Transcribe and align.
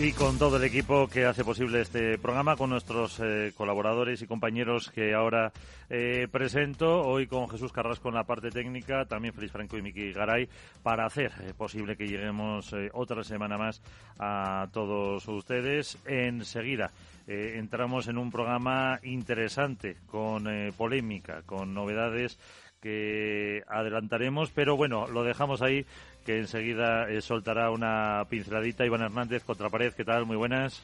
Y 0.00 0.12
con 0.12 0.38
todo 0.38 0.58
el 0.58 0.62
equipo 0.62 1.08
que 1.08 1.24
hace 1.24 1.42
posible 1.42 1.80
este 1.80 2.18
programa, 2.18 2.54
con 2.54 2.70
nuestros 2.70 3.18
eh, 3.18 3.52
colaboradores 3.56 4.22
y 4.22 4.28
compañeros 4.28 4.92
que 4.92 5.12
ahora 5.12 5.50
eh, 5.90 6.28
presento, 6.30 7.02
hoy 7.02 7.26
con 7.26 7.48
Jesús 7.48 7.72
Carrasco 7.72 8.08
en 8.08 8.14
la 8.14 8.22
parte 8.22 8.52
técnica, 8.52 9.06
también 9.06 9.34
Feliz 9.34 9.50
Franco 9.50 9.76
y 9.76 9.82
Miki 9.82 10.12
Garay, 10.12 10.48
para 10.84 11.04
hacer 11.04 11.32
eh, 11.40 11.52
posible 11.52 11.96
que 11.96 12.06
lleguemos 12.06 12.72
otra 12.92 13.24
semana 13.24 13.58
más 13.58 13.82
a 14.20 14.68
todos 14.72 15.26
ustedes. 15.26 15.98
Enseguida 16.06 16.92
entramos 17.26 18.06
en 18.06 18.18
un 18.18 18.30
programa 18.30 19.00
interesante, 19.02 19.96
con 20.06 20.46
polémica, 20.76 21.42
con 21.42 21.74
novedades 21.74 22.38
que 22.80 23.64
adelantaremos, 23.66 24.50
pero 24.52 24.76
bueno, 24.76 25.08
lo 25.08 25.24
dejamos 25.24 25.62
ahí 25.62 25.84
que 26.24 26.38
enseguida 26.38 27.08
eh, 27.10 27.20
soltará 27.20 27.70
una 27.70 28.26
pinceladita. 28.28 28.84
Iván 28.84 29.02
Hernández, 29.02 29.44
Contrapared, 29.44 29.92
¿qué 29.94 30.04
tal? 30.04 30.26
Muy 30.26 30.36
buenas. 30.36 30.82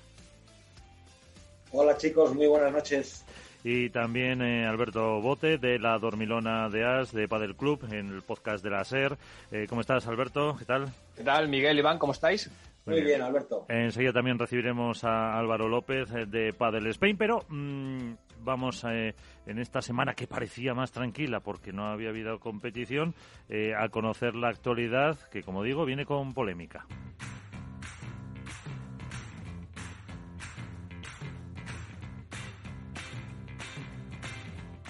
Hola 1.73 1.97
chicos, 1.97 2.35
muy 2.35 2.47
buenas 2.47 2.73
noches. 2.73 3.25
Y 3.65 3.89
también 3.91 4.43
eh, 4.43 4.67
Alberto 4.67 5.21
Bote 5.21 5.59
de 5.59 5.79
la 5.79 5.99
Dormilona 5.99 6.69
de 6.69 6.85
As 6.85 7.13
de 7.13 7.27
Padel 7.27 7.57
Club 7.57 7.83
en 7.91 8.15
el 8.15 8.23
podcast 8.23 8.63
de 8.63 8.71
la 8.71 8.85
SER. 8.85 9.17
Eh, 9.51 9.67
¿Cómo 9.69 9.81
estás, 9.81 10.07
Alberto? 10.07 10.55
¿Qué 10.59 10.67
tal? 10.67 10.93
¿Qué 11.17 11.25
tal, 11.25 11.49
Miguel, 11.49 11.79
Iván? 11.79 11.99
¿Cómo 11.99 12.13
estáis? 12.13 12.51
Muy 12.85 13.01
bien, 13.01 13.23
Alberto. 13.23 13.65
Enseguida 13.69 14.13
también 14.13 14.39
recibiremos 14.39 15.03
a 15.05 15.39
Álvaro 15.39 15.69
López 15.69 16.11
de 16.31 16.53
Padel 16.53 16.87
Spain, 16.89 17.17
pero 17.17 17.45
mm, 17.49 18.13
vamos 18.43 18.85
eh, 18.89 19.15
en 19.47 19.59
esta 19.59 19.83
semana 19.83 20.15
que 20.15 20.27
parecía 20.27 20.75
más 20.75 20.93
tranquila 20.93 21.41
porque 21.41 21.73
no 21.73 21.87
había 21.87 22.11
habido 22.11 22.39
competición 22.39 23.15
eh, 23.49 23.75
a 23.77 23.89
conocer 23.89 24.35
la 24.35 24.49
actualidad 24.49 25.19
que, 25.31 25.43
como 25.43 25.63
digo, 25.63 25.85
viene 25.85 26.07
con 26.07 26.33
polémica. 26.35 26.87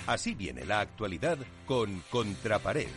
Así 0.07 0.35
viene 0.35 0.65
la 0.67 0.81
actualidad 0.81 1.39
con 1.67 2.03
Contrapared. 2.11 2.89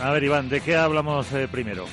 A 0.00 0.10
ver, 0.10 0.24
Iván, 0.24 0.48
¿de 0.48 0.60
qué 0.60 0.76
hablamos 0.76 1.32
eh, 1.32 1.46
primero? 1.46 1.86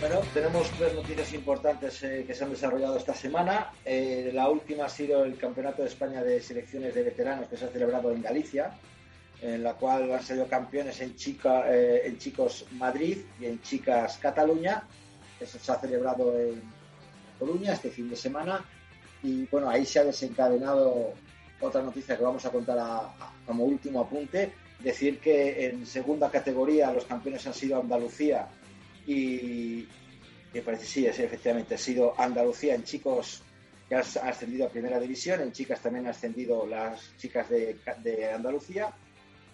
Bueno, 0.00 0.20
tenemos 0.32 0.70
tres 0.78 0.94
noticias 0.94 1.34
importantes 1.34 2.02
eh, 2.04 2.24
que 2.26 2.34
se 2.34 2.42
han 2.42 2.50
desarrollado 2.50 2.96
esta 2.96 3.12
semana. 3.12 3.70
Eh, 3.84 4.30
la 4.32 4.48
última 4.48 4.86
ha 4.86 4.88
sido 4.88 5.26
el 5.26 5.36
Campeonato 5.36 5.82
de 5.82 5.88
España 5.88 6.22
de 6.22 6.40
Selecciones 6.40 6.94
de 6.94 7.02
Veteranos 7.02 7.48
que 7.48 7.58
se 7.58 7.66
ha 7.66 7.68
celebrado 7.68 8.10
en 8.10 8.22
Galicia, 8.22 8.72
en 9.42 9.62
la 9.62 9.74
cual 9.74 10.10
han 10.10 10.22
salido 10.22 10.46
campeones 10.46 11.02
en, 11.02 11.16
chica, 11.16 11.70
eh, 11.70 12.06
en 12.06 12.16
chicos 12.16 12.64
Madrid 12.72 13.18
y 13.38 13.44
en 13.44 13.60
chicas 13.60 14.16
Cataluña. 14.16 14.84
Eso 15.38 15.58
se 15.58 15.70
ha 15.70 15.78
celebrado 15.78 16.34
en 16.40 16.62
Coruña 17.38 17.74
este 17.74 17.90
fin 17.90 18.08
de 18.08 18.16
semana. 18.16 18.64
Y 19.22 19.44
bueno, 19.48 19.68
ahí 19.68 19.84
se 19.84 19.98
ha 19.98 20.04
desencadenado 20.04 21.12
otra 21.60 21.82
noticia 21.82 22.16
que 22.16 22.24
vamos 22.24 22.46
a 22.46 22.50
contar 22.50 22.78
como 23.44 23.64
último 23.64 24.00
apunte. 24.00 24.50
Decir 24.78 25.20
que 25.20 25.66
en 25.66 25.84
segunda 25.84 26.30
categoría 26.30 26.90
los 26.90 27.04
campeones 27.04 27.46
han 27.46 27.52
sido 27.52 27.78
Andalucía 27.78 28.48
y 29.06 29.88
que 30.52 30.62
parece 30.62 30.86
sí, 30.86 31.06
es, 31.06 31.18
efectivamente 31.18 31.74
ha 31.74 31.78
sido 31.78 32.18
Andalucía 32.18 32.74
en 32.74 32.84
chicos 32.84 33.42
que 33.88 33.96
ha 33.96 34.00
ascendido 34.00 34.66
a 34.66 34.70
primera 34.70 35.00
división, 35.00 35.40
en 35.40 35.52
chicas 35.52 35.80
también 35.80 36.06
ha 36.06 36.10
ascendido 36.10 36.64
las 36.64 37.16
chicas 37.16 37.48
de, 37.48 37.78
de 38.02 38.32
Andalucía. 38.32 38.94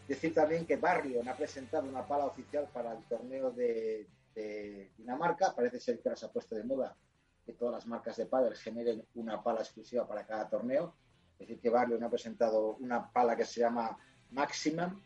Decir 0.07 0.35
también 0.35 0.67
que 0.67 0.77
Barrio 0.77 1.23
ha 1.27 1.37
presentado 1.37 1.89
una 1.89 2.07
pala 2.07 2.27
oficial 2.27 2.69
para 2.73 2.93
el 2.93 3.03
torneo 3.05 3.51
de, 3.51 4.07
Dinamarca. 4.99 5.55
Parece 5.55 5.81
ser 5.81 5.99
que 5.99 6.11
ahora 6.11 6.21
se 6.21 6.27
ha 6.27 6.31
puesto 6.31 6.55
de 6.55 6.63
moda 6.63 6.95
que 7.47 7.55
todas 7.55 7.75
las 7.75 7.87
marcas 7.87 8.17
de 8.17 8.27
pádel 8.27 8.55
generen 8.55 9.03
una 9.15 9.43
pala 9.43 9.61
exclusiva 9.61 10.07
para 10.07 10.27
cada 10.27 10.49
torneo. 10.49 10.95
Es 11.33 11.49
decir, 11.49 11.61
que 11.61 11.71
Barrio 11.71 11.99
ha 12.05 12.11
presentado 12.11 12.77
una 12.77 13.11
pala 13.11 13.35
que 13.35 13.47
se 13.47 13.61
llama 13.61 13.97
Maximum, 14.33 15.01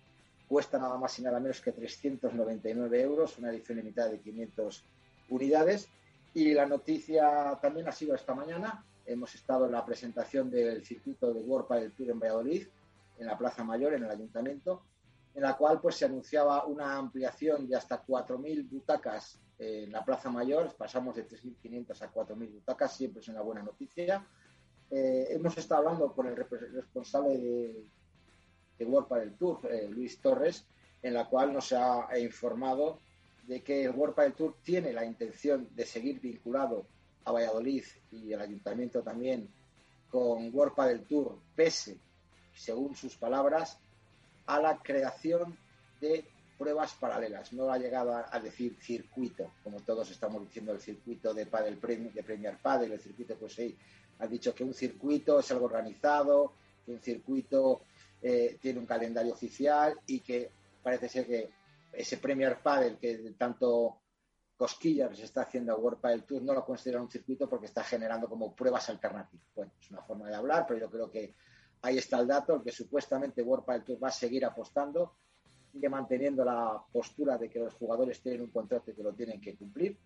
cuesta 0.50 0.81
nada 0.81 0.99
más 0.99 1.16
y 1.16 1.22
nada 1.22 1.38
menos 1.38 1.61
que 1.61 1.71
399 1.71 3.00
euros, 3.00 3.38
una 3.38 3.50
edición 3.50 3.78
limitada 3.78 4.09
de 4.09 4.19
500 4.19 4.84
unidades. 5.28 5.88
Y 6.34 6.53
la 6.55 6.66
noticia 6.66 7.56
también 7.62 7.87
ha 7.87 7.93
sido 7.93 8.16
esta 8.16 8.34
mañana. 8.34 8.84
Hemos 9.06 9.33
estado 9.37 9.66
en 9.66 9.72
la 9.72 9.87
presentación 9.87 10.50
del 10.50 10.84
circuito 10.84 11.33
de 11.33 11.41
World 11.41 11.69
del 11.81 11.93
Tour 11.93 12.10
en 12.10 12.19
Valladolid, 12.19 12.66
en 13.21 13.27
la 13.28 13.39
Plaza 13.39 13.62
Mayor, 13.62 13.94
en 13.94 14.03
el 14.03 14.10
Ayuntamiento, 14.10 14.83
en 15.37 15.43
la 15.43 15.56
cual 15.56 15.81
pues 15.81 15.94
se 15.94 16.06
anunciaba 16.06 16.66
una 16.66 16.97
ampliación 16.97 17.69
de 17.69 17.77
hasta 17.77 18.05
4.000 18.05 18.69
butacas 18.69 19.39
en 19.56 19.93
la 19.93 20.05
Plaza 20.05 20.31
Mayor. 20.31 20.75
Pasamos 20.77 21.15
de 21.15 21.28
3.500 21.28 22.03
a 22.03 22.12
4.000 22.12 22.53
butacas, 22.55 22.97
siempre 22.97 23.21
es 23.21 23.28
una 23.28 23.43
buena 23.43 23.62
noticia. 23.62 24.27
Eh, 24.91 25.28
hemos 25.31 25.56
estado 25.56 25.87
hablando 25.87 26.12
con 26.12 26.27
el 26.27 26.34
responsable 26.34 27.39
de, 27.39 27.84
de 28.81 28.87
World 28.87 29.09
Padel 29.09 29.35
Tour, 29.35 29.61
eh, 29.71 29.89
Luis 29.91 30.19
Torres, 30.21 30.65
en 31.03 31.13
la 31.13 31.29
cual 31.29 31.53
nos 31.53 31.73
ha 31.75 32.09
informado 32.19 32.99
de 33.47 33.63
que 33.63 33.85
el 33.85 33.91
World 33.91 34.15
Padel 34.15 34.33
Tour 34.33 34.57
tiene 34.63 34.91
la 34.93 35.05
intención 35.05 35.69
de 35.77 35.85
seguir 35.85 36.19
vinculado 36.19 36.87
a 37.25 37.33
Valladolid 37.33 37.85
y 38.11 38.33
al 38.33 38.41
ayuntamiento 38.41 39.03
también 39.03 39.49
con 40.11 40.53
World 40.55 40.75
Padel 40.75 41.03
Tour, 41.03 41.39
pese, 41.55 41.99
según 42.55 42.97
sus 42.97 43.17
palabras, 43.17 43.79
a 44.47 44.59
la 44.59 44.79
creación 44.79 45.59
de 46.01 46.25
pruebas 46.57 46.95
paralelas. 46.95 47.53
No 47.53 47.71
ha 47.71 47.77
llegado 47.77 48.15
a, 48.15 48.41
decir 48.41 48.79
circuito, 48.81 49.53
como 49.63 49.81
todos 49.81 50.11
estamos 50.11 50.43
diciendo, 50.43 50.73
el 50.73 50.81
circuito 50.81 51.35
de 51.35 51.45
Padel 51.45 51.79
de 51.79 52.23
Premier 52.23 52.57
Padel, 52.63 52.93
el 52.93 53.01
circuito, 53.01 53.37
pues 53.37 53.53
sí, 53.53 53.77
ha 54.21 54.27
dicho 54.27 54.55
que 54.55 54.65
un 54.65 54.73
circuito 54.73 55.39
es 55.39 55.51
algo 55.51 55.67
organizado, 55.67 56.55
que 56.87 56.93
un 56.93 57.01
circuito 57.01 57.83
eh, 58.23 58.59
tiene 58.61 58.79
un 58.79 58.87
calendario 58.87 59.33
oficial 59.33 59.99
y 60.07 60.21
que 60.21 60.51
parece 60.83 61.09
ser 61.09 61.27
que 61.27 61.51
ese 61.93 62.19
Premier 62.19 62.59
Padel 62.63 62.99
que 62.99 63.35
tanto 63.37 63.99
cosquillas 64.57 65.17
se 65.17 65.25
está 65.25 65.43
haciendo 65.43 65.73
a 65.73 65.77
World 65.77 66.01
Padel 66.01 66.25
Tour 66.25 66.43
no 66.43 66.53
lo 66.53 66.65
considera 66.65 67.01
un 67.01 67.11
circuito 67.11 67.49
porque 67.49 67.67
está 67.67 67.83
generando 67.83 68.29
como 68.29 68.55
pruebas 68.55 68.91
alternativas. 68.91 69.47
Bueno, 69.55 69.73
es 69.81 69.91
una 69.91 70.03
forma 70.03 70.29
de 70.29 70.35
hablar, 70.35 70.67
pero 70.69 70.81
yo 70.81 70.91
creo 70.91 71.11
que 71.11 71.35
ahí 71.81 71.97
está 71.97 72.21
el 72.21 72.27
dato, 72.27 72.55
el 72.55 72.63
que 72.63 72.71
supuestamente 72.71 73.43
World 73.43 73.65
Padel 73.65 73.85
Tour 73.85 74.05
va 74.05 74.09
a 74.09 74.13
seguir 74.13 74.45
apostando, 74.45 75.15
sigue 75.73 75.89
manteniendo 75.89 76.45
la 76.45 76.79
postura 76.93 77.39
de 77.39 77.49
que 77.49 77.59
los 77.59 77.73
jugadores 77.73 78.21
tienen 78.21 78.43
un 78.43 78.51
contrato 78.51 78.95
que 78.95 79.03
lo 79.03 79.15
tienen 79.15 79.41
que 79.41 79.57
cumplir. 79.57 79.97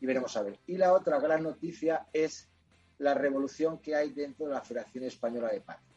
Y 0.00 0.06
veremos 0.06 0.36
a 0.36 0.42
ver. 0.42 0.60
Y 0.66 0.76
la 0.76 0.92
otra 0.92 1.18
gran 1.18 1.42
noticia 1.42 2.08
es 2.12 2.48
la 2.98 3.14
revolución 3.14 3.78
que 3.78 3.96
hay 3.96 4.10
dentro 4.10 4.46
de 4.46 4.52
la 4.52 4.60
Federación 4.60 5.04
Española 5.04 5.48
de 5.48 5.60
Padel. 5.62 5.87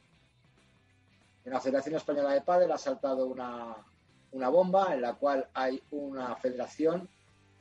En 1.43 1.51
la 1.51 1.59
Federación 1.59 1.95
Española 1.95 2.33
de 2.33 2.41
Padel 2.41 2.71
ha 2.71 2.77
saltado 2.77 3.25
una, 3.27 4.49
bomba 4.49 4.93
en 4.93 5.01
la 5.01 5.13
cual 5.13 5.47
hay 5.53 5.81
una 5.91 6.35
federación, 6.35 7.09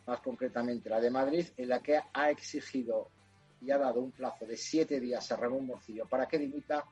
más 0.06 0.20
concretamente 0.20 0.90
la 0.90 1.00
de 1.00 1.10
Madrid, 1.10 1.46
en 1.56 1.68
la 1.68 1.80
que 1.80 1.98
ha 2.12 2.30
exigido 2.30 3.08
y 3.62 3.70
ha 3.70 3.78
dado 3.78 4.00
un 4.00 4.10
plazo 4.10 4.46
de 4.46 4.56
siete 4.56 5.00
días 5.00 5.30
a 5.32 5.36
Ramón 5.36 5.66
Morcillo 5.66 6.06
para 6.06 6.26
que 6.26 6.38
dimita 6.38 6.84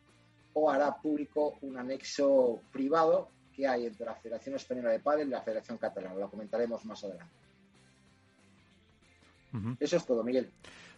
o 0.55 0.71
hará 0.71 0.97
público 0.97 1.59
un 1.63 1.79
anexo 1.79 2.61
privado 2.73 3.29
que 3.55 3.67
hay 3.67 3.87
entre 3.87 4.07
la 4.07 4.15
Federación 4.15 4.55
Española 4.57 4.91
de 4.91 5.01
Padel 5.01 5.29
y 5.29 5.31
la 5.31 5.43
Federación 5.43 5.79
Catalana. 5.79 6.15
Lo 6.15 6.31
comentaremos 6.31 6.85
más 6.85 7.05
adelante. 7.05 7.35
Eso 9.81 9.97
es 9.97 10.07
todo, 10.07 10.23
Miguel. 10.23 10.51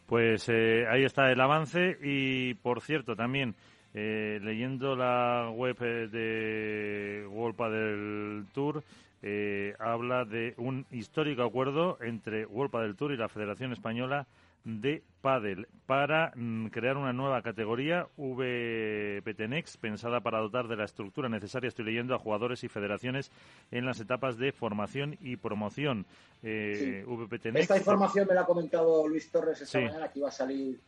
Pues 0.06 0.48
eh, 0.48 0.86
ahí 0.88 1.04
está 1.04 1.30
el 1.30 1.40
avance 1.40 1.96
y, 2.02 2.54
por 2.54 2.80
cierto, 2.80 3.14
también 3.14 3.54
eh, 3.92 4.38
leyendo 4.42 4.94
la 4.94 5.50
web 5.54 5.76
eh, 5.80 6.08
de 6.08 7.26
World 7.26 7.56
del 7.72 8.46
Tour, 8.52 8.84
eh, 9.22 9.74
habla 9.78 10.24
de 10.24 10.54
un 10.58 10.86
histórico 10.90 11.42
acuerdo 11.42 11.98
entre 12.00 12.46
World 12.46 12.74
del 12.82 12.96
Tour 12.96 13.12
y 13.12 13.16
la 13.16 13.28
Federación 13.28 13.72
Española 13.72 14.26
de 14.64 15.02
Padel 15.22 15.66
para 15.86 16.32
mm, 16.36 16.66
crear 16.66 16.96
una 16.98 17.12
nueva 17.12 17.42
categoría 17.42 18.06
VPTNEX 18.16 19.78
pensada 19.78 20.20
para 20.20 20.38
dotar 20.38 20.68
de 20.68 20.76
la 20.76 20.84
estructura 20.84 21.28
necesaria, 21.28 21.68
estoy 21.68 21.86
leyendo, 21.86 22.14
a 22.14 22.18
jugadores 22.18 22.62
y 22.62 22.68
federaciones 22.68 23.30
en 23.70 23.86
las 23.86 24.00
etapas 24.00 24.36
de 24.36 24.52
formación 24.52 25.16
y 25.20 25.36
promoción. 25.36 26.06
Esta 26.42 27.76
información 27.76 28.28
me 28.28 28.34
la 28.34 28.42
ha 28.42 28.46
comentado 28.46 29.08
Luis 29.08 29.30
Torres 29.30 29.60
esta 29.60 29.80
mañana 29.80 30.08
que 30.08 30.18
iba 30.18 30.28
a 30.28 30.32
salir 30.32 30.78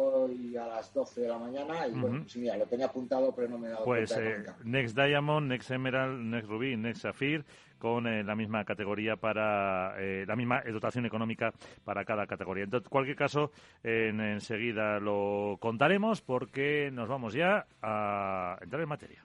hoy 0.00 0.56
a 0.56 0.66
las 0.66 0.92
12 0.92 1.20
de 1.22 1.28
la 1.28 1.38
mañana 1.38 1.86
y 1.86 1.92
bueno, 1.92 2.20
pues 2.22 2.36
mira, 2.36 2.56
lo 2.56 2.66
tenía 2.66 2.86
apuntado 2.86 3.34
pero 3.34 3.48
no 3.48 3.58
me 3.58 3.68
he 3.68 3.70
dado 3.70 3.84
pues, 3.84 4.12
cuenta. 4.12 4.54
Pues 4.54 4.66
Next 4.66 4.96
Diamond, 4.96 5.48
Next 5.48 5.70
Emerald, 5.70 6.20
Next 6.20 6.48
Ruby, 6.48 6.76
Next 6.76 7.02
Sapphire 7.02 7.44
con 7.78 8.06
eh, 8.06 8.22
la 8.22 8.36
misma 8.36 8.64
categoría 8.64 9.16
para 9.16 9.94
eh, 9.98 10.24
la 10.26 10.36
misma 10.36 10.62
dotación 10.62 11.06
económica 11.06 11.52
para 11.84 12.04
cada 12.04 12.26
categoría. 12.26 12.64
En 12.64 12.80
cualquier 12.82 13.16
caso, 13.16 13.50
en, 13.82 14.20
enseguida 14.20 15.00
lo 15.00 15.56
contaremos 15.60 16.20
porque 16.20 16.90
nos 16.92 17.08
vamos 17.08 17.32
ya 17.32 17.66
a 17.82 18.58
entrar 18.60 18.82
en 18.82 18.88
materia. 18.88 19.24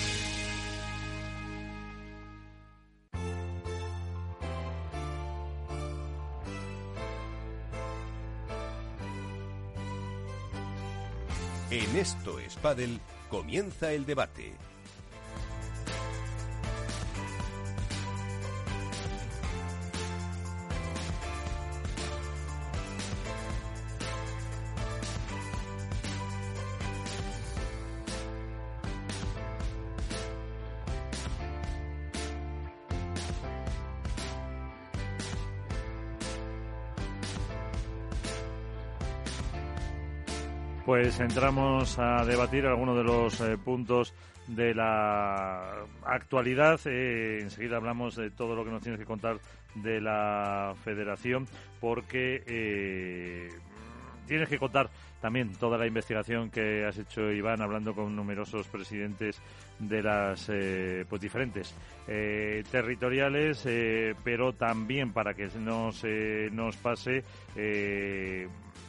En 11.71 11.95
esto 11.95 12.37
es 12.37 12.57
comienza 13.29 13.93
el 13.93 14.05
debate. 14.05 14.70
Pues 41.01 41.19
entramos 41.19 41.97
a 41.97 42.23
debatir 42.25 42.67
algunos 42.67 42.95
de 42.95 43.03
los 43.03 43.41
eh, 43.41 43.57
puntos 43.57 44.13
de 44.45 44.75
la 44.75 45.83
actualidad. 46.05 46.79
Eh, 46.85 47.39
enseguida 47.41 47.77
hablamos 47.77 48.17
de 48.17 48.29
todo 48.29 48.55
lo 48.55 48.63
que 48.63 48.69
nos 48.69 48.83
tienes 48.83 48.99
que 48.99 49.07
contar 49.07 49.39
de 49.73 49.99
la 49.99 50.75
federación, 50.83 51.47
porque 51.79 52.43
eh, 52.45 53.49
tienes 54.27 54.47
que 54.47 54.59
contar 54.59 54.91
también 55.19 55.53
toda 55.53 55.75
la 55.75 55.87
investigación 55.87 56.51
que 56.51 56.85
has 56.85 56.99
hecho, 56.99 57.31
Iván, 57.31 57.63
hablando 57.63 57.95
con 57.95 58.15
numerosos 58.15 58.67
presidentes 58.67 59.41
de 59.79 60.03
las 60.03 60.51
pues 61.09 61.19
diferentes 61.19 61.75
territoriales, 62.05 63.67
pero 64.23 64.53
también 64.53 65.13
para 65.13 65.33
que 65.33 65.47
no 65.59 65.91
se 65.91 66.49
nos 66.51 66.77
pase 66.77 67.23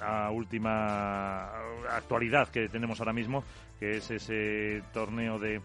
a 0.02 0.30
última 0.30 1.48
actualidad 1.90 2.48
que 2.48 2.68
tenemos 2.68 3.00
ahora 3.00 3.12
mismo, 3.12 3.44
que 3.78 3.98
es 3.98 4.10
ese 4.10 4.82
torneo 4.92 5.38
de 5.38 5.60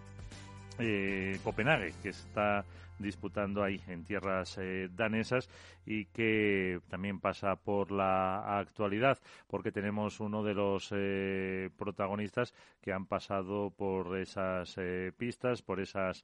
eh, 0.79 1.39
Copenhague 1.43 1.93
que 2.03 2.09
está 2.09 2.63
disputando 2.99 3.63
ahí 3.63 3.79
en 3.87 4.03
tierras 4.03 4.57
eh, 4.59 4.89
danesas 4.91 5.49
y 5.85 6.05
que 6.05 6.79
también 6.89 7.19
pasa 7.19 7.55
por 7.55 7.91
la 7.91 8.59
actualidad 8.59 9.19
porque 9.47 9.71
tenemos 9.71 10.19
uno 10.19 10.43
de 10.43 10.55
los 10.55 10.89
eh, 10.91 11.69
protagonistas 11.77 12.55
que 12.81 12.91
han 12.91 13.05
pasado 13.05 13.69
por 13.69 14.17
esas 14.17 14.75
pistas, 15.15 15.61
por 15.61 15.79
esas 15.79 16.23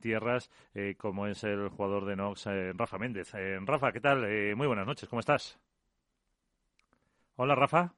tierras, 0.00 0.50
como 0.98 1.26
es 1.26 1.44
el 1.44 1.68
jugador 1.68 2.06
de 2.06 2.16
Nox, 2.16 2.48
Rafa 2.74 2.98
Méndez. 2.98 3.32
Rafa, 3.64 3.92
¿qué 3.92 4.00
tal? 4.00 4.56
muy 4.56 4.66
buenas 4.66 4.86
noches, 4.86 5.08
¿cómo 5.08 5.20
estás? 5.20 5.58
Hola, 7.36 7.54
Rafa. 7.54 7.94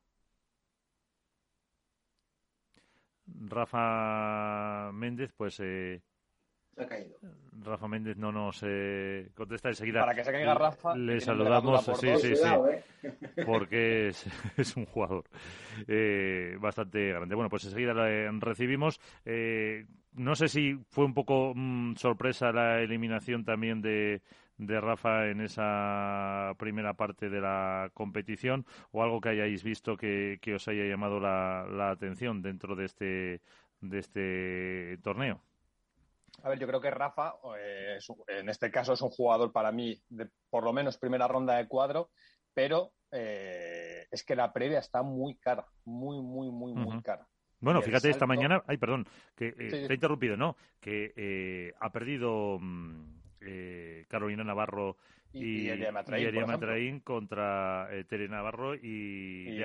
Rafa 3.27 4.93
Méndez, 4.93 5.33
pues. 5.37 5.59
Eh, 5.61 6.01
se 6.75 6.83
ha 6.83 6.87
caído. 6.87 7.19
Rafa 7.63 7.89
Méndez 7.89 8.17
no 8.17 8.31
nos 8.31 8.61
eh, 8.65 9.31
contesta 9.35 9.69
enseguida. 9.69 10.01
Para 10.01 10.15
que 10.15 10.25
se 10.25 10.33
caiga 10.33 10.55
Rafa. 10.55 10.95
Le 10.97 11.21
saludamos, 11.21 11.85
sí, 11.85 12.09
sí, 12.19 12.37
sí. 12.37 12.45
¿eh? 12.45 12.85
Porque 13.47 14.09
es, 14.09 14.77
un 14.77 14.87
jugador 14.87 15.25
eh, 15.89 16.57
bastante 16.61 17.11
grande. 17.11 17.35
Bueno, 17.35 17.51
pues 17.51 17.65
enseguida 17.65 17.93
la 17.95 18.31
recibimos. 18.39 19.01
no 20.13 20.35
sé 20.37 20.49
si 20.49 20.79
fue 20.91 21.05
un 21.05 21.15
poco 21.15 21.53
mm, 21.55 21.97
sorpresa 21.97 22.53
la 22.53 22.81
eliminación 22.81 23.45
también 23.45 23.83
de, 23.83 24.23
de 24.59 24.81
Rafa 24.81 25.29
en 25.29 25.41
esa 25.41 26.55
primera 26.59 26.95
parte 26.95 27.29
de 27.29 27.41
la 27.41 27.91
competición 27.95 28.67
o 28.93 29.03
algo 29.03 29.21
que 29.21 29.31
hayáis 29.31 29.65
visto 29.65 29.97
que, 29.97 30.39
os 30.55 30.69
haya 30.69 30.85
llamado 30.85 31.21
la, 31.21 31.91
atención 31.91 32.43
dentro 32.43 32.77
de 32.77 32.85
este, 32.85 33.41
de 33.81 33.99
este 33.99 34.99
torneo. 35.03 35.41
A 36.43 36.49
ver, 36.49 36.59
yo 36.59 36.67
creo 36.67 36.81
que 36.81 36.91
Rafa, 36.91 37.35
eh, 37.59 37.99
en 38.29 38.49
este 38.49 38.71
caso, 38.71 38.93
es 38.93 39.03
un 39.03 39.11
jugador 39.11 39.53
para 39.53 39.73
mí 39.73 40.01
de 40.09 40.29
por 40.51 40.65
lo 40.65 40.73
menos 40.73 40.99
primera 40.99 41.29
ronda 41.29 41.57
de 41.57 41.69
cuadro, 41.69 42.11
pero 42.53 42.93
eh, 43.13 44.07
es 44.11 44.25
que 44.25 44.37
la 44.37 44.53
previa 44.53 44.79
está 44.79 45.03
muy 45.03 45.37
cara, 45.37 45.67
muy, 45.85 46.21
muy, 46.21 46.51
muy, 46.51 46.75
muy 46.75 47.03
cara. 47.03 47.27
Bueno, 47.61 47.81
fíjate, 47.81 48.11
esta 48.11 48.27
mañana, 48.27 48.63
ay, 48.67 48.77
perdón, 48.77 49.07
que 49.35 49.49
eh, 49.49 49.55
te 49.57 49.87
he 49.87 49.95
interrumpido, 49.95 50.37
no, 50.37 50.57
que 50.81 51.73
ha 51.81 51.91
perdido 51.91 52.59
mm, 52.61 53.14
eh, 53.47 54.07
Carolina 54.09 54.45
Navarro 54.45 54.97
y, 55.33 55.71
y 55.71 55.91
Matraín, 55.93 57.01
contra 57.01 57.89
eh, 57.93 58.05
Tere 58.05 58.29
Navarro 58.29 58.75
y, 58.75 59.59
y. 59.59 59.63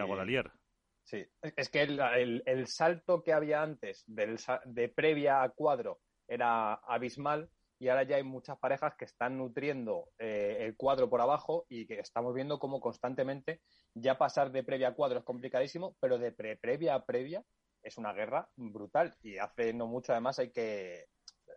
Sí, 1.03 1.25
es 1.41 1.69
que 1.69 1.81
el, 1.81 2.67
salto 2.67 3.24
que 3.24 3.33
había 3.33 3.63
antes 3.63 4.03
de 4.07 4.89
previa 4.89 5.41
a 5.41 5.50
cuadro 5.50 6.00
era 6.27 6.75
abismal 6.75 7.50
y 7.79 7.88
ahora 7.88 8.03
ya 8.03 8.17
hay 8.17 8.24
muchas 8.24 8.59
parejas 8.59 8.93
que 8.95 9.05
están 9.05 9.38
nutriendo 9.38 10.09
eh, 10.19 10.57
el 10.59 10.75
cuadro 10.75 11.09
por 11.09 11.21
abajo 11.21 11.65
y 11.69 11.88
que 11.88 12.00
estamos 12.00 12.36
viendo 12.36 12.59
cómo 12.59 12.79
constantemente 12.79 13.62
ya 13.95 14.17
pasar 14.17 14.51
de 14.51 14.63
previa 14.63 14.89
a 14.89 14.93
cuadro 14.93 15.19
es 15.19 15.25
complicadísimo, 15.25 15.95
pero 16.00 16.19
de 16.19 16.31
previa 16.31 16.93
a 16.93 17.05
previa 17.05 17.43
es 17.81 17.98
una 17.98 18.13
guerra 18.13 18.50
brutal 18.55 19.15
y 19.24 19.38
hace 19.38 19.74
no 19.74 19.88
mucho 19.88 20.12
además 20.12 20.38
hay 20.39 20.51
que 20.51 21.05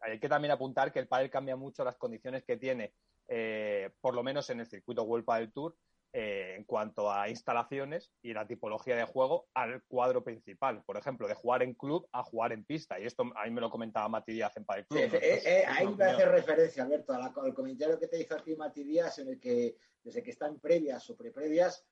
hay 0.02 0.18
que 0.18 0.28
también 0.28 0.52
apuntar 0.52 0.92
que 0.92 0.98
el 0.98 1.08
pádel 1.08 1.30
cambia 1.30 1.56
mucho 1.56 1.84
las 1.84 1.96
condiciones 1.96 2.42
que 2.44 2.56
tiene, 2.56 2.92
eh, 3.28 3.90
por 4.00 4.14
lo 4.14 4.22
menos 4.22 4.50
en 4.50 4.60
el 4.60 4.66
circuito 4.66 5.04
World 5.04 5.24
Padel 5.24 5.52
Tour, 5.52 5.76
eh, 6.14 6.56
en 6.58 6.64
cuanto 6.64 7.10
a 7.10 7.30
instalaciones 7.30 8.12
y 8.20 8.34
la 8.34 8.46
tipología 8.46 8.94
de 8.96 9.04
juego 9.04 9.48
al 9.54 9.82
cuadro 9.84 10.22
principal. 10.22 10.82
Por 10.84 10.98
ejemplo, 10.98 11.26
de 11.26 11.34
jugar 11.34 11.62
en 11.62 11.72
club 11.72 12.06
a 12.12 12.22
jugar 12.22 12.52
en 12.52 12.64
pista. 12.64 13.00
Y 13.00 13.06
esto 13.06 13.24
a 13.34 13.44
mí 13.44 13.50
me 13.50 13.62
lo 13.62 13.70
comentaba 13.70 14.10
Mati 14.10 14.32
Díaz 14.32 14.54
en 14.58 14.66
Padel 14.66 14.86
Club. 14.86 15.00
Eh, 15.14 15.64
ahí 15.66 15.86
me 15.86 16.04
hace 16.04 16.26
referencia, 16.26 16.82
Alberto, 16.82 17.14
al 17.14 17.54
comentario 17.54 17.98
que 17.98 18.08
te 18.08 18.20
hizo 18.20 18.34
a 18.34 18.42
ti 18.42 18.54
Mati 18.54 18.84
Díaz, 18.84 19.20
en 19.20 19.28
el 19.28 19.40
que 19.40 19.76
desde 20.02 20.22
que 20.22 20.32
están 20.32 20.60
previas 20.60 21.08
o 21.08 21.16
preprevias, 21.16 21.86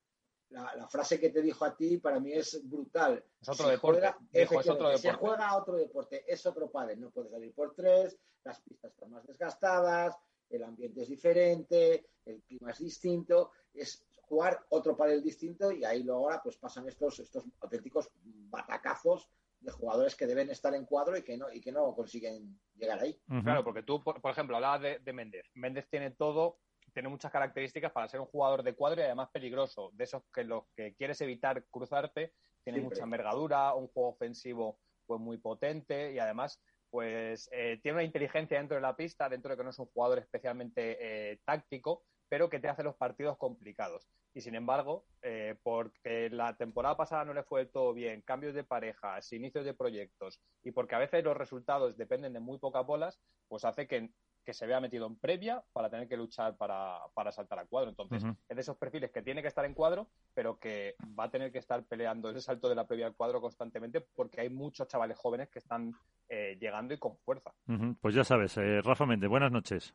la, 0.51 0.89
frase 0.89 1.19
que 1.19 1.31
te 1.31 1.43
dijo 1.43 1.65
a 1.65 1.77
ti 1.77 1.99
para 1.99 2.21
mí 2.21 2.33
es 2.33 2.61
brutal. 2.69 3.25
Es 3.41 3.49
otro 3.49 3.69
deporte. 3.69 4.15
es 4.33 4.51
otro 4.51 4.89
deporte. 4.89 4.99
Se 4.99 5.13
juega 5.13 5.57
otro 5.57 5.77
deporte, 5.77 6.25
es 6.27 6.45
otro 6.47 6.71
padre. 6.71 6.97
No 6.97 7.11
puedes 7.11 7.31
salir 7.31 7.55
por 7.55 7.75
tres, 7.75 8.19
las 8.45 8.61
pistas 8.61 8.93
están 8.93 9.11
más 9.11 9.27
desgastadas, 9.27 10.17
el 10.49 10.65
ambiente 10.65 11.03
es 11.03 11.09
diferente, 11.09 12.07
el 12.25 12.43
clima 12.43 12.71
es 12.73 12.79
distinto. 12.79 13.53
Es 13.73 14.05
jugar 14.23 14.65
otro 14.71 14.97
pádel 14.97 15.23
distinto 15.23 15.73
y 15.73 15.85
ahí 15.85 16.03
luego 16.03 16.25
ahora 16.25 16.41
pues 16.43 16.57
pasan 16.57 16.87
estos, 16.89 17.19
estos 17.21 17.45
auténticos 17.61 18.11
batacazos 18.23 19.29
de 19.61 19.73
jugadores 19.73 20.17
que 20.17 20.27
deben 20.27 20.51
estar 20.51 20.75
en 20.75 20.87
cuadro 20.87 21.17
y 21.17 21.23
que 21.23 21.37
no, 21.37 21.53
y 21.53 21.61
que 21.61 21.71
no 21.71 21.95
consiguen 21.95 22.59
llegar 22.77 23.01
ahí. 23.01 23.21
Claro, 23.43 23.63
porque 23.63 23.83
tú, 23.83 24.03
por, 24.03 24.19
ejemplo, 24.31 24.57
hablabas 24.57 24.81
de, 24.81 24.99
de 25.01 25.13
Méndez. 25.13 25.47
Méndez 25.55 25.87
tiene 25.91 26.13
todo 26.13 26.59
tiene 27.01 27.09
muchas 27.09 27.33
características 27.33 27.93
para 27.93 28.09
ser 28.09 28.21
un 28.21 28.27
jugador 28.27 28.63
de 28.63 28.75
cuadro 28.75 29.01
y 29.01 29.05
además 29.05 29.31
peligroso, 29.33 29.91
de 29.95 30.05
esos 30.05 30.23
que 30.35 30.45
los 30.45 30.65
que 30.77 30.95
quieres 30.97 31.19
evitar 31.23 31.65
cruzarte, 31.71 32.35
tiene 32.63 32.83
mucha 32.83 33.05
envergadura, 33.05 33.73
un 33.75 33.89
juego 33.89 34.11
ofensivo 34.11 34.79
pues 35.07 35.19
muy 35.19 35.39
potente 35.39 36.13
y 36.13 36.19
además 36.19 36.61
pues 36.91 37.49
eh, 37.53 37.81
tiene 37.83 37.97
una 37.97 38.05
inteligencia 38.05 38.59
dentro 38.59 38.75
de 38.75 38.83
la 38.83 38.97
pista, 38.97 39.31
dentro 39.31 39.51
de 39.51 39.57
que 39.57 39.65
no 39.65 39.71
es 39.71 39.79
un 39.79 39.87
jugador 39.87 40.19
especialmente 40.19 40.99
eh, 41.01 41.41
táctico, 41.47 42.05
pero 42.29 42.51
que 42.51 42.61
te 42.61 42.69
hace 42.69 42.83
los 42.83 42.97
partidos 42.97 43.39
complicados. 43.39 44.07
Y 44.35 44.43
sin 44.43 44.55
embargo, 44.55 45.07
eh, 45.23 45.57
porque 45.63 46.29
la 46.29 46.55
temporada 46.55 46.99
pasada 46.99 47.25
no 47.25 47.33
le 47.33 47.45
fue 47.45 47.65
todo 47.65 47.95
bien, 47.95 48.21
cambios 48.21 48.53
de 48.53 48.63
parejas, 48.63 49.33
inicios 49.33 49.65
de 49.65 49.73
proyectos, 49.73 50.39
y 50.63 50.73
porque 50.73 50.97
a 50.97 50.99
veces 50.99 51.25
los 51.25 51.37
resultados 51.37 51.97
dependen 51.97 52.35
de 52.35 52.41
muy 52.41 52.59
pocas 52.59 52.85
bolas, 52.85 53.19
pues 53.49 53.65
hace 53.65 53.87
que 53.89 54.11
que 54.45 54.55
se 54.55 54.67
vea 54.67 54.81
metido 54.81 55.07
en 55.07 55.17
previa 55.17 55.63
para 55.73 55.91
tener 55.91 56.09
que 56.09 56.17
luchar 56.17 56.57
para, 56.57 56.99
para 57.15 57.33
saltar 57.33 57.59
a 57.59 57.67
cuadro. 57.67 57.91
Entonces, 57.91 58.25
es 58.49 58.57
de 58.57 58.61
esos 58.61 58.77
perfiles 58.77 59.11
que 59.11 59.23
tiene 59.23 59.43
que 59.43 59.49
estar 59.49 59.65
en 59.65 59.75
cuadro, 59.75 60.09
pero 60.35 60.59
que 60.59 60.97
va 61.19 61.25
a 61.25 61.31
tener 61.31 61.53
que 61.53 61.59
estar 61.59 61.85
peleando 61.85 62.31
ese 62.31 62.41
salto 62.41 62.69
de 62.69 62.75
la 62.75 62.87
previa 62.87 63.07
al 63.07 63.15
cuadro 63.15 63.41
constantemente 63.41 64.01
porque 64.01 64.41
hay 64.41 64.51
muchos 64.51 64.89
chavales 64.89 65.19
jóvenes 65.19 65.49
que 65.49 65.59
están 65.59 65.95
eh, 66.29 66.57
llegando 66.61 66.95
y 66.95 66.99
con 66.99 67.17
fuerza. 67.19 67.53
Pues 68.01 68.15
ya 68.15 68.25
sabes, 68.25 68.57
eh, 68.57 68.81
Rafa 68.83 69.07
Méndez, 69.07 69.29
buenas 69.29 69.53
noches. 69.53 69.95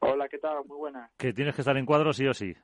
Hola, 0.00 0.28
¿qué 0.28 0.38
tal? 0.38 0.64
Muy 0.66 0.76
buenas. 0.76 1.10
Que 1.16 1.32
tienes 1.32 1.54
que 1.54 1.62
estar 1.62 1.76
en 1.76 1.86
cuadro 1.86 2.12
sí 2.12 2.26
o 2.26 2.34
sí. 2.34 2.54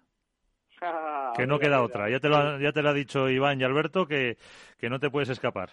que 1.37 1.47
no 1.47 1.59
queda 1.59 1.83
otra. 1.83 2.11
Ya 2.11 2.21
te, 2.21 2.29
lo 2.29 2.37
ha, 2.37 2.61
ya 2.61 2.73
te 2.73 2.83
lo 2.83 2.91
ha 2.91 2.95
dicho 2.95 3.29
Iván 3.29 3.61
y 3.61 3.65
Alberto 3.65 4.07
que, 4.07 4.37
que 4.79 4.91
no 4.91 4.99
te 4.99 5.11
puedes 5.11 5.29
escapar. 5.29 5.71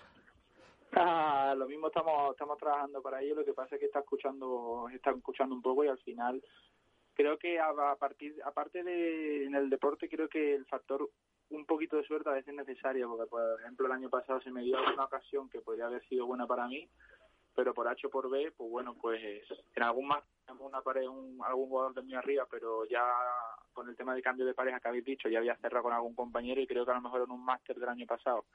Ah, 0.96 1.19
lo 1.56 1.68
mismo 1.68 1.88
estamos 1.88 2.32
estamos 2.32 2.58
trabajando 2.58 3.02
para 3.02 3.22
ello. 3.22 3.36
Lo 3.36 3.46
que 3.46 3.54
pasa 3.54 3.76
es 3.76 3.80
que 3.80 3.88
está 3.88 4.00
escuchando 4.00 4.88
está 4.94 5.12
escuchando 5.12 5.56
un 5.56 5.62
poco 5.62 5.84
y 5.84 5.88
al 5.88 6.00
final 6.00 6.42
creo 7.20 7.38
que 7.38 7.60
a, 7.60 7.74
partir 8.00 8.34
aparte 8.46 8.82
de 8.82 9.44
en 9.44 9.54
el 9.54 9.70
deporte 9.70 10.08
creo 10.08 10.30
que 10.30 10.56
el 10.56 10.66
factor 10.68 11.10
un 11.50 11.66
poquito 11.66 11.98
de 11.98 12.06
suerte 12.06 12.30
a 12.30 12.34
veces 12.34 12.50
es 12.50 12.56
necesario 12.56 13.10
porque 13.10 13.30
por 13.30 13.60
ejemplo 13.60 13.88
el 13.88 13.92
año 13.92 14.10
pasado 14.10 14.40
se 14.40 14.52
me 14.52 14.64
dio 14.64 14.78
una 14.82 15.04
ocasión 15.04 15.50
que 15.50 15.60
podría 15.60 15.88
haber 15.88 16.02
sido 16.08 16.26
buena 16.26 16.48
para 16.48 16.66
mí 16.70 16.88
pero 17.54 17.74
por 17.74 17.90
H 17.90 18.08
o 18.08 18.10
por 18.10 18.30
B 18.30 18.54
pues 18.56 18.70
bueno 18.70 18.96
pues 18.96 19.22
en 19.76 19.84
algún 19.84 20.08
más 20.08 20.24
una 20.60 20.82
pared 20.82 21.08
un, 21.08 21.38
algún 21.44 21.68
jugador 21.68 21.94
de 21.94 22.04
muy 22.04 22.14
arriba 22.14 22.48
pero 22.50 22.86
ya 22.86 23.04
con 23.74 23.90
el 23.90 23.98
tema 23.98 24.16
de 24.16 24.22
cambio 24.22 24.46
de 24.46 24.54
pareja 24.54 24.80
que 24.80 24.88
habéis 24.88 25.04
dicho 25.04 25.28
ya 25.28 25.40
había 25.40 25.58
cerrado 25.58 25.84
con 25.84 25.94
algún 25.94 26.16
compañero 26.16 26.62
y 26.62 26.68
creo 26.68 26.86
que 26.86 26.92
a 26.92 26.96
lo 26.96 27.02
mejor 27.02 27.24
en 27.24 27.32
un 27.32 27.44
máster 27.44 27.78
del 27.78 27.90
año 27.90 28.06
pasado 28.06 28.46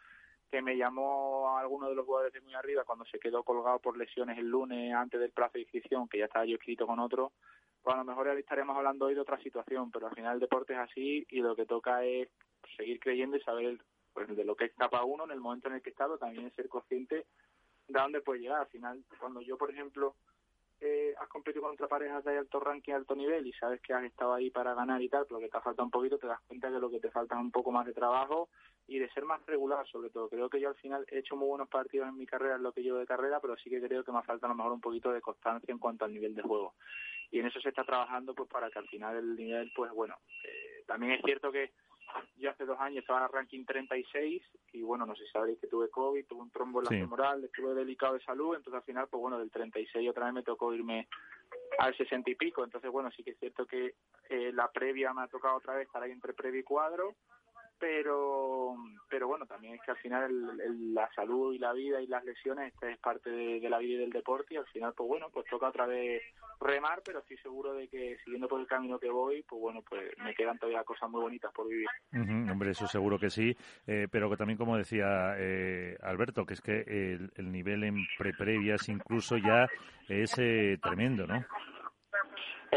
que 0.55 0.63
me 0.63 0.77
llamó 0.77 1.49
a 1.49 1.63
alguno 1.63 1.89
de 1.89 1.97
los 1.97 2.07
jugadores 2.07 2.33
de 2.33 2.41
muy 2.41 2.55
arriba 2.55 2.85
cuando 2.85 3.05
se 3.07 3.19
quedó 3.19 3.43
colgado 3.43 3.81
por 3.81 3.97
lesiones 3.97 4.39
el 4.39 4.47
lunes 4.47 4.95
antes 4.95 5.19
del 5.19 5.33
plazo 5.33 5.55
de 5.55 5.63
inscripción, 5.63 6.07
que 6.07 6.19
ya 6.19 6.27
estaba 6.27 6.45
yo 6.45 6.55
escrito 6.55 6.87
con 6.87 7.01
otro, 7.01 7.33
pues 7.83 7.93
a 7.93 7.99
lo 7.99 8.05
mejor 8.05 8.29
estaremos 8.39 8.77
hablando 8.77 9.07
hoy 9.07 9.17
de 9.17 9.21
otra 9.21 9.37
situación, 9.43 9.91
pero 9.91 10.07
al 10.07 10.15
final 10.15 10.35
el 10.35 10.41
deporte 10.41 10.75
es 10.75 10.79
así 10.79 11.27
y 11.29 11.41
lo 11.41 11.57
que 11.57 11.67
toca 11.67 12.05
es 12.05 12.29
seguir 12.77 13.01
creyendo 13.01 13.37
y 13.37 13.41
saber 13.41 13.79
pues, 14.13 14.29
de 14.29 14.45
lo 14.45 14.55
que 14.55 14.67
es 14.67 14.75
capaz 14.75 15.03
uno 15.03 15.25
en 15.25 15.33
el 15.33 15.41
momento 15.41 15.67
en 15.67 15.75
el 15.75 15.83
que 15.83 15.91
está, 15.91 16.05
pero 16.05 16.19
también 16.19 16.55
ser 16.55 16.69
consciente 16.69 17.27
de 17.89 18.01
dónde 18.01 18.21
puede 18.21 18.43
llegar. 18.43 18.61
Al 18.61 18.69
final, 18.69 19.03
cuando 19.19 19.41
yo, 19.41 19.59
por 19.59 19.73
ejemplo, 19.73 20.15
eh, 20.81 21.17
has 21.19 21.29
competido 21.31 21.65
contra 21.65 21.89
parejas 21.89 22.23
de 22.23 22.39
alto 22.39 22.61
ranking, 22.61 22.93
alto 22.93 23.17
nivel 23.17 23.45
y 23.45 23.53
sabes 23.55 23.81
que 23.81 23.93
has 23.93 24.05
estado 24.05 24.35
ahí 24.35 24.51
para 24.51 24.73
ganar 24.75 25.03
y 25.03 25.09
tal, 25.09 25.27
pero 25.27 25.41
que 25.41 25.49
te 25.49 25.61
falta 25.61 25.83
un 25.83 25.91
poquito, 25.91 26.17
te 26.17 26.29
das 26.29 26.41
cuenta 26.47 26.71
que 26.71 26.79
lo 26.79 26.91
que 26.91 27.01
te 27.01 27.11
falta 27.11 27.35
es 27.35 27.41
un 27.41 27.51
poco 27.51 27.73
más 27.73 27.87
de 27.87 27.93
trabajo 27.93 28.49
y 28.87 28.99
de 28.99 29.11
ser 29.11 29.25
más 29.25 29.45
regular 29.47 29.87
sobre 29.89 30.11
todo. 30.11 30.29
Creo 30.29 30.49
que 30.49 30.61
yo 30.61 30.69
al 30.69 30.75
final 30.77 31.07
he 31.11 31.19
hecho 31.19 31.37
muy 31.37 31.49
buenos 31.49 31.69
partidos 31.69 32.09
en 32.09 32.17
mi 32.17 32.27
carrera, 32.27 32.57
en 32.57 32.63
lo 32.63 32.73
que 32.73 32.83
llevo 32.83 32.99
de 32.99 33.07
carrera, 33.07 33.41
pero 33.41 33.57
sí 33.57 33.71
que 33.71 33.81
creo 33.81 34.05
que 34.05 34.13
me 34.13 34.23
falta 34.23 34.47
a 34.47 34.51
lo 34.51 34.55
mejor 34.55 34.73
un 34.73 34.81
poquito 34.81 35.13
de 35.13 35.21
constancia 35.21 35.73
en 35.73 35.79
cuanto 35.79 36.05
al 36.05 36.13
nivel 36.13 36.35
de 36.35 36.43
juego. 36.43 36.75
Y 37.31 37.41
en 37.41 37.47
eso 37.47 37.61
se 37.61 37.71
está 37.71 37.85
trabajando 37.85 38.35
pues 38.35 38.49
para 38.49 38.71
que 38.71 38.79
al 38.79 38.89
final 38.89 39.17
el 39.17 39.37
nivel, 39.37 39.73
pues 39.75 39.91
bueno, 39.93 40.17
eh, 40.45 40.85
también 40.87 41.13
es 41.13 41.23
cierto 41.25 41.51
que 41.51 41.73
yo 42.37 42.51
hace 42.51 42.65
dos 42.65 42.79
años 42.81 42.99
estaba 42.99 43.21
en 43.21 43.25
el 43.27 43.33
ranking 43.33 43.65
36 43.65 44.43
y 44.73 44.83
bueno, 44.83 45.07
no 45.07 45.17
sé 45.17 45.25
si 45.25 45.31
sabéis 45.33 45.59
que 45.59 45.67
tuve 45.67 45.89
COVID, 45.89 46.27
tuve 46.27 46.43
un 46.43 46.51
trombo 46.51 46.81
en 46.81 46.85
la 46.85 46.91
femoral, 46.91 47.45
estuve 47.45 47.75
delicado 47.75 48.15
de 48.15 48.25
salud, 48.25 48.55
entonces 48.55 48.75
al 48.75 48.85
final, 48.85 49.09
pues 49.09 49.21
bueno, 49.21 49.39
del 49.39 49.51
36 49.51 50.09
otra 50.09 50.27
vez 50.27 50.35
me 50.35 50.43
tocó 50.43 50.73
irme 50.75 51.09
al 51.79 51.97
60 51.97 52.31
y 52.31 52.35
pico, 52.35 52.63
entonces 52.63 52.91
bueno, 52.91 53.11
sí 53.11 53.23
que 53.25 53.31
es 53.31 53.39
cierto 53.39 53.67
que 53.67 53.95
eh, 54.29 54.53
la 54.53 54.71
previa 54.71 55.13
me 55.13 55.23
ha 55.23 55.29
tocado 55.29 55.57
otra 55.57 55.75
vez 55.75 55.87
estar 55.87 56.03
ahí 56.03 56.13
entre 56.13 56.35
previa 56.35 56.61
y 56.61 56.65
cuadro, 56.65 57.15
pero 57.79 58.77
pero 59.09 59.29
bueno 59.29 59.47
también 59.47 59.75
es 59.75 59.81
que 59.83 59.91
al 59.91 59.97
final 59.99 60.57
la 60.95 61.09
salud 61.15 61.53
y 61.53 61.59
la 61.59 61.73
vida 61.73 62.01
y 62.01 62.07
las 62.07 62.25
lesiones 62.25 62.73
esta 62.73 62.91
es 62.91 62.99
parte 62.99 63.31
de, 63.31 63.69
la 63.69 63.79
vida 63.79 63.95
y 63.95 63.99
del 63.99 64.11
deporte 64.11 64.55
y 64.55 64.57
al 64.57 64.67
final 64.67 64.93
pues 64.97 65.09
bueno 65.09 65.29
pues 65.33 65.47
toca 65.47 65.69
otra 65.69 65.87
vez 65.87 66.23
remar 66.61 67.03
pero 67.05 67.21
estoy 67.21 67.37
seguro 67.39 67.75
de 67.75 67.89
que 67.89 68.17
siguiendo 68.25 68.49
por 68.49 68.61
el 68.61 68.67
camino 68.67 68.99
que 68.99 69.11
voy 69.11 69.43
pues 69.43 69.61
bueno 69.61 69.83
pues 69.89 70.17
me 70.19 70.35
quedan 70.35 70.59
todavía 70.59 70.85
cosas 70.85 71.11
muy 71.11 71.21
bonitas 71.21 71.53
por 71.53 71.69
vivir. 71.69 71.89
Hombre 72.13 72.71
eso 72.71 72.87
seguro 72.87 73.19
que 73.19 73.31
sí 73.31 73.57
eh, 73.87 74.09
pero 74.11 74.31
que 74.31 74.37
también 74.37 74.59
como 74.59 74.77
decía 74.77 75.35
eh, 75.39 75.97
Alberto 76.03 76.45
que 76.45 76.55
es 76.55 76.61
que 76.61 76.81
el, 77.37 77.53
nivel 77.53 77.85
en 77.85 77.97
pre 78.19 78.33
previas 78.33 78.89
incluso 78.89 79.37
ya 79.37 79.69
es 80.09 80.37
eh, 80.39 80.79
tremendo 80.83 81.27
no 81.27 81.45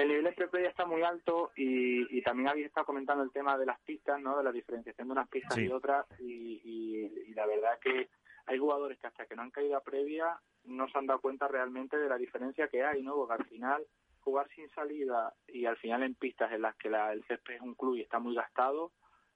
el 0.02 0.08
nivel 0.10 0.24
de 0.24 0.62
ya 0.64 0.70
está 0.70 0.86
muy 0.86 1.02
alto 1.04 1.52
y, 1.56 2.22
también 2.22 2.50
habéis 2.50 2.68
estado 2.68 2.86
comentando 2.86 3.24
el 3.24 3.32
tema 3.32 3.58
de 3.58 3.66
las 3.66 3.80
pistas, 3.82 4.20
¿no? 4.22 4.38
De 4.38 4.44
la 4.44 4.52
diferenciación 4.52 5.08
de 5.08 5.12
unas 5.14 5.30
pistas 5.30 5.58
y 5.58 5.70
otras 5.70 6.06
y, 6.20 7.34
la 7.34 7.46
verdad 7.46 7.80
que 7.80 8.10
hay 8.48 8.58
jugadores 8.58 8.98
que 9.00 9.08
hasta 9.08 9.26
que 9.26 9.36
no 9.36 9.44
han 9.44 9.52
caído 9.52 9.78
a 9.78 9.82
previa 9.82 10.40
no 10.64 10.88
se 10.90 10.98
han 10.98 11.06
dado 11.06 11.22
cuenta 11.22 11.48
realmente 11.48 11.98
de 11.98 12.10
la 12.10 12.18
diferencia 12.18 12.68
que 12.68 12.84
hay, 12.84 13.02
¿no? 13.02 13.16
Porque 13.16 13.34
al 13.34 13.46
final 13.46 13.86
jugar 14.22 14.48
sin 14.56 14.70
salida 14.72 15.34
y 15.48 15.66
al 15.66 15.78
final 15.78 16.04
en 16.04 16.16
pistas 16.16 16.52
en 16.52 16.64
las 16.64 16.76
que 16.76 16.90
la, 16.90 17.14
el 17.14 17.24
césped 17.26 17.56
es 17.56 17.62
un 17.62 17.76
club 17.76 17.96
y 17.96 18.02
está 18.02 18.20
muy 18.20 18.36
gastado, 18.36 18.92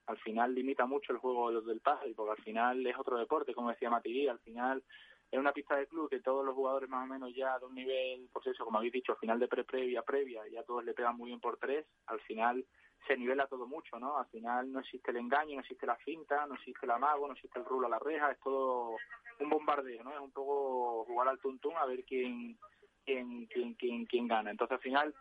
al 0.07 0.17
final 0.17 0.53
limita 0.53 0.85
mucho 0.85 1.13
el 1.13 1.19
juego 1.19 1.61
del 1.61 1.79
pádel, 1.79 2.13
porque 2.15 2.31
al 2.31 2.43
final 2.43 2.85
es 2.85 2.97
otro 2.97 3.17
deporte, 3.17 3.53
como 3.53 3.69
decía 3.69 3.89
Matirí, 3.89 4.27
al 4.27 4.39
final 4.39 4.83
es 5.31 5.39
una 5.39 5.53
pista 5.53 5.77
de 5.77 5.87
club 5.87 6.09
que 6.09 6.19
todos 6.19 6.45
los 6.45 6.53
jugadores 6.53 6.89
más 6.89 7.05
o 7.05 7.07
menos 7.07 7.33
ya 7.33 7.57
de 7.57 7.65
un 7.65 7.73
nivel, 7.73 8.29
pues 8.33 8.47
eso, 8.47 8.65
como 8.65 8.79
habéis 8.79 8.93
dicho, 8.93 9.15
final 9.15 9.39
de 9.39 9.47
pre-previa, 9.47 10.01
previa, 10.01 10.41
ya 10.51 10.63
todos 10.63 10.83
le 10.83 10.93
pegan 10.93 11.15
muy 11.15 11.29
bien 11.29 11.39
por 11.39 11.57
tres, 11.57 11.85
al 12.07 12.19
final 12.21 12.65
se 13.07 13.17
nivela 13.17 13.47
todo 13.47 13.65
mucho, 13.65 13.97
¿no? 13.97 14.17
Al 14.17 14.27
final 14.27 14.71
no 14.71 14.81
existe 14.81 15.11
el 15.11 15.17
engaño, 15.17 15.55
no 15.55 15.61
existe 15.61 15.85
la 15.85 15.95
finta, 15.95 16.45
no 16.45 16.55
existe 16.55 16.85
el 16.85 16.91
amago, 16.91 17.27
no 17.27 17.33
existe 17.33 17.59
el 17.59 17.65
rulo 17.65 17.87
a 17.87 17.91
la 17.91 17.99
reja, 17.99 18.31
es 18.31 18.39
todo 18.41 18.97
un 19.39 19.49
bombardeo, 19.49 20.03
¿no? 20.03 20.13
Es 20.13 20.19
un 20.19 20.31
poco 20.31 21.05
jugar 21.05 21.29
al 21.29 21.39
tuntún 21.39 21.75
a 21.77 21.85
ver 21.85 22.03
quién, 22.03 22.57
quién, 23.05 23.47
quién, 23.47 23.73
quién, 23.75 24.05
quién 24.05 24.27
gana. 24.27 24.51
Entonces 24.51 24.75
al 24.75 24.83
final 24.83 25.15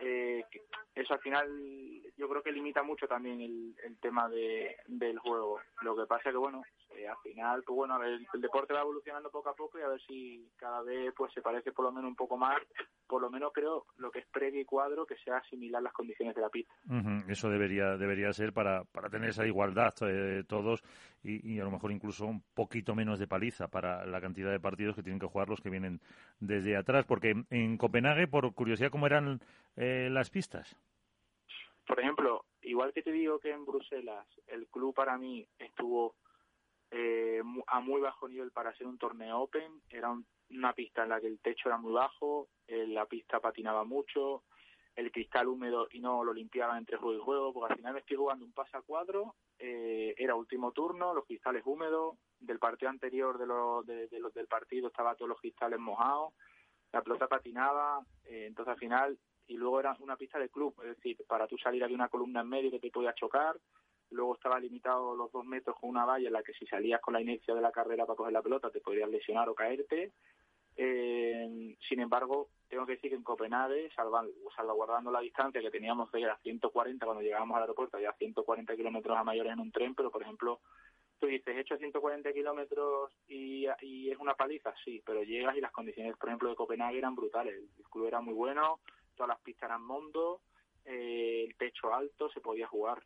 eh, 0.00 0.44
eso 0.94 1.14
al 1.14 1.20
final 1.20 1.48
yo 2.16 2.28
creo 2.28 2.42
que 2.42 2.52
limita 2.52 2.82
mucho 2.82 3.06
también 3.06 3.40
el, 3.40 3.74
el 3.84 3.98
tema 3.98 4.28
de, 4.28 4.76
del 4.86 5.18
juego. 5.18 5.60
Lo 5.82 5.96
que 5.96 6.06
pasa 6.06 6.28
es 6.28 6.32
que, 6.32 6.38
bueno, 6.38 6.62
eh, 6.96 7.08
al 7.08 7.16
final, 7.22 7.62
pues 7.62 7.76
bueno, 7.76 8.02
el, 8.02 8.26
deporte 8.34 8.74
va 8.74 8.80
evolucionando 8.80 9.30
poco 9.30 9.48
a 9.48 9.54
poco 9.54 9.78
y 9.78 9.82
a 9.82 9.88
ver 9.88 10.00
si 10.02 10.50
cada 10.56 10.82
vez 10.82 11.12
pues 11.16 11.32
se 11.32 11.42
parece 11.42 11.72
por 11.72 11.84
lo 11.84 11.92
menos 11.92 12.08
un 12.08 12.16
poco 12.16 12.36
más, 12.36 12.58
por 13.10 13.20
lo 13.20 13.28
menos 13.28 13.50
creo 13.52 13.86
lo 13.96 14.12
que 14.12 14.20
es 14.20 14.26
previo 14.28 14.60
y 14.60 14.64
cuadro, 14.64 15.04
que 15.04 15.16
sea 15.16 15.42
similar 15.50 15.82
las 15.82 15.92
condiciones 15.92 16.32
de 16.36 16.40
la 16.40 16.48
pista. 16.48 16.72
Eso 17.26 17.50
debería 17.50 17.96
debería 17.96 18.32
ser 18.32 18.52
para, 18.52 18.84
para 18.84 19.10
tener 19.10 19.30
esa 19.30 19.44
igualdad 19.44 19.92
eh, 20.02 20.44
todos 20.46 20.84
y, 21.24 21.54
y, 21.54 21.58
a 21.58 21.64
lo 21.64 21.72
mejor 21.72 21.90
incluso 21.90 22.24
un 22.24 22.40
poquito 22.54 22.94
menos 22.94 23.18
de 23.18 23.26
paliza 23.26 23.66
para 23.66 24.06
la 24.06 24.20
cantidad 24.20 24.52
de 24.52 24.60
partidos 24.60 24.94
que 24.94 25.02
tienen 25.02 25.18
que 25.18 25.26
jugar 25.26 25.48
los 25.48 25.60
que 25.60 25.70
vienen 25.70 26.00
desde 26.38 26.76
atrás. 26.76 27.04
Porque 27.04 27.34
en 27.50 27.76
Copenhague, 27.76 28.28
por 28.28 28.54
curiosidad, 28.54 28.90
¿cómo 28.92 29.06
eran 29.06 29.40
eh, 29.74 30.08
las 30.08 30.30
pistas? 30.30 30.76
Por 31.88 31.98
ejemplo, 31.98 32.44
igual 32.62 32.92
que 32.92 33.02
te 33.02 33.10
digo 33.10 33.40
que 33.40 33.50
en 33.50 33.66
Bruselas 33.66 34.24
el 34.46 34.68
club 34.68 34.94
para 34.94 35.18
mí 35.18 35.44
estuvo 35.58 36.14
eh, 36.92 37.42
a 37.66 37.80
muy 37.80 38.00
bajo 38.00 38.28
nivel 38.28 38.52
para 38.52 38.72
ser 38.76 38.86
un 38.86 38.98
torneo 38.98 39.40
open. 39.40 39.82
Era 39.90 40.16
una 40.50 40.72
pista 40.72 41.02
en 41.02 41.10
la 41.10 41.20
que 41.20 41.26
el 41.26 41.40
techo 41.40 41.68
era 41.68 41.78
muy 41.78 41.92
bajo, 41.92 42.48
eh, 42.66 42.86
la 42.86 43.06
pista 43.06 43.40
patinaba 43.40 43.84
mucho, 43.84 44.44
el 44.96 45.12
cristal 45.12 45.48
húmedo 45.48 45.88
y 45.92 46.00
no 46.00 46.24
lo 46.24 46.32
limpiaba 46.32 46.76
entre 46.76 46.96
juego 46.96 47.18
y 47.18 47.24
juego, 47.24 47.52
porque 47.52 47.72
al 47.72 47.78
final 47.78 47.94
me 47.94 48.00
estoy 48.00 48.16
jugando 48.16 48.44
un 48.44 48.52
pase 48.52 48.76
a 48.76 48.82
cuadro, 48.82 49.34
eh, 49.58 50.14
era 50.18 50.34
último 50.34 50.72
turno, 50.72 51.14
los 51.14 51.24
cristales 51.24 51.62
húmedos, 51.64 52.16
del 52.38 52.58
partido 52.58 52.90
anterior 52.90 53.38
de 53.38 53.46
los, 53.46 53.86
de, 53.86 54.08
los 54.18 54.32
del 54.34 54.46
partido 54.46 54.88
estaba 54.88 55.14
todos 55.14 55.28
los 55.28 55.40
cristales 55.40 55.78
mojados, 55.78 56.32
la 56.92 57.02
pelota 57.02 57.28
patinaba, 57.28 58.04
entonces 58.24 58.72
al 58.72 58.78
final, 58.78 59.18
y 59.46 59.56
luego 59.56 59.78
era 59.78 59.96
una 60.00 60.16
pista 60.16 60.38
de 60.38 60.48
club, 60.48 60.74
es 60.82 60.96
decir, 60.96 61.18
para 61.28 61.46
tú 61.46 61.56
salir 61.58 61.84
había 61.84 61.94
una 61.94 62.08
columna 62.08 62.40
en 62.40 62.48
medio 62.48 62.70
que 62.70 62.80
te 62.80 62.90
podía 62.90 63.14
chocar, 63.14 63.56
luego 64.10 64.34
estaba 64.34 64.58
limitado 64.58 65.14
los 65.14 65.30
dos 65.32 65.44
metros 65.44 65.76
con 65.78 65.90
una 65.90 66.04
valla 66.04 66.28
en 66.28 66.32
la 66.32 66.42
que 66.42 66.52
si 66.52 66.66
salías 66.66 67.00
con 67.00 67.14
la 67.14 67.20
inercia 67.20 67.54
de 67.54 67.60
la 67.60 67.72
carrera 67.72 68.06
para 68.06 68.16
coger 68.16 68.32
la 68.32 68.42
pelota 68.42 68.70
te 68.70 68.80
podrías 68.80 69.08
lesionar 69.08 69.48
o 69.48 69.54
caerte. 69.54 70.12
Eh, 70.82 71.76
sin 71.86 72.00
embargo, 72.00 72.48
tengo 72.66 72.86
que 72.86 72.92
decir 72.92 73.10
que 73.10 73.16
en 73.16 73.22
Copenhague, 73.22 73.90
salvaguardando 73.94 75.10
la 75.10 75.20
distancia 75.20 75.60
que 75.60 75.70
teníamos 75.70 76.10
de 76.10 76.20
ir 76.20 76.28
a 76.28 76.38
140 76.38 77.04
cuando 77.04 77.22
llegábamos 77.22 77.54
al 77.56 77.64
aeropuerto, 77.64 77.98
ya 78.00 78.14
140 78.14 78.74
kilómetros 78.76 79.14
a 79.14 79.22
mayores 79.22 79.52
en 79.52 79.60
un 79.60 79.72
tren, 79.72 79.94
pero 79.94 80.10
por 80.10 80.22
ejemplo, 80.22 80.60
tú 81.18 81.26
dices, 81.26 81.54
he 81.54 81.60
hecho 81.60 81.76
140 81.76 82.32
kilómetros 82.32 83.12
y, 83.28 83.66
y, 83.82 84.10
es 84.10 84.16
una 84.16 84.32
paliza, 84.32 84.72
sí, 84.82 85.02
pero 85.04 85.22
llegas 85.22 85.54
y 85.54 85.60
las 85.60 85.70
condiciones, 85.70 86.16
por 86.16 86.30
ejemplo, 86.30 86.48
de 86.48 86.56
Copenhague 86.56 86.96
eran 86.96 87.14
brutales. 87.14 87.56
El 87.56 87.84
club 87.90 88.06
era 88.06 88.22
muy 88.22 88.32
bueno, 88.32 88.80
todas 89.16 89.28
las 89.28 89.40
pistas 89.40 89.68
eran 89.68 89.84
mundo, 89.84 90.40
eh, 90.86 91.44
el 91.46 91.56
techo 91.56 91.92
alto, 91.92 92.30
se 92.30 92.40
podía 92.40 92.66
jugar. 92.66 93.02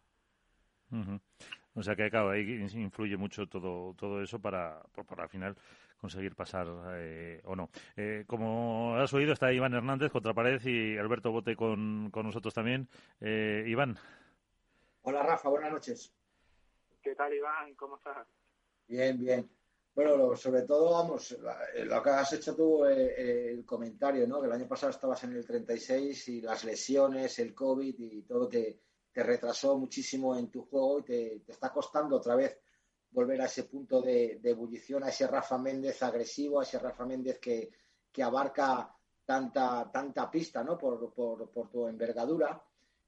O 1.74 1.82
sea 1.82 1.96
que, 1.96 2.08
claro, 2.08 2.30
ahí 2.30 2.42
influye 2.74 3.16
mucho 3.16 3.48
todo, 3.48 3.94
todo 3.94 4.22
eso 4.22 4.38
para, 4.38 4.80
para 5.08 5.24
al 5.24 5.28
final 5.28 5.56
conseguir 6.04 6.36
pasar 6.36 6.66
eh, 6.98 7.40
o 7.44 7.56
no. 7.56 7.70
Eh, 7.96 8.24
como 8.26 8.94
has 8.96 9.10
oído, 9.14 9.32
está 9.32 9.50
Iván 9.50 9.72
Hernández 9.72 10.12
contra 10.12 10.34
pared 10.34 10.60
y 10.62 10.98
Alberto 10.98 11.32
Bote 11.32 11.56
con, 11.56 12.10
con 12.10 12.26
nosotros 12.26 12.52
también. 12.52 12.86
Eh, 13.22 13.64
Iván. 13.66 13.96
Hola, 15.00 15.22
Rafa, 15.22 15.48
buenas 15.48 15.72
noches. 15.72 16.12
¿Qué 17.02 17.14
tal, 17.14 17.32
Iván? 17.32 17.74
¿Cómo 17.74 17.96
estás? 17.96 18.26
Bien, 18.86 19.18
bien. 19.18 19.50
Bueno, 19.94 20.36
sobre 20.36 20.62
todo, 20.62 20.92
vamos, 20.92 21.38
lo 21.84 22.02
que 22.02 22.10
has 22.10 22.34
hecho 22.34 22.54
tú, 22.54 22.84
el 22.84 23.64
comentario, 23.64 24.26
¿no? 24.26 24.42
Que 24.42 24.48
el 24.48 24.52
año 24.52 24.68
pasado 24.68 24.90
estabas 24.90 25.24
en 25.24 25.32
el 25.32 25.46
36 25.46 26.28
y 26.28 26.42
las 26.42 26.64
lesiones, 26.64 27.38
el 27.38 27.54
COVID 27.54 27.94
y 27.98 28.22
todo 28.24 28.46
te, 28.46 28.78
te 29.10 29.22
retrasó 29.22 29.78
muchísimo 29.78 30.36
en 30.36 30.50
tu 30.50 30.66
juego 30.66 30.98
y 30.98 31.02
te, 31.04 31.40
te 31.46 31.52
está 31.52 31.72
costando 31.72 32.16
otra 32.16 32.34
vez 32.36 32.58
volver 33.14 33.40
a 33.40 33.46
ese 33.46 33.64
punto 33.64 34.02
de, 34.02 34.40
ebullición, 34.42 35.04
a 35.04 35.08
ese 35.08 35.26
Rafa 35.28 35.56
Méndez 35.56 36.02
agresivo, 36.02 36.60
a 36.60 36.64
ese 36.64 36.80
Rafa 36.80 37.06
Méndez 37.06 37.38
que, 37.38 37.70
abarca 38.22 38.94
tanta, 39.24 39.90
tanta 39.90 40.30
pista 40.30 40.62
¿no? 40.62 40.76
por, 40.76 41.12
tu 41.70 41.86
envergadura. 41.86 42.60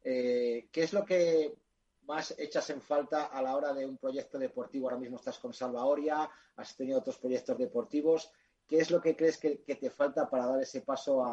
Eh, 0.03 0.69
¿Qué 0.71 0.85
es 0.85 0.93
lo 0.93 1.05
que 1.05 1.59
más 2.03 2.35
echas 2.39 2.71
en 2.71 2.81
falta 2.81 3.27
a 3.27 3.43
la 3.43 3.57
hora 3.57 3.75
de 3.75 3.85
un 3.85 3.99
proyecto 3.99 4.39
deportivo? 4.39 4.87
Ahora 4.87 5.01
mismo 5.01 5.17
estás 5.17 5.41
con 5.41 5.53
Salva 5.53 5.85
Oria, 5.85 6.31
has 6.55 6.77
tenido 6.77 7.01
otros 7.01 7.19
proyectos 7.19 7.59
deportivos. 7.59 8.31
¿Qué 8.65 8.79
es 8.79 8.91
lo 8.93 9.01
que 9.01 9.17
crees 9.17 9.39
que, 9.39 9.57
te 9.57 9.91
falta 9.91 10.31
para 10.31 10.47
dar 10.47 10.63
ese 10.63 10.83
paso 10.83 11.25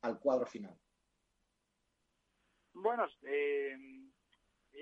al 0.00 0.18
cuadro 0.18 0.46
final? 0.46 0.76
Bueno, 2.72 3.06
eh, 3.22 3.76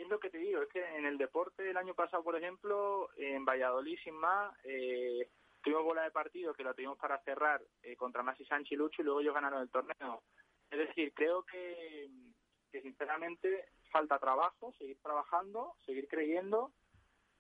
es 0.03 0.09
lo 0.09 0.21
que 0.21 0.31
te 0.31 0.39
digo, 0.39 0.63
es 0.63 0.69
que 0.69 0.85
en 0.97 1.07
el 1.07 1.19
deporte 1.19 1.69
el 1.69 1.77
año 1.77 1.95
pasado, 1.95 2.23
por 2.23 2.37
ejemplo, 2.37 3.11
en 3.17 3.45
Valladolid, 3.45 3.99
sin 4.03 4.15
más, 4.15 4.55
eh, 4.65 5.29
tuvimos 5.63 5.85
bola 5.85 6.03
de 6.03 6.11
partido 6.11 6.55
que 6.55 6.63
lo 6.63 6.75
tuvimos 6.75 6.99
para 6.99 7.23
cerrar 7.23 7.63
eh, 7.83 7.97
contra 7.97 8.23
Masi 8.23 8.45
Sánchez 8.45 8.73
y 8.73 8.77
Lucho 8.77 9.03
y 9.03 9.05
luego 9.05 9.21
ellos 9.21 9.35
ganaron 9.35 9.63
el 9.63 9.71
torneo. 9.71 10.23
Es 10.71 10.79
decir, 10.79 11.13
creo 11.15 11.45
que, 11.45 12.09
que 12.71 12.83
sinceramente 12.83 13.67
falta 13.91 14.19
trabajo, 14.19 14.73
seguir 14.79 14.99
trabajando, 15.03 15.75
seguir 15.85 16.09
creyendo 16.09 16.73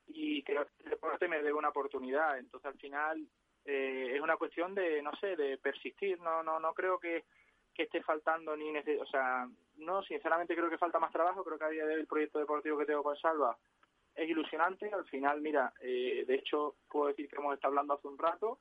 y 0.06 0.42
creo 0.42 0.64
que 0.66 0.84
el 0.84 0.90
deporte 0.90 1.28
me 1.28 1.38
debe 1.38 1.52
una 1.52 1.70
oportunidad. 1.70 2.38
Entonces, 2.38 2.66
al 2.66 2.78
final, 2.78 3.26
eh, 3.64 4.12
es 4.14 4.20
una 4.20 4.36
cuestión 4.36 4.75
de, 4.75 5.02
no 5.02 5.10
sé, 5.16 5.36
de 5.36 5.58
persistir. 5.58 6.20
No, 6.20 6.42
no, 6.42 6.60
no 6.60 6.72
creo 6.75 6.98
que 6.98 7.25
que 7.76 7.82
esté 7.82 8.02
faltando 8.02 8.56
ni 8.56 8.75
o 8.75 9.06
sea, 9.06 9.46
no, 9.76 10.02
sinceramente 10.02 10.54
creo 10.54 10.71
que 10.71 10.78
falta 10.78 10.99
más 10.99 11.12
trabajo, 11.12 11.45
creo 11.45 11.59
que 11.59 11.64
a 11.64 11.71
día 11.71 11.87
de 11.87 11.95
hoy 11.95 12.00
el 12.00 12.06
proyecto 12.06 12.38
deportivo 12.38 12.78
que 12.78 12.87
tengo 12.87 13.02
con 13.02 13.16
Salva 13.16 13.56
es 14.14 14.28
ilusionante, 14.28 14.90
al 14.92 15.04
final, 15.06 15.40
mira, 15.40 15.73
eh, 15.80 16.25
de 16.26 16.35
hecho 16.35 16.76
puedo 16.88 17.09
decir 17.09 17.28
que 17.28 17.37
hemos 17.37 17.54
estado 17.54 17.73
hablando 17.73 17.95
hace 17.95 18.09
un 18.09 18.18
rato, 18.18 18.59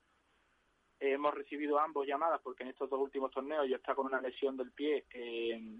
eh, 1.00 1.12
hemos 1.12 1.34
recibido 1.34 1.78
ambos 1.78 2.06
llamadas 2.06 2.40
porque 2.42 2.62
en 2.62 2.70
estos 2.70 2.90
dos 2.90 3.00
últimos 3.00 3.30
torneos 3.30 3.66
yo 3.68 3.76
estaba 3.76 3.96
con 3.96 4.06
una 4.06 4.20
lesión 4.20 4.56
del 4.56 4.72
pie 4.72 5.06
eh, 5.10 5.78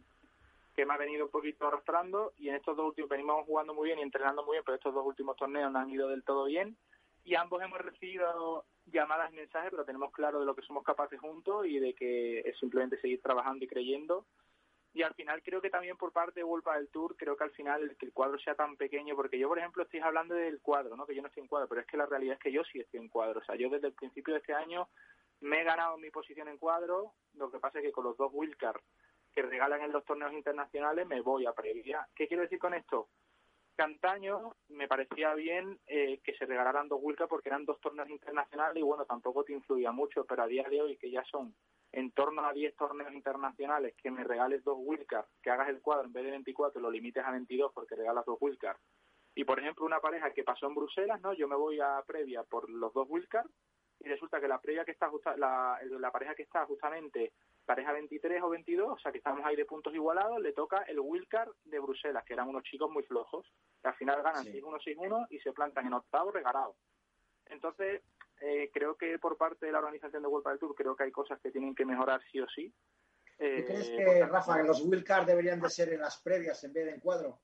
que 0.74 0.86
me 0.86 0.94
ha 0.94 0.98
venido 0.98 1.26
un 1.26 1.30
poquito 1.30 1.66
arrastrando 1.66 2.32
y 2.36 2.48
en 2.48 2.56
estos 2.56 2.76
dos 2.76 2.86
últimos 2.86 3.10
venimos 3.10 3.44
jugando 3.46 3.74
muy 3.74 3.86
bien 3.86 3.98
y 3.98 4.02
entrenando 4.02 4.44
muy 4.44 4.54
bien, 4.54 4.64
pero 4.64 4.76
estos 4.76 4.94
dos 4.94 5.06
últimos 5.06 5.36
torneos 5.36 5.70
no 5.72 5.78
han 5.78 5.90
ido 5.90 6.08
del 6.08 6.24
todo 6.24 6.44
bien 6.44 6.76
y 7.26 7.34
ambos 7.34 7.60
hemos 7.60 7.80
recibido 7.80 8.64
llamadas 8.86 9.32
y 9.32 9.36
mensajes, 9.36 9.70
pero 9.70 9.84
tenemos 9.84 10.12
claro 10.12 10.38
de 10.38 10.46
lo 10.46 10.54
que 10.54 10.62
somos 10.62 10.84
capaces 10.84 11.18
juntos 11.18 11.66
y 11.66 11.78
de 11.80 11.92
que 11.92 12.40
es 12.40 12.56
simplemente 12.58 13.00
seguir 13.00 13.20
trabajando 13.20 13.64
y 13.64 13.68
creyendo. 13.68 14.24
Y 14.96 15.02
al 15.02 15.12
final 15.12 15.42
creo 15.42 15.60
que 15.60 15.68
también 15.68 15.98
por 15.98 16.10
parte 16.10 16.40
de 16.40 16.44
Wolpa 16.44 16.78
del 16.78 16.88
Tour, 16.88 17.16
creo 17.18 17.36
que 17.36 17.44
al 17.44 17.50
final 17.50 17.82
el 17.82 17.98
que 17.98 18.06
el 18.06 18.14
cuadro 18.14 18.38
sea 18.38 18.54
tan 18.54 18.78
pequeño, 18.78 19.14
porque 19.14 19.38
yo 19.38 19.46
por 19.46 19.58
ejemplo 19.58 19.82
estoy 19.82 20.00
hablando 20.00 20.34
del 20.34 20.62
cuadro, 20.62 20.96
¿no? 20.96 21.04
que 21.04 21.14
yo 21.14 21.20
no 21.20 21.28
estoy 21.28 21.42
en 21.42 21.50
cuadro, 21.50 21.68
pero 21.68 21.82
es 21.82 21.86
que 21.86 21.98
la 21.98 22.06
realidad 22.06 22.36
es 22.36 22.40
que 22.40 22.50
yo 22.50 22.64
sí 22.64 22.80
estoy 22.80 23.00
en 23.00 23.10
cuadro. 23.10 23.40
O 23.40 23.44
sea, 23.44 23.56
yo 23.56 23.68
desde 23.68 23.88
el 23.88 23.92
principio 23.92 24.32
de 24.32 24.40
este 24.40 24.54
año 24.54 24.88
me 25.40 25.60
he 25.60 25.64
ganado 25.64 25.98
mi 25.98 26.08
posición 26.08 26.48
en 26.48 26.56
cuadro, 26.56 27.12
lo 27.34 27.50
que 27.50 27.58
pasa 27.58 27.78
es 27.78 27.84
que 27.84 27.92
con 27.92 28.04
los 28.04 28.16
dos 28.16 28.30
wildcards 28.32 28.82
que 29.34 29.42
regalan 29.42 29.82
en 29.82 29.92
los 29.92 30.02
torneos 30.06 30.32
internacionales 30.32 31.06
me 31.06 31.20
voy 31.20 31.44
a 31.44 31.52
previa. 31.52 32.08
¿Qué 32.14 32.26
quiero 32.26 32.44
decir 32.44 32.58
con 32.58 32.72
esto? 32.72 33.10
Cantaño 33.74 34.56
me 34.68 34.88
parecía 34.88 35.34
bien 35.34 35.78
eh, 35.88 36.20
que 36.24 36.34
se 36.38 36.46
regalaran 36.46 36.88
dos 36.88 37.00
Wilcar 37.02 37.28
porque 37.28 37.50
eran 37.50 37.66
dos 37.66 37.78
torneos 37.82 38.08
internacionales 38.08 38.78
y 38.78 38.82
bueno, 38.82 39.04
tampoco 39.04 39.44
te 39.44 39.52
influía 39.52 39.92
mucho, 39.92 40.24
pero 40.24 40.44
a 40.44 40.46
día 40.46 40.66
de 40.70 40.80
hoy 40.80 40.96
que 40.96 41.10
ya 41.10 41.22
son 41.24 41.54
en 41.92 42.10
torno 42.12 42.44
a 42.44 42.52
10 42.52 42.76
torneos 42.76 43.12
internacionales, 43.12 43.94
que 44.02 44.10
me 44.10 44.24
regales 44.24 44.62
dos 44.64 44.76
Wilcar, 44.78 45.26
que 45.42 45.50
hagas 45.50 45.68
el 45.68 45.80
cuadro 45.80 46.06
en 46.06 46.12
vez 46.12 46.24
de 46.24 46.30
24 46.32 46.80
lo 46.80 46.90
limites 46.90 47.24
a 47.24 47.30
22 47.30 47.72
porque 47.72 47.94
regalas 47.94 48.24
dos 48.26 48.38
Wilcar. 48.40 48.76
Y 49.34 49.44
por 49.44 49.60
ejemplo, 49.60 49.84
una 49.84 50.00
pareja 50.00 50.32
que 50.32 50.44
pasó 50.44 50.66
en 50.66 50.74
Bruselas, 50.74 51.20
¿no? 51.20 51.34
Yo 51.34 51.46
me 51.46 51.56
voy 51.56 51.78
a 51.80 52.02
previa 52.06 52.42
por 52.42 52.68
los 52.70 52.92
dos 52.92 53.06
Wilcar 53.08 53.46
y 54.00 54.08
resulta 54.08 54.40
que 54.40 54.48
la 54.48 54.60
previa 54.60 54.84
que 54.84 54.92
está 54.92 55.10
la, 55.36 55.78
la 55.82 56.10
pareja 56.10 56.34
que 56.34 56.42
está 56.42 56.64
justamente 56.66 57.32
pareja 57.64 57.92
23 57.92 58.42
o 58.42 58.48
22, 58.48 58.92
o 58.92 58.98
sea 58.98 59.10
que 59.10 59.18
estamos 59.18 59.44
ahí 59.44 59.56
de 59.56 59.64
puntos 59.64 59.94
igualados, 59.94 60.40
le 60.40 60.52
toca 60.52 60.82
el 60.82 61.00
Wilcar 61.00 61.50
de 61.64 61.78
Bruselas, 61.80 62.24
que 62.24 62.34
eran 62.34 62.48
unos 62.48 62.62
chicos 62.62 62.90
muy 62.90 63.02
flojos, 63.02 63.46
que 63.82 63.88
al 63.88 63.94
final 63.96 64.22
ganan 64.22 64.44
6-1, 64.44 64.80
6-1 64.82 65.26
y 65.30 65.40
se 65.40 65.52
plantan 65.52 65.86
en 65.86 65.94
octavo 65.94 66.30
regalado. 66.30 66.76
Entonces, 67.46 68.02
eh, 68.40 68.70
creo 68.72 68.96
que 68.96 69.18
por 69.18 69.36
parte 69.36 69.66
de 69.66 69.72
la 69.72 69.78
organización 69.78 70.22
de 70.22 70.28
World 70.28 70.46
del 70.48 70.58
Tour, 70.58 70.74
creo 70.74 70.96
que 70.96 71.04
hay 71.04 71.12
cosas 71.12 71.40
que 71.40 71.50
tienen 71.50 71.74
que 71.74 71.84
mejorar 71.84 72.20
sí 72.30 72.40
o 72.40 72.48
sí. 72.48 72.72
Eh, 73.38 73.62
¿Tú 73.62 73.66
crees 73.66 73.90
que, 73.90 74.26
Rafa, 74.26 74.56
que 74.56 74.68
los 74.68 74.82
Wilcar 74.82 75.26
deberían 75.26 75.60
de 75.60 75.70
ser 75.70 75.92
en 75.92 76.00
las 76.00 76.20
previas 76.22 76.62
en 76.64 76.72
vez 76.72 76.86
de 76.86 76.92
en 76.92 77.00
cuadro? 77.00 77.40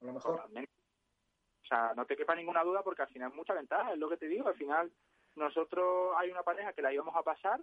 A 0.00 0.04
lo 0.04 0.12
mejor. 0.12 0.40
O 0.40 1.68
sea, 1.68 1.94
no 1.96 2.06
te 2.06 2.16
quepa 2.16 2.34
ninguna 2.34 2.62
duda 2.62 2.82
porque 2.82 3.02
al 3.02 3.08
final 3.08 3.32
mucha 3.32 3.54
ventaja, 3.54 3.92
es 3.92 3.98
lo 3.98 4.08
que 4.08 4.18
te 4.18 4.28
digo, 4.28 4.46
al 4.46 4.54
final 4.54 4.92
nosotros 5.34 6.14
hay 6.16 6.30
una 6.30 6.42
pareja 6.42 6.72
que 6.72 6.82
la 6.82 6.92
íbamos 6.92 7.16
a 7.16 7.22
pasar 7.22 7.60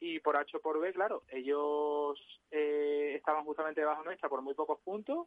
y 0.00 0.20
por 0.20 0.36
H 0.36 0.56
o 0.56 0.60
por 0.60 0.80
B, 0.80 0.92
claro, 0.92 1.24
ellos 1.28 2.18
eh, 2.50 3.14
estaban 3.16 3.44
justamente 3.44 3.80
debajo 3.80 4.04
nuestra 4.04 4.28
por 4.28 4.42
muy 4.42 4.54
pocos 4.54 4.78
puntos. 4.80 5.26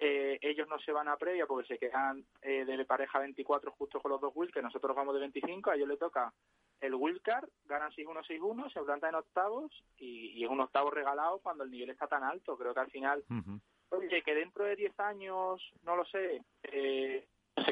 Eh, 0.00 0.38
ellos 0.42 0.68
no 0.68 0.78
se 0.78 0.92
van 0.92 1.08
a 1.08 1.16
previa 1.16 1.46
porque 1.46 1.66
se 1.66 1.78
quedan 1.78 2.24
eh, 2.42 2.64
de 2.64 2.84
pareja 2.84 3.18
24 3.18 3.72
justo 3.72 4.00
con 4.00 4.12
los 4.12 4.20
dos 4.20 4.32
que 4.52 4.62
nosotros 4.62 4.94
vamos 4.94 5.14
de 5.14 5.20
25, 5.20 5.70
a 5.70 5.74
ellos 5.74 5.88
le 5.88 5.96
toca 5.96 6.32
el 6.80 6.94
wildcard, 6.94 7.48
ganan 7.64 7.90
6-1, 7.90 8.24
6-1, 8.24 8.72
se 8.72 8.80
plantan 8.82 9.10
en 9.10 9.14
octavos 9.16 9.72
y, 9.96 10.44
es 10.44 10.48
un 10.50 10.60
octavo 10.60 10.90
regalado 10.90 11.40
cuando 11.40 11.64
el 11.64 11.70
nivel 11.70 11.90
está 11.90 12.06
tan 12.06 12.22
alto. 12.22 12.56
Creo 12.56 12.72
que 12.72 12.80
al 12.80 12.90
final, 12.90 13.24
oye, 13.88 14.22
que 14.22 14.34
dentro 14.34 14.64
de 14.64 14.76
10 14.76 15.00
años, 15.00 15.60
no 15.82 15.96
lo 15.96 16.04
sé, 16.04 16.42
eh, 16.62 17.26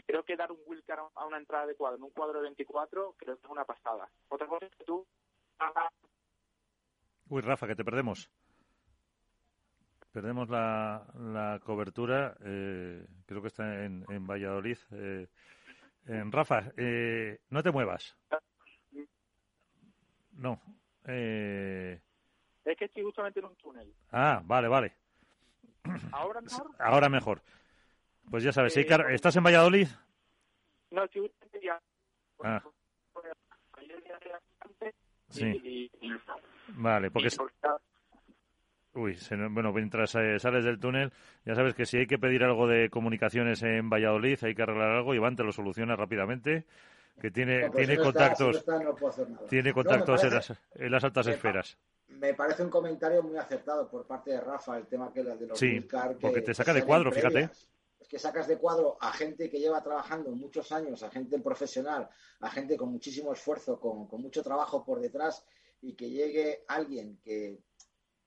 creo 0.06 0.24
que 0.24 0.36
dar 0.36 0.50
un 0.50 0.58
wildcard 0.66 1.04
a 1.14 1.26
una 1.26 1.38
entrada 1.38 1.66
de 1.66 1.76
cuadro 1.76 1.98
en 1.98 2.04
un 2.04 2.10
cuadro 2.10 2.38
de 2.38 2.48
24 2.48 3.14
creo 3.16 3.36
que 3.36 3.44
es 3.44 3.50
una 3.50 3.64
pasada. 3.64 4.08
Otra 4.28 4.48
cosa 4.48 4.66
es 4.66 4.74
que 4.74 4.84
tú 4.84 5.06
Uy, 7.28 7.40
Rafa, 7.40 7.66
que 7.66 7.74
te 7.74 7.84
perdemos. 7.84 8.30
Perdemos 10.16 10.48
la, 10.48 11.06
la 11.14 11.60
cobertura. 11.62 12.34
Eh, 12.42 13.04
creo 13.26 13.42
que 13.42 13.48
está 13.48 13.84
en, 13.84 14.02
en 14.08 14.26
Valladolid. 14.26 14.78
Eh, 14.92 15.26
en 16.06 16.32
Rafa, 16.32 16.72
eh, 16.74 17.38
no 17.50 17.62
te 17.62 17.70
muevas. 17.70 18.16
No. 20.32 20.58
Es 21.04 22.00
que 22.78 22.84
estoy 22.86 23.02
justamente 23.02 23.40
en 23.40 23.44
un 23.44 23.56
túnel. 23.56 23.92
Ah, 24.10 24.40
vale, 24.42 24.68
vale. 24.68 24.94
¿Ahora 26.12 26.40
mejor? 26.40 26.70
Ahora 26.78 27.08
mejor. 27.10 27.42
Pues 28.30 28.42
ya 28.42 28.52
sabes, 28.52 28.74
¿estás 28.74 29.36
en 29.36 29.44
Valladolid? 29.44 29.88
No, 30.92 31.04
estoy 31.04 31.30
ya. 31.62 31.78
Ah. 32.42 32.62
Sí. 35.28 35.90
Vale, 36.68 37.10
porque... 37.10 37.28
Uy, 38.96 39.14
bueno, 39.50 39.74
mientras 39.74 40.14
eh, 40.14 40.38
sales 40.38 40.64
del 40.64 40.80
túnel, 40.80 41.12
ya 41.44 41.54
sabes 41.54 41.74
que 41.74 41.84
si 41.84 41.98
hay 41.98 42.06
que 42.06 42.18
pedir 42.18 42.42
algo 42.42 42.66
de 42.66 42.88
comunicaciones 42.88 43.62
en 43.62 43.90
Valladolid, 43.90 44.38
hay 44.42 44.54
que 44.54 44.62
arreglar 44.62 44.90
algo, 44.90 45.14
Iván 45.14 45.36
te 45.36 45.44
lo 45.44 45.52
soluciona 45.52 45.96
rápidamente, 45.96 46.64
que 47.20 47.30
tiene, 47.30 47.68
tiene 47.68 47.98
contactos, 47.98 48.64
tiene 49.50 49.74
contactos 49.74 50.24
en, 50.24 50.90
las, 50.90 51.04
altas 51.04 51.26
esferas. 51.26 51.76
Me 52.08 52.32
parece 52.32 52.62
un 52.62 52.70
comentario 52.70 53.22
muy 53.22 53.36
acertado 53.36 53.86
por 53.86 54.06
parte 54.06 54.30
de 54.30 54.40
Rafa, 54.40 54.78
el 54.78 54.86
tema 54.86 55.12
que 55.12 55.22
de 55.22 55.46
los 55.46 55.58
Sí, 55.58 55.86
porque 56.18 56.40
te 56.40 56.54
saca 56.54 56.72
de 56.72 56.82
cuadro, 56.82 57.12
fíjate. 57.12 57.50
Es 58.00 58.08
que 58.08 58.18
sacas 58.18 58.46
de 58.46 58.56
cuadro 58.56 58.96
a 59.00 59.12
gente 59.12 59.50
que 59.50 59.58
lleva 59.58 59.82
trabajando 59.82 60.30
muchos 60.30 60.72
años, 60.72 61.02
a 61.02 61.10
gente 61.10 61.38
profesional, 61.40 62.08
a 62.40 62.50
gente 62.50 62.78
con 62.78 62.92
muchísimo 62.92 63.32
esfuerzo, 63.32 63.78
con, 63.78 64.06
con 64.06 64.22
mucho 64.22 64.42
trabajo 64.42 64.84
por 64.84 65.00
detrás 65.00 65.44
y 65.82 65.94
que 65.94 66.08
llegue 66.08 66.64
alguien 66.68 67.18
que, 67.22 67.58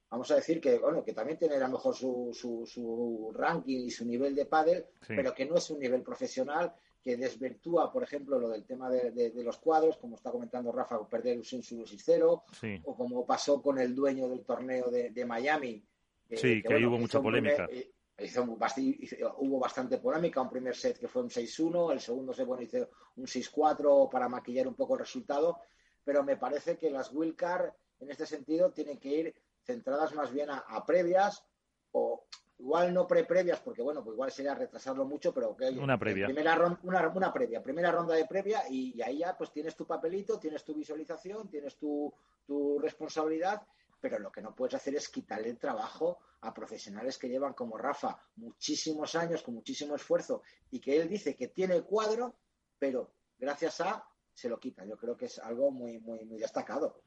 vamos 0.10 0.32
a 0.32 0.36
decir 0.36 0.60
que, 0.60 0.78
bueno, 0.80 1.04
que 1.04 1.14
también 1.14 1.38
tiene 1.38 1.56
a 1.56 1.60
lo 1.60 1.70
mejor 1.70 1.96
su, 1.96 2.32
su, 2.34 3.32
ranking 3.34 3.86
y 3.86 3.92
su 3.92 4.06
nivel 4.06 4.36
de 4.36 4.46
pádel, 4.46 4.86
pero 5.08 5.34
que 5.34 5.46
no 5.46 5.56
es 5.56 5.70
un 5.70 5.80
nivel 5.80 6.02
profesional, 6.02 6.74
que 7.02 7.16
desvirtúa, 7.16 7.92
por 7.92 8.04
ejemplo, 8.04 8.40
lo 8.40 8.50
del 8.50 8.66
tema 8.66 8.90
de, 8.90 9.32
los 9.36 9.58
cuadros, 9.58 9.98
como 9.98 10.16
está 10.16 10.32
comentando 10.32 10.72
Rafa, 10.72 11.08
perder 11.08 11.38
un 11.38 11.44
su 11.44 11.58
6-0, 11.58 12.82
o 12.84 12.96
como 12.96 13.26
pasó 13.26 13.62
con 13.62 13.80
el 13.80 13.96
dueño 13.96 14.28
del 14.28 14.44
torneo 14.44 14.90
de, 14.90 15.26
Miami. 15.26 15.84
sí, 16.32 16.62
que, 16.62 16.74
ahí 16.74 16.86
hubo 16.86 16.98
mucha 16.98 17.22
polémica. 17.22 17.68
Eh, 17.72 17.92
hubo 19.38 19.60
bastante 19.60 19.98
polémica, 19.98 20.42
un 20.42 20.50
primer 20.50 20.76
set 20.76 21.00
que 21.00 21.08
fue 21.08 21.22
un 21.22 21.30
6-1, 21.30 21.94
el 21.94 22.02
segundo 22.02 22.34
set 22.34 22.46
bueno, 22.46 22.64
hizo 22.64 22.90
un 23.16 23.26
6-4 23.26 24.10
para 24.10 24.28
maquillar 24.28 24.68
un 24.68 24.76
poco 24.76 24.96
el 24.96 25.00
resultado, 25.00 25.60
pero 26.04 26.24
me 26.24 26.36
parece 26.36 26.78
que 26.78 26.90
las 26.90 27.14
wildcard 27.14 27.72
en 28.00 28.12
este 28.12 28.26
sentido 28.26 28.72
tienen 28.72 28.98
que 28.98 29.10
ir 29.10 29.36
centradas 29.70 30.16
más 30.16 30.32
bien 30.32 30.50
a, 30.50 30.86
previas 30.86 31.46
o 31.92 32.26
igual 32.58 32.92
no 32.92 33.08
pre-previas, 33.08 33.60
porque 33.60 33.84
bueno, 33.84 34.04
pues 34.04 34.16
igual 34.16 34.32
sería 34.32 34.56
retrasarlo 34.56 35.06
mucho, 35.06 35.32
pero 35.32 35.56
que 35.56 35.70
una 35.70 35.98
previa. 35.98 36.26
Primera 36.26 36.56
ronda, 36.56 37.12
una, 37.14 37.32
previa, 37.32 37.62
primera 37.62 37.92
ronda 37.92 38.16
de 38.16 38.26
previa 38.26 38.64
y, 38.70 39.00
ahí 39.02 39.20
ya 39.20 39.38
pues 39.38 39.52
tienes 39.52 39.76
tu 39.76 39.86
papelito, 39.86 40.40
tienes 40.40 40.64
tu 40.64 40.74
visualización, 40.74 41.50
tienes 41.50 41.78
tu, 41.78 42.12
tu 42.46 42.80
responsabilidad 42.80 43.62
pero 44.02 44.18
lo 44.18 44.32
que 44.32 44.42
no 44.42 44.56
puedes 44.56 44.76
hacer 44.76 44.96
es 44.96 45.10
quitarle 45.10 45.50
el 45.50 45.58
trabajo 45.58 46.20
a 46.42 46.54
profesionales 46.54 47.18
que 47.18 47.28
llevan 47.28 47.54
como 47.54 47.78
Rafa 47.78 48.18
muchísimos 48.38 49.14
años, 49.16 49.44
con 49.44 49.56
muchísimo 49.56 49.96
esfuerzo, 49.96 50.42
y 50.72 50.80
que 50.80 50.96
él 50.96 51.10
dice 51.10 51.36
que 51.36 51.50
tiene 51.50 51.76
el 51.76 51.84
cuadro, 51.84 52.34
pero 52.78 53.12
gracias 53.38 53.82
a 53.82 54.06
se 54.34 54.48
lo 54.48 54.58
quita. 54.58 54.86
Yo 54.86 54.98
creo 54.98 55.18
que 55.18 55.26
es 55.26 55.38
algo 55.40 55.70
muy, 55.70 56.00
muy, 56.00 56.24
muy 56.24 56.40
destacado. 56.40 57.02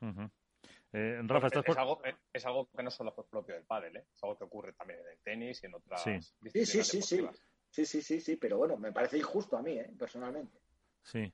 Eh, 0.94 1.20
Rafa, 1.22 1.46
es, 1.46 1.76
algo, 1.78 2.02
eh, 2.04 2.14
es, 2.32 2.44
algo, 2.44 2.68
que 2.70 2.82
no 2.82 2.90
solo 2.90 3.12
fue 3.12 3.26
propio 3.26 3.54
del 3.54 3.64
pádel, 3.64 3.96
¿eh? 3.96 4.04
es 4.14 4.22
algo 4.22 4.36
que 4.36 4.44
ocurre 4.44 4.74
también 4.74 5.00
en 5.00 5.06
el 5.06 5.18
tenis 5.20 5.62
y 5.62 5.66
en 5.66 5.74
otras 5.74 6.02
sí. 6.02 6.12
disciplinas 6.40 6.86
sí, 6.88 7.02
sí. 7.02 7.26
Sí, 7.70 7.86
sí, 7.86 8.02
sí, 8.02 8.20
sí, 8.20 8.36
pero 8.36 8.58
bueno, 8.58 8.76
me 8.76 8.92
parece 8.92 9.16
injusto 9.16 9.56
a 9.56 9.62
mí, 9.62 9.72
¿eh? 9.72 9.90
personalmente. 9.98 10.58
Sí. 11.02 11.32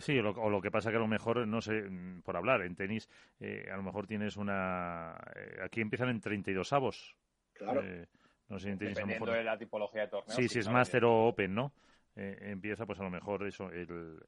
Sí, 0.00 0.18
o 0.18 0.50
lo 0.50 0.60
que 0.60 0.70
pasa 0.70 0.90
que 0.90 0.96
a 0.96 1.00
lo 1.00 1.08
mejor, 1.08 1.48
no 1.48 1.62
sé, 1.62 1.80
mm, 1.80 2.20
por 2.20 2.36
hablar, 2.36 2.60
en 2.60 2.76
tenis, 2.76 3.08
eh, 3.38 3.66
a 3.72 3.76
lo 3.78 3.82
mejor 3.82 4.06
tienes 4.06 4.36
una... 4.36 5.16
aquí 5.64 5.80
empiezan 5.80 6.10
en 6.10 6.20
32 6.20 6.70
avos. 6.74 7.16
Claro. 7.54 7.82
no 8.48 8.58
sé, 8.58 8.70
en 8.70 8.78
tenis, 8.78 8.98
de 8.98 9.44
la 9.44 9.56
tipología 9.56 10.02
de 10.02 10.08
torneo. 10.08 10.36
Sí, 10.36 10.48
si 10.48 10.58
es 10.58 10.68
Master 10.68 11.06
o 11.06 11.28
Open, 11.28 11.54
¿no? 11.54 11.72
Eh, 12.16 12.36
empieza 12.50 12.84
pues 12.84 12.98
a 13.00 13.04
lo 13.04 13.10
mejor 13.10 13.46
eso 13.46 13.70
el, 13.70 14.20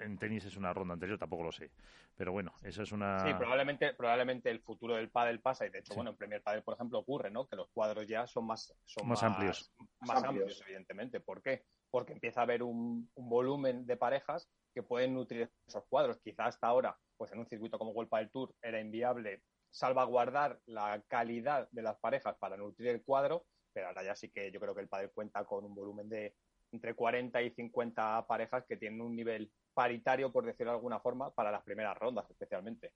en 0.00 0.18
tenis 0.18 0.44
es 0.44 0.56
una 0.56 0.72
ronda 0.72 0.94
anterior, 0.94 1.18
tampoco 1.18 1.44
lo 1.44 1.52
sé. 1.52 1.70
Pero 2.16 2.32
bueno, 2.32 2.52
eso 2.62 2.82
es 2.82 2.92
una... 2.92 3.20
Sí, 3.26 3.34
probablemente, 3.34 3.92
probablemente 3.94 4.50
el 4.50 4.60
futuro 4.60 4.94
del 4.96 5.10
pádel 5.10 5.40
pasa, 5.40 5.66
y 5.66 5.70
de 5.70 5.80
hecho, 5.80 5.94
bueno, 5.94 6.10
en 6.10 6.16
Premier 6.16 6.42
Pádel, 6.42 6.62
por 6.62 6.74
ejemplo, 6.74 6.98
ocurre, 6.98 7.30
¿no? 7.30 7.46
Que 7.48 7.56
los 7.56 7.68
cuadros 7.70 8.06
ya 8.06 8.26
son 8.26 8.46
más... 8.46 8.72
Son 8.84 9.08
más, 9.08 9.22
amplios. 9.22 9.72
Más, 10.00 10.22
amplios. 10.22 10.62
evidentemente. 10.66 11.20
¿Por 11.20 11.42
qué? 11.42 11.64
Porque 11.90 12.12
empieza 12.12 12.40
a 12.40 12.44
haber 12.44 12.62
un, 12.62 13.10
un 13.14 13.28
volumen 13.28 13.86
de 13.86 13.96
parejas 13.96 14.48
que 14.72 14.82
pueden 14.82 15.14
nutrir 15.14 15.50
esos 15.66 15.84
cuadros. 15.88 16.20
Quizá 16.20 16.46
hasta 16.46 16.66
ahora, 16.66 16.96
pues 17.16 17.32
en 17.32 17.38
un 17.38 17.46
circuito 17.46 17.78
como 17.78 17.92
Golpa 17.92 18.18
del 18.18 18.30
Tour 18.30 18.54
era 18.62 18.80
inviable 18.80 19.42
salvaguardar 19.70 20.60
la 20.66 21.02
calidad 21.08 21.68
de 21.72 21.82
las 21.82 21.98
parejas 21.98 22.36
para 22.38 22.56
nutrir 22.56 22.88
el 22.90 23.02
cuadro, 23.02 23.44
pero 23.72 23.88
ahora 23.88 24.04
ya 24.04 24.14
sí 24.14 24.30
que 24.30 24.52
yo 24.52 24.60
creo 24.60 24.74
que 24.74 24.82
el 24.82 24.88
padre 24.88 25.10
cuenta 25.10 25.44
con 25.44 25.64
un 25.64 25.74
volumen 25.74 26.08
de 26.08 26.36
entre 26.74 26.94
40 26.94 27.42
y 27.42 27.50
50 27.50 28.26
parejas 28.26 28.64
que 28.68 28.76
tienen 28.76 29.00
un 29.00 29.14
nivel 29.14 29.50
paritario, 29.72 30.30
por 30.30 30.44
decirlo 30.44 30.72
de 30.72 30.76
alguna 30.76 31.00
forma, 31.00 31.30
para 31.30 31.50
las 31.50 31.62
primeras 31.62 31.96
rondas 31.96 32.28
especialmente. 32.30 32.92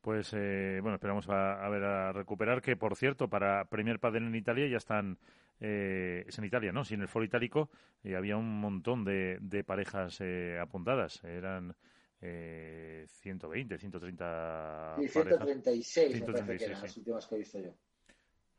Pues 0.00 0.32
eh, 0.34 0.80
bueno, 0.82 0.96
esperamos 0.96 1.26
a, 1.30 1.66
ver 1.70 1.82
a 1.82 2.12
recuperar 2.12 2.60
que, 2.60 2.76
por 2.76 2.94
cierto, 2.94 3.28
para 3.28 3.64
Premier 3.64 3.98
Padel 3.98 4.24
en 4.26 4.34
Italia 4.34 4.68
ya 4.68 4.76
están 4.76 5.18
eh, 5.60 6.24
es 6.26 6.38
en 6.38 6.44
Italia, 6.44 6.72
¿no? 6.72 6.84
Si 6.84 6.94
en 6.94 7.00
el 7.00 7.08
foro 7.08 7.24
itálico 7.24 7.70
eh, 8.02 8.16
había 8.16 8.36
un 8.36 8.60
montón 8.60 9.04
de, 9.04 9.38
de 9.40 9.64
parejas 9.64 10.18
eh, 10.20 10.58
apuntadas. 10.60 11.24
Eran 11.24 11.74
eh, 12.20 13.04
120, 13.08 13.78
130 13.78 14.96
sí, 14.98 15.08
136, 15.08 16.12
136 16.12 16.20
me 16.20 16.32
parece 16.32 16.56
que 16.56 16.64
eran 16.64 16.82
las 16.82 16.96
últimas 16.96 17.26
que 17.26 17.34
he 17.34 17.38
visto 17.38 17.60
yo. 17.60 17.74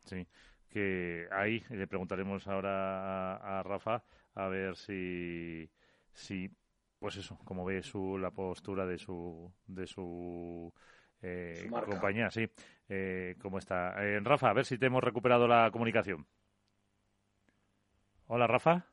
Sí, 0.05 0.27
que 0.75 1.29
ahí 1.31 1.63
le 1.69 1.87
preguntaremos 1.87 2.45
ahora 2.49 3.37
a, 3.37 3.59
a, 3.59 3.63
Rafa 3.63 4.03
a 4.33 4.47
ver 4.49 4.75
si, 4.75 5.71
si 6.11 6.51
pues 6.99 7.15
eso, 7.15 7.39
como 7.45 7.63
ve 7.63 7.81
su, 7.81 8.17
la 8.17 8.31
postura 8.31 8.85
de 8.85 8.97
su, 8.97 9.49
de 9.67 9.87
su 9.87 10.73
eh, 11.21 11.69
compañía, 11.85 12.29
sí, 12.29 12.45
eh, 12.89 13.37
cómo 13.41 13.59
está. 13.59 14.03
Eh, 14.03 14.19
Rafa, 14.19 14.49
a 14.49 14.53
ver 14.53 14.65
si 14.65 14.77
te 14.77 14.87
hemos 14.87 15.01
recuperado 15.01 15.47
la 15.47 15.71
comunicación. 15.71 16.27
Hola, 18.27 18.45
Rafa. 18.45 18.85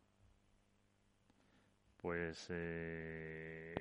Pues, 1.96 2.46
eh, 2.50 3.74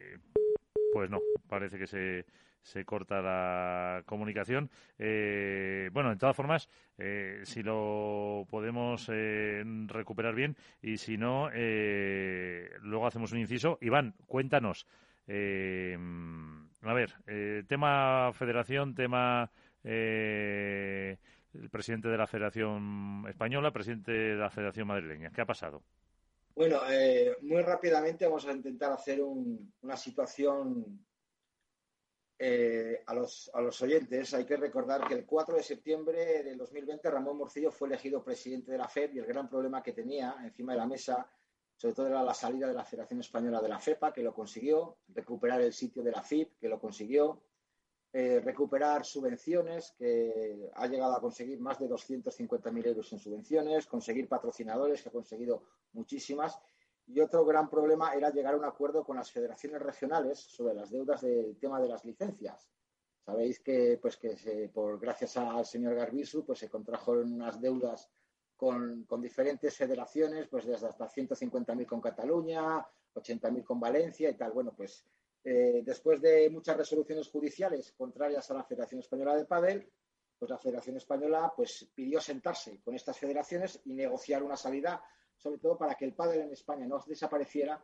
pues 0.91 1.11
no, 1.11 1.19
parece 1.47 1.77
que 1.77 1.85
se, 1.85 2.25
se 2.61 2.85
corta 2.85 3.21
la 3.21 4.03
comunicación. 4.05 4.69
Eh, 4.97 5.89
bueno, 5.93 6.11
en 6.11 6.17
todas 6.17 6.35
formas, 6.35 6.69
eh, 6.97 7.41
si 7.43 7.63
lo 7.63 8.45
podemos 8.49 9.07
recuperar 9.87 10.35
bien 10.35 10.55
y 10.81 10.97
si 10.97 11.17
no, 11.17 11.49
luego 11.51 13.07
hacemos 13.07 13.31
un 13.31 13.39
inciso. 13.39 13.77
Iván, 13.81 14.15
cuéntanos. 14.27 14.85
a 15.27 16.93
ver, 16.93 17.13
tema 17.67 18.31
federación, 18.33 18.95
tema 18.95 19.51
el 19.83 21.69
presidente 21.69 22.07
de 22.07 22.17
la 22.17 22.27
Federación 22.27 23.25
Española, 23.27 23.71
presidente 23.71 24.11
de 24.11 24.35
la 24.35 24.49
Federación 24.49 24.87
Madrileña. 24.87 25.31
¿Qué 25.31 25.41
ha 25.41 25.45
pasado? 25.45 25.83
Bueno, 26.55 26.79
eh, 26.89 27.37
muy 27.41 27.61
rápidamente 27.61 28.25
vamos 28.25 28.45
a 28.45 28.51
intentar 28.51 28.91
hacer 28.91 29.21
una 29.21 29.97
situación 29.97 30.99
eh, 32.43 33.03
a, 33.05 33.13
los, 33.13 33.51
a 33.53 33.61
los 33.61 33.79
oyentes. 33.83 34.33
Hay 34.33 34.45
que 34.45 34.57
recordar 34.57 35.07
que 35.07 35.13
el 35.13 35.25
4 35.25 35.57
de 35.57 35.61
septiembre 35.61 36.41
del 36.43 36.57
2020 36.57 37.11
Ramón 37.11 37.37
Morcillo 37.37 37.71
fue 37.71 37.87
elegido 37.87 38.23
presidente 38.23 38.71
de 38.71 38.79
la 38.79 38.87
FED 38.87 39.13
y 39.13 39.19
el 39.19 39.27
gran 39.27 39.47
problema 39.47 39.83
que 39.83 39.93
tenía 39.93 40.35
encima 40.43 40.73
de 40.73 40.79
la 40.79 40.87
mesa 40.87 41.29
sobre 41.75 41.95
todo 41.95 42.07
era 42.07 42.23
la 42.23 42.33
salida 42.33 42.67
de 42.67 42.73
la 42.73 42.83
Federación 42.83 43.19
Española 43.19 43.59
de 43.59 43.69
la 43.69 43.79
FEPA, 43.79 44.13
que 44.13 44.21
lo 44.21 44.33
consiguió, 44.35 44.97
recuperar 45.09 45.61
el 45.61 45.73
sitio 45.73 46.03
de 46.03 46.11
la 46.11 46.21
FIP, 46.21 46.59
que 46.59 46.69
lo 46.69 46.79
consiguió, 46.79 47.41
eh, 48.13 48.39
recuperar 48.39 49.03
subvenciones, 49.03 49.91
que 49.97 50.69
ha 50.75 50.85
llegado 50.85 51.15
a 51.15 51.21
conseguir 51.21 51.59
más 51.59 51.79
de 51.79 51.89
250.000 51.89 52.85
euros 52.87 53.11
en 53.13 53.19
subvenciones, 53.19 53.87
conseguir 53.87 54.27
patrocinadores, 54.27 55.01
que 55.01 55.09
ha 55.09 55.11
conseguido 55.11 55.63
muchísimas. 55.93 56.59
Y 57.13 57.19
otro 57.19 57.45
gran 57.45 57.69
problema 57.69 58.13
era 58.13 58.29
llegar 58.29 58.53
a 58.53 58.57
un 58.57 58.65
acuerdo 58.65 59.03
con 59.03 59.17
las 59.17 59.31
federaciones 59.31 59.81
regionales 59.81 60.39
sobre 60.39 60.73
las 60.73 60.89
deudas 60.91 61.21
del 61.21 61.57
tema 61.57 61.81
de 61.81 61.89
las 61.89 62.05
licencias. 62.05 62.69
Sabéis 63.25 63.59
que, 63.59 63.99
pues, 64.01 64.17
que 64.17 64.71
por, 64.73 64.99
gracias 64.99 65.37
al 65.37 65.65
señor 65.65 65.95
Garbisu 65.95 66.45
pues, 66.45 66.59
se 66.59 66.69
contrajeron 66.69 67.33
unas 67.33 67.59
deudas 67.61 68.09
con, 68.55 69.03
con 69.03 69.21
diferentes 69.21 69.75
federaciones, 69.75 70.47
pues 70.47 70.65
desde 70.65 70.87
hasta 70.87 71.07
150.000 71.07 71.85
con 71.85 71.99
Cataluña, 71.99 72.85
80.000 73.13 73.63
con 73.63 73.79
Valencia 73.79 74.29
y 74.29 74.37
tal. 74.37 74.51
Bueno, 74.51 74.73
pues 74.75 75.05
eh, 75.43 75.81
después 75.83 76.21
de 76.21 76.49
muchas 76.49 76.77
resoluciones 76.77 77.27
judiciales 77.27 77.93
contrarias 77.93 78.49
a 78.51 78.53
la 78.53 78.63
Federación 78.63 78.99
Española 78.99 79.35
de 79.35 79.45
Padel, 79.45 79.91
pues 80.37 80.49
la 80.49 80.57
Federación 80.57 80.97
Española 80.97 81.51
pues, 81.55 81.89
pidió 81.93 82.21
sentarse 82.21 82.79
con 82.81 82.95
estas 82.95 83.17
federaciones 83.17 83.79
y 83.85 83.93
negociar 83.93 84.43
una 84.43 84.55
salida, 84.55 85.03
sobre 85.41 85.57
todo 85.57 85.77
para 85.77 85.95
que 85.95 86.05
el 86.05 86.13
pádel 86.13 86.41
en 86.41 86.51
España 86.51 86.85
no 86.85 87.03
desapareciera 87.05 87.83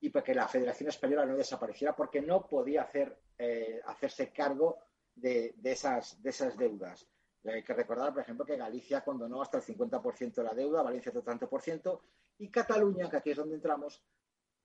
y 0.00 0.10
para 0.10 0.24
que 0.24 0.34
la 0.34 0.48
Federación 0.48 0.88
Española 0.88 1.26
no 1.26 1.36
desapareciera, 1.36 1.94
porque 1.94 2.20
no 2.20 2.46
podía 2.46 2.82
hacer, 2.82 3.16
eh, 3.36 3.80
hacerse 3.86 4.32
cargo 4.32 4.78
de, 5.14 5.54
esas, 5.64 6.20
de 6.22 6.30
esas 6.30 6.56
deudas. 6.56 7.08
Hay 7.44 7.62
que 7.62 7.72
recordar, 7.72 8.12
por 8.12 8.22
ejemplo, 8.22 8.44
que 8.44 8.56
Galicia 8.56 9.02
condonó 9.02 9.42
hasta 9.42 9.58
el 9.58 9.64
50% 9.64 10.34
de 10.34 10.42
la 10.42 10.54
deuda, 10.54 10.82
Valencia 10.82 11.12
el 11.14 11.22
tanto 11.22 11.48
por 11.48 11.62
ciento, 11.62 12.02
y 12.38 12.50
Cataluña, 12.50 13.08
que 13.08 13.16
aquí 13.16 13.30
es 13.30 13.36
donde 13.36 13.56
entramos, 13.56 14.04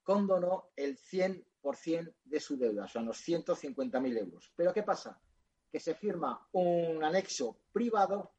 condonó 0.02 0.70
el 0.76 0.98
100% 0.98 2.14
de 2.24 2.40
su 2.40 2.56
deuda, 2.58 2.84
o 2.84 2.88
sea, 2.88 3.02
unos 3.02 3.26
150.000 3.26 4.18
euros. 4.18 4.52
Pero 4.54 4.72
¿qué 4.72 4.82
pasa? 4.82 5.20
Que 5.70 5.80
se 5.80 5.94
firma 5.94 6.46
un 6.52 7.02
anexo 7.02 7.58
privado 7.72 8.33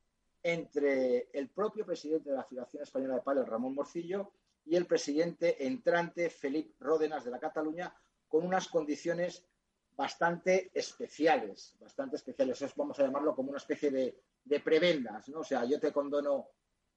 entre 0.47 1.29
el 1.33 1.49
propio 1.49 1.85
presidente 1.85 2.29
de 2.29 2.35
la 2.35 2.43
Federación 2.43 2.83
Española 2.83 3.15
de 3.15 3.21
Padel, 3.21 3.47
Ramón 3.47 3.73
Morcillo, 3.73 4.31
y 4.65 4.75
el 4.75 4.85
presidente 4.85 5.65
entrante, 5.65 6.29
Felipe 6.29 6.75
Ródenas, 6.79 7.25
de 7.25 7.31
la 7.31 7.39
Cataluña, 7.39 7.95
con 8.27 8.45
unas 8.45 8.67
condiciones 8.67 9.43
bastante 9.95 10.69
especiales, 10.73 11.75
bastante 11.79 12.17
especiales. 12.17 12.63
Vamos 12.75 12.99
a 12.99 13.03
llamarlo 13.03 13.35
como 13.35 13.49
una 13.49 13.57
especie 13.57 13.89
de, 13.89 14.21
de 14.43 14.59
prebendas, 14.59 15.29
¿no? 15.29 15.39
O 15.39 15.43
sea, 15.43 15.65
yo 15.65 15.79
te 15.79 15.91
condono 15.91 16.49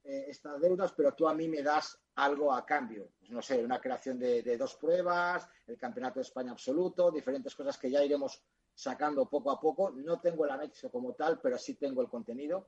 eh, 0.04 0.26
estas 0.28 0.60
deudas, 0.60 0.92
pero 0.92 1.12
tú 1.14 1.28
a 1.28 1.34
mí 1.34 1.48
me 1.48 1.62
das 1.62 1.98
algo 2.16 2.52
a 2.52 2.64
cambio. 2.64 3.10
Pues 3.18 3.30
no 3.30 3.42
sé, 3.42 3.64
una 3.64 3.80
creación 3.80 4.18
de, 4.18 4.56
dos 4.56 4.76
pruebas, 4.76 5.48
el 5.66 5.78
Campeonato 5.78 6.20
de 6.20 6.22
España 6.22 6.52
absoluto, 6.52 7.10
diferentes 7.10 7.54
cosas 7.54 7.76
que 7.78 7.90
ya 7.90 8.04
iremos 8.04 8.42
sacando 8.74 9.28
poco 9.28 9.50
a 9.50 9.60
poco. 9.60 9.90
No 9.90 10.20
tengo 10.20 10.44
el 10.44 10.50
anexo 10.50 10.90
como 10.90 11.14
tal, 11.14 11.40
pero 11.40 11.58
sí 11.58 11.74
tengo 11.74 12.00
el 12.00 12.08
contenido. 12.08 12.66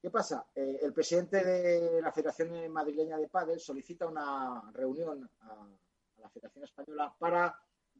¿Qué 0.00 0.10
pasa? 0.10 0.48
Eh, 0.54 0.78
el 0.80 0.94
presidente 0.94 1.44
de 1.44 2.00
la 2.00 2.10
Federación 2.10 2.72
Madrileña 2.72 3.18
de 3.18 3.28
Padel 3.28 3.60
solicita 3.60 4.06
una 4.06 4.70
reunión 4.72 5.30
a, 5.40 5.52
a 5.52 6.20
la 6.20 6.30
Federación 6.30 6.64
Española 6.64 7.14
para 7.18 7.54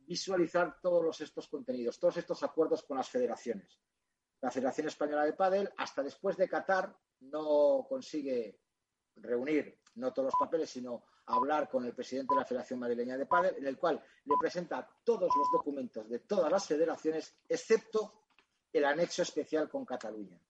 visualizar 0.07 0.81
todos 0.81 1.21
estos 1.21 1.47
contenidos, 1.49 1.99
todos 1.99 2.17
estos 2.17 2.43
acuerdos 2.43 2.85
con 2.85 2.97
las 2.97 3.11
federaciones. 3.11 3.79
La 4.41 4.51
Federación 4.51 4.87
Española 4.87 5.25
de 5.25 5.35
Padel, 5.35 5.71
hasta 5.77 6.03
después 6.03 6.39
de 6.39 6.49
Qatar, 6.49 6.97
no 7.21 7.87
consigue 7.87 8.59
reunir 9.17 9.79
no 9.97 10.13
todos 10.13 10.27
los 10.27 10.41
papeles, 10.41 10.71
sino 10.71 11.05
hablar 11.27 11.69
con 11.69 11.85
el 11.85 11.95
presidente 11.95 12.35
de 12.35 12.41
la 12.41 12.47
Federación 12.47 12.81
Madrileña 12.81 13.19
de 13.19 13.27
Padel, 13.27 13.57
en 13.59 13.67
el 13.67 13.79
cual 13.79 14.03
le 14.25 14.35
presenta 14.41 14.89
todos 15.05 15.31
los 15.37 15.49
documentos 15.53 16.09
de 16.09 16.21
todas 16.21 16.51
las 16.51 16.67
federaciones, 16.67 17.37
excepto 17.47 18.23
el 18.73 18.85
anexo 18.87 19.21
especial 19.23 19.69
con 19.69 19.85
Cataluña. 19.85 20.41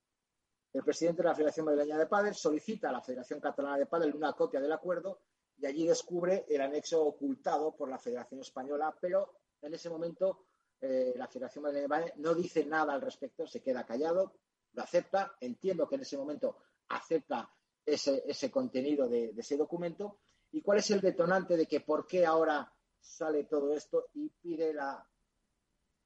El 0.73 0.83
presidente 0.83 1.21
de 1.21 1.29
la 1.29 1.35
Federación 1.35 1.65
Madrileña 1.65 1.97
de 1.97 2.05
Padel 2.05 2.33
solicita 2.33 2.89
a 2.89 2.93
la 2.93 3.01
Federación 3.01 3.39
Catalana 3.39 3.77
de 3.77 3.85
Padel 3.85 4.15
una 4.15 4.33
copia 4.33 4.61
del 4.61 4.71
acuerdo 4.71 5.19
y 5.57 5.65
allí 5.65 5.85
descubre 5.85 6.45
el 6.47 6.61
anexo 6.61 7.03
ocultado 7.03 7.75
por 7.75 7.89
la 7.89 7.99
Federación 7.99 8.39
Española, 8.39 8.95
pero 8.99 9.39
en 9.61 9.73
ese 9.73 9.89
momento 9.89 10.45
eh, 10.79 11.13
la 11.15 11.27
Federación 11.27 11.63
Madrileña 11.63 11.83
de 11.83 11.89
Padel 11.89 12.13
no 12.17 12.33
dice 12.33 12.65
nada 12.65 12.93
al 12.93 13.01
respecto, 13.01 13.45
se 13.45 13.61
queda 13.61 13.85
callado, 13.85 14.33
lo 14.73 14.81
acepta, 14.81 15.35
entiendo 15.41 15.87
que 15.87 15.95
en 15.95 16.01
ese 16.01 16.17
momento 16.17 16.57
acepta 16.87 17.49
ese, 17.85 18.51
contenido 18.51 19.07
de, 19.07 19.33
ese 19.37 19.57
documento 19.57 20.19
y 20.51 20.61
cuál 20.61 20.79
es 20.79 20.91
el 20.91 21.01
detonante 21.01 21.57
de 21.57 21.65
que 21.65 21.81
por 21.81 22.07
qué 22.07 22.25
ahora 22.25 22.71
sale 22.99 23.45
todo 23.45 23.73
esto 23.73 24.09
y 24.13 24.29
pide 24.29 24.73
la 24.73 25.05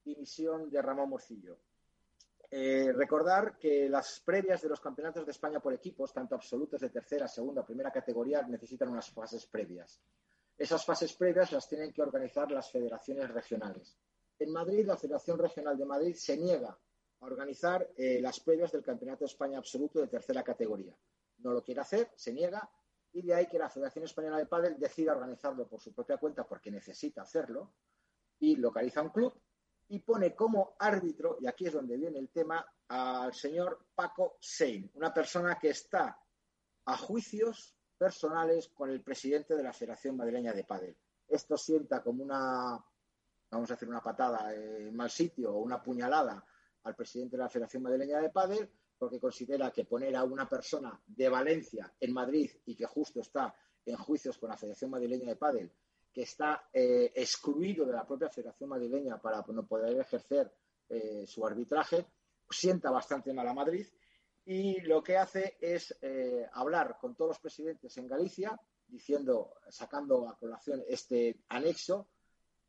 dimisión 0.04 0.70
de 0.70 0.82
Ramón 0.82 1.10
Morcillo. 1.10 1.58
Eh, 2.58 2.90
recordar 2.90 3.58
que 3.58 3.86
las 3.86 4.18
previas 4.20 4.62
de 4.62 4.70
los 4.70 4.80
campeonatos 4.80 5.26
de 5.26 5.32
España 5.32 5.60
por 5.60 5.74
equipos, 5.74 6.10
tanto 6.10 6.36
absolutos 6.36 6.80
de 6.80 6.88
tercera, 6.88 7.28
segunda, 7.28 7.66
primera 7.66 7.90
categoría, 7.90 8.40
necesitan 8.48 8.88
unas 8.88 9.10
fases 9.10 9.44
previas. 9.44 10.00
Esas 10.56 10.82
fases 10.82 11.12
previas 11.12 11.52
las 11.52 11.68
tienen 11.68 11.92
que 11.92 12.00
organizar 12.00 12.50
las 12.50 12.70
federaciones 12.70 13.30
regionales. 13.30 13.98
En 14.38 14.50
Madrid, 14.50 14.86
la 14.86 14.96
Federación 14.96 15.38
Regional 15.38 15.76
de 15.76 15.84
Madrid 15.84 16.14
se 16.14 16.38
niega 16.38 16.70
a 16.70 17.26
organizar 17.26 17.90
eh, 17.94 18.22
las 18.22 18.40
previas 18.40 18.72
del 18.72 18.82
Campeonato 18.82 19.26
de 19.26 19.32
España 19.32 19.58
absoluto 19.58 20.00
de 20.00 20.06
tercera 20.06 20.42
categoría. 20.42 20.96
No 21.40 21.52
lo 21.52 21.62
quiere 21.62 21.82
hacer, 21.82 22.10
se 22.16 22.32
niega, 22.32 22.70
y 23.12 23.20
de 23.20 23.34
ahí 23.34 23.48
que 23.48 23.58
la 23.58 23.68
Federación 23.68 24.06
Española 24.06 24.38
de 24.38 24.46
Padel 24.46 24.78
decida 24.78 25.12
organizarlo 25.12 25.68
por 25.68 25.82
su 25.82 25.92
propia 25.92 26.16
cuenta 26.16 26.48
porque 26.48 26.70
necesita 26.70 27.20
hacerlo 27.20 27.74
y 28.38 28.56
localiza 28.56 29.02
un 29.02 29.10
club 29.10 29.34
y 29.88 30.00
pone 30.00 30.34
como 30.34 30.74
árbitro, 30.78 31.38
y 31.40 31.46
aquí 31.46 31.66
es 31.66 31.72
donde 31.72 31.96
viene 31.96 32.18
el 32.18 32.30
tema, 32.30 32.66
al 32.88 33.34
señor 33.34 33.86
Paco 33.94 34.36
Sein, 34.40 34.90
una 34.94 35.12
persona 35.12 35.58
que 35.58 35.70
está 35.70 36.20
a 36.84 36.96
juicios 36.96 37.74
personales 37.96 38.68
con 38.68 38.90
el 38.90 39.02
presidente 39.02 39.56
de 39.56 39.62
la 39.62 39.72
Federación 39.72 40.16
Madrileña 40.16 40.52
de 40.52 40.64
Padel. 40.64 40.96
Esto 41.28 41.56
sienta 41.56 42.02
como 42.02 42.22
una, 42.22 42.84
vamos 43.50 43.70
a 43.70 43.74
hacer 43.74 43.88
una 43.88 44.02
patada 44.02 44.54
en 44.54 44.94
mal 44.94 45.10
sitio 45.10 45.52
o 45.52 45.58
una 45.58 45.82
puñalada 45.82 46.44
al 46.84 46.94
presidente 46.94 47.36
de 47.36 47.42
la 47.42 47.48
Federación 47.48 47.82
Madrileña 47.82 48.20
de 48.20 48.30
Padel, 48.30 48.70
porque 48.98 49.20
considera 49.20 49.70
que 49.70 49.84
poner 49.84 50.16
a 50.16 50.24
una 50.24 50.48
persona 50.48 51.00
de 51.06 51.28
Valencia 51.28 51.92
en 52.00 52.12
Madrid 52.12 52.50
y 52.66 52.76
que 52.76 52.86
justo 52.86 53.20
está 53.20 53.54
en 53.84 53.96
juicios 53.96 54.38
con 54.38 54.50
la 54.50 54.56
Federación 54.56 54.90
Madrileña 54.90 55.28
de 55.28 55.36
Padel 55.36 55.72
que 56.16 56.22
está 56.22 56.70
eh, 56.72 57.12
excluido 57.14 57.84
de 57.84 57.92
la 57.92 58.06
propia 58.06 58.30
Federación 58.30 58.70
Madrileña 58.70 59.20
para 59.20 59.44
no 59.48 59.66
poder 59.66 60.00
ejercer 60.00 60.50
eh, 60.88 61.26
su 61.26 61.44
arbitraje, 61.44 62.06
sienta 62.48 62.90
bastante 62.90 63.34
mal 63.34 63.46
a 63.46 63.52
Madrid 63.52 63.86
y 64.46 64.80
lo 64.80 65.02
que 65.02 65.18
hace 65.18 65.58
es 65.60 65.94
eh, 66.00 66.48
hablar 66.54 66.96
con 66.98 67.14
todos 67.14 67.32
los 67.32 67.38
presidentes 67.38 67.94
en 67.98 68.06
Galicia, 68.06 68.58
diciendo, 68.88 69.56
sacando 69.68 70.26
a 70.26 70.38
colación 70.38 70.82
este 70.88 71.44
anexo 71.50 72.08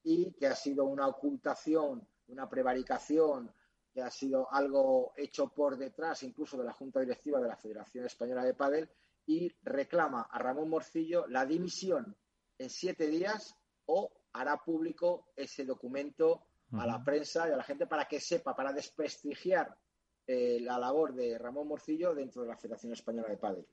y 0.03 0.33
que 0.33 0.47
ha 0.47 0.55
sido 0.55 0.83
una 0.83 1.07
ocultación, 1.07 2.05
una 2.27 2.49
prevaricación, 2.49 3.49
que 3.93 4.01
ha 4.01 4.12
sido 4.12 4.51
algo 4.51 5.13
hecho 5.15 5.47
por 5.47 5.77
detrás 5.77 6.21
incluso 6.23 6.57
de 6.57 6.65
la 6.65 6.73
Junta 6.73 6.99
Directiva 6.99 7.39
de 7.39 7.47
la 7.47 7.55
Federación 7.55 8.07
Española 8.07 8.43
de 8.43 8.55
Padel 8.55 8.89
y 9.25 9.49
reclama 9.63 10.23
a 10.23 10.38
Ramón 10.38 10.69
Morcillo 10.69 11.25
la 11.27 11.45
dimisión 11.45 12.13
en 12.58 12.70
siete 12.70 13.08
días 13.08 13.56
o 13.86 14.12
hará 14.34 14.58
público 14.58 15.28
ese 15.36 15.65
documento 15.65 16.43
a 16.74 16.86
la 16.86 17.04
prensa 17.04 17.48
y 17.48 17.52
a 17.54 17.58
la 17.58 17.63
gente 17.63 17.88
para 17.88 18.06
que 18.06 18.20
sepa, 18.20 18.56
para 18.56 18.74
desprestigiar 18.74 19.78
eh, 20.26 20.60
la 20.62 20.78
labor 20.78 21.13
de 21.13 21.38
Ramón 21.38 21.67
Morcillo 21.67 22.13
dentro 22.13 22.41
de 22.41 22.50
la 22.50 22.58
Federación 22.58 22.91
Española 22.91 23.30
de 23.30 23.38
Padel. 23.38 23.65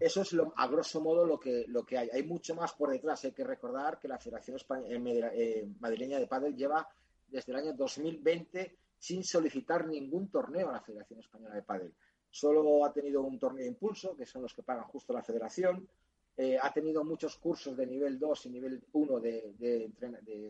Eso 0.00 0.22
es 0.22 0.32
lo, 0.32 0.52
a 0.56 0.66
grosso 0.68 1.00
modo 1.00 1.24
lo 1.26 1.38
que, 1.38 1.64
lo 1.68 1.84
que 1.84 1.98
hay. 1.98 2.08
Hay 2.12 2.22
mucho 2.24 2.54
más 2.54 2.72
por 2.72 2.90
detrás. 2.90 3.24
Hay 3.24 3.32
que 3.32 3.44
recordar 3.44 3.98
que 3.98 4.08
la 4.08 4.18
Federación 4.18 4.58
eh, 4.58 5.30
eh, 5.34 5.68
Madrileña 5.78 6.18
de 6.18 6.26
Padel 6.26 6.56
lleva 6.56 6.88
desde 7.28 7.52
el 7.52 7.58
año 7.58 7.72
2020 7.74 8.76
sin 8.98 9.22
solicitar 9.22 9.86
ningún 9.86 10.28
torneo 10.30 10.70
a 10.70 10.72
la 10.72 10.80
Federación 10.80 11.20
Española 11.20 11.54
de 11.54 11.62
Padel. 11.62 11.94
Solo 12.30 12.84
ha 12.84 12.92
tenido 12.92 13.22
un 13.22 13.38
torneo 13.38 13.62
de 13.62 13.68
impulso, 13.68 14.16
que 14.16 14.26
son 14.26 14.42
los 14.42 14.54
que 14.54 14.62
pagan 14.62 14.84
justo 14.84 15.12
la 15.12 15.22
Federación. 15.22 15.88
Eh, 16.38 16.58
ha 16.60 16.70
tenido 16.70 17.02
muchos 17.02 17.36
cursos 17.36 17.74
de 17.74 17.86
nivel 17.86 18.18
2 18.18 18.46
y 18.46 18.50
nivel 18.50 18.84
1 18.92 19.20
de, 19.20 19.90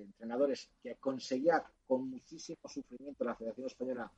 entrenadores 0.04 0.68
que 0.82 0.96
conseguía 0.96 1.64
con 1.86 2.10
muchísimo 2.10 2.58
sufrimiento 2.68 3.22
la 3.24 3.36
Federación 3.36 3.68
Española 3.68 4.12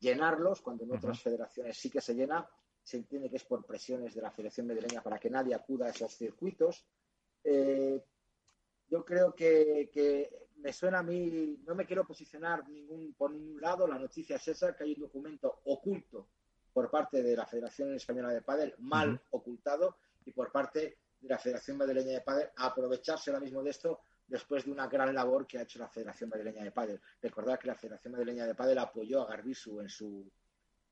llenarlos, 0.00 0.62
cuando 0.62 0.84
en 0.84 0.92
otras 0.92 1.20
federaciones 1.20 1.76
sí 1.76 1.90
que 1.90 2.00
se 2.00 2.14
llena. 2.14 2.48
Se 2.82 2.96
entiende 2.96 3.28
que 3.28 3.36
es 3.36 3.44
por 3.44 3.66
presiones 3.66 4.14
de 4.14 4.22
la 4.22 4.30
Federación 4.30 4.68
Madrileña 4.68 5.02
para 5.02 5.18
que 5.18 5.28
nadie 5.28 5.54
acuda 5.54 5.86
a 5.86 5.90
esos 5.90 6.14
circuitos. 6.14 6.86
Eh, 7.44 8.02
yo 8.88 9.04
creo 9.04 9.34
que, 9.34 10.48
me 10.56 10.72
suena 10.72 11.00
a 11.00 11.02
mí, 11.02 11.58
no 11.66 11.74
me 11.74 11.84
quiero 11.84 12.06
posicionar 12.06 12.66
ningún, 12.68 13.12
por 13.14 13.32
ningún 13.32 13.60
lado, 13.60 13.86
la 13.86 13.98
noticia 13.98 14.36
es 14.36 14.48
esa, 14.48 14.74
que 14.74 14.84
hay 14.84 14.94
un 14.94 15.00
documento 15.00 15.60
oculto 15.64 16.28
por 16.72 16.90
parte 16.90 17.22
de 17.22 17.36
la 17.36 17.44
Federación 17.44 17.92
Española 17.94 18.30
de 18.30 18.42
Padel, 18.42 18.74
mal 18.78 19.20
ocultado, 19.30 19.96
y 20.26 20.32
por 20.32 20.52
parte 20.52 20.98
de 21.20 21.28
la 21.28 21.38
Federación 21.38 21.78
Madrileña 21.78 22.12
de 22.12 22.20
Padel 22.20 22.50
aprovecharse 22.56 23.30
ahora 23.30 23.40
mismo 23.40 23.62
de 23.62 23.70
esto 23.70 24.00
después 24.26 24.64
de 24.64 24.72
una 24.72 24.86
gran 24.88 25.14
labor 25.14 25.46
que 25.46 25.58
ha 25.58 25.62
hecho 25.62 25.78
la 25.78 25.88
Federación 25.88 26.30
Madrileña 26.30 26.64
de 26.64 26.72
Padel. 26.72 27.00
Recordad 27.22 27.58
que 27.58 27.68
la 27.68 27.74
Federación 27.74 28.12
Madrileña 28.12 28.46
de 28.46 28.54
Padel 28.54 28.78
apoyó 28.78 29.22
a 29.22 29.26
Garbisu 29.26 29.80
en 29.80 29.88
su, 29.88 30.30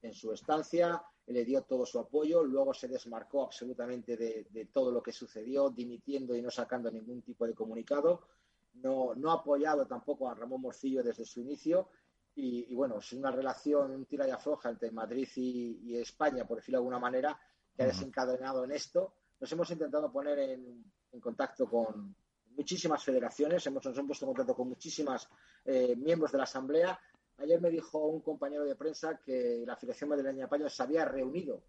en 0.03 0.15
su 0.15 0.33
estancia, 0.33 1.03
le 1.27 1.45
dio 1.45 1.63
todo 1.63 1.85
su 1.85 1.99
apoyo, 1.99 2.43
luego 2.45 2.73
se 2.75 2.89
desmarcó 2.89 3.43
absolutamente 3.43 4.17
de, 4.17 4.69
todo 4.73 4.93
lo 4.93 5.03
que 5.03 5.13
sucedió, 5.13 5.71
dimitiendo 5.71 6.35
y 6.35 6.43
no 6.43 6.51
sacando 6.51 6.91
ningún 6.91 7.23
tipo 7.23 7.47
de 7.47 7.55
comunicado. 7.55 8.29
No, 8.75 9.15
no 9.15 9.31
ha 9.31 9.35
apoyado 9.35 9.87
tampoco 9.87 10.29
a 10.29 10.35
Ramón 10.35 10.61
Morcillo 10.61 11.03
desde 11.03 11.25
su 11.25 11.41
inicio 11.41 11.89
y, 12.37 12.75
bueno, 12.75 12.99
es 12.99 13.13
una 13.13 13.31
relación, 13.31 13.93
un 13.93 14.07
tira 14.07 14.27
y 14.27 14.31
afloja 14.31 14.69
entre 14.69 14.91
Madrid 14.91 15.29
y, 15.37 15.97
España, 15.97 16.45
por 16.45 16.59
decirlo 16.59 16.79
de 16.79 16.81
alguna 16.81 16.99
manera, 16.99 17.39
que 17.75 17.85
ha 17.85 17.87
desencadenado 17.87 18.65
en 18.65 18.73
esto 18.73 19.15
nos 19.45 19.53
hemos 19.53 19.71
intentado 19.73 20.11
poner 20.11 20.39
en, 20.39 21.21
contacto 21.21 21.69
con 21.69 22.17
muchísimas 22.57 23.05
federaciones, 23.05 23.67
hemos, 23.67 23.85
nos 23.85 23.95
hemos 23.99 24.07
puesto 24.09 24.25
en 24.25 24.29
contacto 24.29 24.55
con 24.55 24.69
muchísimas 24.69 25.29
eh, 25.67 25.95
miembros 25.97 26.33
de 26.33 26.39
la 26.39 26.45
Asamblea. 26.45 26.99
Ayer 27.37 27.61
me 27.61 27.69
dijo 27.69 28.07
un 28.07 28.23
compañero 28.23 28.65
de 28.65 28.75
prensa 28.75 29.21
que 29.23 29.63
la 29.67 29.77
Federación 29.77 30.09
Madrileña 30.09 30.45
de 30.45 30.49
Paño 30.49 30.71
se 30.71 30.83
había 30.83 31.05
reunido 31.05 31.63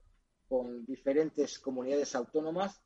con 0.47 0.85
diferentes 0.85 1.59
comunidades 1.59 2.15
autónomas 2.15 2.81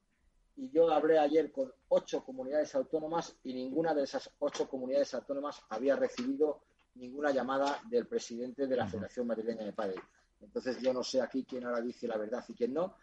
y 0.56 0.72
yo 0.72 0.90
hablé 0.90 1.20
ayer 1.20 1.52
con 1.52 1.72
ocho 1.90 2.26
comunidades 2.26 2.74
autónomas 2.74 3.36
y 3.44 3.54
ninguna 3.54 3.94
de 3.94 4.06
esas 4.06 4.32
ocho 4.40 4.68
comunidades 4.68 5.14
autónomas 5.14 5.62
había 5.70 5.96
recibido 5.98 6.64
ninguna 6.96 7.30
llamada 7.30 7.80
del 7.92 8.08
presidente 8.08 8.66
de 8.66 8.76
la 8.76 8.88
Federación 8.88 9.28
Madrileña 9.28 9.66
de 9.66 9.74
Padel. 9.74 10.02
Entonces 10.42 10.82
yo 10.82 10.92
no 10.94 11.04
sé 11.04 11.22
aquí 11.22 11.46
quién 11.46 11.64
ahora 11.66 11.80
dice 11.80 12.08
la 12.08 12.18
verdad 12.18 12.44
y 12.48 12.54
quién 12.56 12.74
no, 12.74 12.96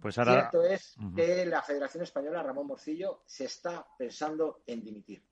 pues 0.00 0.14
Cierto 0.14 0.64
es 0.64 0.96
que 1.14 1.44
la 1.46 1.62
Federación 1.62 2.02
Española, 2.04 2.42
Ramón 2.42 2.68
Morcillo, 2.68 3.22
se 3.26 3.44
está 3.44 3.86
pensando 3.98 4.62
en 4.66 4.82
dimitir. 4.82 5.22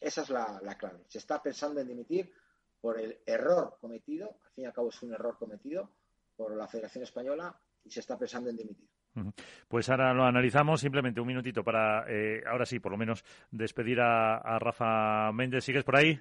Esa 0.00 0.22
es 0.22 0.30
la, 0.30 0.76
clave. 0.78 1.04
Se 1.08 1.18
está 1.18 1.42
pensando 1.42 1.80
en 1.80 1.88
dimitir 1.88 2.32
por 2.80 3.00
el 3.00 3.20
error 3.24 3.78
cometido, 3.80 4.38
al 4.44 4.50
fin 4.52 4.64
y 4.64 4.66
al 4.66 4.72
cabo 4.72 4.88
es 4.88 5.02
un 5.02 5.14
error 5.14 5.38
cometido 5.38 5.90
por 6.36 6.54
la 6.56 6.68
Federación 6.68 7.04
Española 7.04 7.58
y 7.84 7.90
se 7.90 8.00
está 8.00 8.18
pensando 8.18 8.50
en 8.50 8.56
dimitir. 8.56 8.88
Pues 9.66 9.88
ahora 9.88 10.12
lo 10.12 10.24
analizamos. 10.24 10.80
Simplemente 10.80 11.20
un 11.20 11.26
minutito 11.26 11.64
para, 11.64 12.04
eh, 12.06 12.42
ahora 12.46 12.66
sí, 12.66 12.80
por 12.80 12.92
lo 12.92 12.98
menos, 12.98 13.24
despedir 13.50 14.00
a 14.00 14.58
Rafa 14.58 15.32
Méndez. 15.32 15.64
¿Sigues 15.64 15.84
por 15.84 15.96
ahí? 15.96 16.20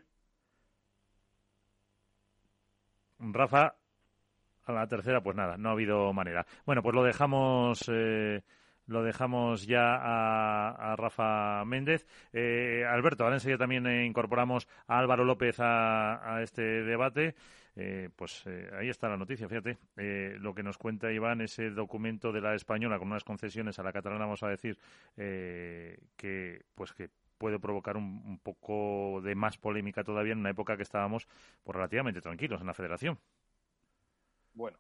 Rafa, 3.20 3.76
a 4.66 4.74
la 4.74 4.88
tercera, 4.88 5.22
pues 5.22 5.36
nada, 5.36 5.58
no 5.58 5.70
ha 5.70 5.72
habido 5.74 6.12
manera. 6.14 6.46
Bueno, 6.66 6.82
pues 6.82 6.96
lo 6.96 7.04
dejamos. 7.04 7.84
Eh, 7.88 8.42
lo 8.88 9.02
dejamos 9.02 9.66
ya 9.66 9.96
a, 9.96 10.96
Rafa 10.96 11.66
Méndez. 11.66 12.06
Eh, 12.34 12.86
Alberto, 12.88 13.24
ahora 13.24 13.38
enseguida 13.38 13.58
también 13.58 13.88
incorporamos 14.06 14.68
a 14.88 15.00
Álvaro 15.00 15.26
López 15.26 15.56
a, 15.60 16.40
este 16.44 16.62
debate. 16.84 17.34
Eh, 17.76 18.10
pues 18.16 18.46
ahí 18.78 18.90
está 18.90 19.10
la 19.10 19.18
noticia, 19.18 19.50
fíjate. 19.50 19.80
lo 19.96 20.54
que 20.54 20.62
nos 20.62 20.78
cuenta 20.78 21.12
Iván, 21.12 21.42
ese 21.42 21.72
documento 21.72 22.32
de 22.32 22.42
la 22.42 22.54
española 22.54 23.00
con 23.00 23.08
unas 23.08 23.24
concesiones 23.24 23.80
a 23.80 23.84
la 23.84 23.92
catalana, 23.92 24.26
vamos 24.26 24.44
a 24.44 24.50
decir, 24.50 24.78
que 25.16 26.62
pues 26.76 26.94
que 26.94 27.10
puede 27.40 27.60
provocar 27.60 27.98
un, 27.98 28.22
un, 28.26 28.40
poco 28.40 29.20
de 29.22 29.34
más 29.34 29.58
polémica 29.58 30.04
todavía 30.04 30.34
en 30.34 30.40
una 30.40 30.52
época 30.52 30.78
que 30.78 30.84
estábamos 30.84 31.28
pues, 31.64 31.76
relativamente 31.76 32.22
tranquilos 32.22 32.62
en 32.62 32.68
la 32.68 32.74
federación. 32.74 33.20
Bueno, 34.56 34.80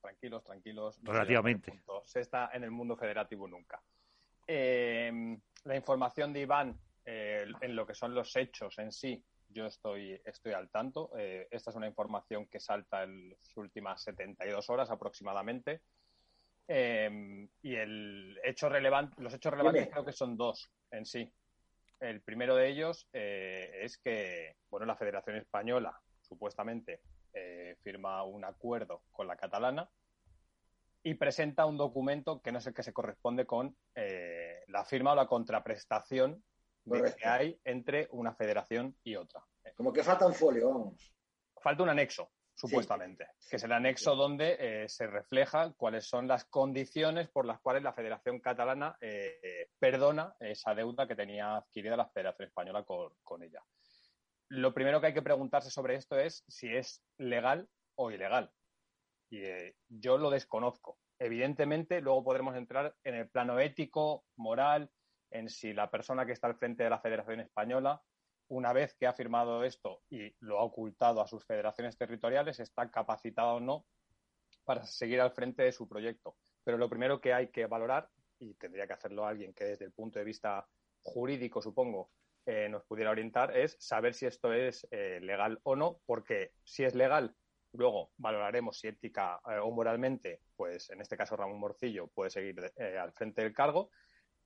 tranquilos, 0.00 0.44
tranquilos. 0.44 1.00
Relativamente. 1.02 1.80
Se 2.04 2.20
está 2.20 2.50
en 2.52 2.64
el 2.64 2.70
mundo 2.70 2.96
federativo 2.96 3.48
nunca. 3.48 3.80
Eh, 4.46 5.38
la 5.64 5.76
información 5.76 6.32
de 6.32 6.40
Iván 6.40 6.78
eh, 7.04 7.46
en 7.60 7.76
lo 7.76 7.86
que 7.86 7.94
son 7.94 8.14
los 8.14 8.34
hechos 8.36 8.78
en 8.78 8.92
sí, 8.92 9.22
yo 9.48 9.66
estoy, 9.66 10.20
estoy 10.24 10.52
al 10.52 10.68
tanto. 10.68 11.10
Eh, 11.16 11.46
esta 11.50 11.70
es 11.70 11.76
una 11.76 11.86
información 11.86 12.46
que 12.46 12.60
salta 12.60 13.04
en 13.04 13.30
las 13.30 13.56
últimas 13.56 14.02
72 14.02 14.68
horas 14.68 14.90
aproximadamente. 14.90 15.82
y 16.68 17.74
el 17.74 18.38
hecho 18.44 18.68
relevante, 18.68 19.22
los 19.22 19.32
hechos 19.32 19.52
relevantes 19.52 19.88
creo 19.88 20.04
que 20.04 20.12
son 20.12 20.36
dos 20.36 20.70
en 20.90 21.06
sí. 21.06 21.32
El 22.00 22.20
primero 22.20 22.54
de 22.56 22.68
ellos 22.68 23.08
es 23.12 23.96
que 23.98 24.56
bueno, 24.70 24.86
la 24.86 24.96
Federación 24.96 25.36
Española 25.36 25.98
supuestamente 26.20 27.00
firma 27.80 28.22
un 28.24 28.44
acuerdo 28.44 29.02
con 29.12 29.26
la 29.26 29.36
catalana 29.36 29.88
y 31.02 31.14
presenta 31.14 31.66
un 31.66 31.76
documento 31.76 32.40
que 32.42 32.52
no 32.52 32.58
es 32.58 32.66
el 32.66 32.74
que 32.74 32.82
se 32.82 32.92
corresponde 32.92 33.46
con 33.46 33.76
eh, 33.94 34.62
la 34.68 34.84
firma 34.84 35.12
o 35.12 35.14
la 35.14 35.26
contraprestación 35.26 36.42
que 36.84 37.26
hay 37.26 37.60
entre 37.64 38.08
una 38.12 38.34
federación 38.34 38.96
y 39.04 39.16
otra. 39.16 39.44
Como 39.76 39.92
que 39.92 40.02
falta 40.02 40.26
un 40.26 40.34
folio, 40.34 40.70
vamos. 40.70 41.14
Falta 41.60 41.82
un 41.82 41.90
anexo, 41.90 42.30
supuestamente, 42.54 43.26
que 43.48 43.56
es 43.56 43.64
el 43.64 43.72
anexo 43.72 44.16
donde 44.16 44.56
eh, 44.58 44.88
se 44.88 45.06
refleja 45.06 45.72
cuáles 45.76 46.06
son 46.06 46.26
las 46.26 46.44
condiciones 46.46 47.28
por 47.28 47.44
las 47.44 47.60
cuales 47.60 47.82
la 47.82 47.92
Federación 47.92 48.40
Catalana 48.40 48.96
eh, 49.00 49.70
perdona 49.78 50.34
esa 50.40 50.74
deuda 50.74 51.06
que 51.06 51.16
tenía 51.16 51.56
adquirida 51.56 51.96
la 51.96 52.08
Federación 52.08 52.48
Española 52.48 52.84
con 52.84 53.42
ella. 53.42 53.62
Lo 54.48 54.72
primero 54.72 55.00
que 55.00 55.08
hay 55.08 55.14
que 55.14 55.22
preguntarse 55.22 55.70
sobre 55.70 55.94
esto 55.94 56.18
es 56.18 56.44
si 56.48 56.68
es 56.74 57.02
legal 57.18 57.68
o 57.96 58.10
ilegal 58.10 58.50
y 59.30 59.44
eh, 59.44 59.76
yo 59.88 60.18
lo 60.18 60.30
desconozco. 60.30 60.98
Evidentemente, 61.18 62.00
luego 62.00 62.24
podremos 62.24 62.56
entrar 62.56 62.94
en 63.04 63.14
el 63.14 63.28
plano 63.28 63.58
ético, 63.58 64.24
moral, 64.36 64.90
en 65.30 65.48
si 65.48 65.72
la 65.72 65.90
persona 65.90 66.24
que 66.24 66.32
está 66.32 66.46
al 66.46 66.56
frente 66.56 66.84
de 66.84 66.90
la 66.90 67.00
Federación 67.00 67.40
Española, 67.40 68.02
una 68.48 68.72
vez 68.72 68.94
que 68.94 69.06
ha 69.06 69.12
firmado 69.12 69.64
esto 69.64 70.02
y 70.08 70.32
lo 70.40 70.58
ha 70.58 70.62
ocultado 70.62 71.20
a 71.20 71.26
sus 71.26 71.44
federaciones 71.44 71.98
territoriales, 71.98 72.60
está 72.60 72.90
capacitada 72.90 73.52
o 73.54 73.60
no 73.60 73.84
para 74.64 74.84
seguir 74.86 75.20
al 75.20 75.32
frente 75.32 75.62
de 75.64 75.72
su 75.72 75.88
proyecto. 75.88 76.36
Pero 76.64 76.78
lo 76.78 76.88
primero 76.88 77.20
que 77.20 77.34
hay 77.34 77.48
que 77.48 77.66
valorar, 77.66 78.08
y 78.38 78.54
tendría 78.54 78.86
que 78.86 78.92
hacerlo 78.92 79.26
alguien 79.26 79.52
que 79.52 79.64
desde 79.64 79.84
el 79.84 79.92
punto 79.92 80.18
de 80.18 80.24
vista 80.24 80.66
jurídico, 81.02 81.60
supongo, 81.60 82.10
eh, 82.50 82.66
nos 82.70 82.82
pudiera 82.86 83.10
orientar, 83.10 83.54
es 83.54 83.76
saber 83.78 84.14
si 84.14 84.24
esto 84.24 84.54
es 84.54 84.88
eh, 84.90 85.20
legal 85.20 85.60
o 85.64 85.76
no, 85.76 86.00
porque 86.06 86.52
si 86.64 86.82
es 86.82 86.94
legal 86.94 87.34
Luego 87.74 88.12
valoraremos 88.16 88.78
si 88.78 88.88
ética 88.88 89.38
eh, 89.46 89.58
o 89.58 89.70
moralmente, 89.70 90.40
pues 90.56 90.88
en 90.88 91.02
este 91.02 91.18
caso 91.18 91.36
Ramón 91.36 91.60
Morcillo 91.60 92.06
puede 92.06 92.30
seguir 92.30 92.58
al 92.98 93.12
frente 93.12 93.42
del 93.42 93.52
cargo, 93.52 93.90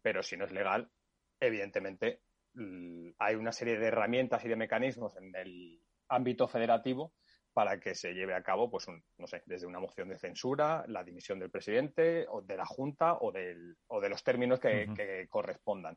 pero 0.03 0.25
si 0.25 0.37
no 0.37 0.45
es 0.45 0.51
legal, 0.51 0.91
evidentemente 1.39 2.23
hay 3.19 3.37
una 3.37 3.53
serie 3.53 3.79
de 3.79 3.87
herramientas 3.87 4.45
y 4.45 4.49
de 4.49 4.57
mecanismos 4.57 5.17
en 5.17 5.37
el 5.37 5.81
ámbito 6.09 6.49
federativo 6.49 7.15
para 7.53 7.79
que 7.79 7.95
se 7.95 8.13
lleve 8.13 8.35
a 8.35 8.43
cabo, 8.43 8.69
pues, 8.69 8.89
no 8.89 9.27
sé, 9.29 9.45
desde 9.47 9.69
una 9.69 9.79
moción 9.79 10.09
de 10.09 10.19
censura, 10.19 10.85
la 10.89 11.05
dimisión 11.05 11.39
del 11.39 11.53
presidente 11.53 12.27
o 12.29 12.43
de 12.43 12.57
la 12.57 12.67
Junta 12.67 13.19
o, 13.21 13.31
del, 13.31 13.77
o 13.87 14.01
de 14.01 14.09
los 14.09 14.25
términos 14.25 14.59
que 14.59 15.29
correspondan. 15.31 15.97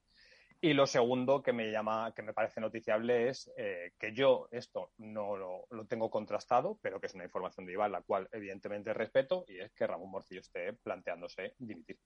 Y 0.66 0.74
lo 0.74 0.88
segundo 0.88 1.44
que 1.44 1.54
me 1.54 1.70
llama, 1.70 2.12
que 2.16 2.24
me 2.24 2.34
parece 2.34 2.60
noticiable 2.60 3.30
es 3.30 3.54
eh, 3.56 3.92
que 4.00 4.16
yo 4.16 4.48
esto 4.50 4.90
no 4.98 5.38
lo, 5.38 5.68
tengo 5.88 6.10
contrastado, 6.10 6.80
pero 6.82 7.00
que 7.00 7.06
es 7.06 7.14
una 7.14 7.24
información 7.24 7.68
de 7.68 7.74
Iván, 7.74 7.92
la 7.92 8.02
cual 8.02 8.28
evidentemente 8.32 8.92
respeto, 8.92 9.46
y 9.48 9.60
es 9.60 9.72
que 9.74 9.86
Ramón 9.86 10.10
Morcillo 10.10 10.42
esté 10.42 10.74
planteándose 10.74 11.54
dimitir. 11.60 12.00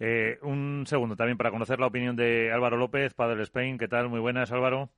Eh, 0.00 0.40
un 0.42 0.86
segundo 0.88 1.14
también 1.14 1.38
para 1.38 1.52
conocer 1.52 1.78
la 1.78 1.86
opinión 1.86 2.16
de 2.16 2.50
Álvaro 2.52 2.78
López, 2.78 3.14
Padre 3.14 3.44
Spain. 3.44 3.78
¿Qué 3.78 3.86
tal? 3.86 4.08
Muy 4.08 4.18
buenas, 4.18 4.50
Álvaro. 4.50 4.90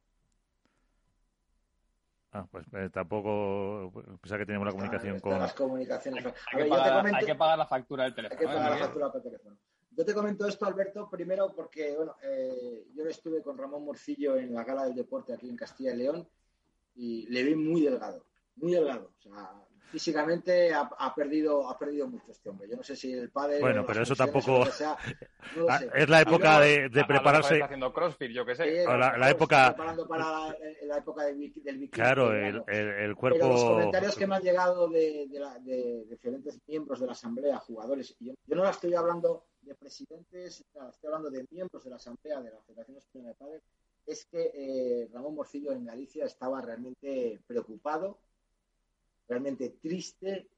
Ah, 2.32 2.46
pues 2.50 2.64
eh, 2.72 2.88
tampoco 2.90 3.92
pensaba 4.22 4.38
que 4.38 4.46
teníamos 4.46 4.68
la 4.68 4.72
comunicación 4.72 5.20
con. 5.20 5.38
Las 5.38 5.52
comunicaciones. 5.52 6.24
Hay, 6.50 6.62
que 6.62 6.68
pagar, 6.70 7.14
hay, 7.14 7.26
que 7.26 7.34
pagar, 7.34 7.58
la 7.58 7.66
factura 7.66 8.04
del 8.04 8.14
teléfono. 8.14 8.40
Hay 8.40 8.46
que 8.46 8.54
pagar 8.54 8.70
la 8.70 8.78
factura 8.78 9.08
del 9.10 9.22
teléfono. 9.22 9.56
Yo 9.98 10.04
te 10.04 10.14
comento 10.14 10.46
esto, 10.46 10.64
Alberto, 10.64 11.10
primero 11.10 11.52
porque 11.56 11.96
bueno, 11.96 12.14
eh, 12.22 12.86
yo 12.94 13.04
estuve 13.06 13.42
con 13.42 13.58
Ramón 13.58 13.84
Morcillo 13.84 14.36
en 14.36 14.54
la 14.54 14.62
gala 14.62 14.84
del 14.84 14.94
deporte 14.94 15.32
aquí 15.32 15.48
en 15.48 15.56
Castilla 15.56 15.92
y 15.92 15.96
León 15.96 16.28
y 16.94 17.26
le 17.26 17.42
vi 17.42 17.56
muy 17.56 17.80
delgado, 17.80 18.24
muy 18.54 18.70
delgado. 18.70 19.10
O 19.18 19.20
sea, 19.20 19.50
físicamente 19.90 20.72
ha, 20.72 21.12
perdido 21.16 21.68
ha 21.68 21.76
perdido 21.76 22.06
mucho 22.06 22.30
este 22.30 22.48
hombre. 22.48 22.68
Yo 22.68 22.76
no 22.76 22.84
sé 22.84 22.94
si 22.94 23.12
el 23.12 23.30
padre. 23.30 23.58
Bueno, 23.58 23.84
pero 23.84 24.04
eso 24.04 24.14
tampoco. 24.14 24.62
Ah, 25.68 25.80
es 25.92 26.08
la 26.08 26.20
época 26.20 26.60
de, 26.60 26.88
prepararse. 27.04 27.60
haciendo 27.60 27.92
crossfit, 27.92 28.30
yo 28.30 28.46
qué 28.46 28.54
sé. 28.54 28.84
la, 28.84 29.30
época. 29.30 29.74
Preparando 29.74 30.06
para 30.06 30.54
la, 30.84 30.96
época 30.96 31.24
del, 31.24 31.52
del 31.54 31.90
Claro, 31.90 32.32
el, 32.32 32.62
el, 32.68 33.16
cuerpo. 33.16 33.40
Pero 33.40 33.52
los 33.52 33.64
comentarios 33.64 34.14
que 34.14 34.28
me 34.28 34.36
han 34.36 34.42
llegado 34.42 34.88
de, 34.88 35.26
de, 35.64 36.04
diferentes 36.08 36.60
miembros 36.68 37.00
de 37.00 37.06
la 37.06 37.12
asamblea, 37.12 37.58
jugadores, 37.58 38.14
yo, 38.20 38.34
yo 38.46 38.54
no 38.54 38.62
la 38.62 38.70
estoy 38.70 38.94
hablando 38.94 39.47
de 39.68 39.74
presidentes, 39.74 40.60
estoy 40.60 41.06
hablando 41.06 41.30
de 41.30 41.46
miembros 41.50 41.84
de 41.84 41.90
la 41.90 41.96
Asamblea 41.96 42.40
de 42.40 42.50
la 42.50 42.60
Federación 42.62 42.96
Española 42.96 43.28
de 43.28 43.34
Padres, 43.34 43.62
es 44.06 44.24
que 44.24 44.50
eh, 44.54 45.08
Ramón 45.12 45.34
Morcillo 45.34 45.72
en 45.72 45.84
Galicia 45.84 46.24
estaba 46.24 46.60
realmente 46.62 47.40
preocupado, 47.46 48.18
realmente 49.28 49.68
triste 49.80 50.48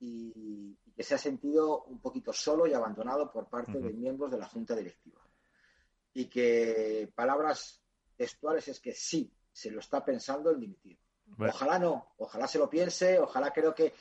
y, 0.00 0.74
que 0.96 1.02
se 1.02 1.14
ha 1.14 1.18
sentido 1.18 1.84
un 1.84 2.00
poquito 2.00 2.32
solo 2.32 2.66
y 2.66 2.72
abandonado 2.72 3.30
por 3.30 3.48
parte 3.48 3.78
de 3.78 3.92
miembros 3.92 4.30
de 4.30 4.38
la 4.38 4.48
Junta 4.48 4.74
Directiva. 4.74 5.20
Y 6.14 6.24
que 6.24 7.12
palabras 7.14 7.82
textuales 8.16 8.66
es 8.68 8.80
que 8.80 8.94
sí, 8.94 9.30
se 9.52 9.70
lo 9.70 9.80
está 9.80 10.02
pensando 10.02 10.50
el 10.50 10.58
dimitir. 10.58 10.98
Ojalá 11.38 11.78
no, 11.78 12.14
ojalá 12.16 12.48
se 12.48 12.58
lo 12.58 12.70
piense, 12.70 13.18
ojalá 13.18 13.52
creo 13.52 13.74
que 13.74 13.92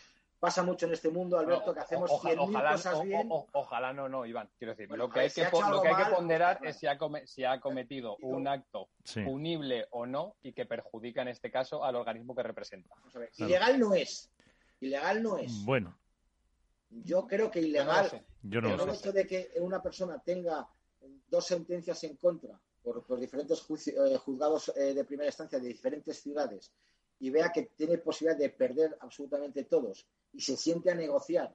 pasa 0.46 0.62
mucho 0.62 0.86
en 0.86 0.94
este 0.94 1.10
mundo, 1.10 1.40
Alberto, 1.40 1.74
que 1.74 1.80
hacemos 1.80 2.22
cien 2.22 2.38
cosas 2.38 3.02
bien. 3.02 3.28
ojalá 3.30 3.94
no, 3.94 4.08
no, 4.08 4.28
Iván. 4.28 4.48
Quiero 4.60 4.76
decir, 4.76 4.96
lo 4.96 5.10
que, 5.10 5.22
hay 5.22 5.30
que, 5.32 5.44
lo 5.44 5.82
que, 5.82 5.88
hay 5.88 6.04
que 6.04 6.12
ponderar 6.12 6.60
es 6.64 6.78
si 6.78 6.86
ha, 6.86 7.00
si 7.26 7.44
ha 7.44 7.60
cometido 7.60 8.16
un 8.22 8.48
acto 8.48 8.90
punible 9.26 9.88
o 9.90 10.06
no 10.06 10.36
y 10.44 10.54
que 10.54 10.68
perjudica 10.68 11.24
en 11.24 11.30
este 11.30 11.50
caso 11.50 11.84
al 11.84 11.96
organismo 11.96 12.36
que 12.36 12.44
representa. 12.44 12.94
Ilegal 13.38 13.80
no 13.80 13.96
es. 13.96 14.30
Ilegal 14.82 15.24
no 15.24 15.38
es. 15.40 15.66
Bueno. 15.66 15.98
Yo 16.92 17.26
creo 17.26 17.50
que 17.50 17.62
ilegal. 17.62 18.24
Yo 18.44 18.62
no 18.62 18.84
el 18.84 18.90
hecho 18.92 19.12
de 19.12 19.26
que 19.26 19.50
una 19.60 19.82
persona 19.82 20.22
tenga 20.24 20.68
dos 21.28 21.46
sentencias 21.46 22.04
en 22.04 22.18
contra 22.18 22.60
por, 22.84 23.04
por 23.04 23.20
diferentes 23.20 23.66
eh, 23.88 24.18
juzgados 24.18 24.72
eh, 24.76 24.94
de 24.94 25.04
primera 25.04 25.28
instancia 25.28 25.60
de 25.60 25.68
diferentes 25.68 26.22
ciudades 26.22 26.72
y 27.20 27.30
vea 27.30 27.52
que 27.52 27.64
tiene 27.76 27.98
posibilidad 27.98 28.38
de 28.38 28.50
perder 28.50 28.98
absolutamente 29.00 29.64
todos 29.64 30.08
y 30.34 30.42
se 30.42 30.58
siente 30.58 30.92
a 30.92 30.96
negociar 30.96 31.54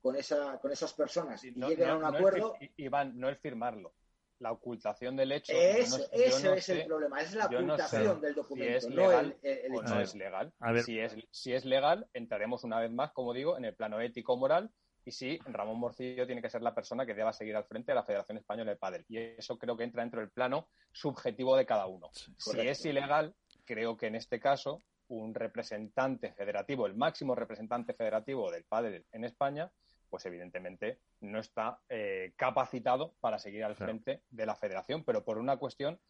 con, 0.00 0.16
esa, 0.16 0.58
con 0.58 0.72
esas 0.72 0.92
personas 0.94 1.44
y 1.44 1.52
llegue 1.52 1.84
a 1.84 1.96
un 1.96 2.04
acuerdo. 2.04 2.56
Iván, 2.76 3.18
no 3.18 3.28
es 3.28 3.38
firmarlo. 3.38 3.92
La 4.38 4.52
ocultación 4.52 5.16
del 5.16 5.32
hecho. 5.32 5.52
eso 5.52 6.08
es 6.54 6.68
el 6.70 6.86
problema, 6.86 7.20
es 7.20 7.34
la 7.34 7.44
ocultación 7.44 8.22
del 8.22 8.34
documento, 8.34 8.80
si 8.80 8.86
es 8.86 8.94
legal, 8.94 9.36
no, 9.68 9.82
no 9.82 10.00
es 10.00 10.14
legal. 10.14 10.52
Si, 10.82 10.98
es, 10.98 11.14
si 11.30 11.52
es 11.52 11.66
legal, 11.66 12.08
entraremos 12.14 12.64
una 12.64 12.80
vez 12.80 12.90
más, 12.90 13.12
como 13.12 13.34
digo, 13.34 13.58
en 13.58 13.66
el 13.66 13.74
plano 13.74 14.00
ético-moral 14.00 14.70
y 15.04 15.12
si 15.12 15.38
Ramón 15.46 15.78
Morcillo 15.78 16.26
tiene 16.26 16.42
que 16.42 16.50
ser 16.50 16.62
la 16.62 16.74
persona 16.74 17.06
que 17.06 17.14
deba 17.14 17.32
seguir 17.32 17.56
al 17.56 17.64
frente 17.64 17.92
de 17.92 17.96
la 17.96 18.04
Federación 18.04 18.38
Española 18.38 18.70
de 18.70 18.76
Padel. 18.76 19.04
Y 19.08 19.18
eso 19.18 19.58
creo 19.58 19.76
que 19.76 19.84
entra 19.84 20.02
dentro 20.02 20.20
del 20.20 20.30
plano 20.30 20.68
subjetivo 20.92 21.56
de 21.56 21.66
cada 21.66 21.86
uno. 21.86 22.10
si 22.12 22.60
es 22.60 22.84
ilegal, 22.84 23.34
creo 23.70 23.96
que 23.96 24.08
en 24.08 24.16
este 24.16 24.40
caso 24.40 24.82
un 25.06 25.32
representante 25.32 26.32
federativo, 26.32 26.88
el 26.88 26.96
máximo 26.96 27.36
representante 27.36 27.94
federativo 27.94 28.50
del 28.50 28.64
padre 28.64 29.04
en 29.12 29.22
España, 29.22 29.70
pues 30.08 30.26
evidentemente 30.26 30.98
no 31.20 31.38
está 31.38 31.78
eh, 31.88 32.32
capacitado 32.34 33.14
para 33.20 33.38
seguir 33.38 33.62
al 33.62 33.76
frente 33.76 34.24
de 34.28 34.44
la 34.44 34.56
federación, 34.56 35.04
pero 35.04 35.24
por 35.24 35.38
una 35.38 35.56
cuestión 35.56 36.00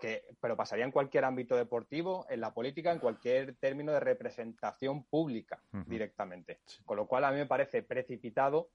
que 0.00 0.26
pero 0.40 0.56
pasaría 0.56 0.84
en 0.84 0.92
cualquier 0.92 1.24
ámbito 1.24 1.56
deportivo, 1.56 2.24
en 2.30 2.40
la 2.40 2.54
política, 2.54 2.92
en 2.92 3.00
cualquier 3.00 3.56
término 3.56 3.90
de 3.90 4.00
representación 4.00 5.04
pública 5.04 5.60
directamente. 5.86 6.60
Con 6.84 6.98
lo 6.98 7.08
cual 7.08 7.24
a 7.24 7.32
mí 7.32 7.38
me 7.38 7.46
parece 7.46 7.82
precipitado, 7.82 8.70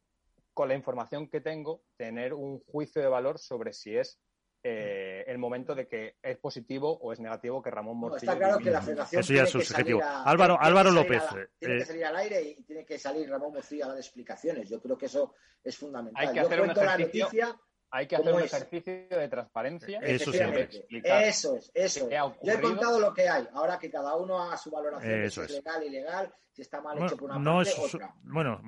con 0.54 0.68
la 0.68 0.76
información 0.76 1.30
que 1.30 1.40
tengo, 1.40 1.82
tener 1.96 2.34
un 2.34 2.60
juicio 2.60 3.02
de 3.02 3.08
valor 3.08 3.40
sobre 3.40 3.72
si 3.72 3.96
es 3.96 4.20
eh, 4.66 5.26
el 5.28 5.38
momento 5.38 5.76
de 5.76 5.88
que 5.88 6.16
es 6.22 6.38
positivo 6.38 6.98
o 7.02 7.12
es 7.12 7.20
negativo 7.20 7.62
que 7.62 7.70
Ramón 7.70 7.98
Morcillo. 7.98 8.32
está 8.32 8.46
claro 8.46 8.64
que 8.64 8.72
la 8.72 8.82
federación. 8.82 9.20
Eso 9.20 9.34
ya 9.34 9.44
es 9.44 9.50
subjetivo. 9.50 10.02
Álvaro, 10.02 10.58
Álvaro 10.60 10.90
López. 10.90 11.22
tiene 11.60 11.78
que 11.78 11.84
eh, 11.84 11.86
salir 11.86 12.06
al 12.06 12.16
aire 12.16 12.42
y 12.42 12.64
tiene 12.64 12.86
que 12.86 12.98
salir 12.98 13.30
Ramón 13.30 13.54
Morcillo 13.54 13.86
a 13.86 13.88
dar 13.90 13.98
explicaciones. 13.98 14.70
Yo 14.70 14.82
creo 14.82 14.98
que 14.98 15.08
eso 15.08 15.36
es 15.62 15.78
fundamental. 15.78 16.26
Hay 16.26 16.34
que 16.34 16.40
hacer 16.40 16.62
un 16.62 16.72
ejercicio. 16.72 17.60
Hay 17.94 18.08
que 18.08 18.16
hacer 18.16 18.34
un 18.34 18.42
ejercicio 18.42 19.08
de 19.08 19.28
transparencia. 19.28 20.00
Eso, 20.00 20.32
eso 20.32 21.56
es, 21.56 21.72
eso 21.76 22.10
Yo 22.10 22.54
he 22.54 22.60
contado 22.60 23.00
lo 23.00 23.14
que 23.14 23.30
hay. 23.30 23.48
Ahora 23.54 23.78
que 23.78 23.92
cada 23.92 24.16
uno 24.16 24.42
haga 24.42 24.58
su 24.58 24.72
valoración 24.72 25.30
si 25.30 25.42
es 25.42 25.52
legal, 25.52 25.84
ilegal, 25.84 26.34
si 26.52 26.64
está 26.64 26.82
mal 26.82 26.98
hecho 26.98 27.16
por 27.16 27.30
una 27.30 27.40
no 27.40 27.58
parte, 27.58 27.72
otra. 27.80 28.16
Bueno, 28.24 28.60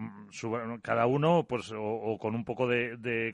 cada 0.84 1.08
uno, 1.08 1.44
pues, 1.50 1.74
o, 1.76 2.20
con 2.20 2.36
un 2.36 2.46
poco 2.46 2.68
de, 2.68 3.34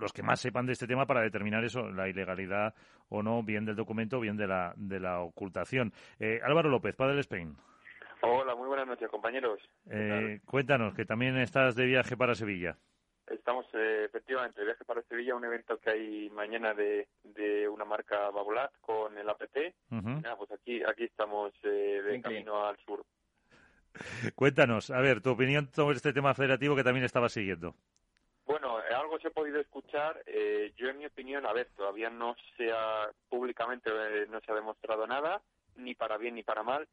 los 0.00 0.12
que 0.12 0.24
más 0.24 0.40
sepan 0.40 0.66
de 0.66 0.72
este 0.72 0.88
tema 0.88 1.06
para 1.06 1.20
determinar 1.20 1.62
eso, 1.64 1.88
la 1.88 2.08
ilegalidad 2.08 2.74
o 3.08 3.22
no, 3.22 3.44
bien 3.44 3.64
del 3.64 3.76
documento, 3.76 4.18
bien 4.18 4.36
de 4.36 4.48
la, 4.48 4.74
de 4.76 4.98
la 4.98 5.20
ocultación. 5.20 5.92
Eh, 6.18 6.40
Álvaro 6.42 6.68
López, 6.68 6.96
Padre 6.96 7.20
Spain. 7.20 7.56
Hola, 8.22 8.56
muy 8.56 8.66
buenas 8.66 8.88
noches, 8.88 9.08
compañeros. 9.08 9.60
Eh, 9.88 10.40
cuéntanos, 10.44 10.94
que 10.94 11.04
también 11.04 11.38
estás 11.38 11.76
de 11.76 11.86
viaje 11.86 12.16
para 12.16 12.34
Sevilla. 12.34 12.76
Estamos 13.28 13.66
eh, 13.74 14.04
efectivamente 14.04 14.60
de 14.60 14.66
viaje 14.66 14.84
para 14.84 15.02
Sevilla, 15.02 15.34
un 15.34 15.44
evento 15.44 15.78
que 15.78 15.90
hay 15.90 16.30
mañana 16.30 16.74
de, 16.74 17.08
de 17.24 17.68
una 17.68 17.84
marca 17.84 18.30
Babolat 18.30 18.72
con 18.80 19.18
el 19.18 19.28
APT. 19.28 19.74
pues 20.38 20.52
aquí, 20.52 20.82
aquí 20.84 21.04
estamos 21.04 21.52
eh, 21.64 22.02
de 22.02 22.20
camino 22.20 22.66
al 22.66 22.76
sur. 22.78 23.04
Cuéntanos, 24.36 24.90
a 24.90 25.00
ver, 25.00 25.22
tu 25.22 25.30
opinión 25.30 25.68
sobre 25.72 25.96
este 25.96 26.12
tema 26.12 26.34
federativo 26.34 26.76
que 26.76 26.84
también 26.84 27.04
estaba 27.04 27.28
siguiendo. 27.28 27.74
Bueno, 28.44 28.78
eh, 28.80 28.94
algo 28.94 29.18
se 29.18 29.28
ha 29.28 29.32
podido 29.32 29.58
escuchar. 29.60 30.22
yo, 30.76 30.88
en 30.88 30.98
mi 30.98 31.06
opinión, 31.06 31.46
a 31.46 31.52
ver, 31.52 31.68
todavía 31.76 32.10
no 32.10 32.36
se 32.56 32.70
ha, 32.70 33.10
públicamente 33.28 33.90
no 34.28 34.40
se 34.40 34.52
ha 34.52 34.54
demostrado 34.54 35.04
nada, 35.06 35.42
ni 35.74 35.96
para 35.96 36.16
bien 36.16 36.36
ni 36.36 36.44
para 36.44 36.62
mal 36.62 36.86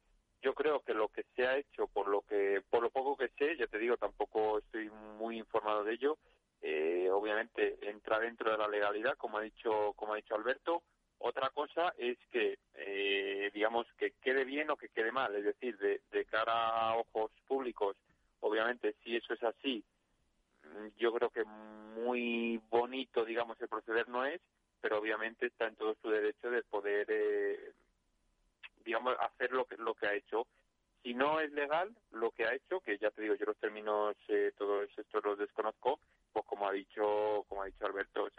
yo 0.43 0.53
creo 0.53 0.81
que 0.81 0.93
lo 0.93 1.07
que 1.07 1.23
se 1.35 1.47
ha 1.47 1.57
hecho, 1.57 1.87
por 1.87 2.09
lo 2.09 2.21
que, 2.21 2.61
por 2.69 2.83
lo 2.83 2.89
poco 2.89 3.15
que 3.15 3.29
sé, 3.29 3.55
ya 3.55 3.65
te 3.67 3.79
digo, 3.79 3.95
tampoco 3.95 4.59
estoy 4.59 4.89
muy 5.17 5.37
informado 5.37 5.85
de 5.85 5.93
ello. 5.93 6.17
Eh, 6.61 7.09
obviamente 7.09 7.77
entra 7.81 8.19
dentro 8.19 8.51
de 8.51 8.57
la 8.57 8.67
legalidad, 8.67 9.15
como 9.17 9.37
ha 9.37 9.41
dicho, 9.41 9.93
como 9.95 10.13
ha 10.13 10.17
dicho 10.17 10.35
Alberto. 10.35 10.83
Otra 11.19 11.49
cosa 11.51 11.93
es 11.97 12.17
que, 12.29 12.57
eh, 12.75 13.51
digamos, 13.53 13.87
que 13.97 14.11
quede 14.21 14.43
bien 14.43 14.69
o 14.69 14.75
que 14.75 14.89
quede 14.89 15.13
mal, 15.13 15.33
es 15.33 15.45
decir, 15.45 15.77
de, 15.77 16.25
cara 16.25 16.89
a 16.89 16.97
ojos 16.97 17.31
públicos, 17.47 17.95
obviamente, 18.41 18.95
si 19.03 19.15
eso 19.15 19.33
es 19.33 19.43
así, 19.43 19.83
yo 20.97 21.13
creo 21.13 21.29
que 21.29 21.43
muy 21.45 22.59
bonito, 22.69 23.23
digamos, 23.23 23.61
el 23.61 23.69
proceder 23.69 24.09
no 24.09 24.25
es, 24.25 24.41
pero 24.81 24.97
obviamente 24.99 25.45
está 25.45 25.67
en 25.67 25.75
todo 25.75 25.95
su 26.01 26.09
derecho 26.09 26.49
de 26.49 26.63
poder 26.63 27.05
eh, 27.09 27.71
digamos, 28.83 29.15
hacer 29.19 29.51
lo 29.51 29.65
que, 29.65 29.77
lo 29.77 29.93
que 29.93 30.07
ha 30.07 30.13
hecho. 30.13 30.47
Si 31.01 31.13
no 31.13 31.39
es 31.39 31.51
legal 31.51 31.93
lo 32.11 32.31
que 32.31 32.45
ha 32.45 32.53
hecho, 32.53 32.79
que 32.79 32.97
ya 32.97 33.11
te 33.11 33.21
digo, 33.21 33.35
yo 33.35 33.45
los 33.45 33.57
términos, 33.57 34.15
eh, 34.29 34.53
todos 34.57 34.89
estos 34.97 35.23
los 35.23 35.37
desconozco, 35.37 35.99
pues 36.31 36.45
como 36.45 36.67
ha 36.67 36.71
dicho, 36.71 37.45
como 37.49 37.61
ha 37.61 37.65
dicho 37.65 37.85
Alberto, 37.85 38.29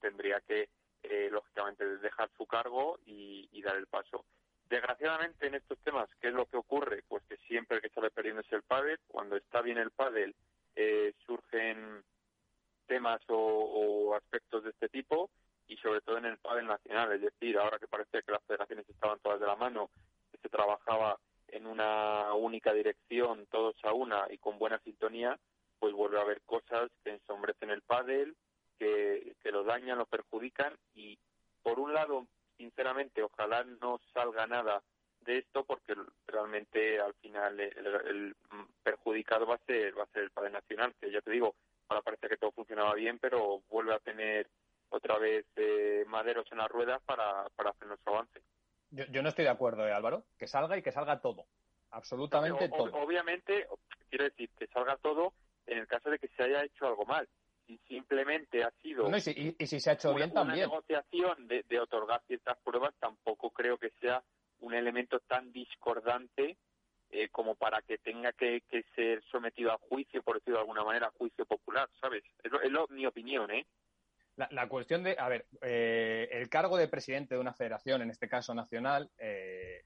tendría 0.00 0.40
que, 0.40 0.68
eh, 1.02 1.28
lógicamente, 1.30 1.98
dejar 1.98 2.30
su 2.36 2.46
cargo 2.46 2.98
y, 3.04 3.62
dar 3.62 3.76
el 3.76 3.86
paso. 3.88 4.24
Desgraciadamente 4.68 5.48
en 5.48 5.56
estos 5.56 5.76
temas, 5.80 6.08
¿qué 6.20 6.28
es 6.28 6.34
lo 6.34 6.46
que 6.46 6.56
ocurre? 6.56 7.02
Pues 7.08 7.24
que 7.24 7.36
siempre 7.48 7.80
que 7.80 7.88
sale 7.88 8.10
perdiendo 8.10 8.42
es 8.42 8.52
el 8.52 8.62
pádel. 8.62 9.00
Cuando 9.08 9.36
está 9.36 9.60
bien 9.60 9.78
el 9.78 9.90
pádel, 9.90 10.36
eh, 10.76 11.12
surgen 11.26 12.04
temas 12.86 13.20
o, 13.28 13.34
o, 13.36 14.14
aspectos 14.14 14.62
de 14.62 14.70
este 14.70 14.88
tipo 14.88 15.30
y 15.68 15.76
sobre 15.78 16.00
todo 16.00 16.18
en 16.18 16.26
el 16.26 16.38
pádel 16.38 16.66
nacional, 16.66 17.12
es 17.12 17.20
decir, 17.20 17.58
ahora 17.58 17.78
que 17.78 17.88
parece 17.88 18.22
que 18.22 18.32
las 18.32 18.42
federaciones 18.44 18.88
estaban 18.88 19.18
todas 19.20 19.40
de 19.40 19.46
la 19.46 19.56
mano, 19.56 19.90
que 20.30 20.38
se 20.38 20.48
trabajaba 20.48 21.18
en 21.48 21.66
una 21.66 22.32
única 22.34 22.72
dirección, 22.72 23.46
todos 23.46 23.76
a 23.84 23.92
una 23.92 24.26
y 24.30 24.38
con 24.38 24.58
buena 24.58 24.78
sintonía, 24.80 25.38
pues 25.78 25.92
vuelve 25.92 26.18
a 26.18 26.22
haber 26.22 26.40
cosas 26.42 26.90
que 27.04 27.10
ensombrecen 27.10 27.70
el 27.70 27.82
pádel, 27.82 28.36
que, 28.78 29.34
que 29.42 29.50
lo 29.50 29.64
dañan, 29.64 29.98
lo 29.98 30.06
perjudican 30.06 30.74
y 30.94 31.18
por 31.62 31.80
un 31.80 31.92
lado, 31.92 32.26
sinceramente, 32.56 33.22
ojalá 33.22 33.64
no 33.64 34.00
salga 34.14 34.46
nada 34.46 34.82
de 35.22 35.38
esto 35.38 35.64
porque 35.64 35.96
realmente 36.26 37.00
al 37.00 37.12
final 37.14 37.58
el, 37.58 38.36
perjudicado 38.82 39.46
va 39.46 39.56
a 39.56 39.66
ser 39.66 39.98
va 39.98 40.04
a 40.04 40.12
ser 40.12 40.22
el 40.22 40.30
pádel 40.30 40.52
nacional, 40.52 40.94
que 41.00 41.10
ya 41.10 41.20
te 41.20 41.32
digo, 41.32 41.56
ahora 41.88 42.02
parece 42.02 42.28
que 42.28 42.36
todo 42.36 42.52
funcionaba 42.52 42.94
bien, 42.94 43.18
pero 43.18 43.62
vuelve 43.68 43.94
a 43.94 43.98
tener 43.98 44.48
otra 44.90 45.18
vez 45.18 45.46
eh, 45.56 46.04
maderos 46.08 46.46
en 46.52 46.58
las 46.58 46.70
ruedas 46.70 47.00
para, 47.04 47.48
para 47.56 47.70
hacer 47.70 47.88
nuestro 47.88 48.14
avance. 48.14 48.42
Yo, 48.90 49.22
no 49.22 49.28
estoy 49.28 49.44
de 49.44 49.50
acuerdo, 49.50 49.86
¿eh, 49.86 49.92
Álvaro. 49.92 50.24
Que 50.38 50.46
salga 50.46 50.76
y 50.76 50.82
que 50.82 50.92
salga 50.92 51.20
todo. 51.20 51.46
Absolutamente 51.90 52.68
todo. 52.68 52.92
Obviamente, 52.94 53.66
quiero 54.08 54.24
decir, 54.24 54.50
que 54.58 54.66
salga 54.68 54.96
todo 54.96 55.32
en 55.66 55.78
el 55.78 55.86
caso 55.86 56.10
de 56.10 56.18
que 56.18 56.28
se 56.28 56.42
haya 56.42 56.64
hecho 56.64 56.86
algo 56.86 57.04
mal. 57.04 57.28
Si 57.66 57.78
simplemente 57.88 58.62
ha 58.62 58.70
sido. 58.82 59.08
y, 59.08 59.20
si, 59.66 59.80
se 59.80 59.90
ha 59.90 59.94
hecho 59.94 60.14
bien 60.14 60.32
también. 60.32 60.68
Una 60.68 60.76
negociación 60.76 61.48
de, 61.48 61.64
de 61.64 61.80
otorgar 61.80 62.22
ciertas 62.26 62.56
pruebas, 62.58 62.94
tampoco 63.00 63.50
creo 63.50 63.76
que 63.76 63.90
sea 64.00 64.22
un 64.60 64.72
elemento 64.72 65.18
tan 65.20 65.52
discordante 65.52 66.56
eh, 67.10 67.28
como 67.30 67.54
para 67.54 67.82
que 67.82 67.98
tenga 67.98 68.32
que, 68.32 68.62
que, 68.68 68.84
ser 68.94 69.22
sometido 69.30 69.72
a 69.72 69.78
juicio, 69.78 70.22
por 70.22 70.36
decirlo 70.36 70.58
de 70.58 70.62
alguna 70.62 70.84
manera, 70.84 71.06
a 71.06 71.18
juicio 71.18 71.44
popular, 71.46 71.88
¿sabes? 72.00 72.24
Es, 72.42 72.52
es 72.52 72.90
mi 72.90 73.06
opinión, 73.06 73.50
¿eh? 73.50 73.64
La, 74.36 74.68
cuestión 74.68 75.02
de, 75.02 75.16
a 75.18 75.28
ver, 75.28 75.46
eh, 75.62 76.28
el 76.30 76.50
cargo 76.50 76.76
de 76.76 76.88
presidente 76.88 77.34
de 77.34 77.40
una 77.40 77.54
federación, 77.54 78.02
en 78.02 78.10
este 78.10 78.28
caso 78.28 78.54
nacional, 78.54 79.10
eh, 79.16 79.82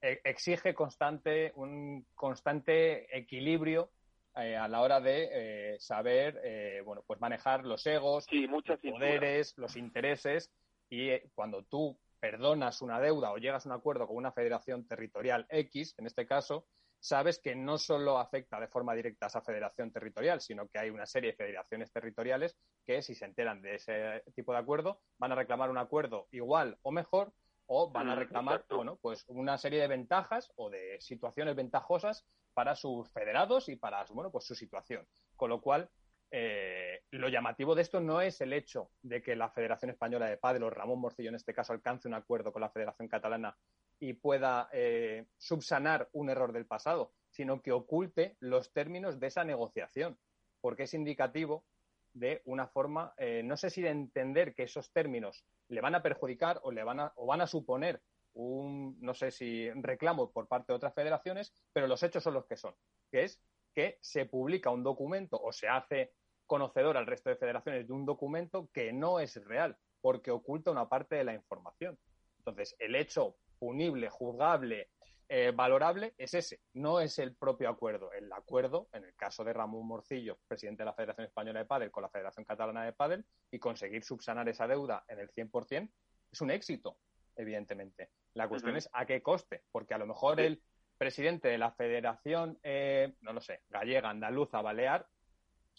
e, 0.00 0.20
exige 0.22 0.72
constante, 0.72 1.52
un 1.56 2.06
constante 2.14 3.16
equilibrio 3.16 3.90
eh, 4.36 4.56
a 4.56 4.68
la 4.68 4.82
hora 4.82 5.00
de 5.00 5.76
saber, 5.80 6.82
bueno, 6.84 7.02
pues 7.06 7.20
manejar 7.20 7.64
los 7.64 7.84
egos, 7.86 8.26
los 8.30 8.78
poderes, 8.78 9.58
los 9.58 9.76
intereses 9.76 10.52
y 10.88 11.18
cuando 11.34 11.64
tú 11.64 11.98
perdonas 12.20 12.82
una 12.82 13.00
deuda 13.00 13.32
o 13.32 13.38
llegas 13.38 13.66
a 13.66 13.68
un 13.68 13.74
acuerdo 13.74 14.06
con 14.06 14.16
una 14.16 14.30
federación 14.30 14.86
territorial 14.86 15.44
X, 15.48 15.96
en 15.98 16.06
este 16.06 16.24
caso, 16.24 16.66
sabes 17.02 17.40
que 17.40 17.56
no 17.56 17.78
solo 17.78 18.18
afecta 18.18 18.60
de 18.60 18.68
forma 18.68 18.94
directa 18.94 19.26
a 19.26 19.28
esa 19.28 19.42
federación 19.42 19.90
territorial, 19.90 20.40
sino 20.40 20.68
que 20.68 20.78
hay 20.78 20.88
una 20.88 21.04
serie 21.04 21.32
de 21.32 21.36
federaciones 21.36 21.90
territoriales 21.90 22.56
que, 22.86 23.02
si 23.02 23.16
se 23.16 23.24
enteran 23.24 23.60
de 23.60 23.74
ese 23.74 24.22
tipo 24.34 24.52
de 24.52 24.58
acuerdo, 24.58 25.00
van 25.18 25.32
a 25.32 25.34
reclamar 25.34 25.68
un 25.68 25.78
acuerdo 25.78 26.28
igual 26.30 26.78
o 26.82 26.92
mejor 26.92 27.32
o 27.66 27.90
van 27.90 28.08
a 28.08 28.14
reclamar, 28.14 28.64
bueno, 28.70 28.98
pues 29.02 29.24
una 29.28 29.58
serie 29.58 29.80
de 29.80 29.88
ventajas 29.88 30.52
o 30.56 30.70
de 30.70 31.00
situaciones 31.00 31.56
ventajosas 31.56 32.24
para 32.54 32.76
sus 32.76 33.10
federados 33.10 33.68
y 33.68 33.76
para, 33.76 34.04
bueno, 34.10 34.30
pues 34.30 34.44
su 34.44 34.54
situación. 34.54 35.06
Con 35.34 35.50
lo 35.50 35.60
cual, 35.60 35.90
eh, 36.30 37.02
lo 37.10 37.28
llamativo 37.28 37.74
de 37.74 37.82
esto 37.82 38.00
no 38.00 38.20
es 38.20 38.40
el 38.40 38.52
hecho 38.52 38.90
de 39.02 39.20
que 39.20 39.34
la 39.34 39.50
Federación 39.50 39.90
Española 39.90 40.26
de 40.26 40.36
Padre 40.36 40.64
o 40.64 40.70
Ramón 40.70 41.00
Morcillo 41.00 41.30
en 41.30 41.34
este 41.34 41.52
caso 41.52 41.72
alcance 41.72 42.06
un 42.06 42.14
acuerdo 42.14 42.52
con 42.52 42.62
la 42.62 42.70
Federación 42.70 43.08
Catalana 43.08 43.56
y 44.02 44.14
pueda 44.14 44.68
eh, 44.72 45.26
subsanar 45.38 46.08
un 46.12 46.28
error 46.28 46.52
del 46.52 46.66
pasado, 46.66 47.12
sino 47.30 47.62
que 47.62 47.70
oculte 47.70 48.36
los 48.40 48.72
términos 48.72 49.20
de 49.20 49.28
esa 49.28 49.44
negociación, 49.44 50.18
porque 50.60 50.82
es 50.82 50.94
indicativo 50.94 51.64
de 52.12 52.42
una 52.44 52.66
forma, 52.66 53.14
eh, 53.16 53.44
no 53.44 53.56
sé 53.56 53.70
si 53.70 53.80
de 53.80 53.90
entender 53.90 54.56
que 54.56 54.64
esos 54.64 54.92
términos 54.92 55.46
le 55.68 55.80
van 55.80 55.94
a 55.94 56.02
perjudicar 56.02 56.58
o 56.64 56.72
le 56.72 56.82
van 56.82 56.98
a, 56.98 57.12
o 57.14 57.26
van 57.26 57.42
a 57.42 57.46
suponer 57.46 58.02
un, 58.32 58.98
no 59.00 59.14
sé 59.14 59.30
si 59.30 59.70
reclamo 59.70 60.32
por 60.32 60.48
parte 60.48 60.72
de 60.72 60.78
otras 60.78 60.94
federaciones, 60.94 61.54
pero 61.72 61.86
los 61.86 62.02
hechos 62.02 62.24
son 62.24 62.34
los 62.34 62.46
que 62.46 62.56
son, 62.56 62.74
que 63.08 63.22
es 63.22 63.40
que 63.72 63.98
se 64.00 64.26
publica 64.26 64.70
un 64.70 64.82
documento 64.82 65.40
o 65.40 65.52
se 65.52 65.68
hace 65.68 66.12
conocedor 66.48 66.96
al 66.96 67.06
resto 67.06 67.30
de 67.30 67.36
federaciones 67.36 67.86
de 67.86 67.92
un 67.92 68.04
documento 68.04 68.68
que 68.72 68.92
no 68.92 69.20
es 69.20 69.36
real, 69.44 69.78
porque 70.00 70.32
oculta 70.32 70.72
una 70.72 70.88
parte 70.88 71.14
de 71.14 71.22
la 71.22 71.34
información. 71.34 71.96
Entonces, 72.38 72.74
el 72.80 72.96
hecho 72.96 73.36
punible, 73.62 74.08
juzgable, 74.10 74.88
eh, 75.28 75.52
valorable 75.54 76.14
es 76.18 76.34
ese, 76.34 76.58
no 76.72 76.98
es 76.98 77.20
el 77.20 77.36
propio 77.36 77.68
acuerdo. 77.68 78.12
El 78.12 78.32
acuerdo, 78.32 78.88
en 78.92 79.04
el 79.04 79.14
caso 79.14 79.44
de 79.44 79.52
Ramón 79.52 79.86
Morcillo, 79.86 80.40
presidente 80.48 80.82
de 80.82 80.86
la 80.86 80.94
Federación 80.94 81.28
Española 81.28 81.60
de 81.60 81.66
Padel, 81.66 81.92
con 81.92 82.02
la 82.02 82.08
Federación 82.08 82.44
Catalana 82.44 82.84
de 82.84 82.92
Padel, 82.92 83.24
y 83.52 83.60
conseguir 83.60 84.02
subsanar 84.02 84.48
esa 84.48 84.66
deuda 84.66 85.04
en 85.06 85.20
el 85.20 85.30
100%, 85.30 85.88
es 86.32 86.40
un 86.40 86.50
éxito, 86.50 86.98
evidentemente. 87.36 88.10
La 88.34 88.48
cuestión 88.48 88.76
es 88.76 88.90
a 88.92 89.06
qué 89.06 89.22
coste, 89.22 89.62
porque 89.70 89.94
a 89.94 89.98
lo 89.98 90.08
mejor 90.08 90.40
el 90.40 90.60
presidente 90.98 91.46
de 91.46 91.58
la 91.58 91.70
Federación, 91.70 92.58
eh, 92.64 93.14
no 93.20 93.32
lo 93.32 93.40
sé, 93.40 93.60
gallega, 93.68 94.10
andaluza, 94.10 94.60
balear, 94.60 95.06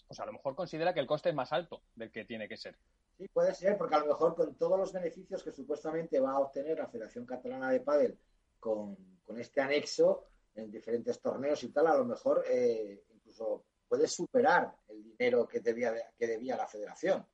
pues 0.08 0.18
a 0.20 0.24
lo 0.24 0.32
mejor 0.32 0.54
considera 0.54 0.94
que 0.94 1.00
el 1.00 1.06
coste 1.06 1.28
es 1.28 1.34
más 1.34 1.52
alto 1.52 1.82
del 1.94 2.10
que 2.10 2.24
tiene 2.24 2.48
que 2.48 2.56
ser. 2.56 2.78
Sí, 3.16 3.28
puede 3.28 3.54
ser, 3.54 3.78
porque 3.78 3.94
a 3.94 4.00
lo 4.00 4.06
mejor 4.06 4.34
con 4.34 4.56
todos 4.56 4.78
los 4.78 4.92
beneficios 4.92 5.42
que 5.42 5.52
supuestamente 5.52 6.18
va 6.18 6.32
a 6.32 6.40
obtener 6.40 6.78
la 6.78 6.88
Federación 6.88 7.24
Catalana 7.24 7.70
de 7.70 7.80
Padel 7.80 8.18
con, 8.58 8.96
este 9.38 9.60
anexo 9.60 10.26
en 10.54 10.70
diferentes 10.70 11.20
torneos 11.20 11.62
y 11.62 11.68
tal, 11.68 11.86
a 11.86 11.96
lo 11.96 12.04
mejor 12.04 12.44
eh, 12.48 13.04
incluso 13.14 13.64
puede 13.88 14.06
superar 14.06 14.74
el 14.88 15.02
dinero 15.02 15.46
que 15.46 15.60
debía, 15.60 15.94
que 16.16 16.26
debía 16.26 16.56
la 16.56 16.66
Federación. 16.66 17.24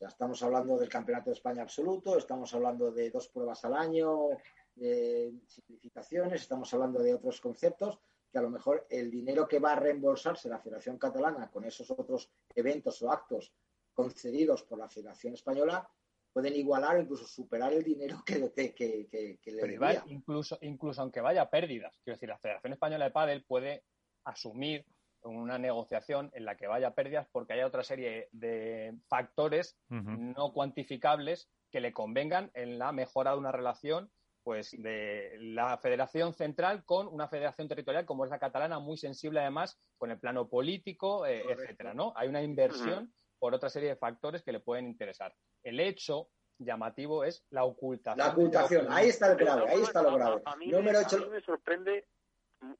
Ya 0.00 0.08
estamos 0.08 0.42
hablando 0.42 0.78
del 0.78 0.88
Campeonato 0.88 1.30
de 1.30 1.34
España 1.34 1.62
absoluto, 1.62 2.16
estamos 2.16 2.54
hablando 2.54 2.90
de 2.90 3.10
dos 3.10 3.28
pruebas 3.28 3.64
al 3.64 3.74
año, 3.74 4.28
de 4.74 5.34
simplificaciones, 5.46 6.42
estamos 6.42 6.72
hablando 6.72 7.02
de 7.02 7.14
otros 7.14 7.40
conceptos 7.40 7.98
que 8.30 8.38
a 8.38 8.42
lo 8.42 8.50
mejor 8.50 8.86
el 8.90 9.10
dinero 9.10 9.48
que 9.48 9.58
va 9.58 9.72
a 9.72 9.80
reembolsarse 9.80 10.48
la 10.48 10.60
Federación 10.60 10.98
Catalana 10.98 11.50
con 11.50 11.64
esos 11.64 11.90
otros 11.90 12.30
eventos 12.54 13.02
o 13.02 13.10
actos 13.10 13.52
concedidos 13.98 14.62
por 14.62 14.78
la 14.78 14.88
Federación 14.88 15.34
Española 15.34 15.90
pueden 16.32 16.54
igualar 16.54 16.94
o 16.96 17.00
incluso 17.00 17.26
superar 17.26 17.72
el 17.72 17.82
dinero 17.82 18.22
que, 18.24 18.52
que, 18.72 19.08
que, 19.42 19.50
le 19.50 19.60
Pero 19.60 20.04
incluso, 20.06 20.56
incluso 20.60 21.02
aunque 21.02 21.20
vaya 21.20 21.42
a 21.42 21.50
pérdidas. 21.50 21.98
Quiero 22.04 22.14
decir, 22.14 22.28
la 22.28 22.38
Federación 22.38 22.74
Española 22.74 23.06
de 23.06 23.10
Pádel 23.10 23.42
puede 23.42 23.82
asumir 24.22 24.86
una 25.24 25.58
negociación 25.58 26.30
en 26.32 26.44
la 26.44 26.56
que 26.56 26.68
vaya 26.68 26.88
a 26.88 26.94
pérdidas 26.94 27.26
porque 27.32 27.54
haya 27.54 27.66
otra 27.66 27.82
serie 27.82 28.28
de 28.30 28.96
factores 29.08 29.76
no 29.88 30.52
cuantificables 30.52 31.50
que 31.72 31.80
le 31.80 31.92
convengan 31.92 32.52
en 32.54 32.78
la 32.78 32.92
mejora 32.92 33.32
de 33.32 33.38
una 33.38 33.50
relación 33.50 34.12
pues 34.44 34.70
de 34.80 35.36
la 35.40 35.76
federación 35.78 36.34
central 36.34 36.84
con 36.84 37.08
una 37.08 37.26
federación 37.26 37.66
territorial 37.66 38.06
como 38.06 38.24
es 38.24 38.30
la 38.30 38.38
catalana, 38.38 38.78
muy 38.78 38.96
sensible 38.96 39.40
además 39.40 39.76
con 39.96 40.12
el 40.12 40.20
plano 40.20 40.48
político, 40.48 41.26
eh, 41.26 41.42
etcétera, 41.48 41.94
¿no? 41.94 42.12
Hay 42.14 42.28
una 42.28 42.42
inversión 42.42 43.12
por 43.38 43.54
otra 43.54 43.68
serie 43.68 43.90
de 43.90 43.96
factores 43.96 44.42
que 44.42 44.52
le 44.52 44.60
pueden 44.60 44.86
interesar. 44.86 45.34
El 45.62 45.80
hecho 45.80 46.28
llamativo 46.58 47.24
es 47.24 47.44
la 47.50 47.64
ocultación. 47.64 48.26
La 48.26 48.32
ocultación, 48.32 48.86
ahí 48.90 49.08
está 49.08 49.32
el 49.32 49.38
grave, 49.38 49.68
ahí 49.68 49.82
está 49.82 50.02
lo 50.02 50.14
grave. 50.14 50.42
A, 50.44 50.56
mí, 50.56 50.66
me, 50.66 50.82
me 50.82 51.40
sorprende 51.42 52.06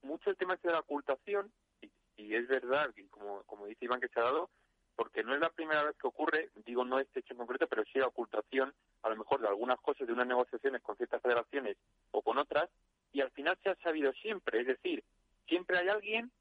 mucho 0.02 0.30
el 0.30 0.36
tema 0.36 0.56
de 0.62 0.70
la 0.70 0.80
ocultación, 0.80 1.52
y, 2.16 2.34
es 2.34 2.48
verdad, 2.48 2.92
como, 3.10 3.44
como 3.44 3.66
dice 3.66 3.84
Iván 3.84 4.00
que 4.00 4.08
se 4.08 4.18
ha 4.18 4.24
dado, 4.24 4.50
porque 4.96 5.22
no 5.22 5.32
es 5.34 5.40
la 5.40 5.50
primera 5.50 5.84
vez 5.84 5.96
que 5.96 6.08
ocurre, 6.08 6.50
digo 6.66 6.84
no 6.84 6.98
este 6.98 7.20
hecho 7.20 7.34
en 7.34 7.38
concreto, 7.38 7.68
pero 7.68 7.84
sí 7.84 8.00
la 8.00 8.08
ocultación 8.08 8.74
a 9.02 9.08
lo 9.08 9.16
mejor 9.16 9.40
de 9.40 9.46
algunas 9.46 9.78
cosas 9.78 10.08
de 10.08 10.12
unas 10.12 10.26
negociaciones 10.26 10.82
con 10.82 10.96
ciertas 10.96 11.22
federaciones 11.22 11.76
o 12.10 12.20
con 12.22 12.36
otras, 12.38 12.68
y 13.12 13.20
al 13.20 13.30
final 13.30 13.56
se 13.62 13.70
ha 13.70 13.76
sabido 13.76 14.12
siempre, 14.14 14.60
es 14.60 14.66
decir, 14.66 15.04
siempre 15.46 15.78
hay 15.78 15.88
alguien 15.88 16.32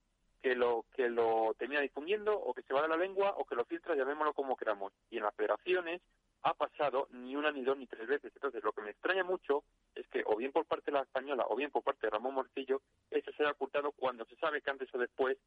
que 0.47 0.55
lo 0.55 0.85
que 0.95 1.09
lo 1.09 1.53
termina 1.57 1.81
difundiendo 1.81 2.33
o 2.33 2.53
que 2.53 2.61
se 2.61 2.73
va 2.73 2.81
de 2.81 2.87
la 2.87 2.95
lengua 2.95 3.33
o 3.37 3.43
que 3.43 3.55
lo 3.55 3.65
filtra, 3.65 3.95
llamémoslo 3.95 4.33
como 4.33 4.55
queramos. 4.55 4.93
Y 5.09 5.17
en 5.17 5.23
las 5.23 5.35
federaciones 5.35 6.01
ha 6.43 6.53
pasado 6.53 7.09
ni 7.11 7.35
una, 7.35 7.51
ni 7.51 7.63
dos, 7.63 7.77
ni 7.77 7.85
tres 7.85 8.07
veces. 8.07 8.31
Entonces, 8.33 8.63
lo 8.63 8.71
que 8.71 8.81
me 8.81 8.91
extraña 8.91 9.25
mucho 9.25 9.65
es 9.93 10.07
que, 10.07 10.23
o 10.25 10.37
bien 10.37 10.53
por 10.53 10.65
parte 10.65 10.85
de 10.85 10.97
la 10.97 11.03
española, 11.03 11.45
o 11.49 11.55
bien 11.57 11.69
por 11.69 11.83
parte 11.83 12.07
de 12.07 12.11
Ramón 12.11 12.35
Morcillo, 12.35 12.81
eso 13.11 13.29
se 13.33 13.43
haya 13.43 13.51
ocultado 13.51 13.91
cuando 13.91 14.23
se 14.25 14.37
sabe 14.37 14.61
que 14.61 14.69
antes 14.69 14.93
o 14.95 14.97
después 14.97 15.37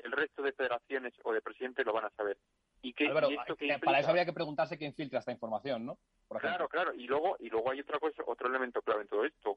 el 0.00 0.12
resto 0.12 0.42
de 0.42 0.52
federaciones 0.52 1.14
o 1.22 1.32
de 1.32 1.40
presidentes 1.40 1.86
lo 1.86 1.94
van 1.94 2.04
a 2.04 2.10
saber. 2.10 2.36
Y 2.82 2.92
que, 2.92 3.08
para 3.08 4.00
eso 4.00 4.10
habría 4.10 4.26
que 4.26 4.34
preguntarse 4.34 4.76
quién 4.76 4.92
filtra 4.92 5.20
esta 5.20 5.32
información, 5.32 5.86
¿no? 5.86 5.96
claro, 6.28 6.68
claro. 6.68 6.92
Y 6.92 7.06
luego, 7.06 7.36
y 7.38 7.48
luego 7.48 7.70
hay 7.70 7.80
otra 7.80 7.98
cosa, 7.98 8.22
otro 8.26 8.48
elemento 8.48 8.82
clave 8.82 9.02
en 9.02 9.08
todo 9.08 9.24
esto. 9.24 9.56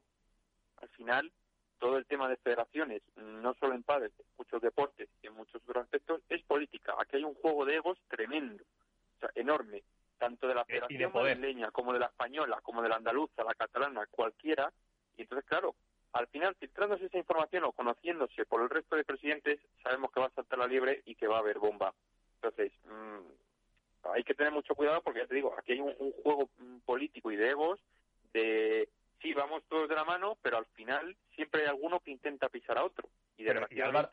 Al 0.80 0.88
final, 0.90 1.32
todo 1.78 1.98
el 1.98 2.06
tema 2.06 2.28
de 2.28 2.36
federaciones, 2.36 3.02
no 3.16 3.54
solo 3.54 3.74
en 3.74 3.82
padres, 3.82 4.12
en 4.18 4.26
muchos 4.38 4.62
deportes 4.62 5.08
y 5.22 5.26
en 5.26 5.34
muchos 5.34 5.62
otros 5.62 5.84
aspectos, 5.84 6.22
es 6.28 6.42
política. 6.42 6.94
Aquí 6.98 7.16
hay 7.16 7.24
un 7.24 7.34
juego 7.34 7.64
de 7.64 7.76
egos 7.76 7.98
tremendo, 8.08 8.62
o 8.62 9.20
sea, 9.20 9.30
enorme, 9.34 9.82
tanto 10.18 10.48
de 10.48 10.54
la 10.54 10.62
eh, 10.62 10.66
federación 10.66 11.12
madrileña 11.12 11.70
como 11.70 11.92
de 11.92 11.98
la 11.98 12.06
española, 12.06 12.60
como 12.62 12.82
de 12.82 12.88
la 12.88 12.96
andaluza, 12.96 13.44
la 13.44 13.54
catalana, 13.54 14.06
cualquiera. 14.10 14.72
Y 15.16 15.22
entonces, 15.22 15.46
claro, 15.48 15.74
al 16.12 16.26
final, 16.28 16.54
filtrándose 16.54 17.06
esa 17.06 17.18
información 17.18 17.64
o 17.64 17.72
conociéndose 17.72 18.46
por 18.46 18.62
el 18.62 18.70
resto 18.70 18.96
de 18.96 19.04
presidentes, 19.04 19.60
sabemos 19.82 20.10
que 20.10 20.20
va 20.20 20.26
a 20.26 20.30
saltar 20.30 20.58
la 20.58 20.66
liebre 20.66 21.02
y 21.04 21.14
que 21.14 21.26
va 21.26 21.36
a 21.36 21.40
haber 21.40 21.58
bomba. 21.58 21.92
Entonces, 22.36 22.72
mm, 22.84 24.10
hay 24.14 24.24
que 24.24 24.34
tener 24.34 24.52
mucho 24.52 24.74
cuidado 24.74 25.02
porque 25.02 25.20
ya 25.20 25.26
te 25.26 25.34
digo, 25.34 25.54
aquí 25.58 25.72
hay 25.72 25.80
un, 25.80 25.94
juego 26.22 26.48
mm, 26.58 26.78
político 26.86 27.30
y 27.30 27.36
de 27.36 27.50
egos 27.50 27.80
de 28.32 28.88
sí, 29.20 29.32
vamos 29.34 29.62
todos 29.68 29.88
de 29.88 29.94
la 29.94 30.04
mano, 30.04 30.38
pero 30.42 30.58
al 30.58 30.66
final 30.66 31.16
siempre 31.34 31.62
hay 31.62 31.68
alguno 31.68 32.00
que 32.00 32.10
intenta 32.10 32.48
pisar 32.48 32.78
a 32.78 32.84
otro. 32.84 33.08
Y, 33.36 33.48
Álvaro, 33.48 34.10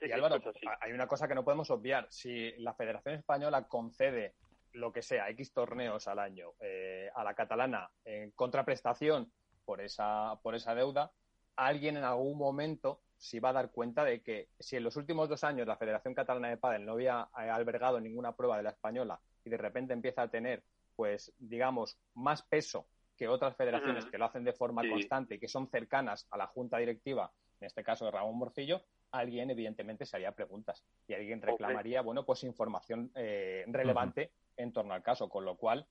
hay 0.82 0.92
una 0.92 1.08
cosa 1.08 1.28
que 1.28 1.36
no 1.36 1.44
podemos 1.44 1.70
obviar. 1.70 2.08
Si 2.10 2.52
la 2.58 2.74
Federación 2.74 3.16
Española 3.16 3.68
concede 3.68 4.36
lo 4.74 4.92
que 4.92 5.02
sea, 5.02 5.30
X 5.30 5.54
torneos 5.54 6.08
al 6.08 6.20
año 6.20 6.54
eh, 6.60 7.10
a 7.16 7.24
la 7.24 7.34
catalana 7.34 7.90
en 8.04 8.32
contraprestación 8.32 9.32
por 9.66 9.82
esa, 9.82 10.40
por 10.42 10.56
esa 10.56 10.76
deuda, 10.76 11.12
alguien 11.56 11.98
en 11.98 12.04
algún 12.04 12.38
momento 12.38 13.02
se 13.16 13.40
va 13.40 13.50
a 13.50 13.54
dar 13.54 13.72
cuenta 13.72 14.04
de 14.04 14.22
que 14.22 14.50
si 14.60 14.76
en 14.76 14.84
los 14.84 14.98
últimos 14.98 15.30
dos 15.30 15.44
años 15.44 15.68
la 15.68 15.78
Federación 15.78 16.14
Catalana 16.14 16.50
de 16.50 16.58
Padel 16.58 16.86
no 16.86 16.94
había 16.94 17.30
eh, 17.38 17.50
albergado 17.50 18.00
ninguna 18.02 18.36
prueba 18.36 18.58
de 18.58 18.64
la 18.64 18.72
española 18.72 19.22
y 19.46 19.50
de 19.50 19.58
repente 19.58 19.94
empieza 19.94 20.24
a 20.24 20.30
tener, 20.30 20.64
pues, 20.96 21.34
digamos, 21.38 21.98
más 22.14 22.42
peso 22.44 22.88
que 23.24 23.30
otras 23.30 23.56
federaciones 23.56 24.06
que 24.08 24.18
lo 24.18 24.26
hacen 24.26 24.44
de 24.44 24.52
forma 24.52 24.84
constante 24.86 25.36
y 25.36 25.40
que 25.40 25.48
son 25.48 25.70
cercanas 25.70 26.28
a 26.30 26.36
la 26.38 26.48
junta 26.48 26.78
directiva, 26.78 27.32
en 27.62 27.68
este 27.68 27.82
caso 27.82 28.04
de 28.04 28.12
Ramón 28.12 28.38
Morcillo, 28.38 28.82
alguien 29.12 29.50
evidentemente 29.50 30.06
se 30.06 30.18
haría 30.18 30.34
preguntas 30.34 30.84
y 31.08 31.14
alguien 31.14 31.42
reclamaría, 31.42 32.02
bueno, 32.02 32.26
pues 32.26 32.44
información 32.44 33.14
eh, 33.16 33.64
relevante 33.68 34.34
en 34.58 34.74
torno 34.74 34.94
al 34.94 35.02
caso, 35.02 35.30
con 35.30 35.46
lo 35.46 35.56
cual 35.56 35.88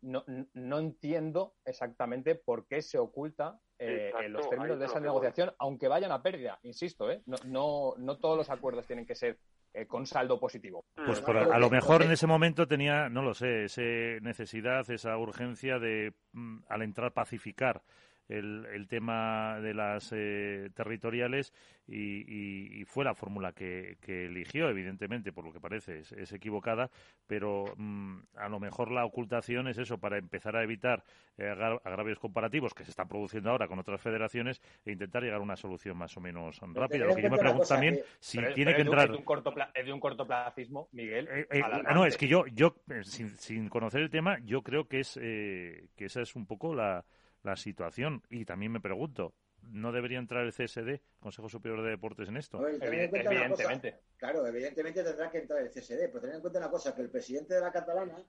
no, 0.00 0.24
no 0.54 0.78
entiendo 0.78 1.56
exactamente 1.66 2.36
por 2.36 2.66
qué 2.66 2.80
se 2.80 2.96
oculta 2.96 3.60
eh, 3.78 4.12
en 4.18 4.32
los 4.32 4.48
términos 4.48 4.78
de 4.78 4.86
esa 4.86 4.98
negociación, 4.98 5.52
aunque 5.58 5.88
vayan 5.88 6.10
a 6.10 6.22
pérdida, 6.22 6.58
insisto, 6.62 7.10
¿eh? 7.10 7.20
no, 7.26 7.36
no, 7.44 7.94
no 7.98 8.16
todos 8.16 8.38
los 8.38 8.48
acuerdos 8.48 8.86
tienen 8.86 9.04
que 9.04 9.14
ser 9.14 9.38
eh, 9.76 9.86
con 9.86 10.06
saldo 10.06 10.40
positivo. 10.40 10.86
Pues 10.94 11.22
a, 11.22 11.58
lo 11.58 11.68
mejor 11.68 12.02
en 12.02 12.10
ese 12.10 12.26
momento 12.26 12.66
tenía, 12.66 13.10
no 13.10 13.20
lo 13.20 13.34
sé, 13.34 13.64
esa 13.64 13.82
necesidad, 14.22 14.88
esa 14.90 15.18
urgencia 15.18 15.78
de, 15.78 16.14
mm, 16.32 16.60
al 16.66 16.80
entrar, 16.80 17.12
pacificar 17.12 17.82
el, 18.28 18.66
el 18.72 18.88
tema 18.88 19.60
de 19.60 19.74
las 19.74 20.12
eh, 20.12 20.70
territoriales 20.74 21.52
y, 21.88 22.84
fue 22.86 23.04
la 23.04 23.14
fórmula 23.14 23.52
que, 23.52 23.96
eligió, 24.06 24.68
evidentemente, 24.68 25.32
por 25.32 25.44
lo 25.44 25.52
que 25.52 25.60
parece, 25.60 26.00
es, 26.00 26.32
equivocada, 26.32 26.90
pero 27.26 27.74
mm, 27.76 28.18
a 28.36 28.48
lo 28.48 28.58
mejor 28.58 28.90
la 28.90 29.04
ocultación 29.04 29.68
es 29.68 29.78
eso, 29.78 29.98
para 29.98 30.18
empezar 30.18 30.56
a 30.56 30.62
evitar 30.62 31.04
eh, 31.38 31.48
agravios 31.84 32.18
comparativos 32.18 32.74
que 32.74 32.84
se 32.84 32.90
están 32.90 33.08
produciendo 33.08 33.50
ahora 33.50 33.68
con 33.68 33.78
otras 33.78 34.00
federaciones 34.00 34.60
e 34.84 34.92
intentar 34.92 35.22
llegar 35.22 35.38
a 35.38 35.42
una 35.42 35.56
solución 35.56 35.96
más 35.96 36.16
o 36.16 36.20
menos 36.20 36.58
rápida. 36.74 37.06
Lo 37.06 37.14
que 37.14 37.22
yo 37.22 37.30
me 37.30 37.38
pregunto 37.38 37.66
también, 37.66 38.00
si 38.18 38.38
tiene 38.54 38.74
que 38.74 38.82
entrar... 38.82 39.04
Es 39.04 39.10
de 39.12 39.16
un, 39.18 39.24
corto 39.24 39.54
de 39.84 39.92
un 39.92 40.00
cortoplacismo, 40.00 40.88
Miguel. 40.92 41.28
Eh, 41.50 41.62
no, 41.92 42.04
es 42.04 42.16
que 42.16 42.26
yo, 42.26 42.46
yo 42.46 42.74
sin, 43.02 43.36
sin, 43.36 43.68
conocer 43.68 44.00
el 44.00 44.10
tema, 44.10 44.38
yo 44.44 44.62
creo 44.62 44.88
que, 44.88 45.00
es, 45.00 45.14
que 45.14 45.86
esa 45.98 46.22
es 46.22 46.34
un 46.34 46.46
poco 46.46 46.74
la 46.74 47.04
la 47.46 47.56
situación. 47.56 48.22
Y 48.28 48.44
también 48.44 48.72
me 48.72 48.80
pregunto, 48.80 49.34
¿no 49.62 49.92
debería 49.92 50.18
entrar 50.18 50.44
el 50.44 50.52
CSD, 50.52 51.00
Consejo 51.20 51.48
Superior 51.48 51.82
de 51.82 51.90
Deportes, 51.90 52.28
en 52.28 52.36
esto? 52.36 52.66
evidentemente. 52.68 54.00
claro, 54.16 54.46
evidentemente 54.46 55.02
tendrá 55.02 55.30
que 55.30 55.38
entrar 55.38 55.62
el 55.62 55.70
CSD, 55.70 56.08
pero 56.08 56.20
tener 56.20 56.36
en 56.36 56.42
cuenta 56.42 56.58
una 56.58 56.70
cosa, 56.70 56.94
que 56.94 57.02
el 57.02 57.10
presidente 57.10 57.54
de 57.54 57.60
la 57.60 57.72
catalana 57.72 58.22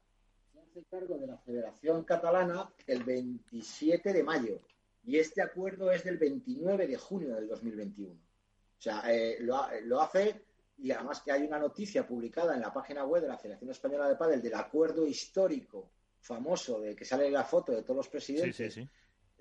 se 0.54 0.60
hace 0.60 0.84
cargo 0.90 1.18
de 1.18 1.28
la 1.28 1.38
Federación 1.40 2.04
Catalana 2.04 2.70
el 2.86 3.04
27 3.04 4.14
de 4.14 4.24
mayo 4.24 4.62
y 5.06 5.18
este 5.18 5.42
acuerdo 5.42 5.92
es 5.92 6.04
del 6.04 6.18
29 6.18 6.88
de 6.88 6.98
junio 6.98 7.36
del 7.36 7.48
2021. 7.48 8.14
O 8.14 8.82
sea, 8.82 9.02
eh, 9.12 9.38
lo, 9.40 9.66
lo, 9.86 10.02
hace 10.02 10.44
y 10.78 10.92
además 10.92 11.22
que 11.22 11.32
hay 11.32 11.44
una 11.44 11.58
noticia 11.58 12.06
publicada 12.06 12.54
en 12.54 12.62
la 12.62 12.72
página 12.72 13.04
web 13.06 13.24
de 13.24 13.30
la 13.30 13.38
Federación 13.38 13.72
Española 13.72 14.08
de 14.08 14.16
Padel 14.16 14.42
del 14.42 14.54
acuerdo 14.54 15.08
histórico 15.08 15.90
famoso 16.20 16.82
de 16.82 16.96
que 16.96 17.06
sale 17.06 17.32
la 17.32 17.44
foto 17.44 17.72
de 17.72 17.84
todos 17.84 17.98
los 17.98 18.10
presidentes 18.10 18.56
sí, 18.56 18.70
sí, 18.70 18.82
sí 18.82 18.90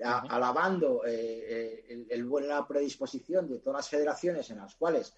alabando 0.03 1.05
eh, 1.07 1.85
eh, 1.89 2.07
el, 2.11 2.25
buena 2.25 2.67
predisposición 2.67 3.49
de 3.49 3.59
todas 3.59 3.79
las 3.79 3.89
federaciones 3.89 4.51
en 4.51 4.59
las 4.59 4.75
cuales 4.75 5.15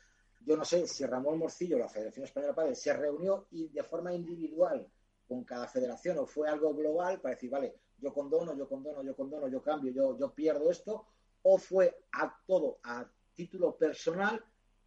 yo 0.47 0.57
no 0.57 0.64
sé 0.64 0.87
si 0.87 1.05
Ramón 1.05 1.39
Morcillo, 1.39 1.79
la 1.79 1.89
Federación 1.89 2.24
Española 2.24 2.53
de 2.53 2.57
Padre, 2.57 2.74
se 2.74 2.93
reunió 2.93 3.47
y 3.51 3.68
de 3.68 3.83
forma 3.83 4.14
individual 4.14 4.87
con 5.26 5.45
cada 5.45 5.66
federación 5.66 6.18
o 6.18 6.26
fue 6.26 6.49
algo 6.49 6.74
global 6.74 7.20
para 7.20 7.35
decir, 7.35 7.51
vale, 7.51 7.74
yo 7.99 8.14
condono, 8.14 8.57
yo 8.57 8.68
condono, 8.68 9.03
yo 9.03 9.14
condono, 9.14 9.49
yo 9.49 9.62
cambio, 9.62 9.93
yo, 9.93 10.16
yo 10.16 10.33
pierdo 10.33 10.70
esto, 10.70 11.07
o 11.43 11.59
fue 11.59 12.05
a 12.12 12.35
todo 12.47 12.79
a 12.85 13.07
título 13.35 13.76
personal, 13.76 14.43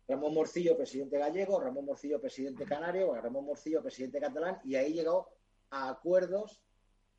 Ramón 0.07 0.33
Morcillo, 0.33 0.75
presidente 0.75 1.17
gallego, 1.17 1.59
Ramón 1.59 1.85
Morcillo, 1.85 2.19
presidente 2.19 2.65
canario, 2.65 3.13
Ramón 3.13 3.45
Morcillo, 3.45 3.81
presidente 3.81 4.19
catalán, 4.19 4.59
y 4.63 4.75
ahí 4.75 4.93
llegó 4.93 5.29
a 5.69 5.89
acuerdos 5.89 6.61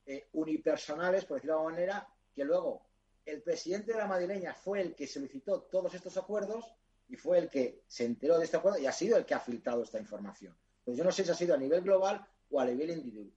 eh, 0.05 0.29
unipersonales, 0.33 1.25
por 1.25 1.37
decirlo 1.37 1.55
de 1.55 1.59
alguna 1.59 1.75
manera, 1.75 2.09
que 2.35 2.45
luego 2.45 2.87
el 3.25 3.43
presidente 3.43 3.93
de 3.93 3.99
la 3.99 4.07
madrileña 4.07 4.55
fue 4.55 4.81
el 4.81 4.95
que 4.95 5.07
solicitó 5.07 5.63
todos 5.63 5.95
estos 5.95 6.17
acuerdos 6.17 6.65
y 7.09 7.17
fue 7.17 7.39
el 7.39 7.49
que 7.49 7.85
se 7.87 8.05
enteró 8.05 8.39
de 8.39 8.45
este 8.45 8.57
acuerdo 8.57 8.79
y 8.79 8.87
ha 8.87 8.93
sido 8.93 9.17
el 9.17 9.25
que 9.25 9.35
ha 9.35 9.41
filtrado 9.41 9.83
esta 9.83 9.99
información. 9.99 10.57
Pues 10.85 10.97
yo 10.97 11.05
no 11.05 11.13
sé 11.13 11.25
si 11.25 11.31
ha 11.31 11.35
sido 11.35 11.55
a 11.55 11.59
nivel 11.59 11.83
global 11.83 12.27
o 12.51 12.61
a 12.61 12.65
nivel 12.65 12.91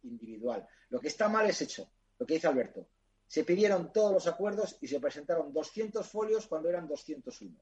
individual. 0.04 0.68
Lo 0.90 1.00
que 1.00 1.10
está 1.10 1.30
mal 1.30 1.48
es 1.48 1.62
hecho, 1.62 1.90
lo 2.18 2.26
que 2.26 2.36
dice 2.36 2.48
Alberto. 2.48 2.88
Se 3.28 3.44
pidieron 3.44 3.92
todos 3.92 4.14
los 4.14 4.28
acuerdos 4.28 4.78
y 4.82 4.88
se 4.88 5.00
presentaron 5.00 5.52
200 5.52 6.08
folios 6.08 6.48
cuando 6.48 6.70
eran 6.70 6.88
201. 6.88 7.60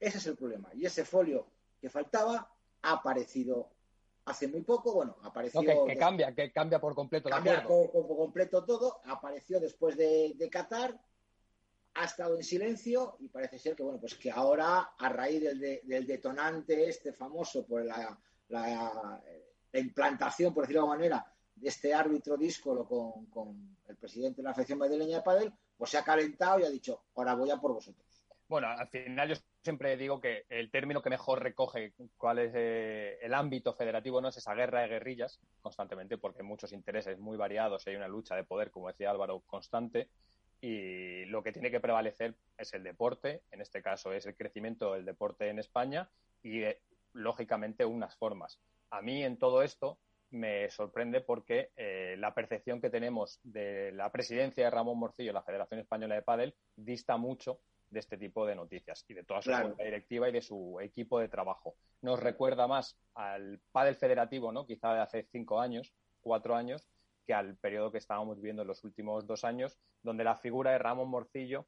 Ese 0.00 0.18
es 0.18 0.26
el 0.26 0.36
problema. 0.36 0.70
Y 0.74 0.86
ese 0.86 1.04
folio 1.04 1.50
que 1.80 1.90
faltaba 1.90 2.54
ha 2.82 2.92
aparecido 2.92 3.70
hace 4.28 4.48
muy 4.48 4.62
poco, 4.62 4.92
bueno, 4.92 5.16
apareció... 5.22 5.60
que, 5.60 5.96
cambia, 5.96 6.34
que 6.34 6.52
cambia 6.52 6.80
por 6.80 6.94
completo. 6.94 7.28
Cambia 7.28 7.64
por, 7.64 7.90
completo 7.90 8.64
todo, 8.64 9.00
apareció 9.04 9.60
después 9.60 9.96
de, 9.96 10.48
Qatar, 10.50 10.98
ha 11.94 12.04
estado 12.04 12.36
en 12.36 12.44
silencio 12.44 13.16
y 13.20 13.28
parece 13.28 13.58
ser 13.58 13.74
que, 13.74 13.82
bueno, 13.82 13.98
pues 13.98 14.14
que 14.14 14.30
ahora, 14.30 14.92
a 14.98 15.08
raíz 15.08 15.42
del, 15.42 16.06
detonante 16.06 16.88
este 16.88 17.12
famoso 17.12 17.66
por 17.66 17.84
la, 17.84 18.18
implantación, 19.72 20.54
por 20.54 20.64
decirlo 20.64 20.82
de 20.82 20.84
alguna 20.84 20.98
manera, 20.98 21.34
de 21.54 21.68
este 21.68 21.92
árbitro 21.92 22.36
díscolo 22.36 22.86
con, 22.86 23.26
con 23.26 23.78
el 23.88 23.96
presidente 23.96 24.42
de 24.42 24.44
la 24.44 24.54
Federación 24.54 24.78
Madrileña 24.78 25.18
de 25.18 25.22
Padel, 25.22 25.52
pues 25.76 25.90
se 25.90 25.98
ha 25.98 26.04
calentado 26.04 26.60
y 26.60 26.64
ha 26.64 26.70
dicho, 26.70 27.04
ahora 27.14 27.34
voy 27.34 27.50
a 27.50 27.56
por 27.56 27.72
vosotros. 27.72 28.06
Bueno, 28.48 28.68
al 28.68 28.88
final 28.88 29.28
yo 29.28 29.34
siempre 29.62 29.96
digo 29.96 30.20
que 30.20 30.44
el 30.48 30.70
término 30.70 31.02
que 31.02 31.10
mejor 31.10 31.42
recoge 31.42 31.92
cuál 32.16 32.38
es 32.38 32.52
eh, 32.54 33.18
el 33.20 33.34
ámbito 33.34 33.74
federativo 33.74 34.20
no 34.20 34.28
es 34.28 34.36
esa 34.36 34.54
guerra 34.54 34.82
de 34.82 34.88
guerrillas 34.88 35.40
constantemente, 35.60 36.18
porque 36.18 36.42
hay 36.42 36.46
muchos 36.46 36.72
intereses 36.72 37.18
muy 37.18 37.36
variados, 37.36 37.86
hay 37.86 37.96
una 37.96 38.08
lucha 38.08 38.36
de 38.36 38.44
poder, 38.44 38.70
como 38.70 38.88
decía 38.88 39.10
Álvaro, 39.10 39.40
constante, 39.46 40.08
y 40.60 41.24
lo 41.26 41.42
que 41.42 41.52
tiene 41.52 41.70
que 41.70 41.80
prevalecer 41.80 42.34
es 42.56 42.74
el 42.74 42.82
deporte, 42.82 43.42
en 43.50 43.60
este 43.60 43.82
caso 43.82 44.12
es 44.12 44.26
el 44.26 44.36
crecimiento 44.36 44.94
del 44.94 45.04
deporte 45.04 45.48
en 45.48 45.58
España 45.58 46.10
y, 46.42 46.62
eh, 46.62 46.80
lógicamente, 47.12 47.84
unas 47.84 48.16
formas. 48.16 48.60
A 48.90 49.02
mí 49.02 49.22
en 49.22 49.38
todo 49.38 49.62
esto 49.62 49.98
me 50.30 50.68
sorprende 50.70 51.20
porque 51.20 51.70
eh, 51.76 52.16
la 52.18 52.34
percepción 52.34 52.80
que 52.80 52.90
tenemos 52.90 53.40
de 53.42 53.92
la 53.92 54.10
presidencia 54.10 54.64
de 54.64 54.70
Ramón 54.70 54.98
Morcillo, 54.98 55.32
la 55.32 55.42
Federación 55.42 55.80
Española 55.80 56.16
de 56.16 56.22
Padel, 56.22 56.54
dista 56.76 57.16
mucho 57.16 57.60
de 57.90 58.00
este 58.00 58.18
tipo 58.18 58.46
de 58.46 58.54
noticias 58.54 59.04
y 59.08 59.14
de 59.14 59.24
toda 59.24 59.42
su 59.42 59.50
directiva 59.78 60.28
y 60.28 60.32
de 60.32 60.42
su 60.42 60.78
equipo 60.80 61.18
de 61.20 61.28
trabajo. 61.28 61.76
Nos 62.02 62.20
recuerda 62.20 62.66
más 62.66 62.98
al 63.14 63.60
Padel 63.72 63.96
Federativo, 63.96 64.52
¿no? 64.52 64.66
Quizá 64.66 64.94
de 64.94 65.00
hace 65.00 65.26
cinco 65.30 65.60
años, 65.60 65.94
cuatro 66.20 66.54
años, 66.54 66.86
que 67.26 67.34
al 67.34 67.56
periodo 67.56 67.92
que 67.92 67.98
estábamos 67.98 68.36
viviendo 68.36 68.62
en 68.62 68.68
los 68.68 68.84
últimos 68.84 69.26
dos 69.26 69.44
años, 69.44 69.78
donde 70.02 70.24
la 70.24 70.36
figura 70.36 70.72
de 70.72 70.78
Ramón 70.78 71.10
Morcillo 71.10 71.66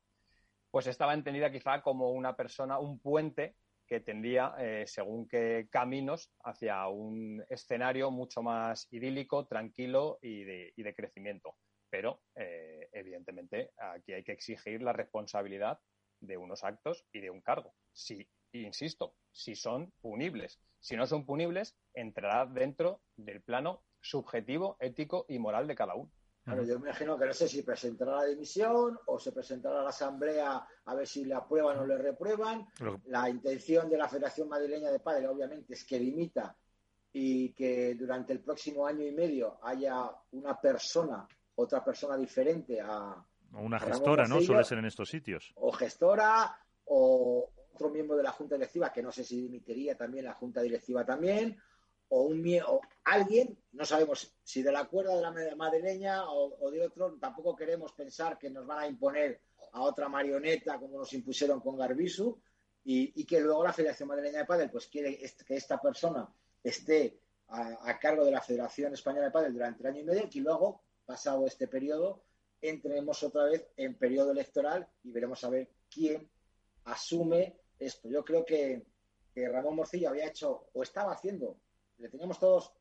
pues 0.71 0.87
estaba 0.87 1.15
entendida 1.15 1.51
quizá 1.51 1.83
como 1.83 2.13
una 2.13 2.37
persona, 2.37 2.79
un 2.79 3.01
puente 3.01 3.57
que 3.87 4.01
tendía 4.01 4.55
eh, 4.59 4.85
según 4.87 5.27
qué 5.27 5.67
caminos 5.69 6.33
hacia 6.45 6.87
un 6.87 7.45
escenario 7.49 8.13
mucho 8.13 8.41
más 8.41 8.87
idílico, 8.93 9.47
tranquilo 9.47 10.19
y 10.23 10.45
de, 10.45 10.73
y 10.77 10.83
de 10.85 10.95
crecimiento. 10.95 11.57
Pero, 11.91 12.21
eh, 12.37 12.89
evidentemente, 12.93 13.73
aquí 13.77 14.13
hay 14.13 14.23
que 14.23 14.31
exigir 14.31 14.81
la 14.81 14.93
responsabilidad 14.93 15.81
de 16.21 16.37
unos 16.37 16.65
actos 16.65 17.05
y 17.13 17.21
de 17.21 17.31
un 17.31 17.41
cargo. 17.41 17.75
Si, 17.93 18.27
insisto, 18.53 19.15
si 19.33 19.55
son 19.55 19.93
punibles. 20.01 20.59
Si 20.79 20.97
no 20.97 21.07
son 21.07 21.27
punibles, 21.27 21.77
entrará 21.95 22.47
dentro 22.47 23.01
del 23.17 23.43
plano 23.43 23.83
subjetivo, 24.01 24.77
ético 24.81 25.27
y 25.29 25.39
moral 25.39 25.67
de 25.67 25.75
cada 25.75 25.95
uno. 25.95 26.11
Bueno, 26.47 26.63
yo 26.63 26.79
me 26.81 26.89
imagino 26.89 27.19
que 27.19 27.27
no 27.27 27.33
sé 27.35 27.49
si 27.49 27.63
presentará 27.63 28.17
la 28.17 28.25
dimisión 28.25 28.99
o 29.07 29.19
se 29.19 29.31
presentará 29.31 29.81
a 29.81 29.83
la 29.85 29.91
Asamblea 29.91 30.67
a 30.87 30.95
ver 30.95 31.07
si 31.07 31.25
le 31.25 31.35
aprueban 31.35 31.79
o 31.79 31.87
le 31.87 31.99
reprueban. 31.99 32.67
La 33.07 33.29
intención 33.29 33.91
de 33.91 33.99
la 33.99 34.09
Federación 34.09 34.49
Madrileña 34.49 34.91
de 34.91 35.01
Padres, 35.01 35.29
obviamente, 35.29 35.75
es 35.75 35.85
que 35.85 36.01
limita 36.01 36.57
y 37.13 37.53
que 37.53 37.95
durante 37.95 38.33
el 38.33 38.41
próximo 38.41 38.87
año 38.87 39.05
y 39.05 39.13
medio 39.13 39.59
haya 39.63 40.11
una 40.33 40.59
persona, 40.59 41.27
otra 41.57 41.85
persona 41.85 42.17
diferente 42.17 42.81
a, 42.81 43.23
o 43.53 43.63
una 43.63 43.79
gestora, 43.79 44.27
¿no? 44.27 44.41
Suele 44.41 44.65
ser 44.65 44.79
en 44.79 44.87
estos 44.87 45.09
sitios. 45.09 45.53
O 45.57 45.73
gestora, 45.73 46.57
o 46.85 47.51
otro 47.75 47.91
miembro 47.91 48.17
de 48.17 48.23
la 48.23 48.33
Junta 48.33 48.57
Directiva, 48.57 48.93
que 48.93 49.03
no 49.03 49.13
sé 49.13 49.25
si 49.25 49.41
dimitiría 49.41 49.97
también 49.97 50.25
la 50.25 50.35
Junta 50.35 50.61
Directiva 50.61 51.05
también, 51.05 51.59
o 52.11 52.23
un 52.23 52.45
o 52.67 52.81
alguien, 53.05 53.57
no 53.73 53.85
sabemos 53.85 54.35
si 54.43 54.63
de 54.63 54.73
la 54.73 54.85
cuerda 54.87 55.15
de 55.15 55.51
la 55.51 55.57
madrileña 55.57 56.29
o, 56.29 56.71
de 56.71 56.87
otro, 56.87 57.17
tampoco 57.21 57.55
queremos 57.55 57.93
pensar 57.93 58.37
que 58.37 58.51
nos 58.51 58.67
van 58.67 58.81
a 58.81 58.87
imponer 58.87 59.41
a 59.73 59.83
otra 59.83 60.09
marioneta 60.09 60.79
como 60.79 60.99
nos 60.99 61.13
impusieron 61.13 61.61
con 61.61 61.77
Garbisu 61.77 62.41
y, 62.83 63.25
que 63.25 63.41
luego 63.41 63.63
la 63.63 63.73
Federación 63.73 64.09
Madrileña 64.09 64.41
de 64.41 64.45
Padel 64.45 64.71
pues 64.71 64.89
quiere 64.89 65.17
que 65.47 65.55
esta 65.55 65.81
persona 65.81 66.29
esté 66.65 67.21
a, 67.49 67.89
a, 67.89 67.99
cargo 68.01 68.25
de 68.25 68.33
la 68.33 68.41
Federación 68.41 68.93
Española 68.93 69.27
de 69.27 69.33
Padel 69.33 69.53
durante 69.53 69.83
el 69.83 69.87
año 69.87 70.01
y 70.01 70.05
medio 70.05 70.29
y 70.33 70.41
luego, 70.41 70.83
pasado 71.07 71.47
este 71.47 71.69
periodo, 71.69 72.25
entremos 72.61 73.23
otra 73.23 73.45
vez 73.45 73.67
en 73.77 73.95
periodo 73.95 74.33
electoral 74.33 74.89
y 75.03 75.11
veremos 75.11 75.43
a 75.45 75.51
ver 75.51 75.71
quién 75.89 76.29
asume 76.85 77.59
esto. 77.79 78.09
Yo 78.09 78.25
creo 78.25 78.45
que, 78.45 78.87
Ramón 79.35 79.77
Morcillo 79.77 80.11
había 80.11 80.27
hecho 80.27 80.69
o 80.75 80.83
estaba 80.83 81.13
haciendo, 81.13 81.57
le 81.97 82.11
teníamos 82.11 82.39
todos 82.39 82.73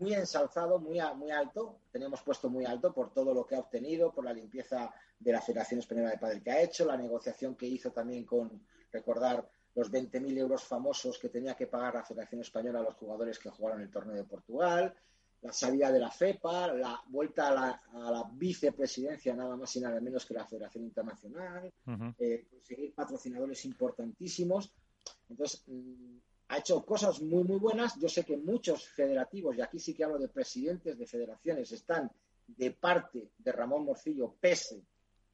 muy 0.00 0.12
ensalzado, 0.12 0.80
muy, 0.80 0.98
muy 1.14 1.30
alto, 1.30 1.78
teníamos 1.92 2.20
puesto 2.22 2.50
muy 2.50 2.64
alto 2.64 2.92
por 2.92 3.12
todo 3.12 3.32
lo 3.32 3.46
que 3.46 3.54
ha 3.54 3.60
obtenido, 3.60 4.12
por 4.12 4.24
la 4.24 4.32
limpieza 4.32 4.92
de 5.20 5.32
la 5.32 5.40
Federación 5.40 5.78
Española 5.78 6.10
de 6.10 6.18
Padel 6.18 6.42
que 6.42 6.50
ha 6.50 6.62
hecho, 6.62 6.84
la 6.84 6.96
negociación 6.96 7.54
que 7.54 7.66
hizo 7.66 7.92
también 7.92 8.24
con, 8.24 8.66
recordar, 8.90 9.48
los 9.74 9.90
20.000 9.90 10.38
euros 10.38 10.64
famosos 10.64 11.18
que 11.18 11.28
tenía 11.28 11.54
que 11.54 11.66
pagar 11.66 11.94
la 11.94 12.04
Federación 12.04 12.40
Española 12.40 12.80
a 12.80 12.82
los 12.82 12.94
jugadores 12.94 13.38
que 13.38 13.50
jugaron 13.50 13.82
el 13.82 13.90
torneo 13.90 14.14
de 14.14 14.24
Portugal, 14.24 14.94
la 15.44 15.52
salida 15.52 15.92
de 15.92 16.00
la 16.00 16.10
FEPA, 16.10 16.72
la 16.72 17.02
vuelta 17.08 17.48
a 17.48 18.10
la, 18.10 18.30
vicepresidencia, 18.32 19.34
nada 19.34 19.56
más 19.56 19.76
y 19.76 19.80
nada 19.80 20.00
menos 20.00 20.24
que 20.24 20.32
la 20.32 20.46
Federación 20.46 20.84
Internacional, 20.84 21.70
eh, 22.18 22.46
conseguir 22.50 22.94
patrocinadores 22.94 23.62
importantísimos. 23.66 24.72
Entonces, 25.28 25.62
mm, 25.66 26.16
ha 26.48 26.58
hecho 26.58 26.82
cosas 26.84 27.20
muy, 27.20 27.44
muy 27.44 27.58
buenas. 27.58 27.94
Yo 28.00 28.08
sé 28.08 28.24
que 28.24 28.38
muchos 28.38 28.88
federativos, 28.88 29.54
y 29.56 29.60
aquí 29.60 29.78
sí 29.78 29.92
que 29.92 30.04
hablo 30.04 30.18
de 30.18 30.28
presidentes 30.28 30.96
de 30.96 31.06
federaciones, 31.06 31.70
están 31.72 32.10
de 32.46 32.70
parte 32.70 33.30
de 33.36 33.52
Ramón 33.52 33.84
Morcillo, 33.84 34.34
pese 34.40 34.82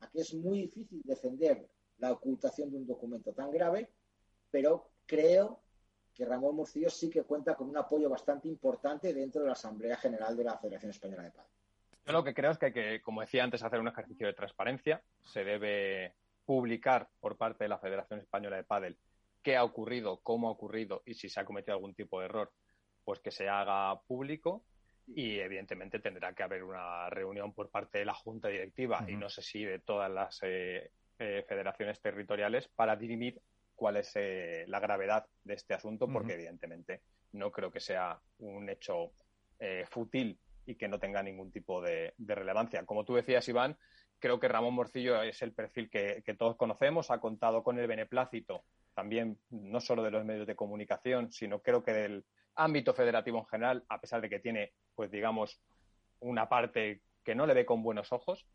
a 0.00 0.10
que 0.10 0.22
es 0.22 0.34
muy 0.34 0.62
difícil 0.62 1.02
defender 1.04 1.68
la 1.98 2.10
ocultación 2.10 2.68
de 2.72 2.78
un 2.78 2.86
documento 2.86 3.32
tan 3.32 3.52
grave, 3.52 3.88
pero 4.50 4.90
creo 5.06 5.60
que 6.14 6.24
Ramón 6.24 6.56
Murcillo 6.56 6.90
sí 6.90 7.08
que 7.10 7.22
cuenta 7.22 7.54
con 7.54 7.68
un 7.68 7.76
apoyo 7.76 8.08
bastante 8.08 8.48
importante 8.48 9.12
dentro 9.14 9.40
de 9.40 9.48
la 9.48 9.52
Asamblea 9.54 9.96
General 9.96 10.36
de 10.36 10.44
la 10.44 10.58
Federación 10.58 10.90
Española 10.90 11.22
de 11.22 11.30
Paz. 11.30 11.46
Yo 12.06 12.12
lo 12.12 12.24
que 12.24 12.34
creo 12.34 12.50
es 12.50 12.58
que 12.58 12.66
hay 12.66 12.72
que, 12.72 13.02
como 13.02 13.20
decía 13.20 13.44
antes, 13.44 13.62
hacer 13.62 13.80
un 13.80 13.88
ejercicio 13.88 14.26
de 14.26 14.32
transparencia. 14.32 15.02
Se 15.22 15.44
debe 15.44 16.14
publicar 16.44 17.08
por 17.20 17.36
parte 17.36 17.64
de 17.64 17.68
la 17.68 17.78
Federación 17.78 18.20
Española 18.20 18.56
de 18.56 18.64
Padel 18.64 18.96
qué 19.42 19.56
ha 19.56 19.64
ocurrido, 19.64 20.20
cómo 20.22 20.48
ha 20.48 20.52
ocurrido 20.52 21.02
y 21.06 21.14
si 21.14 21.28
se 21.28 21.40
ha 21.40 21.44
cometido 21.44 21.74
algún 21.74 21.94
tipo 21.94 22.20
de 22.20 22.26
error, 22.26 22.52
pues 23.04 23.20
que 23.20 23.30
se 23.30 23.48
haga 23.48 24.00
público 24.02 24.62
y 25.06 25.38
evidentemente 25.38 25.98
tendrá 25.98 26.34
que 26.34 26.42
haber 26.42 26.62
una 26.62 27.08
reunión 27.10 27.52
por 27.52 27.70
parte 27.70 27.98
de 27.98 28.04
la 28.04 28.14
Junta 28.14 28.48
Directiva 28.48 29.04
y 29.08 29.16
no 29.16 29.28
sé 29.28 29.42
si 29.42 29.64
de 29.64 29.78
todas 29.78 30.10
las 30.10 30.40
eh, 30.42 30.90
eh, 31.18 31.44
federaciones 31.48 32.00
territoriales 32.00 32.68
para 32.68 32.96
dirimir 32.96 33.40
cuál 33.80 33.96
es 33.96 34.12
eh, 34.14 34.66
la 34.68 34.78
gravedad 34.78 35.24
de 35.42 35.54
este 35.54 35.72
asunto, 35.72 36.06
porque 36.06 36.34
evidentemente 36.34 37.00
no 37.32 37.50
creo 37.50 37.70
que 37.70 37.80
sea 37.80 38.20
un 38.40 38.68
hecho 38.68 39.12
eh, 39.58 39.86
fútil 39.88 40.38
y 40.66 40.74
que 40.74 40.86
no 40.86 40.98
tenga 40.98 41.22
ningún 41.22 41.50
tipo 41.50 41.80
de, 41.80 42.12
relevancia. 42.18 42.84
Como 42.84 43.06
tú 43.06 43.14
decías, 43.14 43.48
Iván, 43.48 43.78
creo 44.18 44.38
que 44.38 44.48
Ramón 44.48 44.74
Morcillo 44.74 45.22
es 45.22 45.40
el 45.40 45.54
perfil 45.54 45.88
que, 45.88 46.22
todos 46.38 46.56
conocemos, 46.56 47.10
ha 47.10 47.20
contado 47.20 47.62
con 47.62 47.78
el 47.78 47.86
beneplácito 47.86 48.64
también 48.92 49.38
no 49.48 49.80
solo 49.80 50.02
de 50.02 50.10
los 50.10 50.26
medios 50.26 50.46
de 50.46 50.56
comunicación, 50.56 51.32
sino 51.32 51.62
creo 51.62 51.82
que 51.82 51.94
del 51.94 52.26
ámbito 52.56 52.92
federativo 52.92 53.38
en 53.38 53.46
general, 53.46 53.84
a 53.88 53.98
pesar 53.98 54.20
de 54.20 54.28
que 54.28 54.40
tiene, 54.40 54.74
pues 54.94 55.10
digamos, 55.10 55.58
una 56.18 56.50
parte 56.50 57.00
que 57.24 57.34
no 57.34 57.46
le 57.46 57.54
ve 57.54 57.64
con 57.64 57.82
buenos 57.82 58.12
ojos, 58.12 58.46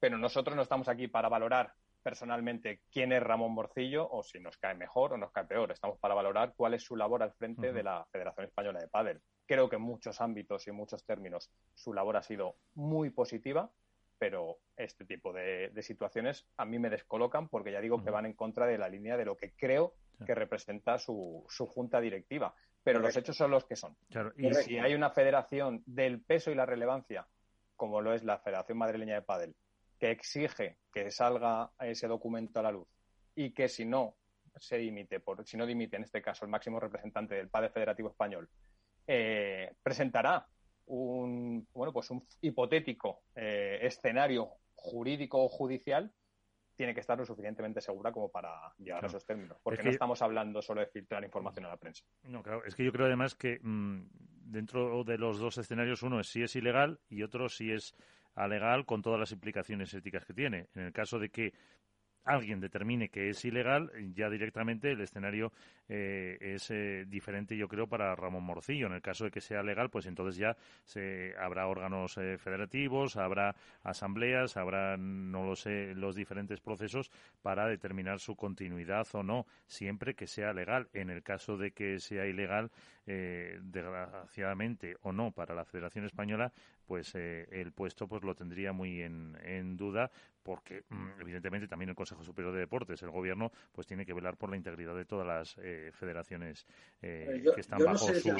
pero 0.00 0.18
nosotros 0.18 0.56
no 0.56 0.62
estamos 0.62 0.88
aquí 0.88 1.06
para 1.06 1.28
valorar 1.28 1.72
personalmente 2.06 2.82
quién 2.92 3.10
es 3.10 3.20
Ramón 3.20 3.50
Morcillo 3.50 4.08
o 4.08 4.22
si 4.22 4.38
nos 4.38 4.56
cae 4.58 4.76
mejor 4.76 5.14
o 5.14 5.16
nos 5.16 5.32
cae 5.32 5.44
peor. 5.44 5.72
Estamos 5.72 5.98
para 5.98 6.14
valorar 6.14 6.54
cuál 6.56 6.74
es 6.74 6.84
su 6.84 6.94
labor 6.94 7.20
al 7.20 7.32
frente 7.32 7.72
de 7.72 7.82
la 7.82 8.06
Federación 8.12 8.46
Española 8.46 8.78
de 8.78 8.86
Pádel. 8.86 9.20
Creo 9.44 9.68
que 9.68 9.74
en 9.74 9.82
muchos 9.82 10.20
ámbitos 10.20 10.64
y 10.64 10.70
en 10.70 10.76
muchos 10.76 11.04
términos 11.04 11.50
su 11.74 11.92
labor 11.92 12.16
ha 12.16 12.22
sido 12.22 12.58
muy 12.74 13.10
positiva, 13.10 13.72
pero 14.18 14.58
este 14.76 15.04
tipo 15.04 15.32
de, 15.32 15.72
situaciones 15.82 16.46
a 16.56 16.64
mí 16.64 16.78
me 16.78 16.90
descolocan 16.90 17.48
porque 17.48 17.72
ya 17.72 17.80
digo 17.80 18.04
que 18.04 18.10
van 18.10 18.26
en 18.26 18.34
contra 18.34 18.66
de 18.66 18.78
la 18.78 18.88
línea 18.88 19.16
de 19.16 19.24
lo 19.24 19.36
que 19.36 19.54
creo 19.56 19.94
que 20.24 20.36
representa 20.36 21.00
su, 21.00 21.44
junta 21.74 22.00
directiva. 22.00 22.54
Pero 22.84 23.00
los 23.00 23.16
hechos 23.16 23.36
son 23.36 23.50
los 23.50 23.64
que 23.64 23.74
son. 23.74 23.96
Y 24.36 24.54
si 24.54 24.78
hay 24.78 24.94
una 24.94 25.10
federación 25.10 25.82
del 25.86 26.22
peso 26.22 26.52
y 26.52 26.54
la 26.54 26.66
relevancia, 26.66 27.26
como 27.74 28.00
lo 28.00 28.14
es 28.14 28.22
la 28.22 28.38
Federación 28.38 28.78
Madrileña 28.78 29.16
de 29.16 29.22
Pádel, 29.22 29.56
que 29.98 30.10
exige 30.10 30.78
que 30.92 31.10
salga 31.10 31.70
ese 31.80 32.06
documento 32.06 32.60
a 32.60 32.62
la 32.62 32.72
luz 32.72 32.88
y 33.34 33.52
que 33.52 33.68
si 33.68 33.84
no 33.84 34.16
se 34.56 34.78
dimite, 34.78 35.20
por, 35.20 35.46
si 35.46 35.56
no 35.56 35.66
dimite 35.66 35.96
en 35.96 36.04
este 36.04 36.22
caso 36.22 36.44
el 36.44 36.50
máximo 36.50 36.80
representante 36.80 37.34
del 37.34 37.48
Padre 37.48 37.70
Federativo 37.70 38.08
Español, 38.08 38.48
eh, 39.06 39.74
presentará 39.82 40.46
un 40.86 41.66
bueno 41.72 41.92
pues 41.92 42.10
un 42.10 42.26
hipotético 42.40 43.24
eh, 43.34 43.80
escenario 43.82 44.52
jurídico 44.74 45.42
o 45.42 45.48
judicial 45.48 46.12
tiene 46.76 46.94
que 46.94 47.00
estar 47.00 47.18
lo 47.18 47.24
suficientemente 47.24 47.80
segura 47.80 48.12
como 48.12 48.30
para 48.30 48.50
llegar 48.78 49.02
a 49.02 49.06
esos 49.06 49.24
términos. 49.24 49.58
Porque 49.62 49.82
no 49.82 49.90
estamos 49.90 50.20
hablando 50.20 50.60
solo 50.60 50.82
de 50.82 50.86
filtrar 50.88 51.24
información 51.24 51.64
a 51.64 51.70
la 51.70 51.78
prensa. 51.78 52.04
No, 52.24 52.42
claro. 52.42 52.62
Es 52.64 52.74
que 52.74 52.84
yo 52.84 52.92
creo 52.92 53.06
además 53.06 53.34
que 53.34 53.58
mm, 53.62 54.08
dentro 54.10 55.02
de 55.02 55.16
los 55.16 55.38
dos 55.38 55.56
escenarios, 55.56 56.02
uno 56.02 56.20
es 56.20 56.28
si 56.28 56.42
es 56.42 56.54
ilegal 56.54 57.00
y 57.08 57.22
otro 57.22 57.48
si 57.48 57.72
es 57.72 57.96
a 58.36 58.46
legal 58.46 58.86
con 58.86 59.02
todas 59.02 59.18
las 59.18 59.32
implicaciones 59.32 59.92
éticas 59.92 60.24
que 60.24 60.34
tiene. 60.34 60.68
En 60.74 60.82
el 60.82 60.92
caso 60.92 61.18
de 61.18 61.30
que 61.30 61.52
alguien 62.26 62.60
determine 62.60 63.08
que 63.08 63.30
es 63.30 63.44
ilegal, 63.44 63.90
ya 64.12 64.28
directamente 64.28 64.90
el 64.90 65.00
escenario 65.00 65.52
eh, 65.88 66.36
es 66.40 66.70
eh, 66.70 67.04
diferente, 67.06 67.56
yo 67.56 67.68
creo, 67.68 67.86
para 67.86 68.14
Ramón 68.16 68.42
Morcillo. 68.42 68.88
En 68.88 68.94
el 68.94 69.00
caso 69.00 69.24
de 69.24 69.30
que 69.30 69.40
sea 69.40 69.62
legal, 69.62 69.90
pues 69.90 70.06
entonces 70.06 70.36
ya 70.36 70.56
se, 70.84 71.34
habrá 71.38 71.68
órganos 71.68 72.18
eh, 72.18 72.36
federativos, 72.36 73.16
habrá 73.16 73.54
asambleas, 73.84 74.56
habrá, 74.56 74.96
no 74.96 75.44
lo 75.44 75.54
sé, 75.54 75.94
los 75.94 76.16
diferentes 76.16 76.60
procesos 76.60 77.10
para 77.42 77.68
determinar 77.68 78.18
su 78.18 78.34
continuidad 78.34 79.06
o 79.12 79.22
no, 79.22 79.46
siempre 79.68 80.14
que 80.14 80.26
sea 80.26 80.52
legal. 80.52 80.88
En 80.92 81.10
el 81.10 81.22
caso 81.22 81.56
de 81.56 81.70
que 81.70 82.00
sea 82.00 82.26
ilegal, 82.26 82.70
desgraciadamente 83.06 84.96
o 85.02 85.12
no, 85.12 85.30
para 85.30 85.54
la 85.54 85.64
Federación 85.64 86.06
Española, 86.06 86.52
pues 86.86 87.14
el 87.14 87.72
puesto 87.72 88.06
pues 88.08 88.22
lo 88.22 88.34
tendría 88.34 88.72
muy 88.72 89.02
en, 89.02 89.36
en 89.42 89.76
duda 89.76 90.10
porque 90.46 90.84
mm, 90.88 91.20
evidentemente 91.20 91.66
también 91.66 91.88
el 91.88 91.96
Consejo 91.96 92.22
Superior 92.22 92.54
de 92.54 92.60
Deportes, 92.60 93.02
el 93.02 93.10
Gobierno, 93.10 93.50
pues 93.72 93.84
tiene 93.84 94.06
que 94.06 94.14
velar 94.14 94.36
por 94.36 94.48
la 94.48 94.56
integridad 94.56 94.94
de 94.94 95.04
todas 95.04 95.26
las 95.26 95.56
eh, 95.58 95.90
federaciones 95.92 96.64
eh, 97.02 97.42
que 97.52 97.60
están 97.60 97.80
bajo 97.84 97.98
su... 97.98 98.30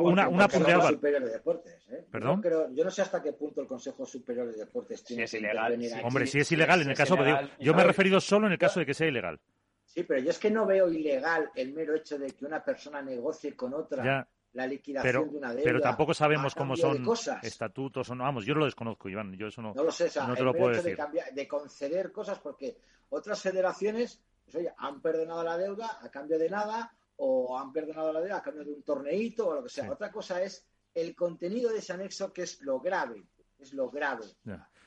Una, 0.00 0.28
una 0.28 0.46
Consejo 0.46 0.88
Superior 0.90 1.24
de 1.24 1.32
Deportes, 1.32 1.88
¿eh? 1.90 2.04
¿Perdón? 2.08 2.40
Yo, 2.72 2.84
no 2.84 2.90
sé 2.92 3.02
hasta 3.02 3.20
qué 3.20 3.32
punto 3.32 3.60
el 3.60 3.66
Consejo 3.66 4.06
Superior 4.06 4.46
de 4.46 4.58
Deportes 4.58 5.02
tiene 5.02 5.26
si 5.26 5.38
es 5.38 5.42
ilegal. 5.42 5.76
Hombre, 6.04 6.26
si 6.28 6.38
es 6.38 6.52
ilegal, 6.52 6.82
en 6.82 6.90
el 6.90 6.96
caso... 6.96 7.16
yo 7.58 7.74
me 7.74 7.82
he 7.82 7.84
referido 7.84 8.20
solo 8.20 8.46
en 8.46 8.52
el 8.52 8.58
caso 8.58 8.78
de 8.78 8.86
que 8.86 8.94
sea 8.94 9.08
ilegal. 9.08 9.40
Sí, 9.84 10.04
pero 10.04 10.20
yo 10.20 10.30
es 10.30 10.38
que 10.38 10.50
no 10.50 10.66
veo 10.66 10.88
ilegal 10.88 11.50
el 11.56 11.72
mero 11.72 11.96
hecho 11.96 12.16
de 12.16 12.30
que 12.30 12.44
una 12.44 12.62
persona 12.62 13.02
negocie 13.02 13.56
con 13.56 13.74
otra 13.74 14.28
la 14.56 14.66
liquidación 14.66 15.12
pero, 15.12 15.30
de 15.30 15.36
una 15.36 15.50
deuda. 15.50 15.64
Pero 15.64 15.80
tampoco 15.80 16.14
sabemos 16.14 16.54
cómo 16.54 16.76
son 16.76 17.06
estatutos 17.42 18.08
o 18.10 18.14
no. 18.14 18.24
Vamos, 18.24 18.44
yo 18.46 18.54
lo 18.54 18.64
desconozco, 18.64 19.08
Iván. 19.08 19.34
Yo 19.34 19.48
eso 19.48 19.60
no, 19.60 19.74
no 19.74 19.84
lo 19.84 19.92
sé. 19.92 20.10
no 20.26 20.34
te 20.34 20.42
lo 20.42 20.54
puedo 20.54 20.70
decir. 20.70 20.98
De, 21.32 21.46
conceder 21.46 22.10
cosas 22.10 22.38
porque 22.38 22.76
otras 23.10 23.40
federaciones 23.40 24.20
pues, 24.44 24.56
oye, 24.56 24.72
han 24.78 25.00
perdonado 25.00 25.42
la 25.44 25.58
deuda 25.58 25.98
a 26.00 26.10
cambio 26.10 26.38
de 26.38 26.48
nada 26.48 26.92
o 27.16 27.58
han 27.58 27.72
perdonado 27.72 28.12
la 28.12 28.20
deuda 28.20 28.38
a 28.38 28.42
cambio 28.42 28.64
de 28.64 28.72
un 28.72 28.82
torneito 28.82 29.48
o 29.48 29.54
lo 29.54 29.62
que 29.62 29.68
sea. 29.68 29.90
Otra 29.90 30.10
cosa 30.10 30.42
es 30.42 30.66
el 30.94 31.14
contenido 31.14 31.70
de 31.70 31.78
ese 31.78 31.92
anexo 31.92 32.32
que 32.32 32.42
es 32.42 32.60
lo 32.62 32.80
grave. 32.80 33.22
Es 33.58 33.74
lo 33.74 33.90
grave. 33.90 34.24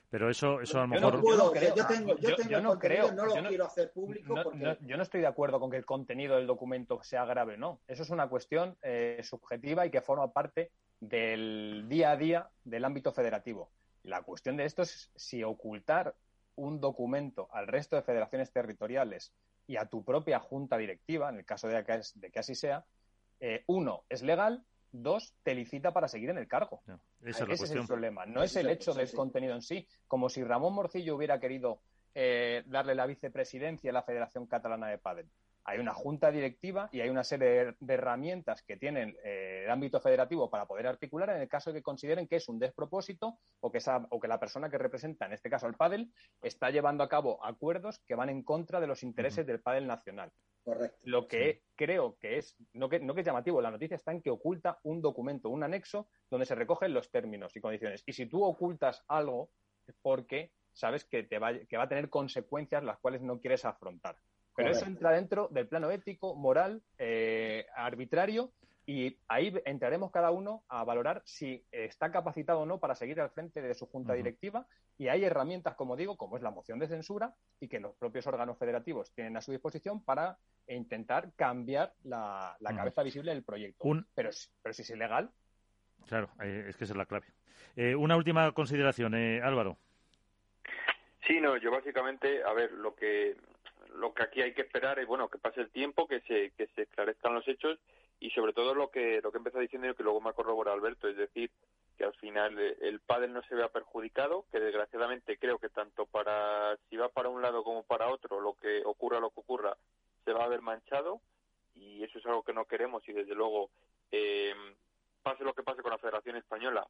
Pero 0.09 0.29
eso, 0.29 0.59
eso 0.61 0.79
a 0.79 0.81
lo 0.81 0.87
mejor. 0.87 1.15
No 1.15 1.21
puedo, 1.21 1.53
yo, 1.53 1.85
tengo, 1.85 2.17
yo, 2.17 2.35
tengo 2.35 2.59
no 2.61 2.79
creo, 2.79 3.11
no 3.11 3.25
lo 3.25 3.33
quiero 3.47 3.65
hacer 3.65 3.91
público. 3.91 4.33
porque... 4.43 4.77
yo 4.81 4.97
no 4.97 5.03
estoy 5.03 5.21
de 5.21 5.27
acuerdo 5.27 5.59
con 5.59 5.69
que 5.69 5.77
el 5.77 5.85
contenido 5.85 6.35
del 6.35 6.47
documento 6.47 7.03
sea 7.03 7.25
grave, 7.25 7.57
no. 7.57 7.79
Eso 7.87 8.01
es 8.01 8.09
una 8.09 8.27
cuestión 8.27 8.75
eh, 8.81 9.21
subjetiva 9.23 9.85
y 9.85 9.91
que 9.91 10.01
forma 10.01 10.31
parte 10.31 10.71
del 10.99 11.85
día 11.87 12.11
a 12.11 12.17
día 12.17 12.49
del 12.63 12.85
ámbito 12.85 13.11
federativo. 13.11 13.69
La 14.03 14.23
cuestión 14.23 14.57
de 14.57 14.65
esto 14.65 14.81
es 14.81 15.11
si 15.15 15.43
ocultar 15.43 16.15
un 16.55 16.81
documento 16.81 17.47
al 17.51 17.67
resto 17.67 17.95
de 17.95 18.01
federaciones 18.01 18.51
territoriales 18.51 19.31
y 19.67 19.77
a 19.77 19.85
tu 19.85 20.03
propia 20.03 20.39
junta 20.39 20.77
directiva, 20.77 21.29
en 21.29 21.37
el 21.37 21.45
caso 21.45 21.67
de 21.67 21.83
que, 21.83 22.01
de 22.15 22.31
que 22.31 22.39
así 22.39 22.55
sea, 22.55 22.83
eh, 23.39 23.63
uno, 23.67 24.03
es 24.09 24.23
legal 24.23 24.63
dos, 24.91 25.33
te 25.43 25.53
licita 25.53 25.91
para 25.91 26.07
seguir 26.07 26.29
en 26.29 26.37
el 26.37 26.47
cargo. 26.47 26.81
Ese 27.23 27.45
es 27.51 27.71
el 27.71 27.85
problema. 27.85 28.25
No 28.25 28.43
es 28.43 28.55
el 28.55 28.69
hecho 28.69 28.93
del 28.93 29.11
contenido 29.11 29.55
en 29.55 29.61
sí. 29.61 29.87
Como 30.07 30.29
si 30.29 30.43
Ramón 30.43 30.73
Morcillo 30.73 31.15
hubiera 31.15 31.39
querido 31.39 31.81
eh, 32.15 32.63
darle 32.65 32.95
la 32.95 33.05
vicepresidencia 33.05 33.91
a 33.91 33.93
la 33.93 34.03
Federación 34.03 34.47
Catalana 34.47 34.87
de 34.87 34.97
Padel. 34.97 35.27
Hay 35.69 35.77
una 35.77 35.93
junta 35.93 36.31
directiva 36.31 36.89
y 36.91 37.01
hay 37.01 37.09
una 37.09 37.23
serie 37.23 37.75
de, 37.79 37.93
herramientas 37.93 38.63
que 38.63 38.75
tienen 38.75 39.15
eh, 39.23 39.61
el 39.65 39.69
ámbito 39.69 39.99
federativo 39.99 40.49
para 40.49 40.65
poder 40.65 40.87
articular 40.87 41.29
en 41.29 41.41
el 41.41 41.47
caso 41.47 41.71
de 41.71 41.77
que 41.79 41.83
consideren 41.83 42.27
que 42.27 42.37
es 42.37 42.49
un 42.49 42.57
despropósito 42.57 43.37
o 43.59 43.71
que, 43.71 43.77
esa, 43.77 44.07
o 44.09 44.19
que 44.19 44.27
la 44.27 44.39
persona 44.39 44.71
que 44.71 44.79
representa, 44.79 45.27
en 45.27 45.33
este 45.33 45.47
caso 45.47 45.67
al 45.67 45.75
pádel, 45.75 46.11
está 46.41 46.71
llevando 46.71 47.03
a 47.03 47.07
cabo 47.07 47.45
acuerdos 47.45 47.99
que 48.07 48.15
van 48.15 48.29
en 48.29 48.41
contra 48.41 48.79
de 48.79 48.87
los 48.87 49.03
intereses 49.03 49.45
del 49.45 49.61
pádel 49.61 49.85
nacional. 49.85 50.31
Lo 51.03 51.27
que 51.27 51.61
creo 51.75 52.17
que 52.19 52.39
es, 52.39 52.55
no 52.73 52.89
que, 52.89 52.99
no 52.99 53.13
que 53.13 53.21
es 53.21 53.27
llamativo, 53.27 53.61
la 53.61 53.69
noticia 53.69 53.95
está 53.95 54.11
en 54.11 54.23
que 54.23 54.31
oculta 54.31 54.79
un 54.81 55.01
documento, 55.01 55.49
un 55.49 55.61
anexo, 55.61 56.07
donde 56.31 56.47
se 56.47 56.55
recogen 56.55 56.95
los 56.95 57.11
términos 57.11 57.55
y 57.55 57.61
condiciones. 57.61 58.01
Y 58.07 58.13
si 58.13 58.25
tú 58.25 58.43
ocultas 58.43 59.03
algo, 59.07 59.51
es 59.85 59.95
porque 60.01 60.51
sabes 60.73 61.05
que, 61.05 61.21
te 61.21 61.37
va, 61.37 61.53
que 61.53 61.77
va 61.77 61.83
a 61.83 61.89
tener 61.89 62.09
consecuencias 62.09 62.83
las 62.83 62.97
cuales 62.97 63.21
no 63.21 63.39
quieres 63.39 63.65
afrontar. 63.65 64.15
Pero 64.55 64.71
eso 64.71 64.85
entra 64.85 65.11
dentro 65.11 65.47
del 65.49 65.67
plano 65.67 65.89
ético, 65.91 66.35
moral, 66.35 66.81
eh, 66.97 67.65
arbitrario 67.75 68.51
y 68.85 69.19
ahí 69.27 69.53
entraremos 69.65 70.11
cada 70.11 70.31
uno 70.31 70.63
a 70.67 70.83
valorar 70.83 71.21
si 71.23 71.63
está 71.71 72.11
capacitado 72.11 72.61
o 72.61 72.65
no 72.65 72.79
para 72.79 72.95
seguir 72.95 73.21
al 73.21 73.29
frente 73.29 73.61
de 73.61 73.75
su 73.75 73.85
junta 73.85 74.13
directiva. 74.13 74.65
Y 74.97 75.09
hay 75.09 75.23
herramientas, 75.23 75.75
como 75.75 75.95
digo, 75.95 76.17
como 76.17 76.37
es 76.37 76.41
la 76.41 76.49
moción 76.49 76.79
de 76.79 76.87
censura 76.87 77.35
y 77.59 77.67
que 77.67 77.79
los 77.79 77.95
propios 77.95 78.25
órganos 78.25 78.57
federativos 78.57 79.13
tienen 79.13 79.37
a 79.37 79.41
su 79.41 79.51
disposición 79.51 80.03
para 80.03 80.39
intentar 80.67 81.31
cambiar 81.35 81.93
la, 82.03 82.57
cabeza 82.75 83.03
visible 83.03 83.31
del 83.31 83.43
proyecto. 83.43 83.85
Pero, 84.15 84.31
pero 84.63 84.73
si 84.73 84.81
es 84.81 84.89
ilegal. 84.89 85.29
Claro, 86.07 86.31
eh, 86.41 86.65
es 86.69 86.75
que 86.75 86.85
esa 86.85 86.93
es 86.93 86.97
la 86.97 87.05
clave. 87.05 87.27
Eh, 87.75 87.95
una 87.95 88.17
última 88.17 88.51
consideración, 88.53 89.13
eh, 89.13 89.41
Álvaro. 89.43 89.77
Sí, 91.27 91.39
no, 91.39 91.57
yo 91.57 91.69
básicamente, 91.69 92.43
a 92.43 92.53
ver, 92.53 92.71
lo 92.71 92.95
que 92.95 93.37
lo 93.95 94.13
que 94.13 94.23
aquí 94.23 94.41
hay 94.41 94.53
que 94.53 94.61
esperar 94.61 94.99
es 94.99 95.07
bueno 95.07 95.29
que 95.29 95.37
pase 95.37 95.61
el 95.61 95.71
tiempo, 95.71 96.07
que 96.07 96.21
se 96.21 96.51
que 96.51 96.67
se 96.75 96.83
esclarezcan 96.83 97.33
los 97.33 97.47
hechos 97.47 97.79
y 98.19 98.29
sobre 98.31 98.53
todo 98.53 98.73
lo 98.73 98.89
que 98.89 99.21
lo 99.21 99.31
que 99.31 99.37
empezó 99.37 99.59
diciendo 99.59 99.89
y 99.89 99.95
que 99.95 100.03
luego 100.03 100.21
me 100.21 100.29
ha 100.29 100.33
corroborado 100.33 100.75
Alberto, 100.75 101.07
es 101.07 101.17
decir, 101.17 101.51
que 101.97 102.03
al 102.03 102.13
final 102.15 102.57
eh, 102.59 102.77
el 102.81 102.99
pádel 102.99 103.33
no 103.33 103.41
se 103.43 103.55
vea 103.55 103.69
perjudicado, 103.69 104.45
que 104.51 104.59
desgraciadamente 104.59 105.37
creo 105.37 105.57
que 105.57 105.69
tanto 105.69 106.05
para 106.05 106.77
si 106.89 106.97
va 106.97 107.09
para 107.09 107.29
un 107.29 107.41
lado 107.41 107.63
como 107.63 107.83
para 107.83 108.09
otro, 108.09 108.39
lo 108.39 108.53
que 108.53 108.81
ocurra 108.85 109.19
lo 109.19 109.31
que 109.31 109.39
ocurra, 109.39 109.75
se 110.25 110.33
va 110.33 110.45
a 110.45 110.49
ver 110.49 110.61
manchado 110.61 111.21
y 111.75 112.03
eso 112.03 112.19
es 112.19 112.25
algo 112.25 112.43
que 112.43 112.53
no 112.53 112.65
queremos 112.65 113.07
y 113.07 113.13
desde 113.13 113.35
luego 113.35 113.69
eh, 114.11 114.53
pase 115.23 115.43
lo 115.43 115.53
que 115.53 115.63
pase 115.63 115.81
con 115.81 115.91
la 115.91 115.97
Federación 115.97 116.35
Española, 116.35 116.85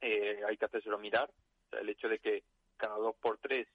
eh, 0.00 0.40
hay 0.46 0.56
que 0.56 0.64
hacérselo 0.66 0.98
mirar, 0.98 1.30
el 1.72 1.88
hecho 1.88 2.08
de 2.08 2.18
que 2.18 2.42
cada 2.76 2.96
dos 2.96 3.14
por 3.16 3.38
tres 3.38 3.66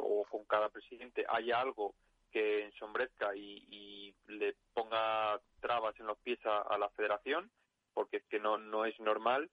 o 0.00 0.24
con 0.30 0.44
cada 0.44 0.68
presidente 0.68 1.24
haya 1.28 1.60
algo 1.60 1.94
que 2.30 2.64
ensombrezca 2.64 3.34
y, 3.34 4.14
le 4.28 4.54
ponga 4.74 5.40
trabas 5.60 5.98
en 6.00 6.06
los 6.06 6.18
pies 6.18 6.38
a, 6.44 6.76
la 6.76 6.90
federación, 6.90 7.50
porque 7.94 8.18
es 8.18 8.24
que 8.24 8.38
no, 8.38 8.58
no 8.58 8.84
es 8.84 8.98
normal 9.00 9.48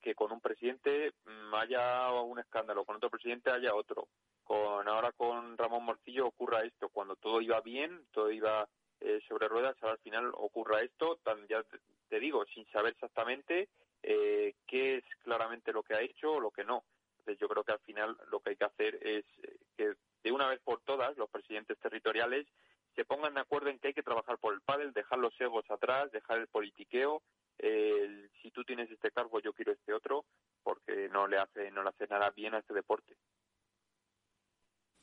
que, 0.00 0.14
con 0.14 0.30
un 0.30 0.40
presidente 0.40 1.12
mm, 1.24 1.54
haya 1.54 2.12
un 2.12 2.38
escándalo, 2.38 2.84
con 2.84 2.96
otro 2.96 3.10
presidente 3.10 3.50
haya 3.50 3.74
otro. 3.74 4.08
Con 4.44 4.86
ahora 4.86 5.10
con 5.12 5.56
Ramón 5.56 5.84
Morcillo 5.84 6.26
ocurra 6.26 6.64
esto, 6.64 6.88
cuando 6.90 7.16
todo 7.16 7.40
iba 7.40 7.60
bien, 7.62 8.06
todo 8.12 8.30
iba 8.30 8.68
eh, 9.00 9.20
sobre 9.26 9.48
ruedas, 9.48 9.76
al 9.82 9.98
final 9.98 10.30
ocurra 10.34 10.82
esto, 10.82 11.18
ya 11.48 11.64
te, 12.08 12.20
digo, 12.20 12.44
sin 12.54 12.66
saber 12.66 12.92
exactamente 12.92 13.68
eh, 14.02 14.54
qué 14.66 14.98
es 14.98 15.04
claramente 15.22 15.72
lo 15.72 15.82
que 15.82 15.94
ha 15.94 16.02
hecho 16.02 16.34
o 16.34 16.40
lo 16.40 16.50
que 16.50 16.64
no. 16.64 16.84
Entonces 17.24 17.40
yo 17.40 17.48
creo 17.48 17.64
que 17.64 17.72
al 17.72 17.80
final 17.80 18.16
lo 18.30 18.40
que 18.40 18.50
hay 18.50 18.56
que 18.56 18.64
hacer 18.66 18.94
es 18.96 19.24
eh, 19.42 19.56
que 19.78 19.94
de 20.22 20.30
una 20.30 20.46
vez 20.48 20.60
por 20.60 20.82
todas 20.82 21.16
los 21.16 21.30
presidentes 21.30 21.78
territoriales 21.78 22.46
se 22.94 23.06
pongan 23.06 23.32
de 23.32 23.40
acuerdo 23.40 23.70
en 23.70 23.78
que 23.78 23.88
hay 23.88 23.94
que 23.94 24.02
trabajar 24.02 24.36
por 24.38 24.52
el 24.52 24.60
pádel, 24.60 24.92
dejar 24.92 25.18
los 25.18 25.38
egos 25.40 25.64
atrás, 25.70 26.12
dejar 26.12 26.38
el 26.38 26.48
politiqueo. 26.48 27.22
si 27.58 28.50
tú 28.50 28.62
tienes 28.64 28.90
este 28.90 29.10
cargo, 29.10 29.40
yo 29.40 29.54
quiero 29.54 29.72
este 29.72 29.94
otro, 29.94 30.26
porque 30.62 31.08
no 31.08 31.26
le 31.26 31.38
hace 31.38 31.70
no 31.70 31.82
le 31.82 31.88
hace 31.88 32.06
nada 32.06 32.30
bien 32.30 32.54
a 32.54 32.58
este 32.58 32.74
deporte. 32.74 33.16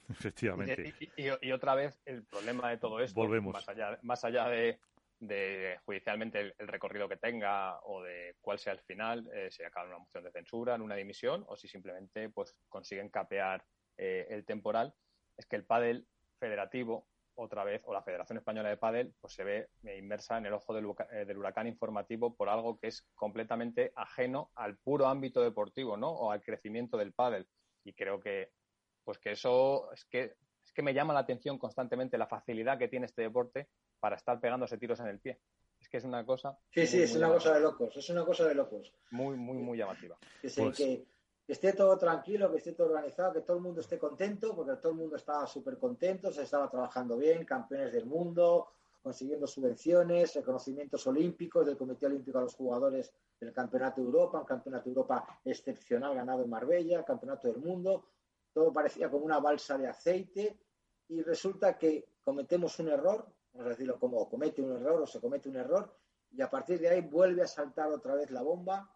Efectivamente. 0.10 0.94
Y, 1.18 1.52
otra 1.52 1.74
vez 1.74 2.00
el 2.06 2.24
problema 2.24 2.70
de 2.70 2.78
todo 2.78 3.00
esto, 3.00 3.20
Volvemos. 3.20 3.54
más 3.54 3.68
allá, 3.68 4.00
más 4.04 4.24
allá 4.24 4.48
de, 4.48 4.80
de 5.22 5.80
judicialmente 5.86 6.54
el, 6.58 6.68
recorrido 6.68 7.08
que 7.08 7.16
tenga 7.16 7.80
o 7.84 8.02
de 8.02 8.36
cuál 8.42 8.58
sea 8.58 8.74
el 8.74 8.80
final, 8.80 9.30
eh, 9.34 9.50
si 9.52 9.64
acaba 9.64 9.86
en 9.86 9.92
una 9.92 10.00
moción 10.00 10.24
de 10.24 10.32
censura, 10.32 10.76
en 10.76 10.82
una 10.82 10.96
dimisión, 10.96 11.46
o 11.48 11.56
si 11.56 11.68
simplemente 11.68 12.30
pues 12.30 12.56
consiguen 12.68 13.10
capear 13.10 13.64
eh, 13.98 14.26
el 14.30 14.46
temporal, 14.46 14.94
es 15.38 15.46
que 15.46 15.56
el 15.56 15.66
pádel 15.66 16.08
federativo, 16.40 17.08
otra 17.36 17.64
vez, 17.64 17.84
o 17.86 17.94
la 17.94 18.02
Federación 18.02 18.40
Española 18.40 18.70
de 18.70 18.78
Pádel, 18.78 19.14
pues 19.22 19.34
se 19.34 19.44
ve 19.44 19.70
inmersa 19.84 20.38
en 20.38 20.48
el 20.48 20.54
ojo 20.54 20.74
del, 20.74 20.86
eh, 21.12 21.26
del, 21.26 21.38
huracán 21.38 21.68
informativo 21.68 22.36
por 22.36 22.50
algo 22.50 22.80
que 22.80 22.88
es 22.88 23.04
completamente 23.14 23.94
ajeno 23.96 24.52
al 24.56 24.78
puro 24.78 25.08
ámbito 25.08 25.42
deportivo, 25.42 25.98
¿no? 25.98 26.10
O 26.10 26.32
al 26.32 26.42
crecimiento 26.42 26.98
del 26.98 27.14
pádel. 27.14 27.48
Y 27.84 27.94
creo 27.94 28.20
que, 28.20 28.52
pues 29.04 29.20
que 29.20 29.32
eso 29.32 29.92
es 29.94 30.04
que 30.06 30.36
es 30.64 30.74
que 30.74 30.84
me 30.84 30.94
llama 30.94 31.14
la 31.14 31.22
atención 31.22 31.58
constantemente 31.58 32.18
la 32.18 32.28
facilidad 32.28 32.78
que 32.78 32.88
tiene 32.88 33.08
este 33.08 33.24
deporte 33.24 33.68
para 34.02 34.18
estar 34.18 34.38
pegándose 34.42 34.78
tiros 34.78 35.00
en 35.00 35.08
el 35.08 35.20
pie. 35.20 35.40
Es 35.80 35.88
que 35.88 35.98
es 35.98 36.04
una 36.04 36.26
cosa. 36.26 36.58
Sí, 36.72 36.86
sí, 36.86 37.02
es 37.02 37.16
una 37.16 37.30
cosa 37.30 37.54
de 37.54 37.62
locos. 37.62 37.96
Es 37.96 38.10
una 38.10 38.26
cosa 38.26 38.46
de 38.46 38.56
locos. 38.56 38.94
Muy, 39.12 39.38
muy, 39.38 39.58
muy 39.58 39.78
llamativa. 39.78 40.18
Que, 40.42 40.50
pues 40.50 40.78
que, 40.78 41.06
esté 41.48 41.74
todo 41.74 41.98
tranquilo, 41.98 42.52
que 42.52 42.58
esté 42.58 42.74
todo 42.74 42.88
organizado, 42.88 43.34
que 43.34 43.42
todo 43.42 43.58
el 43.58 43.64
mundo 43.64 43.82
esté 43.82 43.98
contento, 43.98 44.56
porque 44.56 44.76
todo 44.82 44.92
el 44.92 44.98
mundo 44.98 45.16
estaba 45.16 45.48
súper 45.48 45.78
contento, 45.78 46.32
se 46.32 46.44
estaba 46.44 46.70
trabajando 46.70 47.18
bien, 47.18 47.46
campeones 47.46 47.94
del 47.94 48.06
mundo, 48.06 48.74
consiguiendo 49.02 49.48
subvenciones, 49.48 50.36
reconocimientos 50.36 51.06
olímpicos 51.08 51.66
del 51.66 51.78
Comité 51.78 52.06
Olímpico 52.06 52.38
a 52.38 52.42
los 52.42 52.56
jugadores 52.56 53.12
del 53.40 53.52
Campeonato 53.52 54.02
de 54.02 54.08
Europa, 54.08 54.40
un 54.40 54.46
Campeonato 54.46 54.86
de 54.86 54.90
Europa 54.92 55.40
excepcional 55.44 56.14
ganado 56.14 56.44
en 56.44 56.50
Marbella, 56.50 57.04
Campeonato 57.04 57.48
del 57.48 57.58
Mundo. 57.58 58.06
Todo 58.54 58.72
parecía 58.72 59.10
como 59.10 59.26
una 59.26 59.40
balsa 59.40 59.78
de 59.78 59.88
aceite 59.88 60.60
y 61.10 61.22
resulta 61.24 61.78
que 61.78 62.08
cometemos 62.24 62.78
un 62.80 62.90
error, 62.90 63.26
vamos 63.54 63.68
a 63.68 63.70
decirlo 63.70 64.00
como 64.00 64.30
comete 64.30 64.62
un 64.62 64.72
error 64.72 65.02
o 65.02 65.08
se 65.08 65.20
comete 65.20 65.50
un 65.50 65.58
error, 65.58 65.94
y 66.32 66.42
a 66.42 66.50
partir 66.50 66.80
de 66.80 66.90
ahí 66.90 67.02
vuelve 67.02 67.44
a 67.44 67.48
saltar 67.48 67.92
otra 67.92 68.16
vez 68.16 68.32
la 68.32 68.42
bomba 68.42 68.90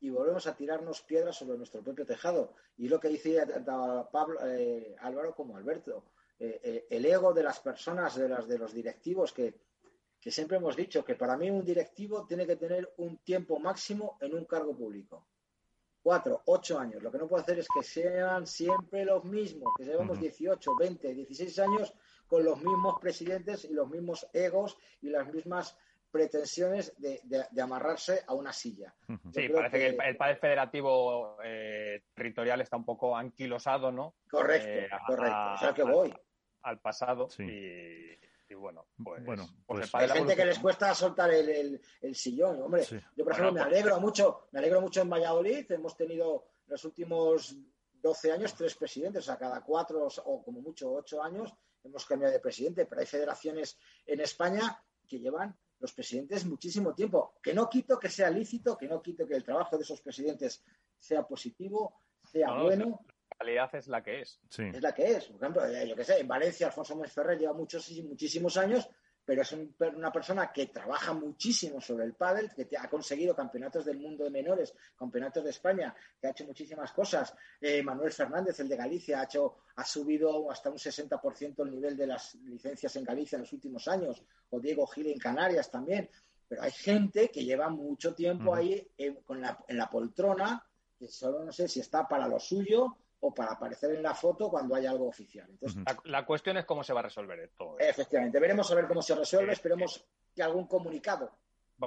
y 0.00 0.10
volvemos 0.10 0.46
a 0.46 0.56
tirarnos 0.56 1.02
piedras 1.02 1.36
sobre 1.36 1.58
nuestro 1.58 1.82
propio 1.82 2.06
tejado. 2.06 2.54
Y 2.78 2.88
lo 2.88 2.98
que 2.98 3.08
dice 3.08 3.44
Pablo, 4.10 4.38
eh, 4.46 4.96
Álvaro 5.00 5.34
como 5.34 5.56
Alberto, 5.56 6.04
eh, 6.38 6.60
eh, 6.62 6.86
el 6.88 7.04
ego 7.04 7.34
de 7.34 7.42
las 7.42 7.60
personas, 7.60 8.16
de, 8.16 8.28
las, 8.28 8.48
de 8.48 8.58
los 8.58 8.72
directivos, 8.72 9.32
que, 9.32 9.60
que 10.18 10.30
siempre 10.30 10.56
hemos 10.56 10.74
dicho 10.74 11.04
que 11.04 11.16
para 11.16 11.36
mí 11.36 11.50
un 11.50 11.64
directivo 11.64 12.26
tiene 12.26 12.46
que 12.46 12.56
tener 12.56 12.94
un 12.98 13.18
tiempo 13.18 13.58
máximo 13.58 14.16
en 14.20 14.34
un 14.34 14.46
cargo 14.46 14.74
público. 14.74 15.26
Cuatro, 16.02 16.42
ocho 16.46 16.78
años. 16.78 17.02
Lo 17.02 17.12
que 17.12 17.18
no 17.18 17.28
puedo 17.28 17.42
hacer 17.42 17.58
es 17.58 17.68
que 17.68 17.82
sean 17.82 18.46
siempre 18.46 19.04
los 19.04 19.22
mismos, 19.24 19.70
que 19.76 19.84
llevamos 19.84 20.18
18, 20.18 20.76
20, 20.76 21.14
16 21.14 21.58
años 21.58 21.92
con 22.30 22.44
los 22.44 22.62
mismos 22.62 23.00
presidentes 23.00 23.64
y 23.64 23.74
los 23.74 23.90
mismos 23.90 24.24
egos 24.32 24.78
y 25.02 25.10
las 25.10 25.30
mismas 25.34 25.76
pretensiones 26.12 26.94
de, 26.96 27.60
amarrarse 27.60 28.22
a 28.26 28.34
una 28.34 28.52
silla. 28.52 28.94
Sí, 29.32 29.48
parece 29.48 29.78
que, 29.78 29.86
el, 29.88 30.16
padre 30.16 30.36
federativo 30.36 31.36
eh, 31.42 32.04
territorial 32.14 32.60
está 32.60 32.76
un 32.76 32.84
poco 32.84 33.16
anquilosado, 33.16 33.90
¿no? 33.90 34.14
Correcto, 34.30 34.68
eh, 34.68 34.88
correcto. 35.06 35.52
o 35.54 35.58
sea 35.58 35.74
que 35.74 35.82
voy. 35.82 36.14
Al, 36.62 36.78
pasado 36.78 37.28
y, 37.38 38.54
bueno, 38.54 38.86
pues, 39.02 39.24
bueno, 39.24 39.48
pues, 39.66 39.92
hay 39.94 40.08
gente 40.08 40.36
que 40.36 40.44
les 40.44 40.58
cuesta 40.58 40.94
soltar 40.94 41.32
el, 41.32 41.80
sillón, 42.14 42.62
hombre. 42.62 42.84
Yo, 43.16 43.24
por 43.24 43.32
ejemplo, 43.32 43.52
me 43.52 43.60
pues 43.60 43.72
alegro 43.72 44.00
mucho, 44.00 44.48
me 44.52 44.60
alegro 44.60 44.80
mucho 44.80 45.02
en 45.02 45.10
Valladolid, 45.10 45.70
hemos 45.72 45.96
tenido 45.96 46.44
los 46.66 46.84
últimos 46.84 47.56
12 47.94 48.32
años 48.32 48.54
tres 48.54 48.76
presidentes, 48.76 49.24
o 49.24 49.26
sea, 49.26 49.38
cada 49.38 49.62
cuatro 49.62 50.06
o 50.24 50.42
como 50.44 50.60
mucho 50.60 50.92
ocho 50.92 51.22
años 51.22 51.54
hemos 51.82 52.04
cambiado 52.06 52.32
de 52.32 52.40
presidente, 52.40 52.86
pero 52.86 53.00
hay 53.00 53.06
federaciones 53.06 53.78
en 54.06 54.20
España 54.20 54.82
que 55.06 55.18
llevan 55.18 55.56
los 55.78 55.92
presidentes 55.92 56.44
muchísimo 56.44 56.94
tiempo. 56.94 57.34
Que 57.42 57.54
no 57.54 57.68
quito 57.68 57.98
que 57.98 58.08
sea 58.08 58.30
lícito, 58.30 58.76
que 58.76 58.86
no 58.86 59.02
quito 59.02 59.26
que 59.26 59.34
el 59.34 59.44
trabajo 59.44 59.76
de 59.76 59.82
esos 59.82 60.00
presidentes 60.00 60.64
sea 60.98 61.26
positivo, 61.26 62.00
sea 62.22 62.52
bueno. 62.62 63.00
La 63.38 63.44
realidad 63.44 63.74
es 63.74 63.88
la 63.88 64.02
que 64.02 64.20
es. 64.20 64.40
Es 64.56 64.82
la 64.82 64.94
que 64.94 65.12
es. 65.12 65.24
Por 65.26 65.36
ejemplo, 65.36 65.66
eh, 65.66 65.88
yo 65.88 65.96
que 65.96 66.04
sé, 66.04 66.20
en 66.20 66.28
Valencia 66.28 66.66
Alfonso 66.66 66.94
Mónez 66.94 67.12
Ferrer 67.12 67.38
lleva 67.38 67.54
muchos, 67.54 67.90
muchísimos 68.02 68.56
años 68.56 68.88
pero 69.30 69.42
es 69.42 69.56
una 69.78 70.10
persona 70.10 70.50
que 70.52 70.66
trabaja 70.66 71.12
muchísimo 71.12 71.80
sobre 71.80 72.04
el 72.04 72.14
pádel, 72.14 72.50
que 72.52 72.76
ha 72.76 72.90
conseguido 72.90 73.32
campeonatos 73.32 73.84
del 73.84 74.00
mundo 74.00 74.24
de 74.24 74.30
menores, 74.30 74.74
campeonatos 74.98 75.44
de 75.44 75.50
España, 75.50 75.94
que 76.20 76.26
ha 76.26 76.30
hecho 76.30 76.44
muchísimas 76.46 76.90
cosas. 76.90 77.32
Eh, 77.60 77.80
Manuel 77.80 78.10
Fernández, 78.10 78.58
el 78.58 78.68
de 78.68 78.74
Galicia, 78.74 79.20
ha, 79.20 79.24
hecho, 79.26 79.58
ha 79.76 79.84
subido 79.84 80.50
hasta 80.50 80.68
un 80.68 80.78
60% 80.78 81.62
el 81.64 81.70
nivel 81.70 81.96
de 81.96 82.08
las 82.08 82.34
licencias 82.42 82.96
en 82.96 83.04
Galicia 83.04 83.36
en 83.36 83.42
los 83.42 83.52
últimos 83.52 83.86
años, 83.86 84.20
o 84.50 84.58
Diego 84.58 84.84
Gil 84.88 85.06
en 85.06 85.18
Canarias 85.20 85.70
también. 85.70 86.10
Pero 86.48 86.64
hay 86.64 86.72
gente 86.72 87.30
que 87.30 87.44
lleva 87.44 87.68
mucho 87.68 88.12
tiempo 88.16 88.52
ahí 88.52 88.84
con 89.24 89.44
en 89.44 89.76
la 89.78 89.88
poltrona, 89.88 90.66
que 90.98 91.06
solo 91.06 91.44
no 91.44 91.52
sé 91.52 91.68
si 91.68 91.78
está 91.78 92.08
para 92.08 92.26
lo 92.26 92.40
suyo 92.40 92.96
o 93.20 93.34
para 93.34 93.52
aparecer 93.52 93.94
en 93.94 94.02
la 94.02 94.14
foto 94.14 94.50
cuando 94.50 94.74
haya 94.74 94.90
algo 94.90 95.08
oficial. 95.08 95.46
Entonces, 95.50 95.82
la, 96.04 96.24
cuestión 96.24 96.56
es 96.56 96.64
cómo 96.64 96.82
se 96.82 96.92
va 96.92 97.00
a 97.00 97.04
resolver 97.04 97.38
esto. 97.40 97.78
Efectivamente, 97.78 98.40
veremos 98.40 98.70
a 98.70 98.74
ver 98.74 98.86
cómo 98.86 99.02
se 99.02 99.14
resuelve, 99.14 99.52
esperemos 99.52 100.04
que 100.34 100.42
algún 100.42 100.66
comunicado. 100.66 101.30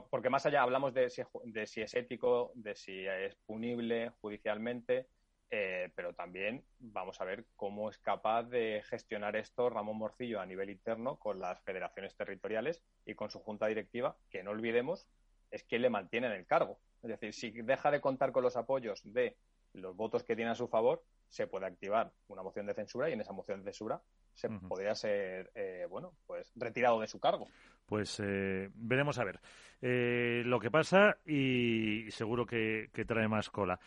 Porque 0.09 0.29
más 0.29 0.45
allá 0.45 0.63
hablamos 0.63 0.93
de 0.93 1.09
si, 1.09 1.21
de 1.45 1.67
si 1.67 1.81
es 1.81 1.93
ético, 1.93 2.51
de 2.55 2.75
si 2.75 3.05
es 3.05 3.35
punible 3.45 4.11
judicialmente, 4.21 5.07
eh, 5.51 5.91
pero 5.95 6.13
también 6.13 6.63
vamos 6.79 7.21
a 7.21 7.25
ver 7.25 7.45
cómo 7.55 7.91
es 7.91 7.99
capaz 7.99 8.43
de 8.43 8.81
gestionar 8.89 9.35
esto 9.35 9.69
Ramón 9.69 9.97
Morcillo 9.97 10.41
a 10.41 10.47
nivel 10.47 10.71
interno 10.71 11.17
con 11.17 11.39
las 11.39 11.61
federaciones 11.61 12.15
territoriales 12.15 12.81
y 13.05 13.13
con 13.13 13.29
su 13.29 13.39
junta 13.39 13.67
directiva, 13.67 14.17
que 14.31 14.41
no 14.41 14.49
olvidemos, 14.49 15.07
es 15.51 15.63
que 15.63 15.77
le 15.77 15.91
mantiene 15.91 16.25
en 16.25 16.33
el 16.33 16.47
cargo. 16.47 16.79
Es 17.03 17.09
decir, 17.09 17.33
si 17.33 17.51
deja 17.51 17.91
de 17.91 18.01
contar 18.01 18.31
con 18.31 18.41
los 18.41 18.57
apoyos 18.57 19.01
de 19.03 19.37
los 19.73 19.95
votos 19.95 20.23
que 20.23 20.35
tiene 20.35 20.51
a 20.51 20.55
su 20.55 20.67
favor, 20.67 21.03
se 21.27 21.47
puede 21.47 21.65
activar 21.65 22.11
una 22.27 22.43
moción 22.43 22.65
de 22.65 22.73
censura 22.73 23.09
y 23.09 23.13
en 23.13 23.21
esa 23.21 23.33
moción 23.33 23.59
de 23.59 23.65
censura 23.65 24.01
se 24.35 24.49
podría 24.49 24.95
ser, 24.95 25.51
eh, 25.55 25.85
bueno, 25.89 26.13
pues 26.25 26.51
retirado 26.55 26.99
de 26.99 27.07
su 27.07 27.19
cargo. 27.19 27.47
Pues 27.85 28.19
eh, 28.23 28.69
veremos 28.73 29.17
a 29.19 29.23
ver 29.23 29.39
eh, 29.81 30.41
lo 30.45 30.59
que 30.59 30.71
pasa 30.71 31.17
y 31.25 32.09
seguro 32.11 32.45
que, 32.45 32.89
trae 33.07 33.27
más 33.27 33.49
cola. 33.49 33.79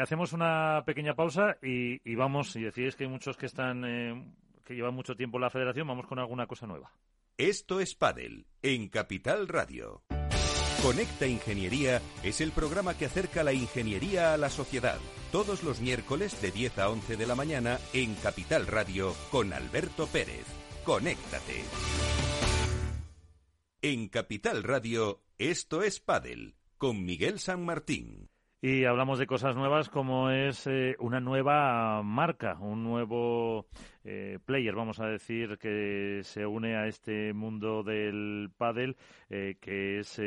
hacemos 0.00 0.32
una 0.32 0.82
pequeña 0.86 1.14
pausa 1.14 1.58
y, 1.62 2.00
y, 2.10 2.14
vamos, 2.14 2.52
si 2.52 2.62
decís 2.62 2.96
que 2.96 3.04
hay 3.04 3.10
muchos 3.10 3.36
que 3.36 3.46
están, 3.46 4.34
que 4.64 4.74
llevan 4.74 4.94
mucho 4.94 5.14
tiempo 5.14 5.38
en 5.38 5.42
la 5.42 5.50
federación, 5.50 5.86
vamos 5.86 6.06
con 6.06 6.18
alguna 6.18 6.46
cosa 6.46 6.66
nueva. 6.66 6.92
Esto 7.36 7.78
es 7.80 7.94
Padel 7.94 8.46
en 8.62 8.88
Capital 8.88 9.46
Radio. 9.46 10.02
Conecta 10.82 11.26
Ingeniería 11.26 12.00
es 12.22 12.40
el 12.40 12.52
programa 12.52 12.96
que 12.96 13.06
acerca 13.06 13.42
la 13.42 13.52
ingeniería 13.52 14.32
a 14.32 14.36
la 14.36 14.48
sociedad. 14.48 14.98
Todos 15.32 15.64
los 15.64 15.80
miércoles 15.80 16.40
de 16.40 16.52
10 16.52 16.78
a 16.78 16.90
11 16.90 17.16
de 17.16 17.26
la 17.26 17.34
mañana 17.34 17.80
en 17.92 18.14
Capital 18.14 18.66
Radio 18.68 19.12
con 19.32 19.52
Alberto 19.52 20.06
Pérez. 20.06 20.46
Conéctate. 20.84 21.64
En 23.82 24.08
Capital 24.08 24.62
Radio, 24.62 25.24
esto 25.36 25.82
es 25.82 25.98
Padel 25.98 26.54
con 26.76 27.04
Miguel 27.04 27.40
San 27.40 27.64
Martín. 27.64 28.30
Y 28.60 28.86
hablamos 28.86 29.20
de 29.20 29.28
cosas 29.28 29.54
nuevas 29.54 29.88
como 29.88 30.30
es 30.30 30.66
eh, 30.66 30.96
una 30.98 31.20
nueva 31.20 32.02
marca, 32.02 32.58
un 32.58 32.82
nuevo 32.82 33.66
eh, 34.02 34.40
player, 34.44 34.74
vamos 34.74 34.98
a 34.98 35.06
decir, 35.06 35.58
que 35.58 36.22
se 36.24 36.44
une 36.44 36.74
a 36.74 36.88
este 36.88 37.32
mundo 37.34 37.84
del 37.84 38.50
pádel, 38.56 38.96
eh, 39.30 39.58
que 39.60 40.00
es 40.00 40.20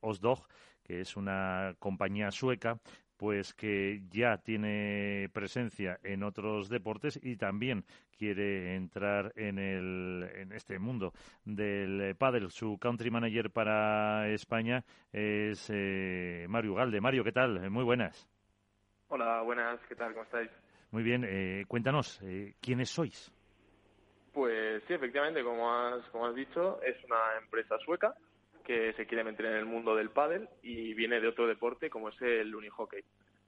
Osdog, 0.00 0.48
que 0.82 1.02
es 1.02 1.14
una 1.14 1.74
compañía 1.78 2.30
sueca 2.30 2.80
pues 3.24 3.54
que 3.54 4.02
ya 4.10 4.36
tiene 4.36 5.30
presencia 5.32 5.98
en 6.02 6.22
otros 6.24 6.68
deportes 6.68 7.18
y 7.22 7.36
también 7.36 7.86
quiere 8.18 8.74
entrar 8.74 9.32
en, 9.34 9.58
el, 9.58 10.28
en 10.34 10.52
este 10.52 10.78
mundo 10.78 11.14
del 11.42 12.14
pádel. 12.16 12.50
Su 12.50 12.76
country 12.78 13.10
manager 13.10 13.50
para 13.50 14.28
España 14.28 14.84
es 15.10 15.70
eh, 15.72 16.44
Mario 16.50 16.74
Galde. 16.74 17.00
Mario, 17.00 17.24
¿qué 17.24 17.32
tal? 17.32 17.70
Muy 17.70 17.82
buenas. 17.82 18.28
Hola, 19.08 19.40
buenas, 19.40 19.80
¿qué 19.88 19.94
tal? 19.94 20.12
¿Cómo 20.12 20.24
estáis? 20.24 20.50
Muy 20.90 21.02
bien, 21.02 21.24
eh, 21.26 21.64
cuéntanos, 21.66 22.20
eh, 22.24 22.52
¿quiénes 22.60 22.90
sois? 22.90 23.32
Pues 24.34 24.82
sí, 24.86 24.92
efectivamente, 24.92 25.42
como 25.42 25.72
has, 25.72 26.04
como 26.10 26.26
has 26.26 26.34
dicho, 26.34 26.78
es 26.82 27.02
una 27.04 27.38
empresa 27.42 27.78
sueca 27.86 28.14
que 28.64 28.92
se 28.94 29.06
quiere 29.06 29.24
meter 29.24 29.46
en 29.46 29.54
el 29.54 29.66
mundo 29.66 29.94
del 29.94 30.10
pádel 30.10 30.48
y 30.62 30.94
viene 30.94 31.20
de 31.20 31.28
otro 31.28 31.46
deporte 31.46 31.90
como 31.90 32.08
es 32.08 32.20
el 32.22 32.54
unihockey. 32.54 33.02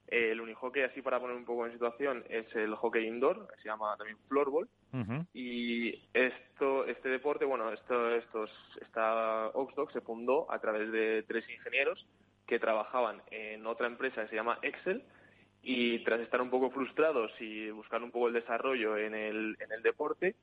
El 0.08 0.40
unihockey, 0.40 0.82
así 0.82 1.02
para 1.02 1.18
poner 1.18 1.36
un 1.36 1.44
poco 1.44 1.66
en 1.66 1.72
situación, 1.72 2.24
es 2.28 2.46
el 2.54 2.74
hockey 2.76 3.06
indoor, 3.06 3.48
que 3.48 3.60
se 3.62 3.68
llama 3.68 3.96
también 3.96 4.18
floorball. 4.28 4.68
Y 5.34 6.08
esto, 6.14 6.86
este 6.86 7.08
deporte, 7.08 7.44
bueno, 7.44 7.70
esto, 7.72 8.14
estos, 8.14 8.50
esta 8.80 9.48
Oxdog 9.48 9.92
se 9.92 10.00
fundó 10.00 10.50
a 10.50 10.58
través 10.58 10.90
de 10.92 11.24
tres 11.26 11.44
ingenieros 11.50 12.06
que 12.46 12.58
trabajaban 12.58 13.20
en 13.30 13.66
otra 13.66 13.88
empresa 13.88 14.22
que 14.22 14.28
se 14.28 14.36
llama 14.36 14.58
Excel 14.62 15.02
y 15.62 15.98
tras 16.04 16.20
estar 16.20 16.40
un 16.40 16.50
poco 16.50 16.70
frustrados 16.70 17.32
y 17.40 17.70
buscar 17.70 18.02
un 18.02 18.12
poco 18.12 18.28
el 18.28 18.34
desarrollo 18.34 18.96
en 18.96 19.14
el, 19.14 19.56
en 19.58 19.72
el 19.72 19.82
deporte, 19.82 20.36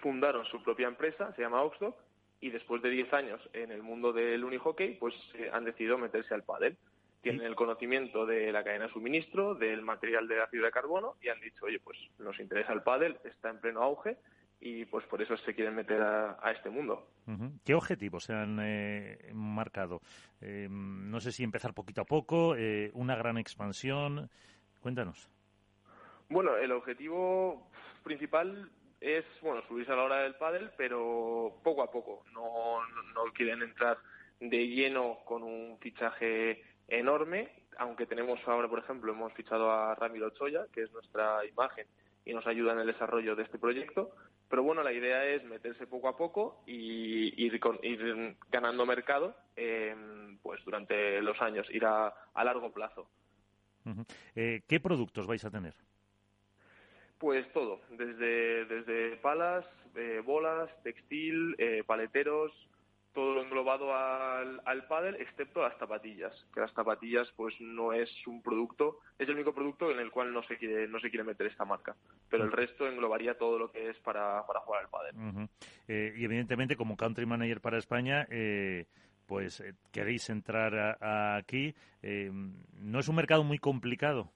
fundaron 0.00 0.44
su 0.46 0.62
propia 0.62 0.88
empresa, 0.88 1.32
se 1.34 1.42
llama 1.42 1.62
Oxdog, 1.62 1.96
y 2.40 2.50
después 2.50 2.82
de 2.82 2.90
10 2.90 3.12
años 3.12 3.40
en 3.52 3.70
el 3.70 3.82
mundo 3.82 4.12
del 4.12 4.44
unihockey, 4.44 4.94
pues 4.94 5.14
eh, 5.34 5.50
han 5.52 5.64
decidido 5.64 5.98
meterse 5.98 6.34
al 6.34 6.42
pádel. 6.42 6.76
Tienen 7.20 7.44
el 7.44 7.54
conocimiento 7.54 8.24
de 8.24 8.50
la 8.50 8.64
cadena 8.64 8.86
de 8.86 8.92
suministro, 8.92 9.54
del 9.54 9.82
material 9.82 10.26
de 10.26 10.40
ácido 10.40 10.64
de 10.64 10.70
carbono 10.70 11.16
y 11.20 11.28
han 11.28 11.38
dicho, 11.40 11.66
oye, 11.66 11.78
pues 11.78 11.98
nos 12.18 12.40
interesa 12.40 12.72
el 12.72 12.82
pádel, 12.82 13.18
está 13.24 13.50
en 13.50 13.60
pleno 13.60 13.82
auge 13.82 14.16
y 14.58 14.86
pues 14.86 15.04
por 15.04 15.20
eso 15.20 15.36
se 15.36 15.54
quieren 15.54 15.74
meter 15.74 16.00
a, 16.00 16.50
este 16.50 16.70
mundo. 16.70 17.06
¿Qué 17.64 17.74
objetivos 17.74 18.24
se 18.24 18.32
han 18.32 18.58
eh, 18.62 19.30
marcado? 19.34 20.00
Eh, 20.40 20.68
no 20.70 21.20
sé 21.20 21.32
si 21.32 21.44
empezar 21.44 21.74
poquito 21.74 22.00
a 22.00 22.06
poco, 22.06 22.56
una 22.94 23.16
gran 23.16 23.36
expansión. 23.36 24.30
Cuéntanos. 24.80 25.28
Bueno, 26.30 26.56
el 26.56 26.72
objetivo 26.72 27.70
principal 28.02 28.70
es 29.00 29.24
bueno 29.40 29.62
subirse 29.66 29.92
a 29.92 29.96
la 29.96 30.04
hora 30.04 30.22
del 30.22 30.34
pádel, 30.34 30.70
pero 30.76 31.58
poco 31.64 31.82
a 31.82 31.90
poco. 31.90 32.24
No, 32.32 32.86
no, 33.14 33.32
quieren 33.32 33.62
entrar 33.62 33.98
de 34.38 34.68
lleno 34.68 35.18
con 35.24 35.42
un 35.42 35.78
fichaje 35.80 36.62
enorme, 36.88 37.48
aunque 37.78 38.06
tenemos 38.06 38.40
ahora, 38.46 38.68
por 38.68 38.80
ejemplo, 38.80 39.12
hemos 39.12 39.32
fichado 39.32 39.70
a 39.70 39.94
Ramiro 39.94 40.30
Choya, 40.30 40.66
que 40.72 40.82
es 40.82 40.92
nuestra 40.92 41.44
imagen 41.46 41.86
y 42.24 42.34
nos 42.34 42.46
ayuda 42.46 42.72
en 42.72 42.80
el 42.80 42.86
desarrollo 42.86 43.34
de 43.36 43.44
este 43.44 43.58
proyecto. 43.58 44.10
Pero 44.48 44.64
bueno, 44.64 44.82
la 44.82 44.92
idea 44.92 45.24
es 45.24 45.44
meterse 45.44 45.86
poco 45.86 46.08
a 46.08 46.16
poco 46.16 46.62
y 46.66 47.44
ir, 47.44 47.60
ir 47.82 48.36
ganando 48.50 48.84
mercado 48.84 49.36
pues 50.42 50.64
durante 50.64 51.22
los 51.22 51.40
años, 51.40 51.68
ir 51.70 51.84
a, 51.84 52.12
largo 52.34 52.72
plazo. 52.72 53.08
Eh, 54.34 54.62
¿Qué 54.66 54.80
productos 54.80 55.26
vais 55.26 55.44
a 55.44 55.50
tener? 55.50 55.74
Pues 57.20 57.46
todo, 57.52 57.82
desde, 57.90 58.64
desde 58.64 59.16
palas, 59.18 59.66
eh, 59.94 60.22
bolas, 60.24 60.70
textil, 60.82 61.54
eh, 61.58 61.84
paleteros, 61.86 62.50
todo 63.12 63.34
lo 63.34 63.42
englobado 63.42 63.94
al, 63.94 64.62
al 64.64 64.86
pádel, 64.86 65.16
excepto 65.16 65.60
las 65.60 65.76
zapatillas, 65.78 66.32
que 66.54 66.60
las 66.60 66.72
zapatillas 66.72 67.30
pues 67.36 67.54
no 67.60 67.92
es 67.92 68.10
un 68.26 68.40
producto, 68.40 69.00
es 69.18 69.28
el 69.28 69.34
único 69.34 69.52
producto 69.52 69.90
en 69.90 69.98
el 69.98 70.10
cual 70.10 70.32
no 70.32 70.42
se 70.44 70.56
quiere, 70.56 70.88
no 70.88 70.98
se 70.98 71.10
quiere 71.10 71.24
meter 71.24 71.46
esta 71.46 71.66
marca, 71.66 71.94
pero 72.30 72.44
el 72.44 72.52
resto 72.52 72.88
englobaría 72.88 73.36
todo 73.36 73.58
lo 73.58 73.70
que 73.70 73.90
es 73.90 73.98
para, 73.98 74.46
para 74.46 74.60
jugar 74.60 74.84
al 74.84 74.88
pádel. 74.88 75.48
Eh, 75.88 76.14
y 76.16 76.24
evidentemente 76.24 76.74
como 76.74 76.96
country 76.96 77.26
manager 77.26 77.60
para 77.60 77.76
España, 77.76 78.26
eh, 78.30 78.86
pues 79.26 79.60
eh, 79.60 79.74
queréis 79.92 80.30
entrar 80.30 80.96
aquí, 81.36 81.74
¿no 82.72 82.98
es 82.98 83.08
un 83.08 83.16
mercado 83.16 83.44
muy 83.44 83.58
complicado? 83.58 84.32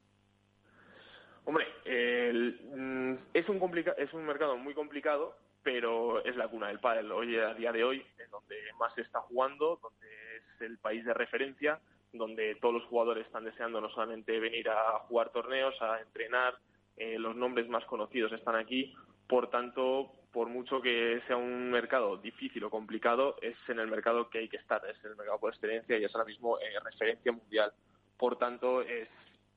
Hombre, 1.47 1.67
mm, 1.85 3.15
es, 3.35 3.49
un 3.49 3.85
es 3.97 4.15
un 4.15 4.25
mercado 4.25 4.57
muy 4.57 4.75
complicado, 4.75 5.37
pero 5.63 6.25
es 6.25 6.37
la 6.37 6.49
cuna 6.49 6.69
del 6.69 6.81
pádel. 6.81 7.13
Hoy, 7.13 7.37
a 7.37 7.55
día 7.55 7.73
de 7.73 7.85
hoy, 7.85 8.05
es 8.19 8.31
donde 8.31 8.57
más 8.79 8.95
se 8.95 9.03
está 9.03 9.21
jugando, 9.21 9.79
donde 9.83 10.07
es 10.37 10.61
el 10.61 10.79
país 10.79 11.05
de 11.05 11.15
referencia, 11.15 11.81
donde 12.13 12.55
todos 12.57 12.75
los 12.75 12.85
jugadores 12.85 13.27
están 13.27 13.45
deseando 13.45 13.81
no 13.81 13.91
solamente 13.91 14.39
venir 14.41 14.69
a 14.71 15.01
jugar 15.01 15.31
torneos, 15.31 15.75
a 15.83 16.01
entrenar, 16.01 16.55
eh, 16.97 17.19
los 17.19 17.35
nombres 17.37 17.69
más 17.69 17.85
conocidos 17.87 18.33
están 18.33 18.57
aquí. 18.57 18.95
Por 19.27 19.51
tanto, 19.51 20.13
por 20.33 20.49
mucho 20.49 20.81
que 20.81 21.21
sea 21.27 21.37
un 21.37 21.71
mercado 21.71 22.17
difícil 22.17 22.65
o 22.65 22.71
complicado, 22.71 23.37
es 23.41 23.57
en 23.69 23.81
el 23.81 23.89
mercado 23.89 24.29
que 24.31 24.39
hay 24.39 24.49
que 24.49 24.59
estar, 24.59 24.83
es 24.87 25.03
el 25.05 25.17
mercado 25.17 25.41
por 25.41 25.53
excelencia 25.53 25.99
y 25.99 26.05
es 26.05 26.15
ahora 26.15 26.27
mismo 26.27 26.59
eh, 26.59 26.79
referencia 26.85 27.33
mundial. 27.33 27.73
Por 28.17 28.39
tanto, 28.39 28.83
es 28.83 29.09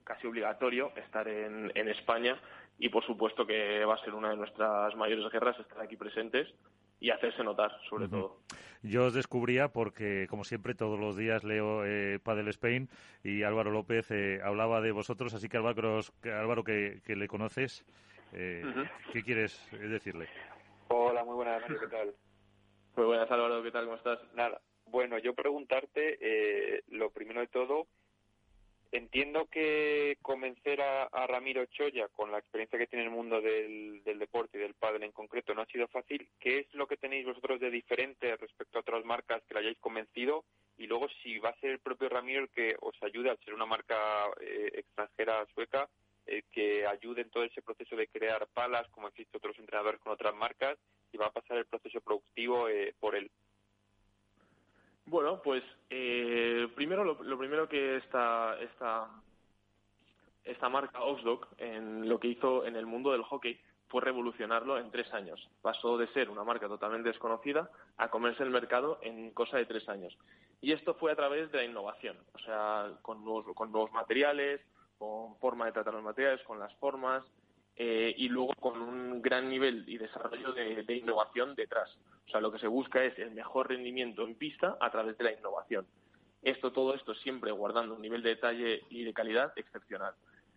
casi 0.07 0.25
obligatorio 0.25 0.91
estar 0.95 1.27
en, 1.27 1.69
en 1.75 1.89
España 1.89 2.39
y 2.79 2.89
por 2.89 3.05
supuesto 3.05 3.45
que 3.45 3.83
va 3.83 3.95
a 3.95 4.03
ser 4.03 4.13
una 4.13 4.29
de 4.29 4.37
nuestras 4.37 4.95
mayores 4.95 5.29
guerras 5.31 5.59
estar 5.59 5.81
aquí 5.81 5.97
presentes 5.97 6.47
y 6.99 7.09
hacerse 7.09 7.43
notar, 7.43 7.71
sobre 7.89 8.07
todo. 8.07 8.37
Yo 8.81 9.05
os 9.05 9.13
descubría 9.13 9.67
porque, 9.67 10.27
como 10.29 10.43
siempre, 10.43 10.73
todos 10.73 10.99
los 10.99 11.17
días 11.17 11.43
leo 11.43 11.85
eh, 11.85 12.19
Padel 12.23 12.47
Spain 12.47 12.89
y 13.23 13.43
Álvaro 13.43 13.71
López 13.71 14.09
eh, 14.11 14.39
hablaba 14.43 14.81
de 14.81 14.91
vosotros, 14.91 15.33
así 15.33 15.49
que 15.49 15.57
Álvaro, 15.57 15.99
Álvaro 16.23 16.63
que, 16.63 17.01
le 17.05 17.27
conoces, 17.27 17.85
eh, 18.33 18.63
¿qué 19.11 19.21
quieres 19.23 19.69
decirle? 19.71 20.27
Hola, 20.87 21.23
muy 21.23 21.35
buenas, 21.35 21.63
¿qué 21.67 21.87
tal? 21.87 22.13
Muy 22.95 23.05
buenas, 23.05 23.29
Álvaro, 23.29 23.61
¿qué 23.61 23.71
tal? 23.71 23.85
¿Cómo 23.85 23.97
estás? 23.97 24.19
Nada, 24.33 24.59
bueno, 24.89 25.17
yo 25.19 25.33
preguntarte, 25.33 26.17
eh, 26.21 26.83
lo 26.89 27.09
primero 27.11 27.41
de 27.41 27.47
todo, 27.47 27.87
Entiendo 28.91 29.47
que 29.47 30.17
convencer 30.21 30.81
a, 30.81 31.27
Ramiro 31.27 31.65
Choya, 31.65 32.07
con 32.07 32.31
la 32.31 32.39
experiencia 32.39 32.79
que 32.79 32.87
tiene 32.87 33.03
en 33.03 33.11
el 33.11 33.15
mundo 33.15 33.41
del, 33.41 34.01
deporte 34.03 34.57
y 34.57 34.61
del 34.61 34.75
pádel 34.75 35.03
en 35.03 35.11
concreto, 35.11 35.53
no 35.53 35.61
ha 35.61 35.65
sido 35.65 35.87
fácil. 35.87 36.29
¿Qué 36.39 36.59
es 36.59 36.73
lo 36.73 36.87
que 36.87 36.95
tenéis 36.95 37.25
vosotros 37.25 37.59
de 37.59 37.69
diferente 37.69 38.35
respecto 38.37 38.77
a 38.77 38.81
otras 38.81 39.03
marcas 39.03 39.43
que 39.43 39.53
le 39.53 39.59
hayáis 39.59 39.77
convencido? 39.79 40.45
Y 40.77 40.87
luego, 40.87 41.07
si 41.21 41.37
va 41.39 41.49
a 41.49 41.59
ser 41.59 41.71
el 41.71 41.79
propio 41.79 42.07
Ramiro 42.07 42.41
el 42.41 42.49
que 42.49 42.75
os 42.79 42.95
ayude 43.01 43.29
a 43.29 43.37
ser 43.37 43.53
una 43.53 43.65
marca 43.65 44.25
eh, 44.39 44.71
extranjera 44.73 45.45
sueca, 45.53 45.89
eh, 46.25 46.43
que 46.51 46.85
ayude 46.85 47.21
en 47.21 47.29
todo 47.29 47.43
ese 47.43 47.61
proceso 47.61 47.95
de 47.95 48.07
crear 48.07 48.47
palas, 48.53 48.87
como 48.89 49.07
existen 49.07 49.37
otros 49.37 49.57
entrenadores 49.59 49.99
con 49.99 50.13
otras 50.13 50.35
marcas, 50.35 50.77
y 51.11 51.17
va 51.17 51.27
a 51.27 51.31
pasar 51.31 51.57
el 51.57 51.65
proceso 51.65 51.99
productivo 52.01 52.69
eh, 52.69 52.93
por 52.99 53.15
él. 53.15 53.29
Bueno, 55.07 55.41
pues 55.41 55.63
eh, 55.89 56.67
primero 56.75 57.05
lo, 57.05 57.37
primero 57.37 57.69
que 57.69 57.95
esta, 57.95 58.59
esta, 58.59 59.07
esta 60.43 60.67
marca 60.67 61.01
Osdog 61.01 61.47
en 61.57 62.09
lo 62.09 62.19
que 62.19 62.27
hizo 62.27 62.65
en 62.65 62.75
el 62.75 62.85
mundo 62.85 63.13
del 63.13 63.23
hockey 63.23 63.57
fue 63.87 64.01
revolucionarlo 64.01 64.77
en 64.77 64.91
tres 64.91 65.13
años. 65.13 65.49
Pasó 65.61 65.97
de 65.97 66.07
ser 66.09 66.29
una 66.29 66.43
marca 66.43 66.67
totalmente 66.67 67.07
desconocida 67.07 67.71
a 67.95 68.09
comerse 68.09 68.43
el 68.43 68.49
mercado 68.49 68.99
en 69.01 69.31
cosa 69.31 69.55
de 69.55 69.65
tres 69.65 69.87
años. 69.87 70.17
Y 70.59 70.73
esto 70.73 70.93
fue 70.95 71.13
a 71.13 71.15
través 71.15 71.49
de 71.53 71.59
la 71.59 71.63
innovación, 71.63 72.17
o 72.33 72.39
sea, 72.39 72.91
con 73.01 73.23
nuevos, 73.23 73.45
con 73.55 73.71
nuevos 73.71 73.93
materiales, 73.93 74.59
con 74.97 75.37
forma 75.37 75.67
de 75.67 75.71
tratar 75.71 75.93
los 75.93 76.03
materiales, 76.03 76.43
con 76.43 76.59
las 76.59 76.75
formas, 76.75 77.23
eh, 77.79 78.15
y 78.17 78.27
luego 78.27 78.53
con 78.59 78.81
un 78.81 79.21
gran 79.21 79.47
nivel 79.49 79.83
y 79.87 79.99
desarrollo 79.99 80.51
de, 80.51 80.95
innovación 80.95 81.53
detrás. 81.53 81.95
O 82.25 82.29
sea, 82.31 82.41
lo 82.41 82.51
que 82.51 82.57
se 82.57 82.67
busca 82.67 83.03
es 83.03 83.17
el 83.19 83.31
mejor 83.31 83.69
rendimiento 83.69 84.23
en 84.23 84.33
pista 84.33 84.77
a 84.81 84.89
través 84.89 85.15
de 85.17 85.23
la 85.23 85.33
innovación. 85.33 85.85
Esto, 86.41 86.71
todo 86.71 86.95
esto 86.95 87.13
siempre 87.13 87.51
guardando 87.51 87.93
un 87.93 88.01
nivel 88.01 88.23
de 88.23 88.29
detalle 88.29 88.81
y 88.89 89.03
de 89.03 89.13
calidad 89.13 89.53
excepcional. 89.55 90.15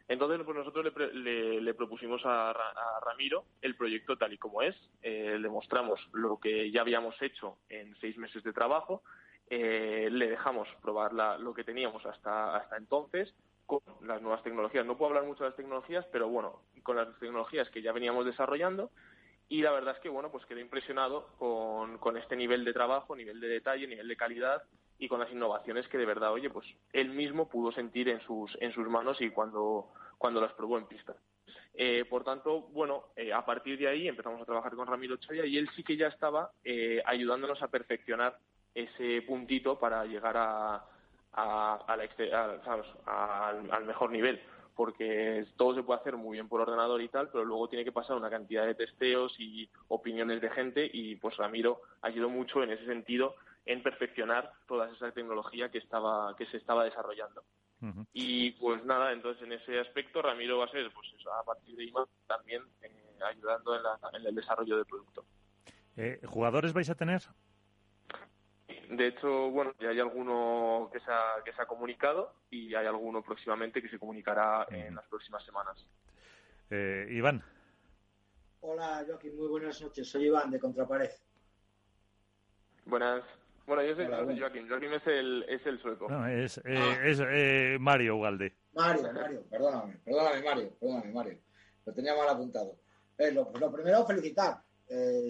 Entonces, 0.09 0.41
pues 0.45 0.57
nosotros 0.57 0.93
le, 1.13 1.75
propusimos 1.75 2.23
a, 2.25 2.55
Ramiro 3.05 3.45
el 3.61 3.77
proyecto 3.77 4.17
tal 4.17 4.33
y 4.33 4.39
como 4.39 4.63
es. 4.63 4.75
Eh, 5.03 5.37
le 5.39 5.49
mostramos 5.51 6.01
lo 6.13 6.41
que 6.41 6.71
ya 6.71 6.81
habíamos 6.81 7.21
hecho 7.21 7.59
en 7.69 7.95
seis 8.01 8.17
meses 8.17 8.43
de 8.43 8.55
trabajo. 8.55 9.03
Eh, 9.51 10.09
le 10.11 10.31
dejamos 10.31 10.69
probar 10.81 11.13
lo 11.13 11.53
que 11.53 11.65
teníamos 11.65 12.05
hasta, 12.07 12.57
hasta 12.57 12.79
entonces 12.79 13.35
con 13.79 14.09
las 14.09 14.21
nuevas 14.21 14.43
tecnologías. 14.43 14.85
No 14.85 14.97
puedo 14.97 15.11
hablar 15.11 15.25
mucho 15.25 15.45
de 15.45 15.51
las 15.51 15.57
tecnologías, 15.57 16.05
pero 16.11 16.29
bueno, 16.29 16.63
con 16.83 16.97
las 16.97 17.09
tecnologías 17.21 17.71
que 17.71 17.83
ya 17.83 17.93
veníamos 17.93 18.27
desarrollando 18.27 18.91
y 19.49 19.63
la 19.63 19.71
verdad 19.71 19.95
es 19.95 20.01
que 20.01 20.09
bueno, 20.09 20.31
pues 20.33 20.45
quedé 20.47 20.61
impresionado 20.61 21.29
con, 21.39 21.99
con 21.99 22.17
este 22.17 22.35
nivel 22.35 22.65
de 22.65 22.73
trabajo, 22.73 23.15
nivel 23.15 23.41
de 23.41 23.49
detalle, 23.49 23.87
nivel 23.87 24.09
de 24.09 24.17
calidad 24.17 24.65
y 24.99 25.09
con 25.09 25.21
las 25.21 25.31
innovaciones 25.31 25.87
que 25.89 25.99
de 25.99 26.07
verdad, 26.07 26.33
oye, 26.33 26.51
pues 26.51 26.67
él 26.93 27.11
mismo 27.11 27.49
pudo 27.49 27.71
sentir 27.71 28.09
en 28.09 28.21
sus, 28.23 28.57
en 28.61 28.73
sus 28.73 28.89
manos 28.89 29.21
y 29.21 29.31
cuando, 29.31 29.93
cuando 30.19 30.41
las 30.41 30.53
probó 30.53 30.77
en 30.79 30.87
pista. 30.87 31.15
Eh, 31.75 32.05
por 32.11 32.25
tanto, 32.25 32.63
bueno, 32.73 33.05
eh, 33.17 33.33
a 33.33 33.45
partir 33.45 33.79
de 33.79 33.89
ahí 33.89 34.09
empezamos 34.09 34.43
a 34.43 34.45
trabajar 34.45 34.75
con 34.75 34.87
Ramiro 34.87 35.17
Choya 35.17 35.47
y 35.47 35.57
él 35.57 35.71
sí 35.77 35.85
que 35.85 35.97
ya 35.97 36.09
estaba 36.09 36.51
eh, 36.65 37.01
ayudándonos 37.07 37.63
a 37.63 37.69
perfeccionar 37.69 38.37
ese 38.75 39.23
puntito 39.23 39.79
para 39.79 40.05
llegar 40.05 40.37
a, 40.37 40.85
a, 41.33 41.85
la, 41.89 43.49
al 43.49 43.85
mejor 43.85 44.11
nivel 44.11 44.41
porque 44.81 45.45
todo 45.59 45.75
se 45.75 45.83
puede 45.83 46.01
hacer 46.01 46.17
muy 46.17 46.39
bien 46.39 46.49
por 46.49 46.63
ordenador 46.63 47.03
y 47.03 47.09
tal, 47.09 47.29
pero 47.29 47.45
luego 47.45 47.69
tiene 47.69 47.85
que 47.85 47.93
pasar 47.93 48.17
una 48.17 48.31
cantidad 48.31 48.65
de 48.65 48.75
testeos 48.75 49.35
y 49.39 49.69
opiniones 49.89 50.41
de 50.41 50.49
gente 50.49 50.89
y 50.91 51.17
pues 51.17 51.37
Ramiro 51.37 51.83
ayudó 52.01 52.31
mucho 52.31 52.63
en 52.63 52.71
ese 52.71 52.87
sentido 52.87 53.35
en 53.67 53.83
perfeccionar 53.83 54.55
toda 54.67 54.91
esa 54.91 55.13
tecnología 55.13 55.71
que 55.71 55.77
estaba 55.77 56.35
que 56.35 56.47
se 56.47 56.57
estaba 56.57 56.85
desarrollando. 56.85 57.45
Y 58.15 58.53
pues 58.53 58.83
nada, 58.87 59.13
entonces 59.13 59.43
en 59.43 59.53
ese 59.53 59.81
aspecto 59.81 60.23
Ramiro 60.23 60.57
va 60.57 60.65
a 60.65 60.71
ser 60.71 60.91
pues 60.95 61.09
a 61.31 61.45
partir 61.45 61.77
de 61.77 61.83
ahí 61.83 61.93
también 62.27 62.63
eh, 62.81 63.19
ayudando 63.23 63.75
en, 63.75 64.27
el 64.27 64.35
desarrollo 64.35 64.77
del 64.77 64.87
producto. 64.87 65.27
Eh, 65.99 66.21
¿Jugadores 66.27 66.73
vais 66.73 66.89
a 66.89 66.95
tener? 66.95 67.21
De 68.91 69.07
hecho, 69.07 69.51
bueno, 69.51 69.73
ya 69.79 69.91
hay 69.91 70.01
alguno 70.01 70.91
que 70.93 70.99
se, 70.99 71.13
ha, 71.13 71.45
que 71.45 71.53
se 71.53 71.63
ha 71.63 71.67
comunicado 71.67 72.35
y 72.51 72.75
hay 72.75 72.87
alguno 72.87 73.23
próximamente 73.23 73.81
que 73.81 73.89
se 73.89 74.01
comunicará 74.01 74.67
en 74.69 74.97
las 74.97 75.07
próximas 75.07 75.45
semanas. 75.45 75.87
Eh, 76.71 77.07
Iván. 77.11 77.41
Hola, 78.63 79.05
Joaquín, 79.07 79.37
muy 79.37 79.47
buenas 79.47 79.81
noches. 79.81 80.11
Soy 80.11 80.27
Iván 80.27 80.51
de 80.51 80.59
Contrapared. 80.59 81.11
Buenas. 82.85 83.23
Bueno, 83.65 83.85
yo 83.85 83.95
soy, 83.95 84.07
Joaquín. 84.07 84.69
Joaquín 84.69 84.93
es 84.93 85.07
el, 85.07 85.45
es 85.49 85.65
el 85.67 85.81
sueco. 85.81 86.09
No, 86.09 86.27
es, 86.27 86.59
eh, 86.59 86.77
ah. 86.77 86.99
es 87.05 87.21
eh, 87.25 87.77
Mario 87.79 88.17
Ugalde. 88.17 88.57
Mario, 88.73 89.13
Mario, 89.13 89.45
perdóname, 89.49 90.01
perdóname, 90.05 90.43
Mario, 90.43 90.77
perdóname, 90.81 91.13
Mario. 91.13 91.39
Lo 91.87 91.95
tenía 91.95 92.17
mal 92.17 92.29
apuntado. 92.29 92.77
lo, 93.19 93.53
lo, 93.57 93.73
primero, 93.73 94.05
felicitar. 94.05 94.65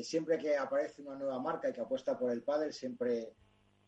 siempre 0.03 0.39
que 0.39 0.57
aparece 0.57 1.03
una 1.03 1.17
nueva 1.17 1.39
marca 1.39 1.69
y 1.69 1.75
que 1.75 1.83
apuesta 1.83 2.19
por 2.19 2.31
el 2.33 2.43
pádel, 2.43 2.73
siempre 2.73 3.35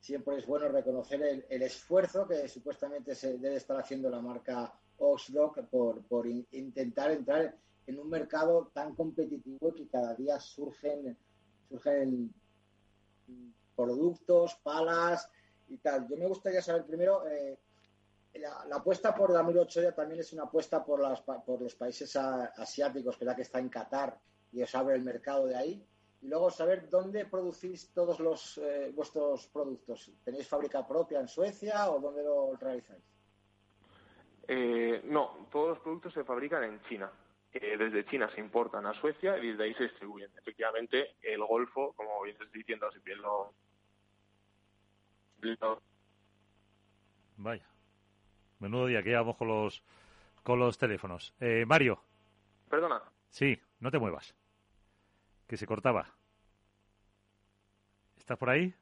siempre 0.03 0.37
es 0.37 0.47
bueno 0.47 0.69
reconocer 0.69 1.47
el, 1.49 1.63
esfuerzo 1.63 2.27
que 2.27 2.49
supuestamente 2.49 3.15
se 3.15 3.39
debe 3.39 3.55
estar 3.55 3.79
haciendo 3.79 4.11
la 4.11 4.21
marca 4.21 4.75
Oxlock 4.99 5.61
por, 5.71 6.03
por 6.03 6.27
intentar 6.27 7.13
entrar 7.13 7.57
en 7.87 8.01
un 8.01 8.11
mercado 8.11 8.69
tan 8.75 8.97
competitivo 8.97 9.73
que 9.73 9.87
cada 9.87 10.15
día 10.15 10.41
surgen, 10.41 11.17
surgen 11.69 12.35
productos, 13.77 14.57
palas 14.65 15.31
y 15.69 15.79
tal. 15.79 16.09
Yo 16.09 16.17
me 16.17 16.27
gustaría 16.27 16.63
saber 16.63 16.85
primero, 16.85 17.25
eh, 17.29 17.57
la, 18.35 18.67
apuesta 18.75 19.15
por 19.15 19.33
Damiro 19.33 19.63
Ochoa 19.63 19.93
también 19.93 20.21
es 20.21 20.33
una 20.33 20.45
apuesta 20.45 20.85
por 20.85 20.99
los 20.99 21.75
países 21.77 22.17
asiáticos, 22.17 23.17
que 23.17 23.25
es 23.25 23.27
la 23.27 23.37
que 23.37 23.43
está 23.43 23.61
en 23.61 23.69
Qatar 23.69 24.19
y 24.51 24.63
os 24.63 24.75
abre 24.75 24.97
el 24.97 25.03
mercado 25.03 25.47
de 25.47 25.55
ahí 25.55 25.87
y 26.23 26.29
luego 26.29 26.51
saber 26.51 26.89
dónde 26.89 27.27
producís 27.27 27.93
todos 27.93 28.21
los 28.21 28.57
eh, 28.59 28.93
vuestros 28.95 29.49
productos. 29.49 30.11
¿Tenéis 30.25 30.49
fábrica 30.49 30.87
propia 30.87 31.19
en 31.19 31.27
Suecia 31.27 31.91
o 31.91 32.01
dónde 32.01 32.23
lo 32.23 32.55
realizáis? 32.55 33.03
Eh, 34.47 35.03
no, 35.05 35.49
todos 35.51 35.71
los 35.71 35.79
productos 35.81 36.15
se 36.15 36.23
fabrican 36.23 36.63
en 36.63 36.81
China. 36.83 37.11
Eh, 37.53 37.77
desde 37.77 38.07
China 38.07 38.31
se 38.33 38.41
importan 38.41 38.87
a 38.87 38.95
Suecia 38.95 39.37
y 39.39 39.49
desde 39.49 39.65
ahí 39.65 39.75
se 39.75 39.85
distribuyen. 39.85 40.31
Efectivamente, 40.39 41.17
el 41.23 41.45
Golfo, 41.45 41.93
como 41.95 42.23
bien 42.23 42.37
estoy 42.41 42.61
diciendo, 42.61 42.91
si 42.93 43.01
bien 43.01 43.21
lo... 43.21 43.53
Vaya. 47.37 47.67
Menudo 48.61 48.87
día 48.87 49.03
que 49.03 49.13
vamos 49.13 49.37
con 49.37 49.49
los, 49.49 49.83
con 50.45 50.61
los 50.61 50.79
teléfonos. 50.79 51.35
Mario. 51.67 52.01
Perdona. 52.71 53.03
Sí, 53.29 53.61
no 53.81 53.91
te 53.91 53.99
muevas. 53.99 54.37
Que 55.53 55.59
se 55.59 55.67
cortaba. 55.67 56.07
¿Estás 58.17 58.39
por 58.39 58.49
ahí? 58.49 58.75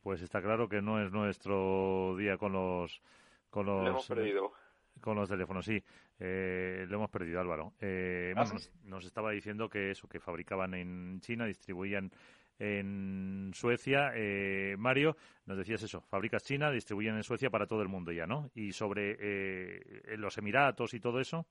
Pues 0.00 0.22
está 0.22 0.40
claro 0.40 0.68
que 0.68 0.80
no 0.80 1.04
es 1.04 1.10
nuestro 1.10 2.14
día 2.16 2.38
con 2.38 2.52
los 2.52 3.02
con 3.50 3.66
los 3.66 3.82
Lo 3.82 3.90
hemos 3.90 4.06
perdido. 4.06 4.52
con 5.00 5.16
los 5.16 5.28
teléfonos, 5.28 5.64
sí. 5.64 5.82
Eh, 6.20 6.86
lo 6.88 6.98
hemos 6.98 7.10
perdido, 7.10 7.40
Álvaro. 7.40 7.72
Eh, 7.80 8.32
¿Ah, 8.36 8.42
bueno, 8.42 8.54
nos, 8.54 8.70
nos 8.84 9.04
estaba 9.06 9.32
diciendo 9.32 9.68
que 9.68 9.90
eso, 9.90 10.08
que 10.08 10.20
fabricaban 10.20 10.74
en 10.74 11.20
China, 11.20 11.46
distribuían 11.46 12.12
en 12.60 13.50
Suecia. 13.54 14.12
Eh, 14.14 14.76
Mario, 14.78 15.16
nos 15.46 15.58
decías 15.58 15.82
eso, 15.82 16.02
fabricas 16.02 16.44
China, 16.44 16.70
distribuyen 16.70 17.16
en 17.16 17.24
Suecia 17.24 17.50
para 17.50 17.66
todo 17.66 17.82
el 17.82 17.88
mundo 17.88 18.12
ya, 18.12 18.24
¿no? 18.28 18.52
Y 18.54 18.70
sobre 18.70 19.16
eh, 19.18 20.14
los 20.16 20.38
Emiratos 20.38 20.94
y 20.94 21.00
todo 21.00 21.18
eso. 21.18 21.44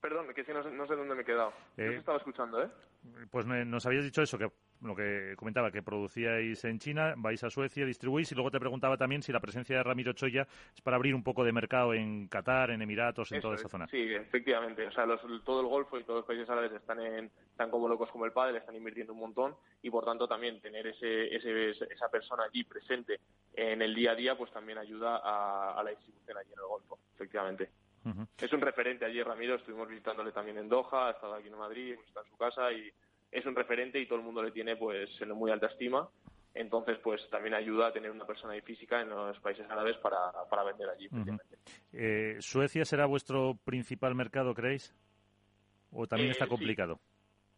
Perdón, 0.00 0.32
que 0.34 0.44
sí, 0.44 0.52
no 0.52 0.62
sé, 0.62 0.70
no 0.70 0.86
sé 0.86 0.96
dónde 0.96 1.14
me 1.14 1.22
he 1.22 1.24
quedado. 1.24 1.52
Yo 1.76 1.84
Eh, 1.84 1.96
estaba 1.96 2.16
escuchando, 2.18 2.62
¿eh? 2.62 2.68
pues 3.30 3.44
me- 3.46 3.64
nos 3.64 3.84
habías 3.86 4.04
dicho 4.04 4.22
eso, 4.22 4.38
que 4.38 4.50
lo 4.82 4.96
que 4.96 5.34
comentaba, 5.36 5.70
que 5.70 5.82
producíais 5.82 6.64
en 6.64 6.78
China, 6.78 7.12
vais 7.18 7.44
a 7.44 7.50
Suecia, 7.50 7.84
distribuís, 7.84 8.32
y 8.32 8.34
luego 8.34 8.50
te 8.50 8.58
preguntaba 8.58 8.96
también 8.96 9.22
si 9.22 9.30
la 9.30 9.40
presencia 9.40 9.76
de 9.76 9.82
Ramiro 9.82 10.14
Choya 10.14 10.46
es 10.74 10.80
para 10.80 10.96
abrir 10.96 11.14
un 11.14 11.22
poco 11.22 11.44
de 11.44 11.52
mercado 11.52 11.92
en 11.92 12.28
Qatar, 12.28 12.70
en 12.70 12.80
Emiratos, 12.80 13.30
en 13.32 13.38
Eso 13.38 13.48
toda 13.48 13.54
es, 13.56 13.60
esa 13.60 13.68
zona. 13.68 13.86
Sí, 13.88 14.14
efectivamente. 14.14 14.86
O 14.86 14.92
sea, 14.92 15.04
los- 15.04 15.20
todo 15.44 15.60
el 15.60 15.66
Golfo 15.66 15.98
y 15.98 16.04
todos 16.04 16.20
los 16.20 16.26
países 16.26 16.48
árabes 16.48 16.72
están 16.72 16.98
en, 17.00 17.26
están 17.50 17.70
como 17.70 17.88
locos 17.88 18.10
como 18.10 18.24
el 18.24 18.32
padre, 18.32 18.56
están 18.58 18.74
invirtiendo 18.76 19.12
un 19.12 19.20
montón 19.20 19.54
y 19.82 19.90
por 19.90 20.06
tanto 20.06 20.26
también 20.26 20.62
tener 20.62 20.86
ese, 20.86 21.34
ese, 21.36 21.70
esa 21.70 22.08
persona 22.10 22.44
allí 22.44 22.64
presente 22.64 23.20
en 23.52 23.82
el 23.82 23.94
día 23.94 24.12
a 24.12 24.14
día 24.14 24.38
pues 24.38 24.50
también 24.50 24.78
ayuda 24.78 25.18
a, 25.22 25.78
a 25.78 25.82
la 25.82 25.90
distribución 25.90 26.38
allí 26.38 26.52
en 26.54 26.58
el 26.58 26.66
Golfo, 26.66 26.98
efectivamente. 27.14 27.70
Es 28.38 28.52
un 28.52 28.60
referente 28.60 29.04
allí, 29.04 29.22
Ramiro. 29.22 29.56
Estuvimos 29.56 29.88
visitándole 29.88 30.32
también 30.32 30.58
en 30.58 30.68
Doha, 30.68 31.08
ha 31.08 31.10
estado 31.10 31.34
aquí 31.34 31.48
en 31.48 31.58
Madrid, 31.58 31.96
estado 32.06 32.24
en 32.26 32.32
su 32.32 32.38
casa 32.38 32.72
y 32.72 32.90
es 33.30 33.46
un 33.46 33.54
referente 33.54 33.98
y 34.00 34.06
todo 34.06 34.18
el 34.18 34.24
mundo 34.24 34.42
le 34.42 34.50
tiene 34.52 34.76
pues 34.76 35.10
en 35.20 35.30
muy 35.32 35.50
alta 35.50 35.66
estima. 35.66 36.08
Entonces, 36.52 36.98
pues 36.98 37.20
también 37.30 37.54
ayuda 37.54 37.88
a 37.88 37.92
tener 37.92 38.10
una 38.10 38.26
persona 38.26 38.54
ahí 38.54 38.60
física 38.62 39.00
en 39.00 39.10
los 39.10 39.38
países 39.38 39.70
árabes 39.70 39.96
para, 39.98 40.32
para 40.50 40.64
vender 40.64 40.88
allí. 40.88 41.08
Eh, 41.92 42.36
¿Suecia 42.40 42.84
será 42.84 43.06
vuestro 43.06 43.56
principal 43.64 44.14
mercado, 44.16 44.52
creéis? 44.52 44.92
¿O 45.92 46.06
también 46.08 46.30
Eh, 46.30 46.32
está 46.32 46.46
sí. 46.46 46.50
complicado? 46.50 46.98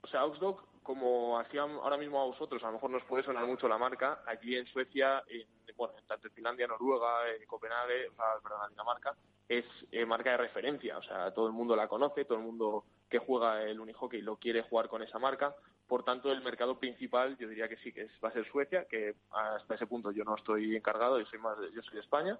O 0.02 0.06
sea, 0.08 0.20
Ausdog, 0.20 0.66
como 0.82 1.38
hacían 1.38 1.70
ahora 1.70 1.96
mismo 1.96 2.20
a 2.20 2.26
vosotros, 2.26 2.62
a 2.62 2.66
lo 2.66 2.72
mejor 2.74 2.90
nos 2.90 3.04
puede 3.04 3.24
sonar 3.24 3.46
mucho 3.46 3.66
la 3.66 3.78
marca, 3.78 4.22
aquí 4.26 4.56
en 4.56 4.66
Suecia, 4.66 5.22
en, 5.28 5.46
bueno, 5.76 5.94
tanto 6.06 6.26
en 6.28 6.34
Finlandia, 6.34 6.66
Noruega, 6.66 7.30
en 7.30 7.46
Copenhague, 7.46 8.08
o 8.08 8.14
sea, 8.14 8.24
perdón, 8.42 8.68
Dinamarca, 8.70 9.14
es 9.48 9.64
eh, 9.90 10.06
marca 10.06 10.30
de 10.32 10.36
referencia, 10.38 10.98
o 10.98 11.02
sea, 11.02 11.32
todo 11.32 11.46
el 11.46 11.52
mundo 11.52 11.76
la 11.76 11.88
conoce, 11.88 12.24
todo 12.24 12.38
el 12.38 12.44
mundo 12.44 12.84
que 13.08 13.18
juega 13.18 13.62
el 13.64 13.78
unihockey 13.80 14.22
lo 14.22 14.36
quiere 14.36 14.62
jugar 14.62 14.88
con 14.88 15.02
esa 15.02 15.18
marca, 15.18 15.54
por 15.86 16.04
tanto, 16.04 16.32
el 16.32 16.42
mercado 16.42 16.78
principal 16.78 17.36
yo 17.36 17.48
diría 17.48 17.68
que 17.68 17.76
sí, 17.78 17.92
que 17.92 18.02
es, 18.02 18.10
va 18.24 18.30
a 18.30 18.32
ser 18.32 18.46
Suecia, 18.50 18.86
que 18.88 19.14
hasta 19.30 19.74
ese 19.74 19.86
punto 19.86 20.10
yo 20.10 20.24
no 20.24 20.36
estoy 20.36 20.74
encargado, 20.74 21.18
yo 21.20 21.26
soy 21.26 21.38
más, 21.38 21.58
de- 21.58 21.70
yo 21.72 21.82
soy 21.82 21.94
de 21.94 22.00
España, 22.00 22.38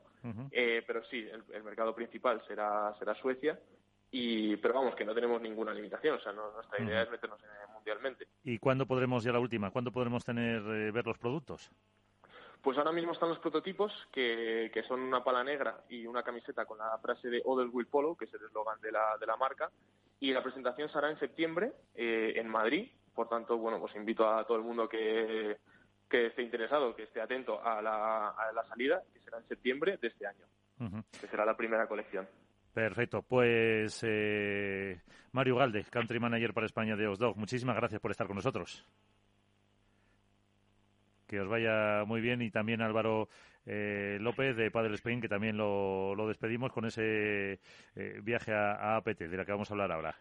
eh, 0.51 0.83
pero 0.87 1.05
sí, 1.05 1.19
el, 1.19 1.45
el 1.53 1.63
mercado 1.63 1.95
principal 1.95 2.43
será, 2.47 2.95
será 2.99 3.15
Suecia, 3.17 3.61
y, 4.11 4.57
pero 4.57 4.75
vamos, 4.75 4.95
que 4.95 5.05
no 5.05 5.15
tenemos 5.15 5.41
ninguna 5.43 5.75
limitación, 5.75 6.17
o 6.17 6.21
sea, 6.21 6.33
no- 6.33 6.53
nuestra 6.53 6.83
idea 6.83 7.03
es 7.03 7.11
meternos 7.11 7.41
en- 7.43 7.73
mundialmente. 7.75 8.27
¿Y 8.45 8.59
cuándo 8.59 8.87
podremos, 8.87 9.25
ya 9.25 9.33
la 9.33 9.41
última, 9.41 9.71
cuándo 9.71 9.91
podremos 9.93 10.25
tener 10.25 10.63
eh, 10.63 10.91
ver 10.93 11.05
los 11.07 11.19
productos? 11.19 11.71
Pues 12.63 12.79
ahora 12.79 12.93
mismo 12.93 13.13
están 13.13 13.29
los 13.29 13.41
prototipos, 13.41 13.93
que, 14.13 14.71
que 14.73 14.85
son 14.85 15.01
una 15.01 15.25
pala 15.25 15.43
negra 15.43 15.83
y 15.89 16.07
una 16.07 16.23
camiseta 16.23 16.65
con 16.65 16.79
la 16.79 16.97
frase 16.99 17.29
de 17.29 17.43
Odell 17.45 17.71
Will 17.73 17.89
Polo, 17.89 18.15
que 18.15 18.27
es 18.27 18.35
el 18.35 18.45
eslogan 18.45 18.81
de 18.81 18.93
la, 18.93 19.17
de 19.19 19.27
la 19.27 19.37
marca. 19.37 19.69
Y 20.21 20.33
la 20.33 20.45
presentación 20.45 20.89
será 20.89 21.11
en 21.11 21.19
septiembre 21.19 21.73
eh, 21.97 22.35
en 22.37 22.49
Madrid. 22.49 22.89
Por 23.13 23.29
tanto, 23.29 23.59
bueno, 23.59 23.81
pues 23.81 23.97
invito 23.97 24.29
a 24.29 24.47
todo 24.47 24.57
el 24.57 24.63
mundo 24.63 24.89
que, 24.89 25.59
que 26.09 26.27
esté 26.27 26.43
interesado, 26.43 26.95
que 26.95 27.03
esté 27.03 27.21
atento 27.21 27.61
a 27.61 27.83
la, 27.83 28.29
a 28.29 28.53
la 28.53 28.65
salida, 28.69 29.03
que 29.13 29.21
será 29.21 29.39
en 29.39 29.49
septiembre 29.49 29.99
de 30.01 30.09
este 30.09 30.27
año, 30.27 30.47
que 31.21 31.27
será 31.27 31.45
la 31.45 31.57
primera 31.57 31.89
colección. 31.89 32.29
Perfecto. 32.73 33.23
Pues 33.23 34.03
eh, 34.07 35.03
Mario 35.33 35.57
Galde, 35.57 35.85
Country 35.91 36.21
Manager 36.21 36.55
para 36.55 36.67
España 36.67 36.95
de 36.95 37.09
Osdog, 37.09 37.37
muchísimas 37.37 37.77
gracias 37.77 38.01
por 38.01 38.13
estar 38.13 38.29
con 38.29 38.37
nosotros. 38.37 38.87
Que 41.33 41.41
os 41.41 41.49
vaya 41.49 42.05
muy 42.05 42.21
bien 42.21 42.43
y 42.43 42.51
también 42.51 42.83
Álvaro 42.83 43.27
eh, 43.65 44.19
López 44.21 44.55
de 44.55 44.71
Padel 44.71 44.93
Spain, 44.93 45.19
que 45.19 45.31
también 45.31 45.57
lo, 45.57 46.15
lo 46.15 46.29
despedimos 46.29 46.71
con 46.75 46.85
ese 46.85 47.59
eh, 47.97 48.21
viaje 48.23 48.53
a, 48.53 48.73
a 48.75 48.97
APT, 48.97 49.21
de 49.21 49.37
la 49.39 49.47
que 49.47 49.53
vamos 49.53 49.71
a 49.71 49.73
hablar 49.73 49.93
ahora. 49.93 50.15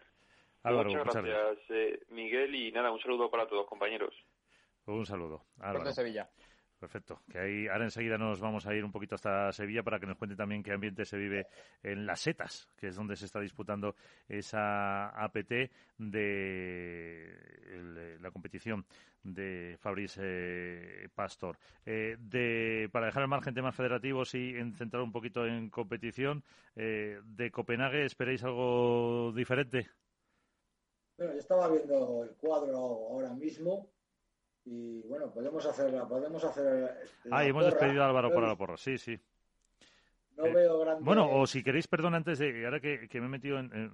Álvaro, 0.62 0.88
Muchas 0.88 1.04
muchas 1.04 1.22
gracias, 1.22 1.58
eh, 1.68 2.00
Miguel, 2.12 2.54
y 2.54 2.72
nada, 2.72 2.90
un 2.90 2.98
saludo 2.98 3.30
para 3.30 3.46
todos, 3.46 3.66
compañeros. 3.66 4.14
Un 4.86 5.04
saludo. 5.04 5.44
Álvaro. 5.60 5.84
de 5.84 5.92
Sevilla. 5.92 6.30
Perfecto. 6.80 7.20
Que 7.30 7.38
ahí, 7.38 7.68
ahora 7.68 7.84
enseguida 7.84 8.16
nos 8.16 8.40
vamos 8.40 8.66
a 8.66 8.74
ir 8.74 8.82
un 8.82 8.90
poquito 8.90 9.14
hasta 9.16 9.52
Sevilla 9.52 9.82
para 9.82 10.00
que 10.00 10.06
nos 10.06 10.16
cuente 10.16 10.34
también 10.34 10.62
qué 10.62 10.72
ambiente 10.72 11.04
se 11.04 11.18
vive 11.18 11.46
en 11.82 12.06
las 12.06 12.20
setas, 12.20 12.68
que 12.76 12.88
es 12.88 12.96
donde 12.96 13.16
se 13.16 13.26
está 13.26 13.38
disputando 13.38 13.94
esa 14.28 15.10
APT 15.10 15.70
de 15.98 17.36
el- 17.70 18.22
la 18.22 18.30
competición 18.30 18.84
de 19.22 19.76
Fabrice 19.80 20.20
eh, 20.24 21.08
Pastor. 21.14 21.58
Eh, 21.86 22.16
de, 22.18 22.88
para 22.92 23.06
dejar 23.06 23.22
el 23.22 23.28
margen 23.28 23.54
temas 23.54 23.74
federativos 23.74 24.34
y 24.34 24.56
en- 24.56 24.74
centrar 24.74 25.02
un 25.02 25.12
poquito 25.12 25.46
en 25.46 25.70
competición, 25.70 26.42
eh, 26.76 27.20
de 27.24 27.50
Copenhague, 27.50 28.04
¿esperáis 28.04 28.42
algo 28.44 29.32
diferente? 29.34 29.88
Bueno, 31.18 31.34
yo 31.34 31.38
estaba 31.38 31.68
viendo 31.68 32.24
el 32.24 32.30
cuadro 32.30 32.76
ahora 32.76 33.32
mismo 33.34 33.86
y 34.64 35.02
bueno, 35.08 35.32
podemos 35.32 35.64
hacer 35.66 35.92
la, 35.92 36.08
podemos 36.08 36.42
hacer 36.44 36.64
la 37.24 37.36
Ah, 37.36 37.44
y 37.44 37.48
hemos 37.48 37.64
porra. 37.64 37.78
despedido 37.78 38.02
a 38.02 38.06
Álvaro 38.08 38.32
por 38.32 38.42
la 38.42 38.56
porra. 38.56 38.76
Sí, 38.76 38.98
sí. 38.98 39.18
No 40.36 40.46
Eh, 40.46 40.54
veo 40.54 40.78
grandes... 40.80 41.04
Bueno, 41.04 41.30
o 41.30 41.46
si 41.46 41.62
queréis, 41.62 41.86
perdón, 41.86 42.14
antes 42.14 42.38
de, 42.38 42.64
ahora 42.64 42.80
que, 42.80 43.08
que 43.08 43.20
me 43.20 43.26
he 43.26 43.28
metido, 43.28 43.58
en, 43.58 43.70
en- 43.74 43.92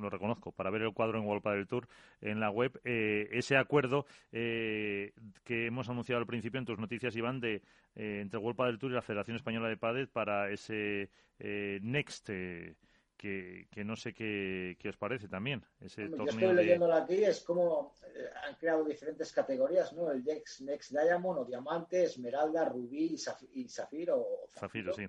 lo 0.00 0.08
reconozco, 0.10 0.52
para 0.52 0.70
ver 0.70 0.82
el 0.82 0.92
cuadro 0.94 1.18
en 1.18 1.24
World 1.26 1.42
Padel 1.42 1.66
Tour 1.66 1.88
en 2.20 2.40
la 2.40 2.50
web, 2.50 2.80
eh, 2.84 3.28
ese 3.32 3.56
acuerdo 3.56 4.06
eh, 4.32 5.12
que 5.44 5.66
hemos 5.66 5.88
anunciado 5.88 6.20
al 6.20 6.26
principio 6.26 6.58
en 6.58 6.66
tus 6.66 6.78
noticias, 6.78 7.14
Iván, 7.16 7.40
de 7.40 7.62
eh, 7.96 8.20
entre 8.22 8.38
World 8.38 8.56
Padel 8.56 8.78
Tour 8.78 8.92
y 8.92 8.94
la 8.94 9.02
Federación 9.02 9.36
Española 9.36 9.68
de 9.68 9.76
Padel 9.76 10.08
para 10.08 10.50
ese 10.50 11.10
eh, 11.38 11.78
Next, 11.82 12.28
eh, 12.30 12.74
que, 13.16 13.66
que 13.70 13.84
no 13.84 13.96
sé 13.96 14.12
qué, 14.12 14.76
qué 14.78 14.88
os 14.90 14.96
parece 14.96 15.28
también, 15.28 15.64
ese 15.80 16.08
Yo 16.10 16.24
estoy 16.24 16.48
de... 16.48 16.54
leyéndolo 16.54 16.94
aquí, 16.94 17.24
es 17.24 17.40
como 17.42 17.94
eh, 18.14 18.26
han 18.46 18.54
creado 18.56 18.84
diferentes 18.84 19.32
categorías, 19.32 19.92
¿no? 19.92 20.10
El 20.10 20.24
Next, 20.24 20.60
Next 20.60 20.90
Diamond 20.92 21.38
o 21.40 21.44
Diamante, 21.44 22.04
Esmeralda, 22.04 22.64
Rubí 22.68 23.06
y, 23.06 23.16
Zaf- 23.16 23.48
y 23.52 23.68
Zafiro. 23.68 24.18
o 24.18 24.48
Zafiro, 24.52 24.92
sí. 24.92 25.06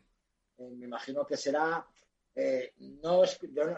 Eh, 0.57 0.69
me 0.75 0.85
imagino 0.85 1.25
que 1.25 1.37
será. 1.37 1.85
eh, 2.35 2.73
no 3.01 3.23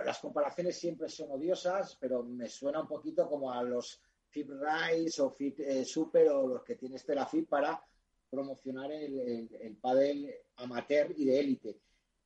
las 0.05 0.19
comparaciones 0.19 0.78
siempre 0.78 1.09
son 1.09 1.32
odiosas, 1.32 1.95
pero 1.99 2.23
me 2.23 2.49
suena 2.49 2.82
un 2.82 2.88
poquito 2.88 3.28
como 3.30 3.51
a 3.51 3.61
los 3.63 4.01
FIP 4.30 4.49
Rise 4.49 5.21
o 5.21 5.29
FIP 5.29 5.59
eh, 5.59 5.86
Super 5.86 6.29
o 6.29 6.47
los 6.47 6.63
que 6.63 6.75
tiene 6.75 6.95
este 6.95 7.13
la 7.16 7.25
FIP 7.25 7.47
para 7.49 7.79
promocionar 8.29 8.91
el, 8.91 9.20
el, 9.20 9.55
el 9.62 9.75
pádel 9.78 10.33
amateur 10.58 11.13
y 11.16 11.25
de 11.25 11.39
élite. 11.39 11.79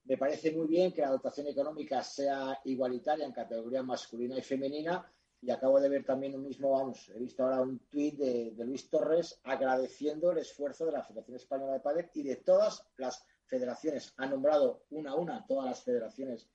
Me 0.05 0.17
parece 0.17 0.51
muy 0.51 0.67
bien 0.67 0.91
que 0.93 1.01
la 1.01 1.09
dotación 1.11 1.47
económica 1.47 2.01
sea 2.01 2.59
igualitaria 2.65 3.25
en 3.25 3.33
categoría 3.33 3.83
masculina 3.83 4.37
y 4.37 4.41
femenina. 4.41 5.05
Y 5.43 5.49
acabo 5.51 5.79
de 5.79 5.89
ver 5.89 6.03
también 6.05 6.35
un 6.35 6.43
mismo, 6.43 6.71
vamos, 6.71 7.09
he 7.09 7.19
visto 7.19 7.43
ahora 7.43 7.61
un 7.61 7.79
tuit 7.89 8.15
de, 8.15 8.51
de 8.51 8.65
Luis 8.65 8.89
Torres 8.89 9.39
agradeciendo 9.43 10.31
el 10.31 10.37
esfuerzo 10.37 10.85
de 10.85 10.91
la 10.91 11.03
Federación 11.03 11.35
Española 11.37 11.73
de 11.73 11.79
Padel 11.79 12.09
y 12.13 12.21
de 12.23 12.35
todas 12.37 12.85
las 12.97 13.23
federaciones. 13.51 14.13
Ha 14.15 14.27
nombrado 14.27 14.85
una 14.91 15.11
a 15.11 15.15
una 15.15 15.45
todas 15.45 15.65
las 15.65 15.83
federaciones 15.83 16.49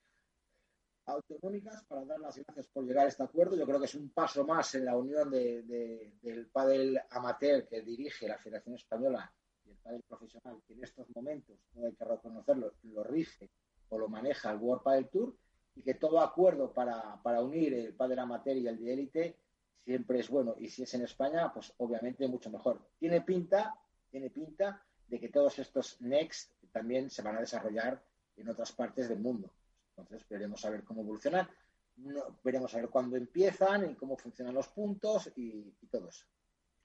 autonómicas 1.05 1.85
para 1.85 2.03
dar 2.03 2.19
las 2.19 2.35
gracias 2.35 2.67
por 2.67 2.85
llegar 2.85 3.05
a 3.05 3.09
este 3.09 3.23
acuerdo. 3.23 3.55
Yo 3.55 3.65
creo 3.67 3.79
que 3.79 3.85
es 3.85 3.93
un 3.93 4.09
paso 4.09 4.43
más 4.45 4.73
en 4.73 4.85
la 4.85 4.97
unión 4.97 5.29
de, 5.29 5.61
de, 5.61 6.13
del 6.23 6.47
pádel 6.47 6.99
amateur 7.11 7.67
que 7.67 7.81
dirige 7.81 8.27
la 8.27 8.39
Federación 8.39 8.75
Española 8.75 9.31
y 9.63 9.69
el 9.69 9.77
pádel 9.77 10.01
profesional, 10.07 10.59
que 10.67 10.73
en 10.73 10.83
estos 10.83 11.07
momentos, 11.15 11.55
no 11.75 11.85
hay 11.85 11.93
que 11.93 12.03
reconocerlo, 12.03 12.73
lo 12.81 13.03
rige 13.03 13.51
o 13.89 13.99
lo 13.99 14.09
maneja 14.09 14.51
el 14.51 14.57
World 14.57 14.83
Padel 14.83 15.07
Tour 15.09 15.37
y 15.75 15.83
que 15.83 15.93
todo 15.93 16.19
acuerdo 16.19 16.73
para, 16.73 17.21
para 17.21 17.41
unir 17.41 17.75
el 17.75 17.93
pádel 17.93 18.19
amateur 18.19 18.57
y 18.57 18.67
el 18.67 18.79
de 18.79 18.93
élite 18.93 19.37
siempre 19.85 20.19
es 20.19 20.29
bueno. 20.29 20.55
Y 20.57 20.67
si 20.69 20.81
es 20.81 20.93
en 20.95 21.03
España, 21.03 21.53
pues 21.53 21.71
obviamente 21.77 22.27
mucho 22.27 22.49
mejor. 22.49 22.81
Tiene 22.97 23.21
pinta, 23.21 23.79
tiene 24.09 24.31
pinta 24.31 24.83
de 25.07 25.19
que 25.19 25.29
todos 25.29 25.59
estos 25.59 26.01
Next 26.01 26.51
también 26.71 27.09
se 27.09 27.21
van 27.21 27.37
a 27.37 27.41
desarrollar 27.41 28.01
en 28.35 28.49
otras 28.49 28.71
partes 28.71 29.09
del 29.09 29.19
mundo. 29.19 29.51
Entonces 29.89 30.27
veremos 30.29 30.63
a 30.65 30.69
ver 30.69 30.83
cómo 30.83 31.01
evolucionan, 31.01 31.49
no, 31.97 32.39
veremos 32.43 32.73
a 32.75 32.77
ver 32.77 32.89
cuándo 32.89 33.17
empiezan 33.17 33.89
y 33.89 33.95
cómo 33.95 34.15
funcionan 34.17 34.53
los 34.53 34.67
puntos 34.67 35.31
y, 35.35 35.73
y, 35.81 35.87
todo 35.87 36.09
eso. 36.09 36.25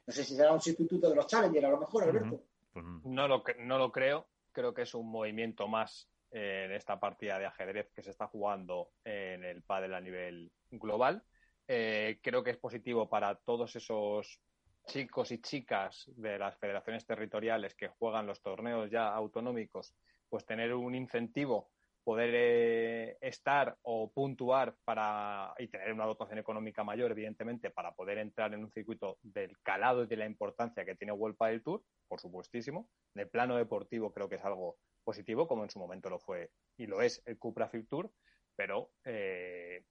No 0.07 0.13
sé 0.13 0.25
si 0.25 0.35
será 0.35 0.53
un 0.53 0.61
sustituto 0.61 1.11
de 1.11 1.17
los 1.17 1.27
Challenger, 1.27 1.67
a 1.67 1.71
lo 1.71 1.81
mejor, 1.81 2.05
Alberto. 2.05 2.43
Uh 2.75 2.79
-huh. 2.79 3.03
no, 3.05 3.29
lo, 3.29 3.45
no 3.59 3.79
lo 3.79 3.93
creo, 3.93 4.27
creo 4.53 4.73
que 4.73 4.83
es 4.83 4.95
un 4.95 5.11
movimiento 5.11 5.69
más 5.69 6.09
en 6.31 6.73
esta 6.73 6.99
partida 6.99 7.39
de 7.39 7.45
ajedrez 7.45 7.91
que 7.93 8.03
se 8.03 8.11
está 8.11 8.27
jugando 8.27 8.93
en 9.05 9.45
el 9.45 9.63
pádel 9.63 9.93
a 9.95 10.01
nivel 10.01 10.51
global. 10.71 11.23
Eh, 11.69 12.21
creo 12.23 12.43
que 12.43 12.51
es 12.51 12.57
positivo 12.57 13.09
para 13.09 13.35
todos 13.35 13.77
esos 13.77 14.41
chicos 14.87 15.31
y 15.33 15.39
chicas 15.41 16.11
de 16.17 16.39
las 16.39 16.57
federaciones 16.59 17.07
territoriales 17.07 17.75
que 17.75 17.89
juegan 17.89 18.27
los 18.27 18.43
torneos 18.43 18.91
ya 18.91 19.15
autonómicos, 19.15 19.95
pues 20.29 20.45
tener 20.47 20.75
un 20.75 20.95
incentivo, 20.95 21.71
poder 22.05 22.31
eh, 22.35 23.19
estar 23.21 23.77
o 23.83 24.11
puntuar 24.11 24.75
para 24.85 25.55
y 25.59 25.69
tener 25.69 25.93
una 25.93 26.07
dotación 26.07 26.39
económica 26.39 26.83
mayor, 26.85 27.13
evidentemente, 27.13 27.71
para 27.71 27.95
poder 27.95 28.19
entrar 28.19 28.53
en 28.55 28.65
un 28.65 28.71
circuito 28.71 29.19
del 29.23 29.59
calado 29.63 30.05
y 30.05 30.07
de 30.07 30.17
la 30.17 30.27
importancia 30.27 30.85
que 30.85 30.97
tiene 30.97 31.13
World 31.13 31.37
del 31.39 31.63
Tour, 31.63 31.83
por 32.09 32.21
supuestísimo. 32.21 32.89
En 33.15 33.23
el 33.23 33.29
plano 33.29 33.57
deportivo 33.57 34.13
creo 34.13 34.29
que 34.29 34.37
es 34.37 34.45
algo 34.45 34.79
positivo, 35.05 35.47
como 35.47 35.65
en 35.65 35.71
su 35.71 35.79
momento 35.79 36.11
lo 36.11 36.19
fue 36.19 36.51
y 36.77 36.87
lo 36.87 37.03
es 37.03 37.23
el 37.27 37.39
Cupra 37.39 37.69
Fit 37.69 37.89
Tour, 37.89 38.11
pero 38.57 38.91
eh, 39.05 39.85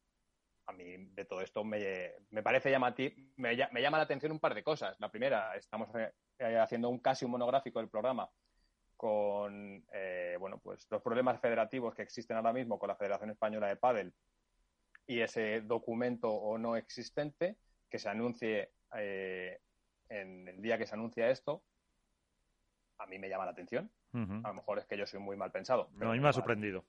a 0.72 0.73
mí 0.73 0.98
de 1.14 1.26
todo 1.26 1.41
esto 1.41 1.64
me, 1.64 2.14
me 2.30 2.41
parece 2.41 2.72
llamativo, 2.72 3.15
me, 3.38 3.56
me, 3.72 3.81
llama 3.81 3.98
la 3.98 4.06
atención 4.06 4.31
un 4.31 4.39
par 4.39 4.56
de 4.56 4.64
cosas. 4.64 4.98
La 4.99 5.11
primera, 5.11 5.56
estamos 5.56 5.89
eh, 5.95 6.57
haciendo 6.57 6.89
un 6.89 6.99
casi 6.99 7.26
un 7.26 7.31
monográfico 7.31 7.80
del 7.80 7.89
programa 7.89 8.30
con 8.95 9.84
eh, 9.91 10.38
bueno 10.39 10.60
pues 10.60 10.88
los 10.91 11.02
problemas 11.02 11.39
federativos 11.41 11.95
que 11.95 12.03
existen 12.03 12.38
ahora 12.38 12.53
mismo 12.53 12.77
con 12.77 12.88
la 12.88 12.95
Federación 12.95 13.31
Española 13.31 13.68
de 13.68 13.76
Padel 13.76 14.14
y 15.07 15.22
ese 15.22 15.61
documento 15.61 16.30
o 16.30 16.60
no 16.60 16.76
existente 16.76 17.57
que 17.89 17.98
se 17.98 18.10
anuncie 18.10 18.73
eh, 18.95 19.60
en 20.07 20.48
el 20.48 20.61
día 20.61 20.77
que 20.77 20.85
se 20.85 20.93
anuncia 20.93 21.31
esto 21.31 21.64
a 22.99 23.07
mí 23.07 23.18
me 23.18 23.27
llama 23.27 23.45
la 23.45 23.52
atención 23.52 23.91
a 24.14 24.49
lo 24.49 24.53
mejor 24.53 24.77
es 24.77 24.85
que 24.85 24.98
yo 24.98 25.07
soy 25.07 25.19
muy 25.19 25.35
mal 25.35 25.52
pensado 25.52 25.89
pero 25.93 26.06
no, 26.06 26.11
a 26.11 26.14
mí 26.14 26.19
me 26.19 26.30
ha 26.30 26.34
sorprendido 26.34 26.85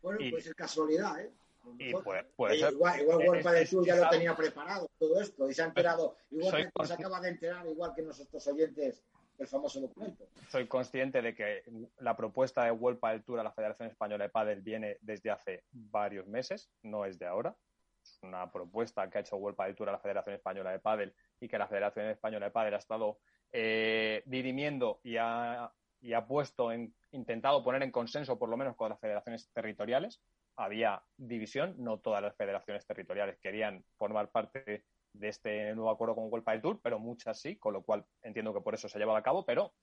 bueno 0.00 0.18
pues 0.28 0.44
es 0.48 0.54
casualidad 0.54 1.20
¿eh? 1.20 1.30
Y 1.78 1.90
ser. 1.90 2.26
Igual, 2.72 3.00
igual 3.00 3.28
World 3.28 3.48
del 3.48 3.68
Tour 3.68 3.86
ya 3.86 3.96
lo 3.96 4.08
tenía 4.08 4.34
preparado 4.34 4.88
todo 4.98 5.20
esto 5.20 5.48
y 5.48 5.54
se 5.54 5.62
ha 5.62 5.66
enterado, 5.66 6.16
igual 6.30 6.72
que 6.74 6.86
se 6.86 6.92
acaba 6.92 7.20
de 7.20 7.28
enterar, 7.28 7.66
igual 7.66 7.92
que 7.94 8.02
nosotros 8.02 8.46
oyentes, 8.48 9.04
el 9.38 9.46
famoso 9.46 9.80
documento. 9.80 10.26
Soy 10.48 10.66
consciente 10.66 11.22
de 11.22 11.34
que 11.34 11.62
la 11.98 12.16
propuesta 12.16 12.64
de 12.64 12.70
World 12.70 13.00
del 13.00 13.24
Tour 13.24 13.40
a 13.40 13.44
la 13.44 13.52
Federación 13.52 13.88
Española 13.88 14.24
de 14.24 14.30
Padel 14.30 14.60
viene 14.60 14.98
desde 15.00 15.30
hace 15.30 15.64
varios 15.70 16.26
meses, 16.26 16.70
no 16.82 17.04
es 17.04 17.18
de 17.18 17.26
ahora. 17.26 17.56
Es 18.02 18.18
una 18.22 18.50
propuesta 18.50 19.08
que 19.08 19.18
ha 19.18 19.20
hecho 19.20 19.36
World 19.36 19.58
del 19.58 19.76
Tour 19.76 19.88
a 19.88 19.92
la 19.92 19.98
Federación 19.98 20.34
Española 20.34 20.70
de 20.72 20.80
Padel 20.80 21.14
y 21.40 21.48
que 21.48 21.58
la 21.58 21.68
Federación 21.68 22.06
Española 22.06 22.46
de 22.46 22.52
Padel 22.52 22.74
ha 22.74 22.78
estado 22.78 23.18
eh, 23.52 24.22
dirimiendo 24.26 25.00
y 25.04 25.16
ha, 25.18 25.72
y 26.00 26.12
ha 26.12 26.26
puesto 26.26 26.72
en, 26.72 26.94
intentado 27.12 27.62
poner 27.62 27.82
en 27.82 27.92
consenso, 27.92 28.38
por 28.38 28.48
lo 28.48 28.56
menos 28.56 28.76
con 28.76 28.90
las 28.90 29.00
federaciones 29.00 29.48
territoriales, 29.52 30.20
había 30.56 31.02
división, 31.16 31.74
no 31.78 31.98
todas 32.00 32.22
las 32.22 32.36
federaciones 32.36 32.86
territoriales 32.86 33.38
querían 33.38 33.84
formar 33.96 34.30
parte 34.30 34.84
de 35.12 35.28
este 35.28 35.74
nuevo 35.74 35.90
acuerdo 35.90 36.14
con 36.14 36.24
World 36.30 36.46
del 36.46 36.62
Tour, 36.62 36.80
pero 36.82 36.98
muchas 36.98 37.40
sí, 37.40 37.56
con 37.56 37.74
lo 37.74 37.82
cual 37.82 38.04
entiendo 38.22 38.52
que 38.54 38.60
por 38.60 38.74
eso 38.74 38.88
se 38.88 38.98
ha 38.98 39.00
llevado 39.00 39.18
a 39.18 39.22
cabo, 39.22 39.44
pero 39.44 39.74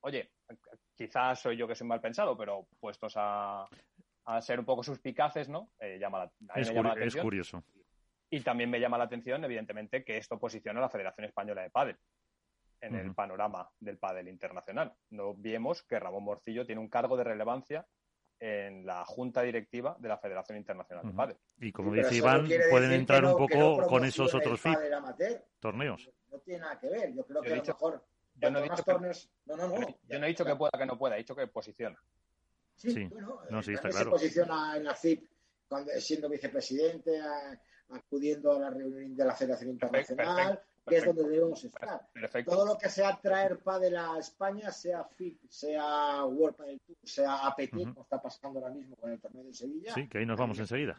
oye, 0.00 0.32
quizás 0.94 1.40
soy 1.40 1.56
yo 1.56 1.66
que 1.66 1.74
soy 1.74 1.86
mal 1.86 2.00
pensado, 2.00 2.36
pero 2.36 2.66
puestos 2.78 3.14
a, 3.16 3.66
ser 4.40 4.58
un 4.58 4.64
poco 4.64 4.82
suspicaces, 4.82 5.48
¿no? 5.48 5.70
Eh, 5.78 5.98
llama 5.98 6.18
la, 6.20 6.32
es, 6.60 6.68
llama 6.68 6.88
la 6.88 6.94
atención. 6.94 7.20
es 7.20 7.24
curioso. 7.24 7.64
Y 8.30 8.40
también 8.40 8.70
me 8.70 8.80
llama 8.80 8.98
la 8.98 9.04
atención, 9.04 9.44
evidentemente, 9.44 10.04
que 10.04 10.16
esto 10.16 10.38
posiciona 10.38 10.80
a 10.80 10.82
la 10.82 10.88
Federación 10.88 11.26
Española 11.26 11.62
de 11.62 11.70
Pádel 11.70 11.98
en 12.80 12.94
el 12.96 13.14
panorama 13.14 13.70
del 13.80 13.98
pádel 13.98 14.28
internacional. 14.28 14.94
No 15.10 15.34
vemos 15.34 15.82
que 15.82 15.98
Ramón 15.98 16.24
Morcillo 16.24 16.66
tiene 16.66 16.80
un 16.80 16.88
cargo 16.88 17.16
de 17.16 17.24
relevancia 17.24 17.86
en 18.46 18.84
la 18.84 19.06
junta 19.06 19.40
directiva 19.40 19.96
de 19.98 20.06
la 20.06 20.18
Federación 20.18 20.58
Internacional 20.58 21.06
de 21.06 21.12
Padel. 21.12 21.36
Y 21.60 21.72
como 21.72 21.94
dice 21.94 22.14
Iván, 22.14 22.46
pueden 22.68 22.92
entrar 22.92 23.24
un 23.24 23.38
poco 23.38 23.86
con 23.86 24.04
esos 24.04 24.34
otros 24.34 24.60
torneos. 25.60 26.10
No 26.30 26.38
tiene 26.40 26.60
nada 26.60 26.78
que 26.78 26.90
ver. 26.90 27.14
Yo 27.14 27.24
creo 27.24 27.40
que 27.40 27.52
a 27.52 27.56
lo 27.56 27.62
mejor 27.64 28.04
yo 28.34 28.50
no, 28.50 28.58
he 28.58 28.62
dicho 28.64 28.82
torneos... 28.82 29.30
no, 29.46 29.56
no, 29.56 29.68
no, 29.68 29.98
yo 30.08 30.18
no 30.18 30.26
he 30.26 30.28
dicho 30.28 30.44
que 30.44 30.56
pueda 30.56 30.72
que 30.76 30.84
no 30.84 30.98
pueda, 30.98 31.14
he 31.14 31.18
dicho 31.18 31.34
que 31.34 31.46
posiciona. 31.46 31.98
Sí, 32.74 33.06
bueno, 33.06 33.40
no, 33.48 33.62
sí, 33.62 33.72
está 33.72 33.88
claro. 33.88 34.06
se 34.06 34.10
posiciona 34.10 34.76
en 34.76 34.84
la 34.84 34.94
FIP 34.94 35.26
cuando, 35.66 35.92
siendo 35.92 36.28
vicepresidente, 36.28 37.18
acudiendo 37.90 38.52
a 38.52 38.58
la 38.58 38.70
reunión 38.70 39.16
de 39.16 39.24
la 39.24 39.34
Federación 39.34 39.70
Internacional, 39.70 40.60
que 40.86 40.96
es 40.96 41.04
donde 41.04 41.28
debemos 41.28 41.64
estar. 41.64 42.08
Todo 42.44 42.66
lo 42.66 42.78
que 42.78 42.88
sea 42.88 43.18
traer 43.20 43.58
pádel 43.58 43.96
a 43.96 44.18
España, 44.18 44.70
sea 44.70 45.04
FIP, 45.04 45.48
sea 45.48 46.24
World 46.24 46.56
Padel 46.56 46.80
Tour, 46.80 46.96
sea 47.02 47.46
APT, 47.46 47.70
como 47.70 48.02
está 48.02 48.20
pasando 48.20 48.60
ahora 48.60 48.74
mismo 48.74 48.96
con 48.96 49.10
el 49.10 49.20
torneo 49.20 49.44
de 49.44 49.54
Sevilla. 49.54 49.94
Sí, 49.94 50.08
que 50.08 50.18
ahí 50.18 50.26
nos 50.26 50.38
vamos 50.38 50.58
enseguida. 50.58 50.96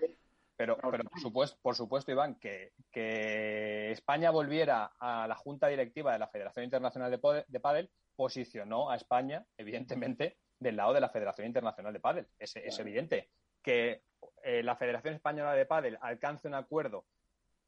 Pero, 0.57 0.77
pero 0.77 1.03
por 1.03 1.19
supuesto, 1.19 1.57
por 1.61 1.75
supuesto, 1.75 2.11
Iván, 2.11 2.35
que, 2.35 2.73
que 2.89 3.91
España 3.91 4.31
volviera 4.31 4.93
a 4.97 5.27
la 5.27 5.35
Junta 5.35 5.67
Directiva 5.67 6.13
de 6.13 6.19
la 6.19 6.27
Federación 6.27 6.63
Internacional 6.63 7.11
de, 7.11 7.45
de 7.47 7.59
Padel 7.59 7.91
posicionó 8.15 8.89
a 8.89 8.95
España, 8.95 9.45
evidentemente, 9.57 10.37
del 10.57 10.77
lado 10.77 10.93
de 10.93 11.01
la 11.01 11.09
Federación 11.09 11.47
Internacional 11.47 11.91
de 11.91 11.99
Padel. 11.99 12.27
Es, 12.39 12.55
es 12.55 12.79
evidente 12.79 13.29
que 13.61 14.03
eh, 14.43 14.63
la 14.63 14.75
Federación 14.75 15.15
Española 15.15 15.53
de 15.53 15.65
Padel 15.65 15.97
alcance 16.01 16.47
un 16.47 16.53
acuerdo 16.53 17.05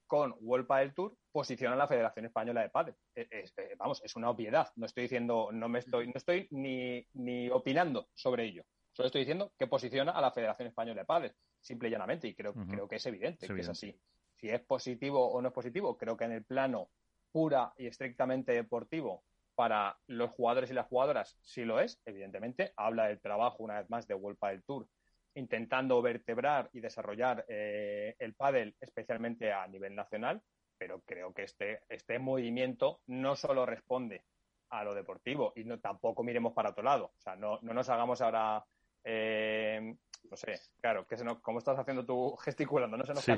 con 0.07 0.35
World 0.39 0.65
Padel 0.65 0.93
Tour, 0.93 1.15
posiciona 1.31 1.75
a 1.75 1.77
la 1.77 1.87
Federación 1.87 2.25
Española 2.25 2.61
de 2.61 2.69
Padel. 2.69 2.95
Eh, 3.13 3.45
vamos, 3.77 4.01
es 4.03 4.15
una 4.15 4.29
obviedad. 4.29 4.71
No 4.75 4.85
estoy 4.85 5.03
diciendo, 5.03 5.49
no 5.51 5.69
me 5.69 5.79
estoy, 5.79 6.07
no 6.07 6.13
estoy 6.15 6.47
ni, 6.51 7.05
ni 7.13 7.49
opinando 7.49 8.07
sobre 8.13 8.45
ello. 8.45 8.63
Solo 8.93 9.07
estoy 9.07 9.21
diciendo 9.21 9.51
que 9.59 9.67
posiciona 9.67 10.11
a 10.13 10.21
la 10.21 10.31
Federación 10.31 10.69
Española 10.69 11.01
de 11.01 11.05
Padel, 11.05 11.35
simple 11.61 11.89
y 11.89 11.91
llanamente, 11.91 12.27
y 12.27 12.33
creo, 12.33 12.53
creo 12.53 12.87
que 12.87 12.95
es 12.95 13.05
evidente 13.05 13.47
que 13.47 13.61
es 13.61 13.69
así. 13.69 13.95
Si 14.35 14.49
es 14.49 14.61
positivo 14.61 15.27
o 15.29 15.41
no 15.41 15.49
es 15.49 15.53
positivo, 15.53 15.97
creo 15.97 16.17
que 16.17 16.25
en 16.25 16.31
el 16.31 16.45
plano 16.45 16.89
pura 17.31 17.73
y 17.77 17.87
estrictamente 17.87 18.53
deportivo 18.53 19.23
para 19.53 19.97
los 20.07 20.31
jugadores 20.31 20.71
y 20.71 20.73
las 20.73 20.87
jugadoras 20.87 21.37
sí 21.41 21.65
lo 21.65 21.79
es, 21.79 22.01
evidentemente. 22.05 22.73
Habla 22.75 23.07
del 23.07 23.19
trabajo, 23.19 23.63
una 23.63 23.79
vez 23.79 23.89
más, 23.89 24.07
de 24.07 24.15
World 24.15 24.39
Padel 24.39 24.63
Tour 24.63 24.87
intentando 25.37 26.01
vertebrar 26.01 26.69
y 26.73 26.79
desarrollar 26.79 27.45
eh, 27.47 28.15
el 28.19 28.33
pádel, 28.35 28.75
especialmente 28.79 29.53
a 29.53 29.67
nivel 29.67 29.95
nacional, 29.95 30.41
pero 30.77 31.01
creo 31.01 31.33
que 31.33 31.43
este, 31.43 31.81
este 31.89 32.19
movimiento 32.19 33.01
no 33.07 33.35
solo 33.35 33.65
responde 33.65 34.23
a 34.69 34.83
lo 34.83 34.93
deportivo 34.93 35.53
y 35.55 35.63
no 35.63 35.79
tampoco 35.79 36.23
miremos 36.23 36.53
para 36.53 36.71
otro 36.71 36.83
lado. 36.83 37.11
O 37.17 37.21
sea, 37.21 37.35
no, 37.35 37.59
no 37.61 37.73
nos 37.73 37.89
hagamos 37.89 38.21
ahora, 38.21 38.65
eh, 39.03 39.95
no 40.29 40.37
sé, 40.37 40.59
claro, 40.81 41.07
que 41.07 41.17
se 41.17 41.25
como 41.41 41.59
estás 41.59 41.79
haciendo 41.79 42.05
tú 42.05 42.35
gesticulando, 42.43 42.97
no 42.97 43.05
se 43.05 43.13
nos 43.13 43.23
sí. 43.23 43.33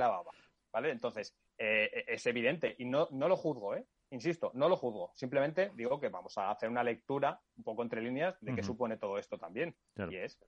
¿vale? 0.71 0.91
Entonces, 0.91 1.35
eh, 1.57 2.05
es 2.07 2.25
evidente 2.25 2.75
y 2.77 2.85
no, 2.85 3.07
no 3.11 3.27
lo 3.27 3.35
juzgo, 3.35 3.75
¿eh? 3.75 3.85
Insisto, 4.11 4.51
no 4.55 4.69
lo 4.69 4.75
juzgo. 4.75 5.11
Simplemente 5.13 5.71
digo 5.75 5.99
que 5.99 6.09
vamos 6.09 6.35
a 6.37 6.49
hacer 6.49 6.69
una 6.69 6.83
lectura 6.83 7.39
un 7.57 7.63
poco 7.63 7.83
entre 7.83 8.01
líneas 8.01 8.35
de 8.41 8.55
qué 8.55 8.63
supone 8.63 8.97
todo 8.97 9.19
esto 9.19 9.37
también. 9.37 9.75
Y 10.09 10.15
es 10.15 10.39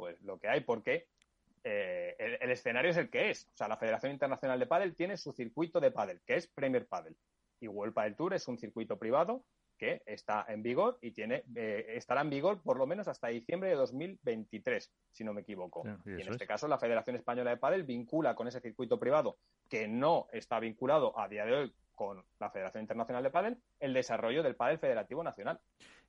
pues 0.00 0.18
lo 0.22 0.38
que 0.38 0.48
hay, 0.48 0.60
porque 0.60 1.06
eh, 1.62 2.16
el, 2.40 2.50
escenario 2.50 2.90
es 2.90 2.96
el 2.96 3.10
que 3.10 3.28
es. 3.28 3.46
O 3.52 3.56
sea, 3.56 3.68
la 3.68 3.76
Federación 3.76 4.10
Internacional 4.12 4.58
de 4.58 4.66
Padel 4.66 4.96
tiene 4.96 5.18
su 5.18 5.30
circuito 5.30 5.78
de 5.78 5.90
pádel, 5.90 6.22
que 6.24 6.36
es 6.36 6.46
Premier 6.46 6.86
Padel. 6.86 7.14
Y 7.60 7.68
World 7.68 7.92
Padel 7.92 8.16
Tour 8.16 8.32
es 8.32 8.48
un 8.48 8.56
circuito 8.56 8.98
privado 8.98 9.44
que 9.76 10.02
está 10.06 10.46
en 10.48 10.62
vigor 10.62 10.98
y 11.02 11.10
tiene 11.10 11.44
eh, 11.54 11.84
estará 11.96 12.22
en 12.22 12.30
vigor 12.30 12.62
por 12.62 12.78
lo 12.78 12.86
menos 12.86 13.08
hasta 13.08 13.28
diciembre 13.28 13.68
de 13.68 13.76
2023, 13.76 14.90
si 15.10 15.22
no 15.22 15.34
me 15.34 15.42
equivoco. 15.42 15.84
y, 16.06 16.22
en 16.22 16.32
este 16.32 16.46
caso, 16.46 16.66
la 16.66 16.78
Federación 16.78 17.16
Española 17.16 17.50
de 17.50 17.58
Padel 17.58 17.84
vincula 17.84 18.34
con 18.34 18.48
ese 18.48 18.60
circuito 18.60 18.98
privado 18.98 19.36
que 19.68 19.86
no 19.86 20.28
está 20.32 20.60
vinculado 20.60 21.18
a 21.18 21.28
día 21.28 21.44
de 21.44 21.52
hoy 21.52 21.74
con 21.94 22.24
la 22.38 22.50
Federación 22.50 22.84
Internacional 22.84 23.22
de 23.22 23.30
Padel 23.30 23.58
el 23.78 23.92
desarrollo 23.92 24.42
del 24.42 24.56
pádel 24.56 24.78
federativo 24.78 25.22
nacional. 25.22 25.60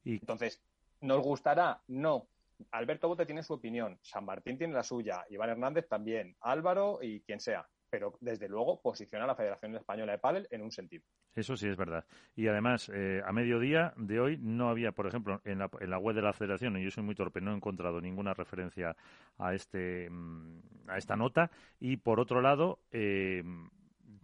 Y... 0.05 0.13
Entonces, 0.13 0.61
¿nos 1.01 1.22
gustará? 1.22 1.81
No. 1.88 2.27
Alberto 2.71 3.07
Bote 3.07 3.25
tiene 3.25 3.43
su 3.43 3.53
opinión, 3.53 3.97
San 4.01 4.25
Martín 4.25 4.57
tiene 4.57 4.73
la 4.73 4.83
suya, 4.83 5.25
Iván 5.29 5.49
Hernández 5.49 5.88
también, 5.88 6.35
Álvaro 6.41 6.99
y 7.01 7.21
quien 7.21 7.39
sea. 7.39 7.67
Pero 7.89 8.17
desde 8.21 8.47
luego 8.47 8.81
posiciona 8.81 9.25
a 9.25 9.27
la 9.27 9.35
Federación 9.35 9.75
Española 9.75 10.13
de 10.13 10.19
Pádel 10.19 10.47
en 10.49 10.61
un 10.61 10.71
sentido. 10.71 11.03
Eso 11.35 11.57
sí 11.57 11.67
es 11.67 11.75
verdad. 11.75 12.05
Y 12.35 12.47
además, 12.47 12.89
eh, 12.93 13.21
a 13.25 13.33
mediodía 13.33 13.93
de 13.97 14.19
hoy 14.21 14.38
no 14.38 14.69
había, 14.69 14.93
por 14.93 15.07
ejemplo, 15.07 15.41
en 15.43 15.59
la, 15.59 15.69
en 15.79 15.89
la, 15.89 15.97
web 15.97 16.15
de 16.15 16.21
la 16.21 16.31
Federación, 16.31 16.77
y 16.77 16.83
yo 16.85 16.91
soy 16.91 17.03
muy 17.03 17.15
torpe, 17.15 17.41
no 17.41 17.51
he 17.51 17.55
encontrado 17.55 17.99
ninguna 17.99 18.33
referencia 18.33 18.95
a 19.38 19.53
este 19.53 20.09
mm, 20.09 20.61
a 20.88 20.97
esta 20.97 21.15
nota. 21.15 21.51
Y 21.79 21.97
por 21.97 22.21
otro 22.21 22.41
lado, 22.41 22.79
eh, 22.91 23.43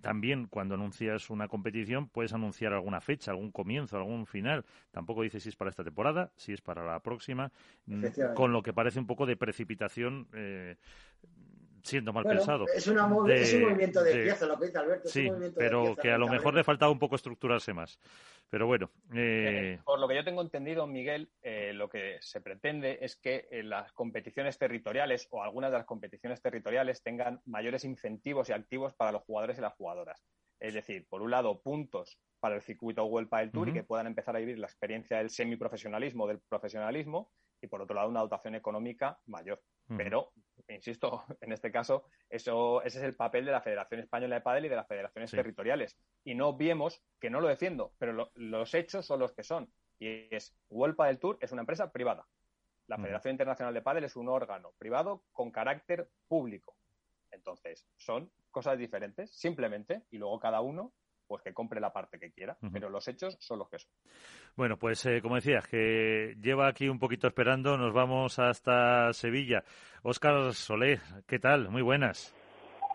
también 0.01 0.47
cuando 0.47 0.75
anuncias 0.75 1.29
una 1.29 1.47
competición 1.47 2.07
puedes 2.07 2.33
anunciar 2.33 2.73
alguna 2.73 3.01
fecha, 3.01 3.31
algún 3.31 3.51
comienzo, 3.51 3.97
algún 3.97 4.25
final. 4.25 4.65
Tampoco 4.91 5.23
dices 5.23 5.43
si 5.43 5.49
es 5.49 5.55
para 5.55 5.69
esta 5.69 5.83
temporada, 5.83 6.31
si 6.35 6.53
es 6.53 6.61
para 6.61 6.85
la 6.85 6.99
próxima, 7.01 7.51
mm, 7.85 8.05
con 8.35 8.53
lo 8.53 8.61
que 8.61 8.73
parece 8.73 8.99
un 8.99 9.07
poco 9.07 9.25
de 9.25 9.35
precipitación. 9.35 10.27
Eh, 10.33 10.75
siendo 11.87 12.13
mal 12.13 12.23
pensado. 12.23 12.65
Es, 12.73 12.87
una 12.87 13.09
es, 13.33 13.53
un 13.53 13.61
movimiento 13.61 14.03
de, 14.03 14.23
pieza, 14.23 14.45
lo 14.45 14.59
que 14.59 14.67
dice 14.67 14.77
Alberto. 14.77 15.09
Sí, 15.09 15.21
es 15.21 15.25
un 15.25 15.31
movimiento 15.31 15.59
pero 15.59 15.95
que 15.95 16.11
a 16.11 16.17
lo 16.17 16.27
mejor 16.27 16.53
le 16.53 16.63
faltaba 16.63 16.91
un 16.91 16.99
poco 16.99 17.15
estructurarse 17.15 17.73
más. 17.73 17.99
Pero 18.49 18.67
bueno. 18.67 18.91
Eh, 19.13 19.75
eh... 19.75 19.79
por 19.83 19.99
lo 19.99 20.07
que 20.07 20.15
yo 20.15 20.23
tengo 20.23 20.41
entendido, 20.41 20.85
Miguel, 20.87 21.31
eh, 21.41 21.73
lo 21.73 21.89
que 21.89 22.17
se 22.21 22.41
pretende 22.41 22.99
es 23.01 23.15
que 23.15 23.47
eh, 23.51 23.63
las 23.63 23.91
competiciones 23.93 24.57
territoriales 24.57 25.27
o 25.31 25.43
algunas 25.43 25.71
de 25.71 25.77
las 25.77 25.85
competiciones 25.85 26.41
territoriales 26.41 27.01
tengan 27.01 27.41
mayores 27.45 27.83
incentivos 27.83 28.49
y 28.49 28.53
activos 28.53 28.93
para 28.93 29.11
los 29.11 29.23
jugadores 29.23 29.57
y 29.57 29.61
las 29.61 29.73
jugadoras. 29.73 30.23
Es 30.59 30.73
decir, 30.73 31.07
por 31.07 31.21
un 31.21 31.31
lado, 31.31 31.61
puntos 31.61 32.19
para 32.39 32.55
el 32.55 32.61
circuito 32.61 33.05
Huelpa 33.05 33.39
del 33.39 33.51
Tour 33.51 33.69
y 33.69 33.73
que 33.73 33.83
puedan 33.83 34.07
empezar 34.07 34.35
a 34.35 34.39
vivir 34.39 34.59
la 34.59 34.67
experiencia 34.67 35.17
del 35.17 35.29
semiprofesionalismo, 35.29 36.27
del 36.27 36.39
profesionalismo, 36.39 37.31
y 37.61 37.67
por 37.67 37.81
otro 37.81 37.95
lado, 37.95 38.09
una 38.09 38.21
dotación 38.21 38.55
económica 38.55 39.19
mayor. 39.25 39.61
Pero, 39.95 40.31
insisto, 40.75 41.23
en 41.41 41.51
este 41.51 41.71
caso, 41.71 42.05
eso, 42.29 42.81
ese 42.83 42.99
es 42.99 43.03
el 43.03 43.15
papel 43.15 43.45
de 43.45 43.51
la 43.51 43.61
Federación 43.61 44.01
Española 44.01 44.35
de 44.35 44.41
Padel 44.41 44.65
y 44.65 44.69
de 44.69 44.75
las 44.75 44.87
federaciones 44.87 45.31
territoriales. 45.31 45.97
Y 46.23 46.35
no 46.35 46.49
obviemos, 46.49 47.01
que 47.19 47.29
no 47.29 47.41
lo 47.41 47.47
defiendo, 47.47 47.93
pero 47.97 48.31
los 48.35 48.73
hechos 48.73 49.05
son 49.05 49.19
los 49.19 49.33
que 49.33 49.43
son. 49.43 49.71
Y 49.99 50.33
es, 50.35 50.55
Huelpa 50.69 51.07
del 51.07 51.19
Tour 51.19 51.37
es 51.41 51.51
una 51.51 51.61
empresa 51.61 51.91
privada. 51.91 52.27
La 52.87 52.97
Federación 52.97 53.33
Internacional 53.33 53.73
de 53.73 53.81
Padel 53.81 54.05
es 54.05 54.15
un 54.15 54.29
órgano 54.29 54.71
privado 54.77 55.23
con 55.33 55.51
carácter 55.51 56.09
público. 56.27 56.77
Entonces, 57.31 57.85
son 57.97 58.31
cosas 58.49 58.77
diferentes, 58.77 59.29
simplemente, 59.37 60.03
y 60.09 60.17
luego 60.17 60.39
cada 60.39 60.61
uno 60.61 60.93
pues 61.27 61.43
que 61.43 61.53
compre 61.53 61.79
la 61.79 61.91
parte 61.91 62.19
que 62.19 62.31
quiera, 62.31 62.57
pero 62.71 62.89
los 62.89 63.07
hechos 63.07 63.37
son 63.39 63.59
los 63.59 63.69
que 63.69 63.79
son. 63.79 63.91
Bueno, 64.55 64.77
pues 64.77 65.05
eh, 65.05 65.21
como 65.21 65.35
decías, 65.35 65.67
que 65.67 66.35
lleva 66.41 66.67
aquí 66.67 66.89
un 66.89 66.99
poquito 66.99 67.27
esperando, 67.27 67.77
nos 67.77 67.93
vamos 67.93 68.39
hasta 68.39 69.13
Sevilla. 69.13 69.63
Óscar 70.03 70.53
Solé, 70.53 70.99
¿qué 71.27 71.39
tal? 71.39 71.69
Muy 71.69 71.81
buenas. 71.81 72.33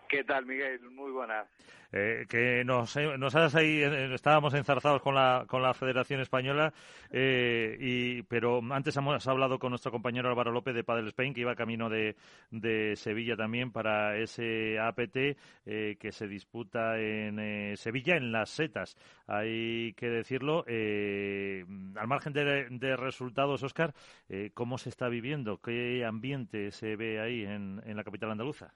¿Qué 0.09 0.23
tal, 0.23 0.45
Miguel? 0.45 0.81
Muy 0.91 1.11
buenas. 1.11 1.47
Eh, 1.95 2.25
que 2.27 2.63
nos, 2.65 2.95
eh, 2.97 3.19
nos 3.19 3.35
ahí, 3.35 3.83
eh, 3.83 4.15
estábamos 4.15 4.55
enzarzados 4.55 4.99
con 4.99 5.13
la, 5.13 5.45
con 5.47 5.61
la 5.61 5.75
Federación 5.75 6.21
Española, 6.21 6.73
y, 7.11 8.23
pero 8.23 8.61
antes 8.71 8.97
hemos 8.97 9.27
hablado 9.27 9.59
con 9.59 9.69
nuestro 9.69 9.91
compañero 9.91 10.27
Álvaro 10.27 10.51
López 10.51 10.73
de 10.73 10.83
Padel 10.83 11.09
Spain, 11.09 11.35
que 11.35 11.41
iba 11.41 11.55
camino 11.55 11.89
de, 11.89 12.15
de 12.49 12.95
Sevilla 12.95 13.35
también 13.35 13.71
para 13.71 14.17
ese 14.17 14.79
APT 14.79 15.37
que 15.63 16.11
se 16.11 16.27
disputa 16.27 16.99
en 16.99 17.77
Sevilla, 17.77 18.15
en 18.15 18.31
las 18.31 18.49
setas. 18.49 18.97
Hay 19.27 19.93
que 19.93 20.09
decirlo, 20.09 20.65
al 20.67 22.07
margen 22.07 22.33
de, 22.33 22.67
de 22.71 22.95
resultados, 22.95 23.61
Óscar, 23.61 23.93
¿cómo 24.55 24.79
se 24.79 24.89
está 24.89 25.09
viviendo? 25.09 25.61
¿Qué 25.61 26.03
ambiente 26.03 26.71
se 26.71 26.95
ve 26.95 27.19
ahí 27.19 27.43
en, 27.43 27.79
en 27.85 27.95
la 27.95 28.03
capital 28.03 28.31
andaluza? 28.31 28.73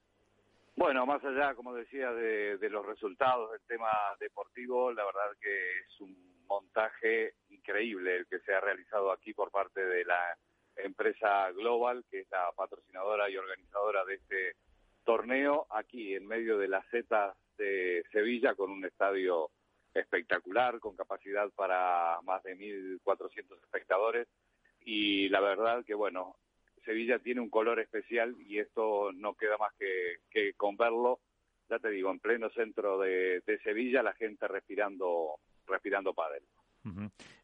Bueno, 0.78 1.08
más 1.08 1.26
allá, 1.26 1.56
como 1.56 1.74
decía, 1.74 2.12
de, 2.14 2.70
los 2.70 2.86
resultados 2.86 3.52
del 3.52 3.62
tema 3.62 3.90
deportivo, 4.20 4.92
la 4.92 5.06
verdad 5.06 5.36
que 5.42 5.80
es 5.80 6.02
un 6.02 6.46
montaje 6.46 7.34
increíble 7.50 8.18
el 8.18 8.28
que 8.28 8.40
se 8.42 8.54
ha 8.54 8.62
realizado 8.62 9.12
aquí 9.12 9.34
por 9.34 9.50
parte 9.50 9.84
de 9.84 10.06
la 10.06 10.38
empresa 10.76 11.50
Global, 11.54 12.06
que 12.12 12.20
es 12.20 12.30
la 12.30 12.52
patrocinadora 12.56 13.28
y 13.28 13.38
organizadora 13.38 14.06
de 14.06 14.14
este 14.14 14.56
torneo, 15.04 15.66
aquí 15.72 16.14
en 16.14 16.28
medio 16.28 16.60
de 16.60 16.68
las 16.68 16.88
setas 16.90 17.36
de 17.58 18.04
Sevilla, 18.12 18.54
con 18.54 18.70
un 18.70 18.86
estadio 18.86 19.50
espectacular, 19.96 20.80
con 20.80 20.96
capacidad 20.96 21.50
para 21.56 22.20
más 22.22 22.44
de 22.44 22.56
1.400 22.56 23.64
espectadores. 23.64 24.28
Y 24.82 25.28
la 25.30 25.40
verdad 25.40 25.84
que, 25.84 25.96
bueno, 25.96 26.36
Sevilla 26.88 27.20
tiene 27.20 27.42
un 27.42 27.50
color 27.50 27.82
especial 27.82 28.34
y 28.40 28.60
esto 28.60 29.12
no 29.12 29.34
queda 29.34 29.58
más 29.58 29.74
que, 29.78 30.54
con 30.54 30.78
verlo, 30.78 31.20
ya 31.70 31.80
te 31.80 31.90
digo, 31.90 32.10
en 32.10 32.20
pleno 32.20 32.50
centro 32.52 32.98
de, 32.98 33.44
Sevilla, 33.62 34.02
la 34.02 34.14
gente 34.14 34.48
respirando, 34.48 35.36
respirando 35.68 36.14
pádel. 36.14 36.44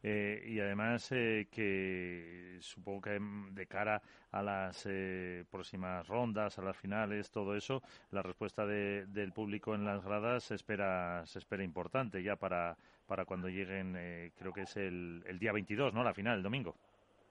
Eh, 0.02 0.42
y 0.46 0.58
además 0.60 1.12
eh, 1.12 1.48
que 1.52 2.56
supongo 2.60 3.02
que 3.02 3.20
de 3.50 3.66
cara 3.66 4.00
a 4.30 4.42
las 4.42 4.86
eh, 4.86 5.44
próximas 5.50 6.08
rondas, 6.08 6.58
a 6.58 6.62
las 6.62 6.78
finales, 6.78 7.30
todo 7.30 7.54
eso, 7.54 7.82
la 8.12 8.22
respuesta 8.22 8.64
del 8.64 9.32
público 9.34 9.74
en 9.74 9.84
las 9.84 10.02
gradas 10.02 10.44
se 10.44 10.54
espera, 10.54 11.26
se 11.26 11.38
espera 11.38 11.62
importante 11.62 12.22
ya 12.22 12.36
para, 12.36 12.78
para 13.06 13.26
cuando 13.26 13.50
lleguen, 13.50 13.92
creo 14.38 14.54
que 14.54 14.62
es 14.62 14.74
el, 14.78 15.22
el 15.26 15.38
día 15.38 15.52
22, 15.52 15.92
¿no? 15.92 16.02
La 16.02 16.14
final, 16.14 16.38
el 16.38 16.42
domingo. 16.42 16.74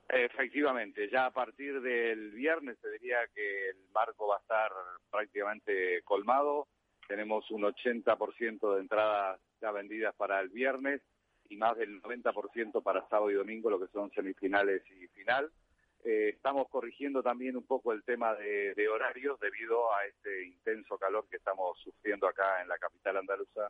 Efectivamente, 0.10 1.10
ya 1.10 1.26
a 1.26 1.32
partir 1.32 1.82
del 1.82 2.32
viernes 2.32 2.78
te 2.80 2.92
diría 2.92 3.18
que 3.34 3.70
el 3.70 3.78
marco 3.94 4.28
va 4.28 4.38
a 4.38 4.40
estar 4.40 4.72
prácticamente 5.10 6.02
colmado. 6.04 6.68
Tenemos 7.08 7.50
un 7.52 7.64
80% 7.64 8.76
de 8.76 8.82
entradas 8.82 9.40
ya 9.62 9.72
vendidas 9.72 10.14
para 10.16 10.40
el 10.42 10.50
viernes 10.50 11.02
y 11.50 11.58
más 11.58 11.78
del 11.78 12.02
90% 12.02 12.84
para 12.84 13.08
sábado 13.08 13.32
y 13.32 13.36
domingo, 13.36 13.70
lo 13.70 13.80
que 13.80 13.92
son 13.92 14.12
semifinales 14.12 14.84
y 14.92 15.08
final. 15.08 15.52
Eh, 16.04 16.34
estamos 16.36 16.68
corrigiendo 16.70 17.24
también 17.24 17.56
un 17.56 17.66
poco 17.66 17.94
el 17.94 18.04
tema 18.04 18.36
de, 18.36 18.74
de 18.74 18.90
horarios 18.90 19.40
debido 19.40 19.94
a 19.94 20.06
este 20.06 20.46
intenso 20.46 20.98
calor 20.98 21.26
que 21.30 21.38
estamos 21.38 21.80
sufriendo 21.80 22.28
acá 22.28 22.62
en 22.62 22.68
la 22.68 22.78
capital 22.78 23.18
andaluza 23.18 23.70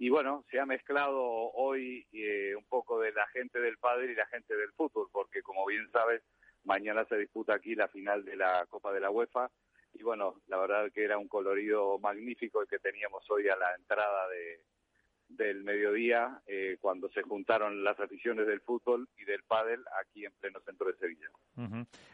y 0.00 0.08
bueno, 0.08 0.46
se 0.50 0.58
ha 0.58 0.64
mezclado 0.64 1.20
hoy 1.20 2.06
eh, 2.14 2.54
un 2.56 2.64
poco 2.64 2.98
de 3.00 3.12
la 3.12 3.26
gente 3.26 3.60
del 3.60 3.76
padre 3.76 4.10
y 4.10 4.14
la 4.14 4.24
gente 4.28 4.56
del 4.56 4.72
fútbol, 4.72 5.08
porque 5.12 5.42
como 5.42 5.66
bien 5.66 5.90
sabes, 5.92 6.22
mañana 6.64 7.04
se 7.04 7.18
disputa 7.18 7.52
aquí 7.52 7.74
la 7.74 7.86
final 7.86 8.24
de 8.24 8.34
la 8.34 8.64
Copa 8.70 8.94
de 8.94 9.00
la 9.00 9.10
UEFA. 9.10 9.50
Y 9.92 10.02
bueno, 10.02 10.40
la 10.46 10.56
verdad 10.56 10.90
que 10.90 11.04
era 11.04 11.18
un 11.18 11.28
colorido 11.28 11.98
magnífico 11.98 12.62
el 12.62 12.68
que 12.68 12.78
teníamos 12.78 13.30
hoy 13.30 13.46
a 13.50 13.56
la 13.56 13.74
entrada 13.74 14.26
de, 14.30 14.60
del 15.30 15.64
mediodía 15.64 16.40
eh, 16.46 16.76
cuando 16.80 17.08
se 17.10 17.22
juntaron 17.22 17.84
las 17.84 17.98
aficiones 18.00 18.46
del 18.46 18.60
fútbol 18.60 19.08
y 19.16 19.24
del 19.24 19.42
pádel 19.42 19.80
aquí 20.02 20.24
en 20.24 20.32
pleno 20.40 20.60
centro 20.60 20.88
de 20.88 20.98
Sevilla. 20.98 21.28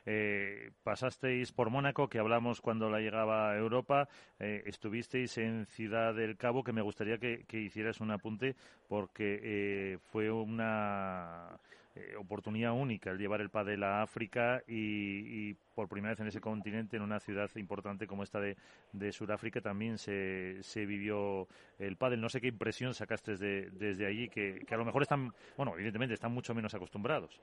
Eh, 0.05 0.71
pasasteis 0.83 1.53
por 1.53 1.71
Mónaco, 1.71 2.09
que 2.09 2.19
hablamos 2.19 2.61
cuando 2.61 2.91
la 2.91 3.01
llegaba 3.01 3.51
a 3.51 3.57
Europa, 3.57 4.09
eh, 4.39 4.63
estuvisteis 4.67 5.39
en 5.39 5.67
Ciudad 5.67 6.15
del 6.15 6.37
Cabo, 6.37 6.63
que 6.63 6.73
me 6.73 6.83
gustaría 6.83 7.19
que, 7.19 7.45
que 7.47 7.61
hicieras 7.61 8.01
un 8.01 8.11
apunte 8.11 8.55
porque 8.89 9.99
fue 10.11 10.31
una 10.31 11.59
eh, 11.97 12.15
oportunidad 12.17 12.75
única 12.75 13.11
el 13.11 13.19
llevar 13.19 13.41
el 13.41 13.49
pádel 13.49 13.83
a 13.83 14.03
África 14.03 14.63
y, 14.69 15.55
por 15.75 15.89
primera 15.89 16.13
vez 16.13 16.21
en 16.21 16.27
ese 16.27 16.43
continente, 16.43 16.97
en 16.97 17.03
una 17.03 17.21
ciudad 17.21 17.51
importante 17.57 18.07
como 18.07 18.23
esta 18.23 18.39
de, 18.39 18.57
de 18.93 19.13
Sudáfrica, 19.13 19.63
también 19.63 19.97
se, 19.97 20.63
se 20.63 20.85
vivió 20.85 21.49
el 21.79 21.97
pádel. 21.97 22.21
No 22.21 22.29
sé 22.29 22.43
qué 22.43 22.49
impresión 22.49 22.93
sacaste 22.93 23.33
desde, 23.33 23.71
desde 23.71 24.07
allí, 24.07 24.29
que, 24.29 24.65
a 24.71 24.77
lo 24.77 24.85
mejor 24.85 25.03
están, 25.03 25.33
bueno, 25.57 25.73
evidentemente 25.75 26.13
están 26.13 26.33
mucho 26.33 26.55
menos 26.55 26.75
acostumbrados. 26.75 27.41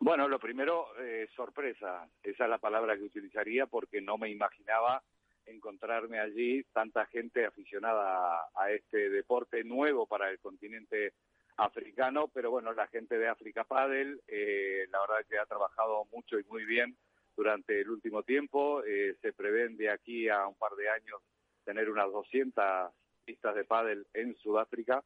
Bueno, 0.00 0.28
lo 0.28 0.38
primero, 0.38 0.88
eh, 1.00 1.28
sorpresa. 1.34 2.06
Esa 2.22 2.44
es 2.44 2.50
la 2.50 2.58
palabra 2.58 2.96
que 2.96 3.04
utilizaría 3.04 3.66
porque 3.66 4.02
no 4.02 4.18
me 4.18 4.28
imaginaba 4.28 5.02
encontrarme 5.46 6.20
allí 6.20 6.62
tanta 6.72 7.06
gente 7.06 7.46
aficionada 7.46 8.48
a 8.54 8.70
este 8.70 9.08
deporte 9.08 9.64
nuevo 9.64 10.06
para 10.06 10.30
el 10.30 10.38
continente 10.40 11.14
africano, 11.64 12.28
pero 12.28 12.50
bueno, 12.50 12.72
la 12.72 12.86
gente 12.88 13.18
de 13.18 13.28
África 13.28 13.64
Padel, 13.64 14.20
eh, 14.26 14.86
la 14.90 15.00
verdad 15.00 15.26
que 15.28 15.38
ha 15.38 15.46
trabajado 15.46 16.06
mucho 16.12 16.38
y 16.38 16.44
muy 16.44 16.64
bien 16.64 16.96
durante 17.36 17.80
el 17.80 17.90
último 17.90 18.22
tiempo. 18.22 18.82
Eh, 18.84 19.16
se 19.20 19.32
prevén 19.32 19.76
de 19.76 19.90
aquí 19.90 20.28
a 20.28 20.46
un 20.46 20.54
par 20.56 20.72
de 20.72 20.88
años 20.88 21.20
tener 21.64 21.88
unas 21.90 22.10
200 22.10 22.92
pistas 23.24 23.54
de 23.54 23.64
pádel 23.64 24.06
en 24.14 24.34
Sudáfrica 24.36 25.02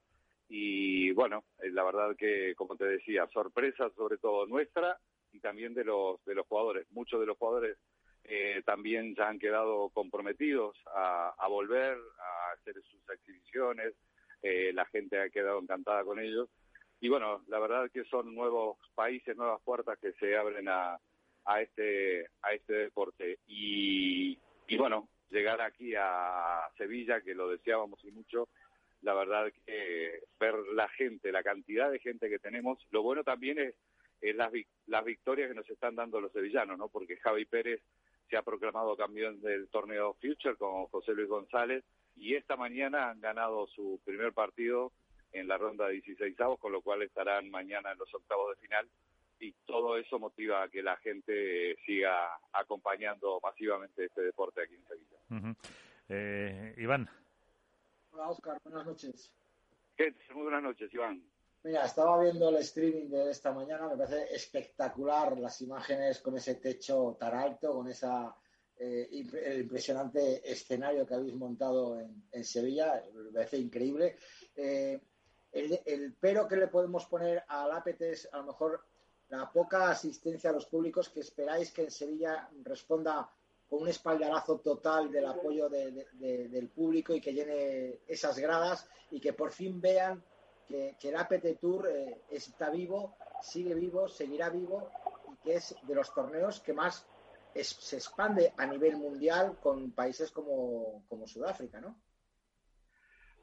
y 0.48 1.10
bueno, 1.12 1.44
eh, 1.58 1.70
la 1.70 1.84
verdad 1.84 2.16
que 2.16 2.54
como 2.54 2.76
te 2.76 2.84
decía, 2.84 3.26
sorpresa 3.32 3.90
sobre 3.96 4.16
todo 4.18 4.46
nuestra 4.46 4.98
y 5.32 5.40
también 5.40 5.74
de 5.74 5.84
los 5.84 6.24
de 6.24 6.34
los 6.34 6.46
jugadores. 6.46 6.86
Muchos 6.92 7.20
de 7.20 7.26
los 7.26 7.36
jugadores 7.36 7.76
eh, 8.24 8.62
también 8.64 9.14
ya 9.14 9.28
han 9.28 9.38
quedado 9.38 9.90
comprometidos 9.90 10.76
a, 10.86 11.34
a 11.38 11.48
volver 11.48 11.96
a 11.96 12.52
hacer 12.52 12.74
sus 12.82 13.08
exhibiciones, 13.10 13.94
eh, 14.47 14.73
la 14.73 14.85
gente 14.86 15.20
ha 15.20 15.28
quedado 15.28 15.60
encantada 15.60 16.05
con 16.05 16.20
ellos. 16.20 16.48
Y 17.01 17.09
bueno, 17.09 17.43
la 17.48 17.59
verdad 17.59 17.90
que 17.90 18.05
son 18.05 18.35
nuevos 18.35 18.78
países, 18.94 19.36
nuevas 19.36 19.60
puertas 19.62 19.98
que 19.98 20.12
se 20.12 20.36
abren 20.36 20.68
a, 20.68 20.98
a 21.44 21.62
este 21.62 22.28
a 22.43 22.52
este 22.52 22.73
deporte. 22.73 23.39
Y, 23.47 24.39
y 24.68 24.77
bueno, 24.77 25.09
llegar 25.31 25.60
aquí 25.60 25.94
a 25.98 26.60
Sevilla, 26.78 27.20
que 27.20 27.35
lo 27.35 27.48
deseábamos 27.48 28.02
y 28.05 28.12
mucho, 28.12 28.48
la 29.02 29.14
verdad 29.14 29.52
que 29.66 30.20
ver 30.39 30.55
la 30.74 30.89
gente, 30.90 31.32
la 31.32 31.43
cantidad 31.43 31.90
de 31.90 31.98
gente 31.98 32.28
que 32.28 32.39
tenemos, 32.39 32.78
lo 32.90 33.02
bueno 33.02 33.24
también 33.24 33.59
es, 33.59 33.74
las, 34.36 34.52
las 34.86 35.05
victorias 35.05 35.48
que 35.48 35.55
nos 35.55 35.68
están 35.68 35.97
dando 35.97 36.20
los 36.20 36.32
sevillanos, 36.32 36.78
¿no? 36.78 36.89
Porque 36.89 37.16
Javi 37.18 37.44
Pérez 37.44 37.82
se 38.31 38.36
ha 38.36 38.43
proclamado 38.43 38.97
campeón 38.97 39.40
del 39.40 39.68
torneo 39.68 40.14
Future 40.14 40.56
con 40.56 40.86
José 40.86 41.12
Luis 41.14 41.28
González 41.28 41.85
y 42.16 42.34
esta 42.34 42.56
mañana 42.56 43.10
han 43.10 43.20
ganado 43.20 43.66
su 43.68 44.01
primer 44.05 44.32
partido 44.32 44.93
en 45.32 45.48
la 45.48 45.59
ronda 45.59 45.86
de 45.86 45.94
16 45.94 46.40
avos, 46.40 46.59
con 46.59 46.72
lo 46.72 46.80
cual 46.82 47.02
estarán 47.02 47.51
mañana 47.51 47.93
en 47.93 47.98
los 47.98 48.12
octavos 48.14 48.56
de 48.56 48.62
final 48.62 48.88
y 49.38 49.52
todo 49.66 49.98
eso 49.98 50.18
motiva 50.18 50.62
a 50.62 50.68
que 50.68 50.82
la 50.82 50.97
gente 50.97 51.76
siga 51.84 52.38
acompañando 52.52 53.38
masivamente 53.43 54.06
este 54.06 54.22
deporte 54.22 54.62
aquí 54.62 54.74
en 54.74 54.86
Sevilla. 54.86 55.56
eh, 56.09 56.74
Iván. 56.78 57.09
Hola, 58.12 58.30
Oscar. 58.30 58.59
Buenas 58.64 58.86
noches. 58.86 59.30
¿Qué? 59.97 60.14
Muy 60.34 60.44
buenas 60.44 60.62
noches, 60.62 60.93
Iván. 60.94 61.22
Mira, 61.64 61.84
estaba 61.84 62.22
viendo 62.22 62.48
el 62.48 62.56
streaming 62.56 63.09
de 63.10 63.30
esta 63.30 63.52
mañana, 63.52 63.88
me 63.88 63.97
parece 63.97 64.32
espectacular 64.32 65.36
las 65.36 65.60
imágenes 65.62 66.20
con 66.20 66.36
ese 66.36 66.55
techo 66.55 67.16
tan 67.18 67.34
alto, 67.34 67.72
con 67.72 67.88
esa 67.88 68.34
eh, 68.78 69.09
el 69.11 69.61
impresionante 69.61 70.51
escenario 70.51 71.07
que 71.07 71.15
habéis 71.15 71.35
montado 71.35 71.98
en, 71.98 72.44
Sevilla, 72.44 73.03
me 73.15 73.32
parece 73.32 73.59
increíble. 73.59 74.16
Eh, 74.55 75.01
el, 75.53 75.81
el, 75.85 76.15
pero 76.20 76.47
que 76.47 76.57
le 76.57 76.69
podemos 76.69 77.07
poner 77.07 77.43
al 77.48 77.73
APT 77.73 78.03
es 78.03 78.28
a 78.32 78.39
lo 78.39 78.44
mejor 78.44 78.85
la 79.28 79.51
poca 79.51 79.90
asistencia 79.90 80.51
a 80.51 80.53
los 80.53 80.66
públicos 80.66 81.09
que 81.09 81.20
esperáis 81.20 81.73
que 81.73 81.82
en 81.82 81.90
Sevilla 81.90 82.48
responda 82.62 83.28
con 83.69 83.82
un 83.82 83.89
espaldarazo 83.89 84.59
total 84.59 85.11
del 85.11 85.27
apoyo 85.27 85.69
del 85.69 86.69
público 86.69 87.15
y 87.15 87.20
que 87.20 87.32
llene 87.32 88.01
esas 88.07 88.39
gradas 88.39 88.89
y 89.11 89.20
que 89.20 89.32
por 89.32 89.53
fin 89.53 89.81
vean 89.81 90.23
que, 90.66 90.97
el 91.01 91.16
APT 91.16 91.59
Tour 91.61 91.89
eh, 91.89 92.23
está 92.31 92.70
vivo, 92.70 93.16
sigue 93.43 93.74
vivo, 93.74 94.09
seguirá 94.09 94.51
vivo 94.51 94.90
y 95.32 95.36
que 95.36 95.57
es 95.57 95.74
de 95.82 95.94
los 95.94 96.12
torneos 96.12 96.61
que 96.61 96.73
más 96.73 97.07
se 97.64 97.96
expande 97.96 98.52
a 98.56 98.66
nivel 98.66 98.96
mundial 98.96 99.58
con 99.60 99.92
países 99.92 100.30
como, 100.30 101.04
como 101.08 101.26
Sudáfrica, 101.26 101.80
¿no? 101.80 101.96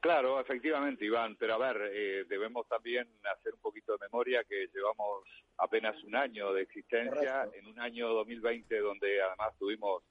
Claro, 0.04 0.38
efectivamente, 0.38 1.06
Iván, 1.06 1.34
pero 1.36 1.54
a 1.54 1.58
ver, 1.58 1.90
eh, 1.90 2.24
debemos 2.28 2.68
también 2.68 3.08
hacer 3.34 3.54
un 3.54 3.60
poquito 3.60 3.92
de 3.92 4.04
memoria 4.06 4.44
que 4.44 4.68
llevamos 4.74 5.24
apenas 5.56 5.96
un 6.04 6.14
año 6.14 6.52
de 6.52 6.60
existencia, 6.60 7.48
en 7.54 7.66
un 7.66 7.80
año 7.80 8.10
2020 8.10 8.80
donde 8.80 9.22
además 9.22 9.56
tuvimos 9.58 10.02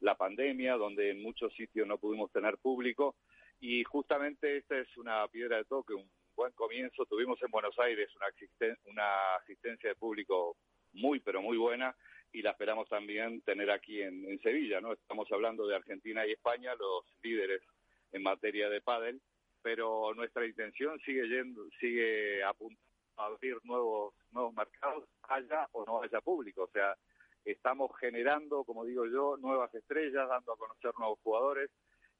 la 0.00 0.16
pandemia, 0.16 0.74
donde 0.74 1.10
en 1.10 1.22
muchos 1.22 1.54
sitios 1.54 1.86
no 1.86 1.96
pudimos 1.96 2.32
tener 2.32 2.58
público 2.58 3.14
y 3.60 3.84
justamente 3.84 4.56
esta 4.56 4.78
es 4.78 4.96
una 4.96 5.28
piedra 5.28 5.58
de 5.58 5.64
toque, 5.64 5.94
un 5.94 6.10
buen 6.34 6.52
comienzo. 6.54 7.06
Tuvimos 7.06 7.40
en 7.40 7.50
Buenos 7.52 7.78
Aires 7.78 8.10
una, 8.16 8.26
una 8.86 9.36
asistencia 9.36 9.90
de 9.90 9.94
público 9.94 10.56
muy, 10.92 11.20
pero 11.20 11.40
muy 11.40 11.56
buena 11.56 11.94
y 12.36 12.42
la 12.42 12.50
esperamos 12.50 12.86
también 12.90 13.40
tener 13.40 13.70
aquí 13.70 14.02
en, 14.02 14.38
Sevilla, 14.42 14.78
¿no? 14.78 14.92
Estamos 14.92 15.26
hablando 15.32 15.66
de 15.66 15.74
Argentina 15.74 16.26
y 16.26 16.32
España, 16.32 16.74
los 16.74 17.04
líderes 17.22 17.62
en 18.12 18.22
materia 18.22 18.68
de 18.68 18.82
pádel 18.82 19.20
pero 19.62 20.14
nuestra 20.14 20.46
intención 20.46 20.96
sigue 21.00 21.26
yendo, 21.26 21.68
sigue 21.80 22.44
apuntando 22.44 22.80
a 23.16 23.26
abrir 23.26 23.56
nuevos 23.64 24.14
nuevos 24.30 24.54
mercados, 24.54 25.08
haya 25.22 25.66
o 25.72 25.84
no 25.84 26.02
haya 26.02 26.20
público, 26.20 26.64
o 26.64 26.68
sea, 26.68 26.94
estamos 27.44 27.90
generando, 27.98 28.62
como 28.62 28.84
digo 28.84 29.06
yo, 29.06 29.36
nuevas 29.38 29.74
estrellas, 29.74 30.28
dando 30.28 30.52
a 30.52 30.56
conocer 30.56 30.92
nuevos 30.96 31.18
jugadores 31.24 31.70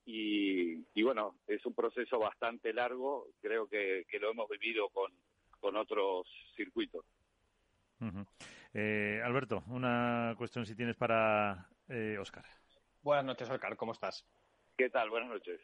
y, 0.06 0.82
y 0.94 1.02
bueno, 1.04 1.36
es 1.46 1.64
un 1.66 1.74
proceso 1.74 2.18
bastante 2.18 2.72
largo, 2.72 3.28
creo 3.40 3.68
que, 3.68 4.06
que 4.08 4.18
lo 4.18 4.30
hemos 4.30 4.48
vivido 4.48 4.88
con, 4.88 5.12
con 5.60 5.76
otros 5.76 6.26
circuitos. 6.56 7.04
Eh, 8.74 9.20
Alberto, 9.24 9.64
una 9.68 10.34
cuestión 10.36 10.66
si 10.66 10.74
tienes 10.74 10.96
para 10.96 11.68
eh, 11.88 12.16
Oscar. 12.18 12.44
Buenas 13.02 13.24
noches, 13.24 13.48
Oscar, 13.48 13.76
¿cómo 13.76 13.92
estás? 13.92 14.26
¿Qué 14.76 14.90
tal? 14.90 15.10
Buenas 15.10 15.30
noches. 15.30 15.60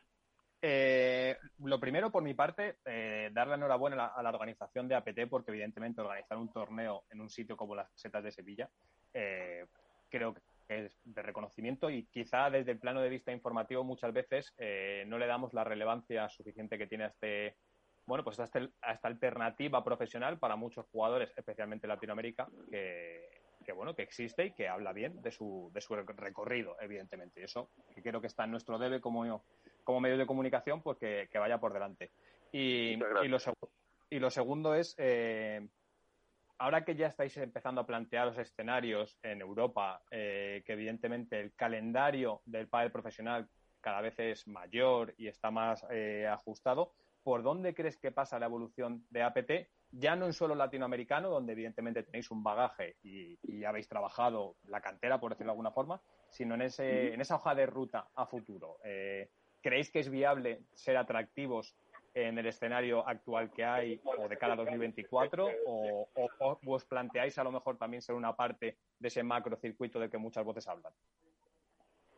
Eh, 0.65 1.37
lo 1.59 1.81
primero, 1.81 2.13
por 2.13 2.23
mi 2.23 2.35
parte, 2.35 2.77
eh, 2.85 3.31
darle 3.33 3.57
enhorabuena 3.57 4.07
a 4.07 4.23
la, 4.23 4.31
organización 4.31 4.87
de 4.87 4.95
APT, 4.95 5.29
porque 5.29 5.51
evidentemente 5.51 6.01
organizar 6.01 6.39
un 6.39 6.53
torneo 6.53 7.03
en 7.11 7.21
un 7.21 7.29
sitio 7.29 7.57
como 7.57 7.75
las 7.75 7.91
Setas 7.97 8.23
de 8.23 8.31
Sevilla, 8.31 8.71
eh, 9.13 9.67
creo 10.09 10.35
que 10.35 10.41
es 10.69 11.01
de 11.05 11.23
reconocimiento 11.23 11.91
y 11.91 12.05
quizá 12.05 12.49
desde 12.49 12.73
el 12.73 12.79
plano 12.79 13.01
de 13.01 13.09
vista 13.09 13.33
informativo 13.33 13.83
muchas 13.83 14.13
veces 14.13 14.55
eh, 14.57 15.05
no 15.07 15.19
le 15.19 15.27
damos 15.27 15.53
la 15.53 15.65
relevancia 15.65 16.29
suficiente 16.29 16.79
que 16.79 16.87
tiene 16.87 17.05
a 17.05 17.09
este, 17.09 17.57
bueno, 18.07 18.25
pues 18.25 18.39
a, 18.41 18.45
este, 18.45 18.69
a 18.81 18.93
esta 18.93 19.09
alternativa 19.09 19.83
profesional 19.85 20.39
para 20.39 20.57
muchos 20.57 20.87
jugadores, 20.87 21.33
especialmente 21.37 21.87
en 21.87 21.91
Latinoamérica, 21.91 22.49
que, 22.71 23.29
que 23.65 23.73
bueno, 23.73 23.95
que 23.95 24.03
existe 24.03 24.47
y 24.47 24.53
que 24.53 24.69
habla 24.69 24.93
bien 24.93 25.23
de 25.23 25.31
su, 25.31 25.71
de 25.73 25.81
su 25.81 25.95
recorrido, 25.95 26.77
evidentemente. 26.81 27.41
Y 27.41 27.45
eso 27.45 27.71
que 27.95 28.03
creo 28.03 28.21
que 28.21 28.27
está 28.27 28.45
en 28.45 28.51
nuestro 28.51 28.79
debe 28.79 29.01
como 29.01 29.45
como 29.85 30.01
medio 30.01 30.17
de 30.17 30.27
comunicación, 30.27 30.81
pues 30.83 30.99
que, 30.99 31.39
vaya 31.39 31.59
por 31.59 31.73
delante. 31.73 32.13
Y, 32.53 32.93
y, 32.93 32.97
lo, 33.29 33.39
y 34.11 34.19
lo 34.19 34.31
segundo 34.31 34.75
es, 34.75 34.95
eh, 34.99 35.67
ahora 36.59 36.85
que 36.85 36.95
ya 36.95 37.09
estáis 37.09 37.37
empezando 37.37 37.81
a 37.81 37.87
plantear 37.87 38.27
los 38.27 38.39
escenarios 38.39 39.19
en 39.23 39.41
Europa, 39.41 40.03
eh, 40.11 40.63
que 40.65 40.75
evidentemente 40.75 41.41
el 41.41 41.55
calendario 41.55 42.43
del 42.45 42.69
pádel 42.69 42.93
profesional 42.93 43.49
cada 43.81 44.01
vez 44.01 44.19
es 44.19 44.47
mayor 44.47 45.15
y 45.19 45.27
está 45.27 45.51
más 45.51 45.85
eh, 45.91 46.27
ajustado, 46.31 46.93
¿por 47.23 47.43
dónde 47.43 47.75
crees 47.75 47.97
que 47.97 48.13
pasa 48.13 48.39
la 48.39 48.47
evolución 48.47 49.07
de 49.11 49.23
APT? 49.23 49.51
Ya 49.91 50.17
no 50.17 50.27
en 50.27 50.33
solo 50.33 50.55
latinoamericano, 50.55 51.29
donde 51.29 51.53
evidentemente 51.53 52.03
tenéis 52.03 52.31
un 52.31 52.43
bagaje 52.43 52.97
y, 53.03 53.39
y 53.43 53.65
habéis 53.65 53.89
trabajado 53.89 54.57
la 54.65 54.81
cantera, 54.81 55.21
por 55.21 55.33
decirlo 55.33 55.51
de 55.51 55.55
alguna 55.55 55.71
forma, 55.71 56.01
sino 56.33 56.55
en, 56.55 56.63
ese, 56.63 57.13
en 57.13 57.21
esa 57.21 57.37
hoja 57.37 57.55
de 57.55 57.67
ruta 57.67 58.09
a 58.15 58.27
futuro. 58.27 58.79
Eh, 58.85 59.29
¿Creéis 59.61 59.91
que 59.91 60.01
es 60.01 60.11
viable 60.11 60.63
ser 60.73 60.97
atractivos 60.97 61.77
en 62.15 62.39
el 62.39 62.47
escenario 62.47 63.07
actual 63.07 63.51
que 63.53 63.65
hay 63.65 64.01
o 64.05 64.29
de 64.29 64.37
cara 64.37 64.55
a 64.55 64.57
2024 64.57 65.49
o, 65.67 66.09
os 66.67 66.85
planteáis 66.85 67.39
a 67.39 67.45
lo 67.45 67.53
mejor 67.53 67.79
también 67.79 68.03
ser 68.03 68.15
una 68.15 68.35
parte 68.35 68.77
de 68.99 69.09
ese 69.09 69.23
macro 69.23 69.57
circuito 69.57 70.01
del 70.01 70.11
que 70.11 70.19
muchas 70.19 70.45
voces 70.45 70.67
hablan? 70.69 70.93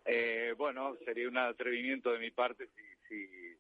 Eh, 0.04 0.54
bueno, 0.56 0.96
sería 1.04 1.28
un 1.28 1.38
atrevimiento 1.38 2.12
de 2.12 2.18
mi 2.18 2.30
parte 2.30 2.66
si, 2.68 2.82
si, 3.08 3.56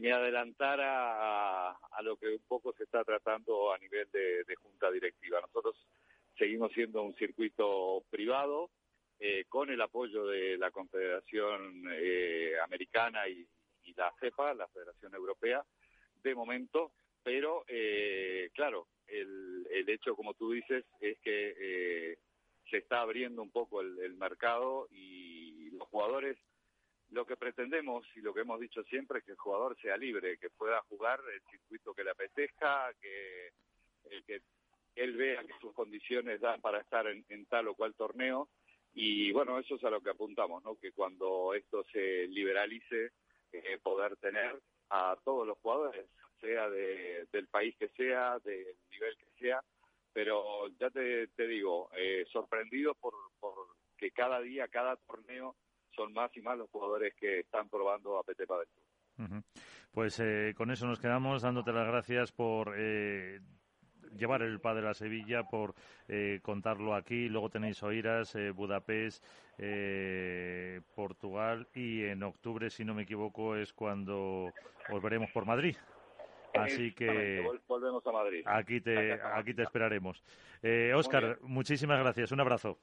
me 0.00 0.12
adelantara 0.12 1.70
a, 1.70 2.02
lo 2.02 2.16
que 2.16 2.28
un 2.28 2.42
poco 2.48 2.72
se 2.72 2.84
está 2.84 3.04
tratando 3.04 3.72
a 3.72 3.78
nivel 3.78 4.08
de 4.12 4.54
junta 4.56 4.90
directiva. 4.90 5.40
Nosotros 5.40 5.76
seguimos 6.36 6.72
siendo 6.72 7.02
un 7.02 7.14
circuito 7.14 8.04
privado, 8.10 8.70
eh, 9.24 9.44
con 9.48 9.70
el 9.70 9.80
apoyo 9.80 10.26
de 10.26 10.58
la 10.58 10.72
Confederación 10.72 11.84
eh, 11.92 12.54
Americana 12.64 13.28
y, 13.28 13.46
la 13.96 14.12
CEPA, 14.18 14.52
la 14.54 14.66
Federación 14.66 15.14
Europea, 15.14 15.64
de 16.24 16.34
momento, 16.34 16.90
pero 17.22 17.64
eh, 17.68 18.50
claro, 18.52 18.88
el, 19.06 19.64
el, 19.70 19.88
hecho, 19.88 20.16
como 20.16 20.34
tú 20.34 20.50
dices, 20.50 20.84
es 21.00 21.18
que 21.20 22.16
se 22.68 22.78
está 22.78 23.02
abriendo 23.02 23.42
un 23.42 23.52
poco 23.52 23.80
el, 23.80 24.16
mercado 24.16 24.88
y 24.90 25.70
los 25.70 25.86
jugadores, 25.86 26.36
lo 27.12 27.24
que 27.24 27.36
pretendemos 27.36 28.04
y 28.16 28.20
lo 28.20 28.34
que 28.34 28.40
hemos 28.40 28.60
dicho 28.60 28.82
siempre 28.84 29.18
es 29.18 29.24
que 29.24 29.32
el 29.32 29.38
jugador 29.38 29.76
sea 29.80 29.96
libre, 29.96 30.38
que 30.38 30.50
pueda 30.50 30.80
jugar 30.82 31.20
el 31.32 31.40
circuito 31.50 31.94
que 31.94 32.04
le 32.04 32.10
apetezca, 32.10 32.92
que, 33.00 33.52
que 34.26 34.42
él 34.96 35.16
vea 35.16 35.42
que 35.44 35.54
sus 35.60 35.72
condiciones 35.72 36.40
dan 36.40 36.60
para 36.60 36.80
estar 36.80 37.06
en 37.06 37.46
tal 37.46 37.68
o 37.68 37.74
cual 37.74 37.94
torneo 37.94 38.48
y 38.94 39.32
bueno, 39.32 39.58
eso 39.58 39.76
es 39.76 39.84
a 39.84 39.90
lo 39.90 40.00
que 40.00 40.10
apuntamos, 40.10 40.62
¿no? 40.64 40.76
Que 40.76 40.92
cuando 40.92 41.54
esto 41.54 41.84
se 41.92 42.26
liberalice, 42.28 43.12
eh, 43.52 43.78
poder 43.82 44.16
tener 44.16 44.60
a 44.90 45.16
todos 45.24 45.46
los 45.46 45.58
jugadores, 45.58 46.06
sea 46.40 46.68
de, 46.68 47.26
del 47.32 47.46
país 47.48 47.74
que 47.78 47.88
sea, 47.88 48.38
del 48.40 48.76
nivel 48.90 49.16
que 49.16 49.26
sea, 49.38 49.62
pero 50.12 50.68
ya 50.78 50.90
te, 50.90 51.28
te 51.28 51.46
digo, 51.46 51.88
eh, 51.96 52.26
sorprendido 52.30 52.94
por, 52.94 53.14
por 53.40 53.54
que 53.96 54.10
cada 54.10 54.40
día, 54.40 54.68
cada 54.68 54.96
torneo, 54.96 55.56
son 55.94 56.12
más 56.12 56.34
y 56.36 56.40
más 56.40 56.58
los 56.58 56.70
jugadores 56.70 57.14
que 57.14 57.40
están 57.40 57.68
probando 57.68 58.18
a 58.18 58.22
PT 58.22 58.46
Padel. 58.46 58.68
Pues 59.92 60.18
eh, 60.20 60.54
con 60.56 60.70
eso 60.70 60.86
nos 60.86 60.98
quedamos, 60.98 61.42
dándote 61.42 61.72
las 61.72 61.86
gracias 61.86 62.32
por 62.32 62.74
eh, 62.76 63.40
llevar 64.16 64.42
el 64.42 64.60
padre 64.60 64.88
a 64.88 64.94
Sevilla, 64.94 65.44
por 65.44 65.74
eh, 66.08 66.40
contarlo 66.42 66.94
aquí. 66.94 67.28
Luego 67.28 67.50
tenéis 67.50 67.82
Oiras, 67.82 68.34
eh, 68.34 68.50
Budapest, 68.50 69.24
eh, 69.58 70.80
Portugal 70.94 71.68
y 71.74 72.04
en 72.04 72.22
octubre, 72.22 72.70
si 72.70 72.84
no 72.84 72.94
me 72.94 73.02
equivoco, 73.02 73.56
es 73.56 73.72
cuando 73.72 74.52
os 74.90 75.02
veremos 75.02 75.30
por 75.30 75.46
Madrid. 75.46 75.76
Así 76.54 76.92
que 76.92 77.46
volvemos 77.66 78.06
a 78.06 78.12
Madrid. 78.12 78.42
Aquí 78.44 78.80
te, 78.80 79.14
aquí 79.14 79.54
te 79.54 79.62
esperaremos. 79.62 80.22
Eh, 80.62 80.92
Oscar, 80.94 81.38
muchísimas 81.42 81.98
gracias. 81.98 82.30
Un 82.30 82.40
abrazo. 82.40 82.78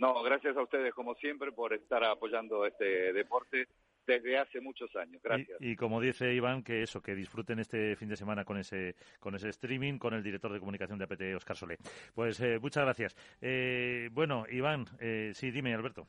No, 0.00 0.22
gracias 0.22 0.56
a 0.56 0.62
ustedes 0.62 0.94
como 0.94 1.14
siempre 1.16 1.52
por 1.52 1.74
estar 1.74 2.02
apoyando 2.02 2.64
este 2.64 3.12
deporte 3.12 3.68
desde 4.06 4.38
hace 4.38 4.58
muchos 4.58 4.96
años. 4.96 5.20
Gracias. 5.22 5.58
Y, 5.60 5.76
como 5.76 6.00
dice 6.00 6.32
Iván, 6.32 6.62
que 6.62 6.82
eso, 6.82 7.02
que 7.02 7.14
disfruten 7.14 7.58
este 7.58 7.94
fin 7.96 8.08
de 8.08 8.16
semana 8.16 8.46
con 8.46 8.56
ese, 8.56 8.96
con 9.18 9.34
ese 9.34 9.50
streaming, 9.50 9.98
con 9.98 10.14
el 10.14 10.22
director 10.22 10.50
de 10.54 10.58
comunicación 10.58 10.98
de 10.98 11.04
APT, 11.04 11.22
Oscar 11.36 11.54
Solé. 11.54 11.76
Pues 12.14 12.40
eh, 12.40 12.58
muchas 12.58 12.84
gracias. 12.84 13.14
Eh, 13.42 14.08
bueno, 14.12 14.46
Iván, 14.50 14.86
eh, 15.00 15.32
sí, 15.34 15.50
dime, 15.50 15.74
Alberto. 15.74 16.08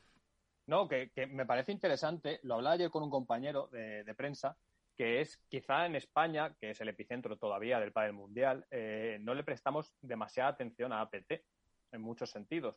No, 0.68 0.88
que, 0.88 1.10
me 1.30 1.44
parece 1.44 1.72
interesante, 1.72 2.40
lo 2.44 2.54
hablaba 2.54 2.76
ayer 2.76 2.88
con 2.88 3.02
un 3.02 3.10
compañero 3.10 3.66
de, 3.66 4.14
prensa, 4.16 4.56
que 4.96 5.20
es 5.20 5.36
quizá 5.50 5.84
en 5.84 5.96
España, 5.96 6.54
que 6.58 6.70
es 6.70 6.80
el 6.80 6.88
epicentro 6.88 7.36
todavía 7.36 7.78
del 7.78 7.92
pádel 7.92 8.14
mundial, 8.14 8.64
eh, 8.70 9.18
no 9.20 9.34
le 9.34 9.44
prestamos 9.44 9.92
demasiada 10.00 10.48
atención 10.48 10.94
a 10.94 11.02
APT 11.02 11.42
en 11.92 12.00
muchos 12.00 12.30
sentidos. 12.30 12.76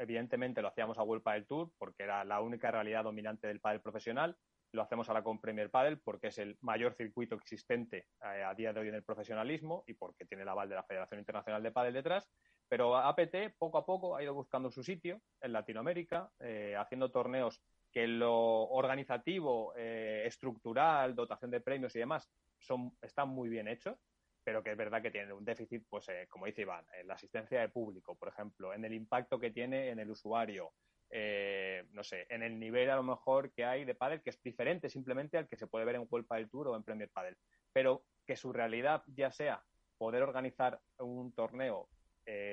Evidentemente 0.00 0.62
lo 0.62 0.68
hacíamos 0.68 0.98
a 0.98 1.02
World 1.02 1.22
Padel 1.22 1.46
Tour 1.46 1.72
porque 1.76 2.04
era 2.04 2.24
la 2.24 2.40
única 2.40 2.70
realidad 2.70 3.04
dominante 3.04 3.46
del 3.46 3.60
pádel 3.60 3.82
profesional. 3.82 4.34
Lo 4.72 4.80
hacemos 4.80 5.06
ahora 5.08 5.22
con 5.22 5.42
Premier 5.42 5.70
Padel 5.70 6.00
porque 6.00 6.28
es 6.28 6.38
el 6.38 6.56
mayor 6.62 6.94
circuito 6.94 7.34
existente 7.34 8.06
eh, 8.24 8.42
a 8.42 8.54
día 8.54 8.72
de 8.72 8.80
hoy 8.80 8.88
en 8.88 8.94
el 8.94 9.04
profesionalismo 9.04 9.84
y 9.86 9.92
porque 9.92 10.24
tiene 10.24 10.44
el 10.44 10.48
aval 10.48 10.70
de 10.70 10.76
la 10.76 10.84
Federación 10.84 11.20
Internacional 11.20 11.62
de 11.62 11.70
Padel 11.70 11.92
detrás. 11.92 12.30
Pero 12.66 12.96
APT 12.96 13.58
poco 13.58 13.76
a 13.76 13.84
poco 13.84 14.16
ha 14.16 14.22
ido 14.22 14.32
buscando 14.32 14.70
su 14.70 14.82
sitio 14.82 15.20
en 15.42 15.52
Latinoamérica, 15.52 16.30
eh, 16.38 16.74
haciendo 16.78 17.10
torneos 17.10 17.60
que 17.92 18.06
lo 18.06 18.68
organizativo, 18.70 19.74
eh, 19.76 20.22
estructural, 20.24 21.14
dotación 21.14 21.50
de 21.50 21.60
premios 21.60 21.94
y 21.94 21.98
demás 21.98 22.30
son, 22.58 22.96
están 23.02 23.28
muy 23.28 23.50
bien 23.50 23.68
hechos, 23.68 23.98
pero 24.42 24.62
que 24.62 24.72
es 24.72 24.76
verdad 24.76 25.02
que 25.02 25.10
tienen 25.10 25.32
un 25.32 25.44
déficit, 25.44 25.84
pues 25.88 26.08
eh, 26.08 26.26
como 26.28 26.46
dice 26.46 26.62
Iván, 26.62 26.84
en 26.98 27.06
la 27.06 27.14
asistencia 27.14 27.60
de 27.60 27.68
público, 27.68 28.16
por 28.16 28.28
ejemplo, 28.28 28.72
en 28.74 28.84
el 28.84 28.94
impacto 28.94 29.38
que 29.38 29.50
tiene 29.50 29.90
en 29.90 29.98
el 29.98 30.10
usuario, 30.10 30.72
eh, 31.10 31.84
no 31.92 32.04
sé, 32.04 32.26
en 32.28 32.42
el 32.42 32.58
nivel 32.58 32.90
a 32.90 32.96
lo 32.96 33.02
mejor 33.02 33.52
que 33.52 33.64
hay 33.64 33.84
de 33.84 33.94
pádel, 33.94 34.22
que 34.22 34.30
es 34.30 34.42
diferente 34.42 34.88
simplemente 34.88 35.38
al 35.38 35.48
que 35.48 35.56
se 35.56 35.66
puede 35.66 35.84
ver 35.84 35.96
en 35.96 36.06
World 36.08 36.26
Padel 36.26 36.48
Tour 36.48 36.68
o 36.68 36.76
en 36.76 36.84
Premier 36.84 37.10
Padel, 37.10 37.36
pero 37.72 38.04
que 38.26 38.36
su 38.36 38.52
realidad 38.52 39.02
ya 39.08 39.30
sea 39.30 39.62
poder 39.98 40.22
organizar 40.22 40.80
un 40.98 41.32
torneo, 41.32 41.88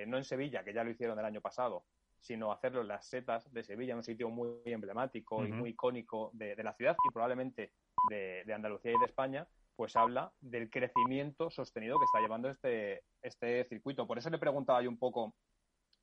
no 0.07 0.17
en 0.17 0.23
Sevilla, 0.23 0.63
que 0.63 0.73
ya 0.73 0.83
lo 0.83 0.89
hicieron 0.89 1.19
el 1.19 1.25
año 1.25 1.39
pasado, 1.39 1.85
sino 2.19 2.51
hacerlo 2.51 2.81
en 2.81 2.87
las 2.87 3.07
setas 3.07 3.51
de 3.53 3.63
Sevilla, 3.63 3.95
un 3.95 4.03
sitio 4.03 4.29
muy, 4.29 4.61
emblemático 4.65 5.45
y 5.45 5.51
muy 5.51 5.71
icónico 5.71 6.31
de, 6.33 6.55
la 6.63 6.73
ciudad 6.73 6.95
y 7.07 7.13
probablemente 7.13 7.71
de, 8.09 8.53
Andalucía 8.53 8.91
y 8.91 8.99
de 8.99 9.05
España, 9.05 9.47
pues 9.77 9.95
habla 9.95 10.33
del 10.41 10.69
crecimiento 10.69 11.49
sostenido 11.49 11.97
que 11.97 12.05
está 12.05 12.19
llevando 12.19 12.49
este, 12.49 13.03
este 13.21 13.63
circuito. 13.65 14.07
Por 14.07 14.17
eso 14.17 14.29
le 14.29 14.39
preguntaba 14.39 14.81
yo 14.81 14.89
un 14.89 14.97
poco 14.97 15.35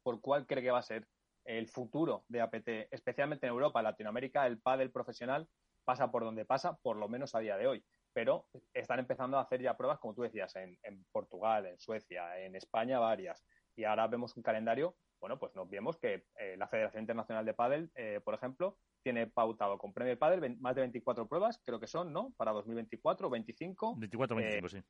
por 0.03 0.21
cuál 0.21 0.47
cree 0.47 0.63
que 0.63 0.71
va 0.71 0.79
a 0.79 0.83
ser 0.83 1.07
el 1.45 1.69
futuro 1.69 2.25
de 2.29 2.41
APT, 2.41 2.69
especialmente 2.91 3.47
en 3.47 3.53
Europa, 3.53 3.83
Latinoamérica, 3.83 4.47
el 4.47 4.61
pádel 4.61 4.91
profesional 4.91 5.49
pasa 5.85 6.11
por 6.11 6.25
donde 6.25 6.47
pasa, 6.47 6.79
por 6.83 6.97
lo 6.97 7.09
menos 7.09 7.35
a 7.35 7.41
día 7.41 7.59
de 7.59 7.67
hoy. 7.67 7.85
Pero 8.15 8.47
están 8.73 9.01
empezando 9.01 9.37
a 9.37 9.43
hacer 9.43 9.61
ya 9.61 9.77
pruebas, 9.77 9.99
como 9.99 10.15
tú 10.15 10.23
decías, 10.23 10.55
en, 10.57 11.05
Portugal, 11.13 11.67
en 11.67 11.79
Suecia, 11.79 12.41
en 12.41 12.55
España 12.55 13.01
varias. 13.01 13.45
Y 13.77 13.85
ahora 13.85 14.07
vemos 14.07 14.37
un 14.37 14.43
calendario 14.43 14.97
bueno, 15.25 15.39
pues 15.39 15.55
nos 15.55 15.71
vemos 15.71 15.97
que 15.97 16.27
eh, 16.39 16.55
la 16.59 16.69
Federación 16.69 17.03
Internacional 17.03 17.47
de 17.47 17.55
Padel, 17.55 17.91
eh, 17.95 18.21
por 18.23 18.35
ejemplo, 18.35 18.77
tiene 19.05 19.29
pautado 19.29 19.79
con 19.79 19.93
Premier 19.93 20.19
Padel 20.19 20.59
más 20.59 20.75
de 20.75 20.81
24 20.81 21.29
pruebas, 21.29 21.61
creo 21.65 21.79
que 21.79 21.87
son, 21.87 22.13
¿no? 22.13 22.33
Para 22.37 22.51
2024 22.51 23.29
o 23.29 23.31
25. 23.31 23.95
24 23.97 24.37
25, 24.37 24.69
sí. 24.69 24.83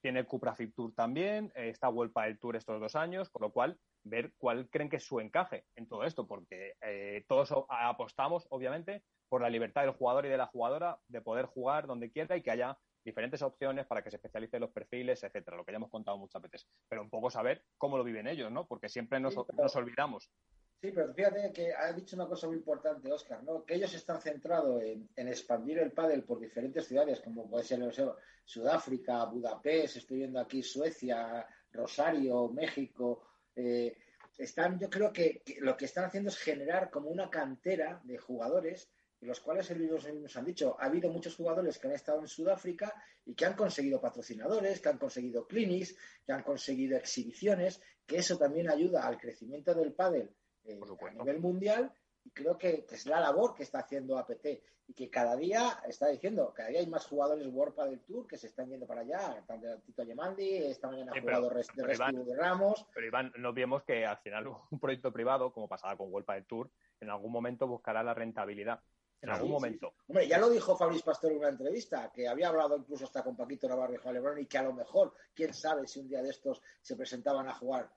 Tiene 0.00 0.24
Cupra 0.24 0.54
Fit 0.54 0.74
Tour 0.74 0.94
también, 0.94 1.50
eh, 1.56 1.70
está 1.70 1.88
World 1.88 2.12
Padel 2.12 2.38
Tour 2.38 2.56
estos 2.56 2.78
dos 2.78 2.94
años, 2.94 3.30
con 3.30 3.42
lo 3.42 3.52
cual 3.52 3.78
ver 4.04 4.34
cuál 4.36 4.68
creen 4.68 4.90
que 4.90 4.96
es 4.96 5.04
su 5.04 5.18
encaje 5.18 5.64
en 5.74 5.88
todo 5.88 6.04
esto, 6.04 6.26
porque 6.26 6.74
todos 7.26 7.52
apostamos, 7.68 8.46
obviamente, 8.50 9.02
por 9.30 9.40
la 9.40 9.48
libertad 9.48 9.82
del 9.82 9.92
jugador 9.92 10.26
y 10.26 10.28
de 10.28 10.36
la 10.36 10.46
jugadora 10.46 11.00
de 11.08 11.22
poder 11.22 11.46
jugar 11.46 11.86
donde 11.86 12.12
quiera 12.12 12.36
y 12.36 12.42
que 12.42 12.50
haya 12.50 12.78
diferentes 13.04 13.42
opciones 13.42 13.86
para 13.86 14.02
que 14.02 14.10
se 14.10 14.16
especialicen 14.16 14.60
los 14.60 14.70
perfiles, 14.70 15.22
etcétera, 15.22 15.56
lo 15.56 15.64
que 15.64 15.72
ya 15.72 15.76
hemos 15.76 15.90
contado 15.90 16.16
muchas 16.16 16.40
veces. 16.40 16.66
Pero 16.88 17.02
un 17.02 17.10
poco 17.10 17.30
saber 17.30 17.64
cómo 17.76 17.98
lo 17.98 18.04
viven 18.04 18.26
ellos, 18.26 18.50
¿no? 18.50 18.66
Porque 18.66 18.88
siempre 18.88 19.20
nos, 19.20 19.36
olvidamos. 19.76 20.30
Sí, 20.84 20.92
pero 20.94 21.14
fíjate 21.14 21.50
que 21.50 21.72
ha 21.72 21.90
dicho 21.94 22.14
una 22.14 22.26
cosa 22.26 22.46
muy 22.46 22.56
importante, 22.56 23.10
Oscar, 23.10 23.42
¿no? 23.42 23.64
Que 23.64 23.76
ellos 23.76 23.94
están 23.94 24.20
centrados 24.20 24.82
en, 24.82 25.08
expandir 25.16 25.78
el 25.78 25.92
pádel 25.92 26.24
por 26.24 26.38
diferentes 26.38 26.86
ciudades, 26.86 27.20
como 27.20 27.48
puede 27.48 27.64
ser 27.64 27.80
Sudáfrica, 28.44 29.24
Budapest, 29.24 29.96
estoy 29.96 30.18
viendo 30.18 30.38
aquí 30.38 30.62
Suecia, 30.62 31.46
Rosario, 31.72 32.50
México. 32.50 33.22
Eh, 33.56 33.96
están, 34.36 34.78
yo 34.78 34.90
creo 34.90 35.10
que, 35.10 35.42
lo 35.60 35.74
que 35.74 35.86
están 35.86 36.04
haciendo 36.04 36.28
es 36.28 36.36
generar 36.36 36.90
como 36.90 37.08
una 37.08 37.30
cantera 37.30 38.02
de 38.04 38.18
jugadores 38.18 38.90
los 39.22 39.40
cuales 39.40 39.70
ellos 39.70 40.06
nos 40.12 40.36
han 40.36 40.44
dicho, 40.44 40.76
ha 40.78 40.84
habido 40.84 41.10
muchos 41.10 41.34
jugadores 41.34 41.78
que 41.78 41.86
han 41.86 41.94
estado 41.94 42.20
en 42.20 42.28
Sudáfrica 42.28 42.92
y 43.24 43.34
que 43.34 43.46
han 43.46 43.56
conseguido 43.56 43.98
patrocinadores, 43.98 44.82
que 44.82 44.88
han 44.90 44.98
conseguido 44.98 45.46
clinics, 45.46 45.96
que 46.26 46.32
han 46.34 46.42
conseguido 46.42 46.98
exhibiciones, 46.98 47.80
que 48.04 48.18
eso 48.18 48.36
también 48.36 48.68
ayuda 48.68 49.06
al 49.06 49.16
crecimiento 49.16 49.74
del 49.74 49.94
pádel 49.94 50.30
eh, 50.64 50.80
a 51.06 51.10
nivel 51.12 51.40
mundial 51.40 51.92
y 52.24 52.30
creo 52.30 52.56
que, 52.56 52.86
es 52.90 53.06
la 53.06 53.20
labor 53.20 53.54
que 53.54 53.62
está 53.62 53.80
haciendo 53.80 54.18
APT 54.18 54.46
y 54.86 54.94
que 54.94 55.10
cada 55.10 55.36
día 55.36 55.80
está 55.86 56.08
diciendo, 56.08 56.52
cada 56.54 56.70
día 56.70 56.80
hay 56.80 56.86
más 56.86 57.06
jugadores 57.06 57.46
World 57.46 57.74
Padel 57.74 58.00
Tour 58.00 58.26
que 58.26 58.36
se 58.36 58.48
están 58.48 58.68
yendo 58.68 58.86
para 58.86 59.02
allá, 59.02 59.42
Tito 59.84 60.02
Yemandi, 60.02 60.56
esta 60.56 60.88
mañana 60.88 61.12
ha 61.14 61.20
jugado 61.20 61.50
de, 61.50 62.24
de 62.24 62.36
Ramos. 62.36 62.86
Pero 62.94 63.06
Iván, 63.06 63.32
no 63.38 63.52
vemos 63.52 63.82
que 63.84 64.04
al 64.04 64.18
final 64.18 64.46
un 64.70 64.80
proyecto 64.80 65.12
privado, 65.12 65.52
como 65.52 65.68
pasaba 65.68 65.96
con 65.96 66.12
World 66.12 66.26
Padel 66.26 66.46
Tour, 66.46 66.70
en 67.00 67.10
algún 67.10 67.32
momento 67.32 67.66
buscará 67.66 68.02
la 68.02 68.14
rentabilidad 68.14 68.80
en 69.24 69.30
algún 69.30 69.52
momento. 69.52 69.94
Hombre, 70.06 70.28
ya 70.28 70.38
lo 70.38 70.50
dijo 70.50 70.76
Fabriz 70.76 71.02
Pastor 71.02 71.32
en 71.32 71.38
una 71.38 71.48
entrevista, 71.48 72.12
que 72.12 72.28
había 72.28 72.48
hablado 72.48 72.76
incluso 72.76 73.04
hasta 73.04 73.22
con 73.22 73.34
Paquito 73.34 73.66
Navarro 73.66 73.94
y 73.94 73.96
Juan 73.96 74.14
Lebrón, 74.14 74.38
y 74.38 74.46
que 74.46 74.58
a 74.58 74.62
lo 74.62 74.74
mejor, 74.74 75.14
quién 75.34 75.54
sabe 75.54 75.86
si 75.86 76.00
un 76.00 76.08
día 76.08 76.22
de 76.22 76.28
estos 76.28 76.60
se 76.82 76.94
presentaban 76.94 77.48
a 77.48 77.54
jugar 77.54 77.90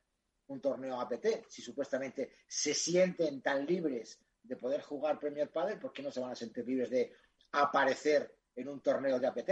un 0.48 0.62
torneo 0.62 1.00
APT, 1.00 1.48
si 1.48 1.62
supuestamente 1.62 2.32
se 2.48 2.74
sienten 2.74 3.42
tan 3.42 3.66
libres 3.66 4.20
de 4.42 4.56
poder 4.56 4.82
jugar 4.82 5.20
Premier 5.20 5.52
Padel, 5.52 5.80
¿por 5.80 5.92
qué 5.92 6.02
no 6.02 6.12
se 6.12 6.20
van 6.20 6.32
a 6.32 6.36
sentir 6.36 6.66
libres 6.66 6.90
de 6.90 7.14
aparecer 7.52 8.36
en 8.56 8.70
un 8.70 8.82
torneo 8.82 9.20
de 9.20 9.28
APT? 9.28 9.52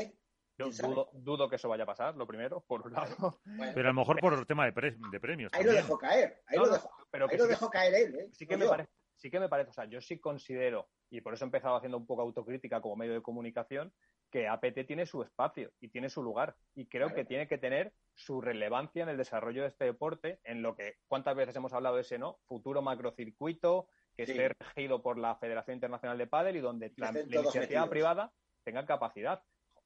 Yo 0.57 0.69
dudo, 1.11 1.49
que 1.49 1.57
eso 1.57 1.67
vaya 1.67 1.83
a 1.83 1.87
pasar, 1.87 2.15
lo 2.15 2.25
primero, 2.25 2.61
por 2.61 2.87
un 2.87 2.93
lado. 2.93 3.41
pero 3.73 3.89
a 3.89 3.91
lo 3.91 3.99
mejor 3.99 4.19
por 4.21 4.33
el 4.33 4.47
tema 4.47 4.65
de, 4.65 4.71
premios. 4.71 5.51
Ahí 5.53 5.65
lo 5.65 5.73
dejo 5.73 5.97
caer, 5.97 6.41
ahí 6.47 6.57
lo 6.57 6.69
dejo, 6.69 6.89
pero 7.11 7.27
ahí 7.29 7.37
lo 7.37 7.47
dejo 7.47 7.69
caer 7.69 7.93
él. 7.93 8.15
¿eh? 8.15 8.29
Sí 8.31 8.47
que 8.47 8.55
me 8.55 8.65
parece 8.65 8.89
sí 9.17 9.31
que 9.31 9.39
me 9.39 9.49
parece, 9.49 9.71
o 9.71 9.73
sea, 9.73 9.85
yo 9.85 10.01
sí 10.01 10.19
considero, 10.19 10.89
y 11.09 11.21
por 11.21 11.33
eso 11.33 11.45
he 11.45 11.47
empezado 11.47 11.75
haciendo 11.75 11.97
un 11.97 12.05
poco 12.05 12.21
autocrítica 12.21 12.81
como 12.81 12.95
medio 12.95 13.13
de 13.13 13.21
comunicación, 13.21 13.93
que 14.35 14.49
APT 14.49 14.85
tiene 14.85 15.05
su 15.05 15.23
espacio 15.23 15.71
y 15.79 15.87
tiene 15.87 16.09
su 16.09 16.21
lugar. 16.21 16.57
Y 16.73 16.87
creo 16.87 17.13
que 17.13 17.23
tiene 17.23 17.47
que 17.47 17.57
tener 17.57 17.93
su 18.13 18.41
relevancia 18.41 19.03
en 19.03 19.07
el 19.07 19.15
desarrollo 19.15 19.61
de 19.61 19.69
este 19.69 19.85
deporte, 19.85 20.41
en 20.43 20.61
lo 20.61 20.75
que, 20.75 20.97
¿cuántas 21.07 21.37
veces 21.37 21.55
hemos 21.55 21.71
hablado 21.71 21.95
de 21.95 22.01
ese, 22.01 22.19
no? 22.19 22.39
Futuro 22.45 22.81
macrocircuito 22.81 23.87
que 24.13 24.23
esté 24.23 24.49
regido 24.59 25.01
por 25.01 25.17
la 25.17 25.37
Federación 25.37 25.75
Internacional 25.75 26.17
de 26.17 26.27
Padel 26.27 26.57
y 26.57 26.59
donde 26.59 26.91
la, 26.97 27.11
iniciativa 27.11 27.89
privada 27.89 28.33
tenga 28.65 28.85
capacidad. 28.85 29.41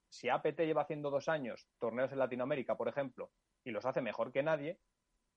Si 0.10 0.30
APT 0.30 0.62
lleva 0.62 0.82
haciendo 0.82 1.12
dos 1.12 1.30
años 1.30 1.70
torneos 1.78 2.12
en 2.12 2.18
Latinoamérica, 2.18 2.76
por 2.76 2.88
ejemplo, 2.88 3.30
y 3.64 3.70
los 3.70 3.86
hace 3.86 4.02
mejor 4.02 4.32
que 4.32 4.42
nadie, 4.42 4.80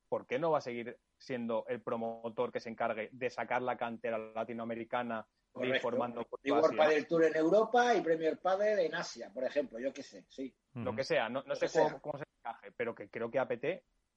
¿por 0.09 0.27
qué 0.27 0.39
no 0.39 0.53
va 0.53 0.59
a 0.59 0.63
seguir 0.63 0.99
siendo 1.19 1.67
el 1.69 1.83
promotor 1.83 2.51
que 2.51 2.61
se 2.61 2.71
encargue 2.71 3.11
de 3.13 3.29
sacar 3.29 3.61
la 3.61 3.77
cantera 3.77 4.17
latinoamericana 4.17 5.29
y 5.61 5.79
formando 5.81 6.27
y 6.43 6.51
World 6.51 6.77
Padel 6.77 7.07
Tour 7.07 7.25
en 7.25 7.37
Europa 7.37 7.95
y 7.95 8.01
Premier 8.01 8.39
Padel 8.39 8.79
en 8.81 8.95
Asia, 8.95 9.31
por 9.33 9.45
ejemplo, 9.45 9.79
yo 9.79 9.93
qué 9.93 10.03
sé, 10.03 10.25
sí. 10.29 10.55
Lo 10.75 10.95
que 10.95 11.05
sea, 11.05 11.29
no, 11.29 11.43
sé 11.55 11.67
cómo, 12.01 12.19
se 12.19 12.25
encaje, 12.39 12.73
pero 12.77 12.95
que 12.95 13.11
creo 13.11 13.31
que 13.31 13.39
APT 13.39 13.65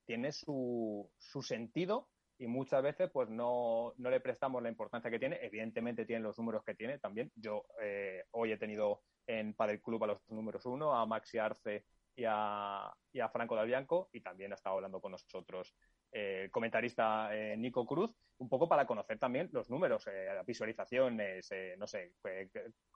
tiene 0.06 0.32
su, 0.32 1.10
su 1.18 1.41
sentido 1.41 2.10
y 2.38 2.48
muchas 2.48 2.84
veces 2.84 3.10
pues 3.12 3.30
no, 3.30 3.94
no, 3.98 4.10
le 4.10 4.20
prestamos 4.20 4.62
la 4.62 4.70
importancia 4.70 5.10
que 5.10 5.20
tiene. 5.20 5.40
Evidentemente 5.41 6.06
tiene 6.06 6.24
los 6.24 6.38
números 6.38 6.64
que 6.64 6.76
tiene 6.76 6.99
también. 6.99 7.32
Yo 7.36 7.66
eh, 7.82 8.24
hoy 8.32 8.52
he 8.52 8.57
tenido 8.57 9.02
en 9.28 9.53
Padel 9.53 9.82
Club 9.82 10.03
a 10.03 10.07
los 10.07 10.30
números 10.30 10.66
uno, 10.66 10.94
a 10.94 11.06
Maxi 11.06 11.38
Arce 11.38 11.86
y 12.16 12.24
a, 12.28 12.94
y 13.12 13.20
a 13.20 13.30
Franco 13.30 13.56
Dalbianco 13.56 14.10
y 14.12 14.22
también 14.22 14.52
ha 14.52 14.56
estado 14.56 14.76
hablando 14.76 15.02
con 15.02 15.12
nosotros 15.12 15.76
el 16.16 16.46
eh, 16.46 16.50
comentarista 16.50 17.36
eh, 17.36 17.58
Nico 17.58 17.86
Cruz, 17.86 18.10
un 18.38 18.48
poco 18.48 18.70
para 18.70 18.88
conocer 18.88 19.20
también 19.20 19.50
los 19.52 19.70
números, 19.70 20.08
eh, 20.08 20.30
visualizaciones, 20.48 21.50
no 21.78 21.88
sé, 21.88 22.14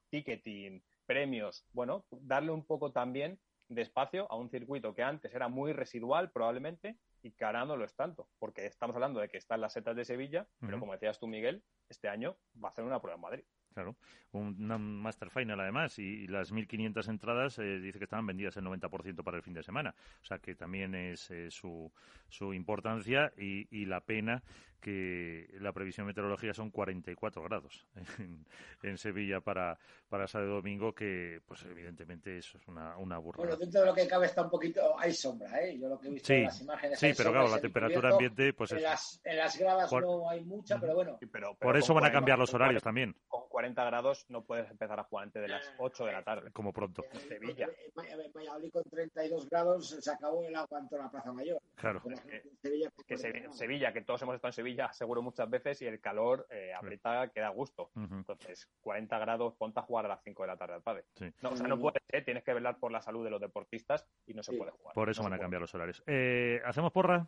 ticketing, 0.09 0.81
premios, 1.05 1.65
bueno, 1.73 2.05
darle 2.11 2.51
un 2.51 2.65
poco 2.65 2.91
también 2.93 3.37
de 3.67 3.81
espacio 3.81 4.31
a 4.31 4.37
un 4.37 4.49
circuito 4.49 4.95
que 4.95 5.03
antes 5.03 5.33
era 5.35 5.49
muy 5.49 5.73
residual 5.73 6.31
probablemente 6.31 6.97
y 7.21 7.31
que 7.31 7.43
ahora 7.43 7.65
no 7.65 7.75
lo 7.75 7.83
es 7.83 7.95
tanto, 7.95 8.29
porque 8.39 8.65
estamos 8.65 8.95
hablando 8.95 9.19
de 9.19 9.27
que 9.27 9.37
están 9.37 9.59
las 9.59 9.73
setas 9.73 9.97
de 9.97 10.05
Sevilla, 10.05 10.47
pero 10.61 10.79
como 10.79 10.93
decías 10.93 11.19
tú, 11.19 11.27
Miguel, 11.27 11.61
este 11.89 12.07
año 12.07 12.37
va 12.63 12.69
a 12.69 12.71
hacer 12.71 12.85
una 12.85 13.01
prueba 13.01 13.15
en 13.15 13.21
Madrid. 13.21 13.43
Claro, 13.79 13.95
un 14.33 15.01
Master 15.01 15.29
Final 15.29 15.57
además 15.61 15.97
y, 15.99 16.27
las 16.27 16.51
1.500 16.51 17.07
entradas 17.07 17.59
eh, 17.59 17.79
dice 17.79 17.97
que 17.97 18.03
estaban 18.03 18.27
vendidas 18.27 18.57
el 18.57 18.65
90% 18.65 19.23
para 19.23 19.37
el 19.37 19.43
fin 19.43 19.53
de 19.53 19.63
semana. 19.63 19.95
O 20.21 20.25
sea 20.25 20.39
que 20.39 20.53
también 20.53 20.93
es 20.95 21.31
eh, 21.31 21.49
su, 21.49 21.89
su 22.27 22.53
importancia 22.53 23.31
y, 23.37 23.67
y, 23.71 23.85
la 23.85 24.01
pena 24.01 24.43
que 24.81 25.47
la 25.59 25.71
previsión 25.73 26.07
meteorológica 26.07 26.53
son 26.53 26.71
44 26.71 27.43
grados 27.43 27.85
en, 28.19 28.45
en 28.83 28.97
Sevilla 28.97 29.41
para, 29.41 29.77
para 30.07 30.27
sábado 30.27 30.51
y 30.51 30.55
domingo, 30.55 30.93
que 30.93 31.41
pues 31.45 31.63
evidentemente 31.63 32.37
eso 32.37 32.57
es 32.57 32.67
una, 32.67 32.97
una 32.97 33.17
burrada. 33.17 33.43
Bueno, 33.43 33.57
dentro 33.57 33.81
de 33.81 33.87
lo 33.87 33.93
que 33.93 34.07
cabe 34.07 34.25
está 34.25 34.43
un 34.43 34.49
poquito, 34.49 34.97
hay 34.97 35.13
sombra, 35.13 35.61
¿eh? 35.61 35.77
Yo 35.77 35.89
lo 35.89 35.99
que 35.99 36.07
he 36.07 36.11
visto 36.11 36.33
en 36.33 36.43
las 36.45 36.61
imágenes. 36.61 36.99
Sí, 36.99 37.11
pero 37.15 37.31
claro, 37.31 37.49
la 37.49 37.59
temperatura 37.59 38.09
ambiente, 38.11 38.53
pues 38.53 38.71
en, 38.71 38.83
las, 38.83 39.21
en 39.23 39.37
las 39.37 39.57
gradas 39.57 39.91
no 39.91 40.29
hay 40.29 40.43
mucha, 40.43 40.79
pero 40.79 40.95
bueno. 40.95 41.19
por 41.59 41.77
eso 41.77 41.93
van 41.93 42.05
a 42.05 42.11
cambiar 42.11 42.39
los 42.39 42.53
horarios 42.53 42.83
también. 42.83 43.15
Con 43.27 43.49
40 43.49 43.68
grados 43.75 44.25
no 44.29 44.43
puedes 44.43 44.69
empezar 44.69 44.99
a 44.99 45.03
jugar 45.03 45.25
antes 45.25 45.41
de 45.41 45.47
las 45.47 45.73
8 45.77 46.05
de 46.05 46.11
la 46.11 46.23
tarde. 46.23 46.51
Como 46.51 46.71
pronto. 46.73 47.03
Sevilla. 47.27 47.67
En 47.67 48.31
Valladolid 48.33 48.71
con 48.71 48.83
32 48.83 49.49
grados 49.49 49.89
se 49.89 50.11
acabó 50.11 50.43
el 50.43 50.55
agua 50.55 50.79
en 50.79 50.89
toda 50.89 51.03
la 51.03 51.11
Plaza 51.11 51.31
Mayor. 51.33 51.61
Claro. 51.75 52.01
Es 52.09 52.21
que- 52.21 52.37
en 52.37 52.57
Sevilla, 52.61 52.91
Que 53.07 53.17
se- 53.17 53.51
Sevilla, 53.53 53.93
que 53.93 54.01
todos 54.01 54.21
hemos 54.21 54.35
estado 54.35 54.49
en 54.49 54.53
Sevilla, 54.53 54.91
seguro 54.93 55.21
muchas 55.21 55.49
veces, 55.49 55.81
y 55.81 55.87
el 55.87 55.99
calor 55.99 56.45
eh, 56.49 56.73
aprieta 56.73 57.29
que 57.29 57.39
da 57.41 57.49
gusto. 57.49 57.91
Entonces, 57.95 58.67
40 58.81 59.17
grados, 59.19 59.53
ponte 59.55 59.79
a 59.79 59.83
jugar 59.83 60.05
a 60.05 60.09
las 60.09 60.23
5 60.23 60.43
de 60.43 60.47
la 60.47 60.57
tarde 60.57 60.75
al 60.75 60.81
padre. 60.81 61.05
Sí. 61.15 61.31
No, 61.41 61.49
o 61.49 61.55
sea, 61.55 61.67
no 61.67 61.79
puedes, 61.79 62.01
¿eh? 62.09 62.21
tienes 62.21 62.43
que 62.43 62.53
velar 62.53 62.77
por 62.79 62.91
la 62.91 63.01
salud 63.01 63.23
de 63.23 63.29
los 63.29 63.41
deportistas 63.41 64.05
y 64.25 64.33
no 64.33 64.43
se 64.43 64.51
Sí. 64.51 64.57
puede 64.57 64.71
jugar. 64.71 64.93
Por 64.93 65.09
eso 65.09 65.21
No 65.21 65.25
van 65.25 65.33
a 65.33 65.35
puede. 65.37 65.43
cambiar 65.45 65.61
los 65.61 65.73
horarios. 65.75 66.03
Eh, 66.07 66.61
¿Hacemos 66.65 66.91
porra? 66.91 67.27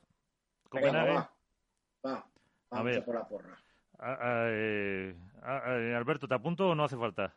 Venga, 0.71 1.03
va. 1.03 1.33
Va. 2.05 2.25
Vamos 2.69 2.85
ver. 2.85 2.99
a 2.99 3.05
por 3.05 3.15
la 3.15 3.27
porra. 3.27 3.57
Ah, 4.03 4.17
ah, 4.19 4.47
eh, 4.49 5.15
ah, 5.43 5.61
ah, 5.63 5.97
Alberto, 5.97 6.27
¿te 6.27 6.33
apunto 6.33 6.69
o 6.69 6.75
no 6.75 6.83
hace 6.83 6.97
falta? 6.97 7.35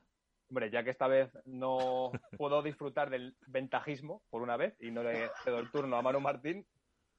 Hombre, 0.49 0.71
ya 0.71 0.83
que 0.83 0.91
esta 0.91 1.07
vez 1.09 1.31
no 1.45 2.11
puedo 2.39 2.63
disfrutar 2.63 3.11
del 3.11 3.37
ventajismo 3.49 4.23
por 4.31 4.41
una 4.41 4.57
vez 4.57 4.75
y 4.81 4.91
no 4.91 5.03
le 5.03 5.29
cedo 5.43 5.59
el 5.59 5.71
turno 5.71 5.97
a 5.97 6.03
Manu 6.03 6.21
Martín, 6.21 6.67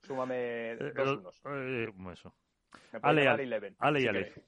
súmame 0.02 0.72
Eh, 0.72 0.94
dos 0.96 1.18
unos. 1.20 1.42
eh, 1.46 1.94
eso. 2.12 2.34
Me 2.92 3.00
Ale, 3.04 3.28
Ale. 3.28 3.44
Eleven, 3.44 3.76
Ale 3.78 4.00
y 4.00 4.02
si 4.02 4.08
Ale. 4.08 4.20
queréis. 4.30 4.46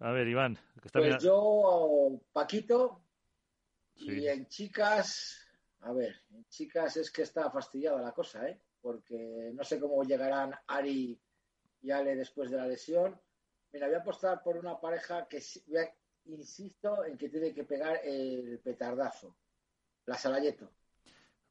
A 0.00 0.10
ver, 0.12 0.28
Iván, 0.28 0.54
que 0.80 0.86
está 0.88 1.00
Pues 1.00 1.22
yo, 1.22 2.20
Paquito, 2.32 3.00
Sí. 3.96 4.10
y 4.20 4.28
en 4.28 4.46
chicas, 4.48 5.48
a 5.80 5.92
ver, 5.92 6.14
en 6.32 6.44
chicas 6.48 6.96
es 6.96 7.10
que 7.10 7.22
está 7.22 7.50
fastidiada 7.50 8.00
la 8.02 8.12
cosa, 8.12 8.48
¿eh? 8.48 8.60
Porque 8.80 9.50
no 9.54 9.64
sé 9.64 9.80
cómo 9.80 10.02
llegarán 10.04 10.52
Ari 10.66 11.18
y 11.84 11.90
Ale 11.90 12.16
después 12.16 12.50
de 12.50 12.56
la 12.56 12.66
lesión. 12.66 13.20
Mira, 13.72 13.86
voy 13.86 13.96
a 13.96 13.98
apostar 13.98 14.42
por 14.42 14.56
una 14.56 14.80
pareja 14.80 15.28
que, 15.28 15.42
insisto, 16.24 17.04
en 17.04 17.18
que 17.18 17.28
tiene 17.28 17.52
que 17.52 17.64
pegar 17.64 18.00
el 18.02 18.58
petardazo. 18.60 19.36
La 20.06 20.16
Salayeto. 20.16 20.70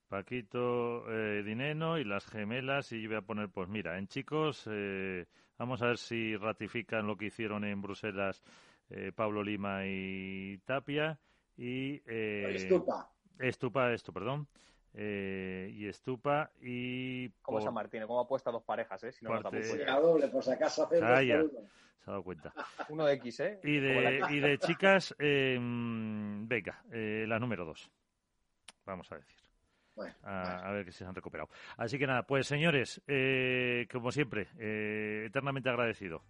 Paquito 0.07 1.09
eh, 1.11 1.43
Dineno 1.43 1.97
y 1.97 2.03
las 2.03 2.25
gemelas 2.25 2.91
y 2.91 3.01
yo 3.01 3.09
voy 3.09 3.17
a 3.17 3.21
poner, 3.21 3.49
pues 3.49 3.69
mira, 3.69 3.97
en 3.97 4.07
chicos, 4.07 4.67
eh, 4.71 5.25
vamos 5.57 5.81
a 5.81 5.87
ver 5.87 5.97
si 5.97 6.35
ratifican 6.35 7.07
lo 7.07 7.15
que 7.15 7.25
hicieron 7.25 7.63
en 7.63 7.81
Bruselas 7.81 8.43
eh, 8.89 9.11
Pablo 9.15 9.43
Lima 9.43 9.85
y 9.85 10.57
Tapia 10.65 11.19
y 11.57 12.01
eh, 12.05 12.53
Estupa. 12.55 13.11
Estupa, 13.39 13.91
esto, 13.91 14.13
perdón, 14.13 14.47
eh, 14.93 15.71
y 15.73 15.87
Estupa 15.87 16.51
y 16.61 17.29
Como 17.41 17.57
por- 17.57 17.63
San 17.65 17.73
Martín, 17.73 18.03
como 18.05 18.19
ha 18.19 18.27
puesto 18.27 18.51
dos 18.51 18.63
parejas, 18.63 19.03
¿eh? 19.03 19.11
Si 19.11 19.23
no, 19.25 19.31
Parte- 19.41 19.85
la 19.85 19.99
doble, 19.99 20.27
por 20.27 20.43
si 20.43 20.51
acaso 20.51 20.87
por 20.87 20.97
uno. 20.97 21.07
se 21.17 21.33
ha 21.33 22.11
dado 22.11 22.23
cuenta. 22.23 22.53
Uno 22.89 23.05
de 23.05 23.13
X, 23.13 23.39
¿eh? 23.39 23.59
Y 23.63 23.79
de, 23.79 24.21
y 24.29 24.39
de 24.39 24.57
chicas, 24.59 25.15
eh, 25.19 25.57
mm, 25.59 26.47
venga, 26.47 26.83
eh, 26.91 27.25
la 27.27 27.39
número 27.39 27.65
dos. 27.65 27.89
Vamos 28.85 29.11
a 29.11 29.15
decir. 29.15 29.35
Bueno, 29.95 30.13
A, 30.23 30.67
a 30.67 30.71
ver 30.71 30.85
que 30.85 30.91
se 30.91 31.05
han 31.05 31.13
recuperado. 31.15 31.49
Así 31.77 31.97
que 31.99 32.07
nada, 32.07 32.23
pues 32.23 32.47
señores, 32.47 33.01
eh, 33.07 33.87
como 33.91 34.11
siempre, 34.11 34.47
eh, 34.57 35.25
eternamente 35.27 35.69
agradecido. 35.69 36.21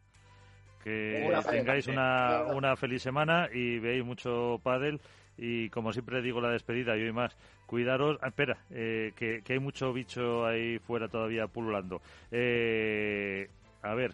Que 0.84 1.24
Una 1.30 1.42
tengáis 1.42 1.88
una, 1.88 2.44
una 2.54 2.76
feliz 2.76 3.02
semana 3.02 3.48
y 3.52 3.80
veáis 3.80 4.04
mucho 4.04 4.60
pádel. 4.64 5.00
Y 5.38 5.70
como 5.70 5.94
siempre 5.94 6.22
digo 6.22 6.42
la 6.42 6.50
despedida 6.52 6.96
y 6.98 7.04
hoy 7.04 7.14
más, 7.14 7.36
cuidaros. 7.74 8.20
Ah, 8.22 8.28
espera, 8.28 8.56
eh, 8.70 9.14
que, 9.16 9.42
que 9.44 9.54
hay 9.54 9.60
mucho 9.60 9.92
bicho 9.94 10.46
ahí 10.46 10.78
fuera 10.78 11.08
todavía 11.08 11.48
pululando. 11.48 12.04
Eh, 12.32 13.50
a 13.82 13.96
ver, 13.96 14.14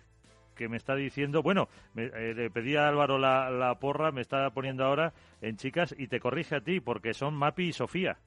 que 0.55 0.69
me 0.69 0.77
está 0.77 0.95
diciendo, 0.95 1.43
bueno, 1.43 1.67
me- 1.93 2.05
eh, 2.05 2.33
le 2.33 2.49
pedí 2.49 2.77
a 2.77 2.87
Álvaro 2.87 3.17
la, 3.17 3.49
la 3.49 3.75
porra, 3.75 4.13
me 4.13 4.21
está 4.21 4.49
poniendo 4.51 4.85
ahora 4.85 5.11
en 5.41 5.57
chicas 5.57 5.93
y 5.97 6.07
te 6.07 6.21
corrige 6.21 6.55
a 6.55 6.61
ti 6.61 6.79
porque 6.79 7.13
son 7.13 7.33
Mapi 7.33 7.63
y 7.67 7.73
Sofía. 7.73 8.17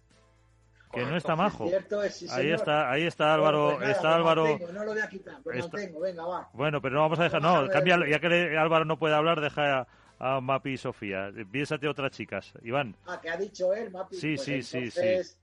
Que 0.92 1.06
no 1.06 1.16
está 1.16 1.34
majo. 1.34 1.66
Cierto 1.66 2.02
sí, 2.10 2.26
Ahí 2.30 2.50
está, 2.50 2.90
ahí 2.90 3.04
está 3.04 3.32
Álvaro, 3.32 3.68
Pues 3.68 3.80
nada, 3.80 3.92
está 3.92 4.08
lo 4.10 4.14
Álvaro. 4.16 4.44
mantengo, 4.44 4.72
no 4.72 4.84
lo 4.84 4.92
voy 4.92 5.00
a 5.00 5.08
quitar, 5.08 5.38
lo 5.42 5.50
Está- 5.52 5.76
mantengo, 5.78 6.00
venga, 6.00 6.26
va. 6.26 6.48
Bueno, 6.52 6.82
pero 6.82 6.96
no 6.96 7.00
vamos 7.00 7.18
a 7.18 7.22
dejar, 7.24 7.40
no, 7.40 7.62
ver. 7.62 7.70
cámbialo, 7.70 8.06
ya 8.06 8.20
que 8.20 8.58
Álvaro 8.58 8.84
no 8.84 8.98
puede 8.98 9.14
hablar, 9.14 9.40
deja 9.40 9.86
a, 10.22 10.36
a 10.36 10.40
Mapi 10.40 10.70
y 10.70 10.76
Sofía. 10.76 11.30
Piénsate 11.50 11.88
otras 11.88 12.10
chicas, 12.12 12.52
Iván. 12.62 12.96
Ah, 13.06 13.20
que 13.20 13.28
ha 13.30 13.36
dicho 13.36 13.74
él, 13.74 13.90
Mapi. 13.90 14.16
Sí, 14.16 14.34
Pues 14.36 14.44
sí, 14.46 14.62
sí, 14.62 14.78
entonces, 14.78 15.38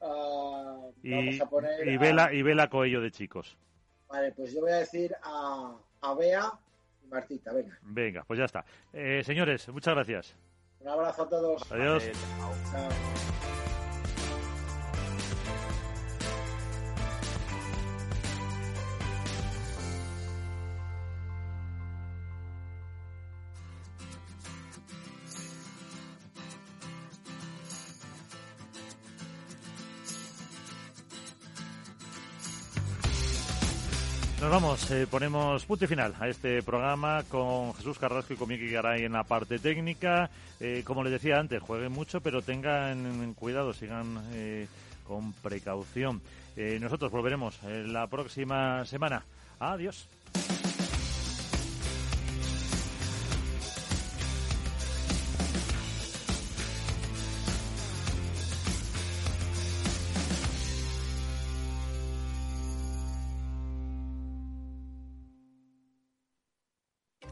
ah, 0.00 0.76
Y, 1.02 1.10
vamos 1.14 1.40
a 1.40 1.48
poner 1.48 1.86
y 1.88 1.94
a- 1.94 1.98
Vela, 1.98 2.32
y 2.32 2.42
Vela 2.42 2.68
Coello 2.68 3.00
de 3.00 3.10
chicos. 3.10 3.56
Vale, 4.08 4.32
pues 4.32 4.52
yo 4.54 4.60
voy 4.60 4.72
a 4.72 4.76
decir 4.76 5.14
a, 5.22 5.76
a 6.02 6.14
Bea 6.14 6.52
y 7.04 7.08
Martita, 7.08 7.52
venga. 7.52 7.78
Venga, 7.82 8.24
pues 8.24 8.38
ya 8.38 8.44
está. 8.44 8.64
Eh, 8.92 9.22
señores, 9.24 9.68
muchas 9.68 9.94
gracias. 9.94 10.36
Un 10.80 10.88
abrazo 10.88 11.22
a 11.24 11.28
todos. 11.28 11.72
Adiós. 11.72 12.04
Chao. 12.70 13.45
Eh, 34.90 35.06
ponemos 35.10 35.64
punto 35.64 35.84
y 35.84 35.88
final 35.88 36.14
a 36.20 36.28
este 36.28 36.62
programa 36.62 37.24
con 37.30 37.72
Jesús 37.74 37.98
Carrasco 37.98 38.34
y 38.34 38.36
con 38.36 38.48
Miki 38.48 38.68
Garay 38.68 39.04
en 39.04 39.12
la 39.12 39.24
parte 39.24 39.58
técnica. 39.58 40.28
Eh, 40.60 40.82
como 40.84 41.02
les 41.02 41.12
decía 41.12 41.38
antes, 41.38 41.62
jueguen 41.62 41.92
mucho, 41.92 42.20
pero 42.20 42.42
tengan 42.42 43.34
cuidado, 43.34 43.72
sigan 43.72 44.22
eh, 44.32 44.66
con 45.06 45.32
precaución. 45.32 46.20
Nosotros 46.80 47.10
volveremos 47.12 47.58
la 47.62 48.06
próxima 48.06 48.84
semana. 48.86 49.24
Adiós. 49.60 50.08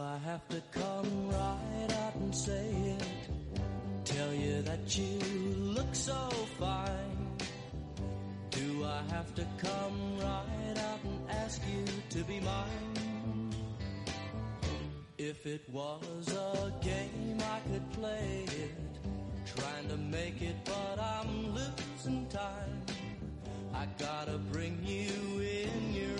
I 0.00 0.16
have 0.24 0.48
to 0.48 0.62
come 0.72 1.28
right 1.28 1.92
out 2.04 2.14
and 2.14 2.34
say 2.34 2.96
it? 2.96 3.04
Tell 4.04 4.32
you 4.32 4.62
that 4.62 4.96
you 4.96 5.18
look 5.76 5.94
so 5.94 6.30
fine. 6.58 7.36
Do 8.50 8.84
I 8.84 9.02
have 9.14 9.34
to 9.34 9.46
come 9.58 10.18
right 10.18 10.78
out 10.78 11.00
and 11.04 11.30
ask 11.30 11.60
you 11.68 11.84
to 12.10 12.24
be 12.24 12.40
mine? 12.40 13.54
If 15.18 15.46
it 15.46 15.68
was 15.70 16.32
a 16.32 16.72
game, 16.80 17.38
I 17.38 17.60
could 17.70 17.92
play 17.92 18.46
it. 18.46 18.74
Trying 19.54 19.88
to 19.88 19.96
make 19.96 20.40
it, 20.40 20.56
but 20.64 20.98
I'm 20.98 21.54
losing 21.54 22.26
time. 22.28 22.82
I 23.74 23.86
gotta 23.98 24.38
bring 24.52 24.78
you 24.82 25.40
in, 25.40 25.94
you're 25.94 26.19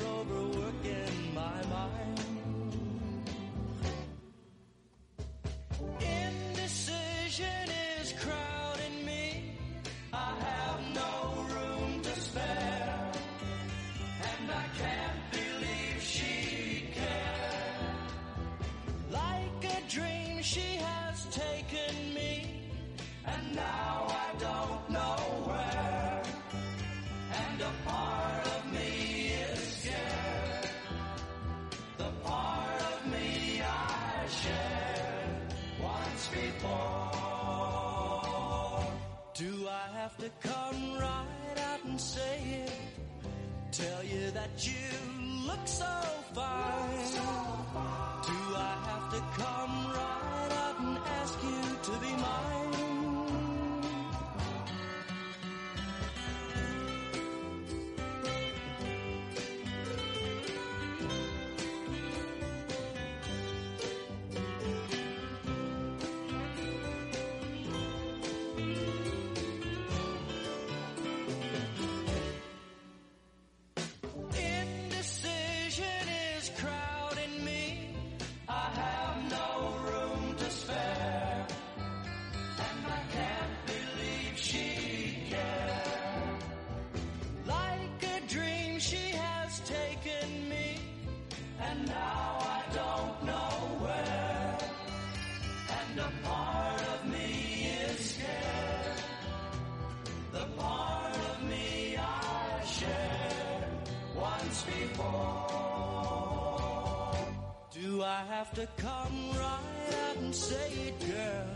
have 108.51 108.69
to 108.69 108.83
come 108.83 109.31
right 109.39 109.95
out 110.09 110.17
and 110.17 110.35
say 110.35 110.73
it, 110.73 110.99
girl. 111.01 111.47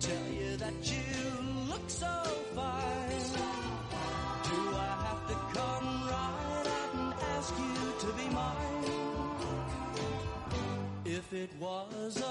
Tell 0.00 0.26
you 0.32 0.56
that 0.56 0.74
you 0.82 1.70
look 1.70 1.88
so 1.88 2.12
fine. 2.54 3.10
Do 4.44 4.76
I 4.76 4.90
have 5.06 5.28
to 5.28 5.34
come 5.58 6.08
right 6.08 6.66
out 6.66 6.94
and 6.94 7.14
ask 7.36 7.54
you 7.58 7.92
to 8.00 8.06
be 8.16 8.28
mine? 8.34 8.84
If 11.04 11.32
it 11.32 11.50
was 11.60 12.21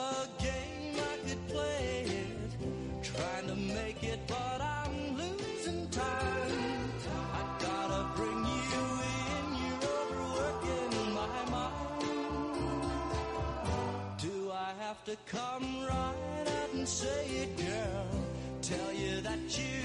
you. 19.60 19.80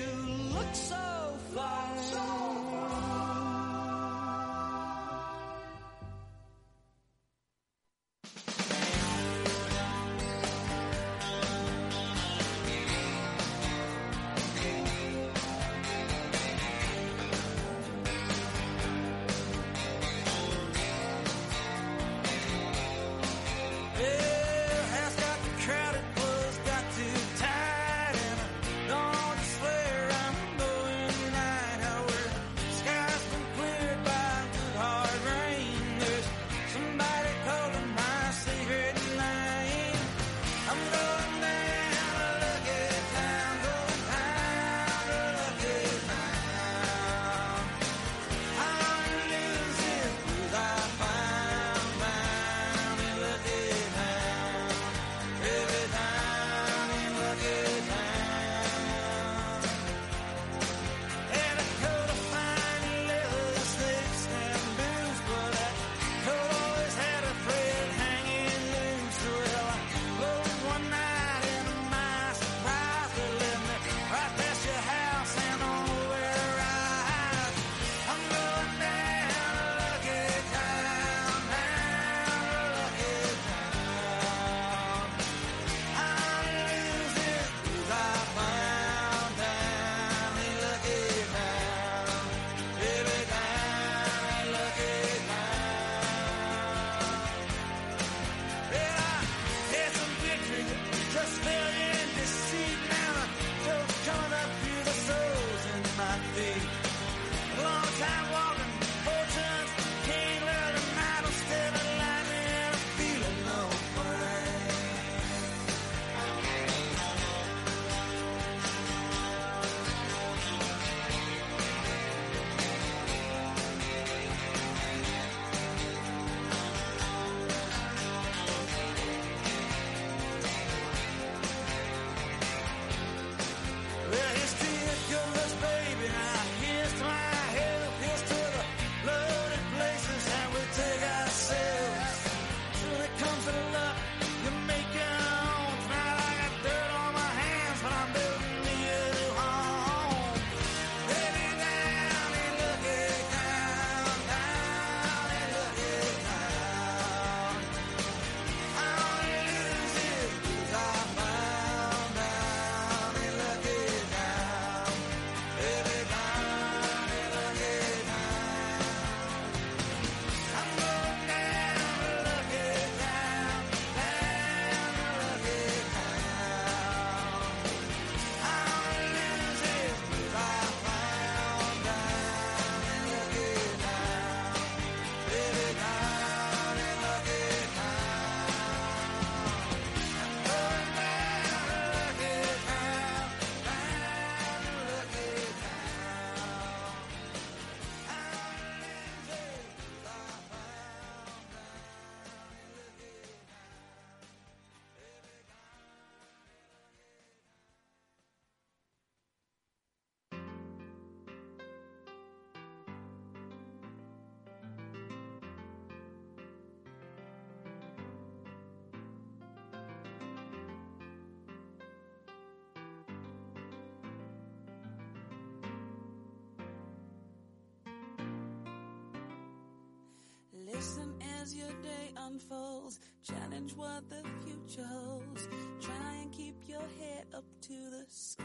your 231.57 231.73
day 231.83 232.13
unfolds. 232.19 233.01
Challenge 233.23 233.75
what 233.77 234.09
the 234.11 234.23
future 234.45 234.87
holds. 234.87 235.49
Try 235.81 236.15
and 236.21 236.31
keep 236.31 236.57
your 236.67 236.85
head 237.01 237.25
up 237.35 237.45
to 237.63 237.73
the 237.73 238.05
sky. 238.09 238.45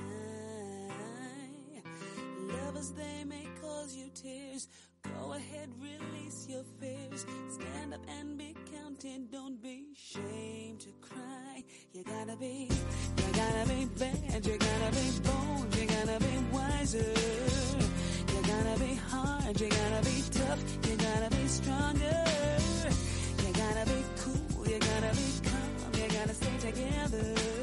Lovers, 2.39 2.91
they 2.91 3.23
may 3.25 3.47
cause 3.61 3.93
you 3.95 4.09
tears. 4.13 4.69
Go 5.03 5.33
ahead, 5.33 5.69
release 5.79 6.47
your 6.47 6.63
fears. 6.79 7.25
Stand 7.49 7.93
up 7.93 8.01
and 8.19 8.37
be 8.37 8.55
counted. 8.71 9.29
Don't 9.29 9.61
be 9.61 9.87
ashamed 9.93 10.79
to 10.81 10.91
cry. 11.01 11.63
You 11.91 12.03
gotta 12.03 12.37
be, 12.37 12.69
you 13.17 13.33
gotta 13.33 13.67
be 13.67 13.85
bad. 13.99 14.45
You 14.45 14.57
gotta 14.57 14.91
be 14.95 15.19
bold. 15.23 15.75
You 15.75 15.85
gotta 15.87 16.19
be 16.19 16.37
wiser. 16.53 17.13
You 18.33 18.41
gotta 18.47 18.79
be 18.79 18.95
hard. 18.95 19.59
You 19.59 19.69
gotta 19.69 20.05
be 20.05 20.23
tough. 20.31 20.63
You 20.87 20.95
gotta 20.95 21.35
be 21.35 21.47
stronger. 21.47 22.20
together. 26.81 27.60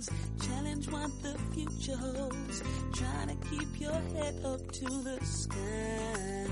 goes. 0.00 0.10
Challenge 0.46 0.88
what 0.90 1.22
the 1.22 1.36
future 1.52 1.96
holds. 1.96 2.62
Trying 2.92 3.28
to 3.28 3.48
keep 3.48 3.80
your 3.80 4.00
head 4.14 4.34
up 4.44 4.70
to 4.72 4.84
the 4.84 5.18
sky. 5.22 6.46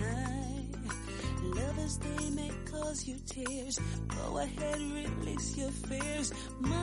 Lovers, 1.43 1.99
they 1.99 2.31
may 2.31 2.51
cause 2.71 3.07
you 3.07 3.17
tears. 3.27 3.79
Go 4.09 4.39
ahead, 4.39 4.79
release 4.79 5.57
your 5.57 5.71
fears. 5.71 6.33
My 6.61 6.78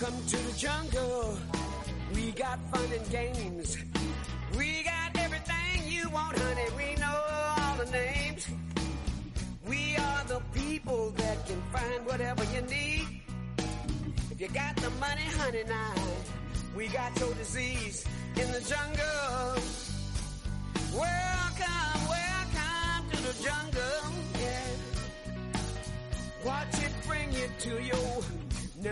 Welcome 0.00 0.24
to 0.28 0.36
the 0.38 0.52
jungle. 0.56 1.36
We 2.14 2.30
got 2.30 2.58
fun 2.70 2.90
and 2.90 3.10
games. 3.10 3.49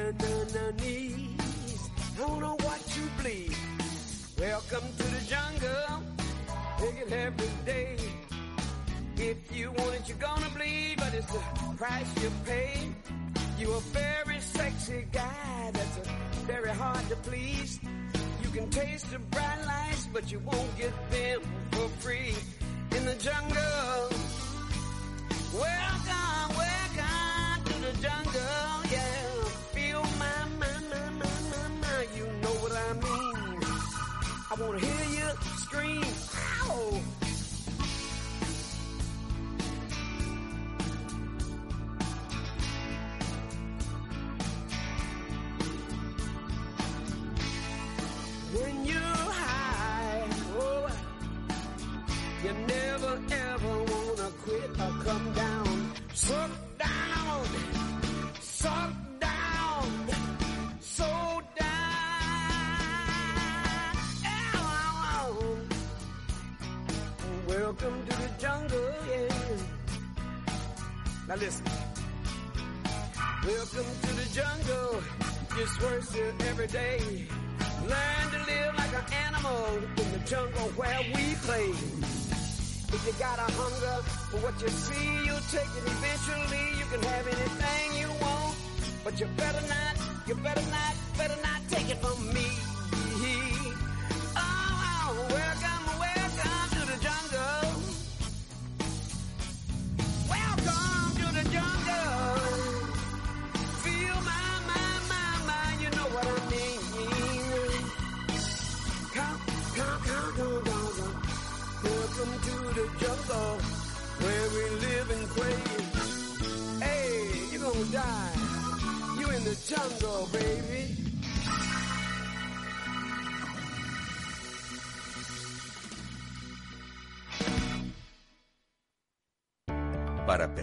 On 0.09 0.17
no, 0.17 0.71
knees. 0.83 1.91
Don't 2.17 2.41
know 2.41 2.57
what 2.63 2.81
you 2.97 3.03
bleed. 3.21 3.55
Welcome 4.39 4.89
to 4.97 5.03
the 5.03 5.23
jungle. 5.29 6.03
Take 6.79 7.07
it 7.07 7.13
every 7.13 7.51
day. 7.67 7.97
If 9.19 9.55
you 9.55 9.71
want 9.71 9.97
it, 9.97 10.09
you're 10.09 10.17
gonna 10.17 10.49
bleed, 10.57 10.95
but 10.97 11.13
it's 11.13 11.31
the 11.31 11.41
price 11.77 12.23
you 12.23 12.31
pay. 12.47 12.89
You're 13.59 13.77
a 13.77 13.81
very 13.81 14.41
sexy 14.41 15.05
guy 15.13 15.71
that's 15.75 15.99
a 15.99 16.03
very 16.47 16.71
hard 16.71 17.07
to 17.11 17.17
please. 17.17 17.79
You 18.43 18.49
can 18.49 18.71
taste 18.71 19.11
the 19.11 19.19
bright 19.19 19.63
lights, 19.67 20.09
but 20.11 20.33
you 20.33 20.39
won't 20.39 20.79
get 20.79 20.95
them 21.11 21.43
for 21.73 21.89
free 22.01 22.35
in 22.97 23.05
the 23.05 23.17
jungle. 23.17 24.09
Welcome, 25.53 26.57
welcome 26.57 27.65
to 27.67 27.75
the 27.83 27.93
jungle. 28.01 28.68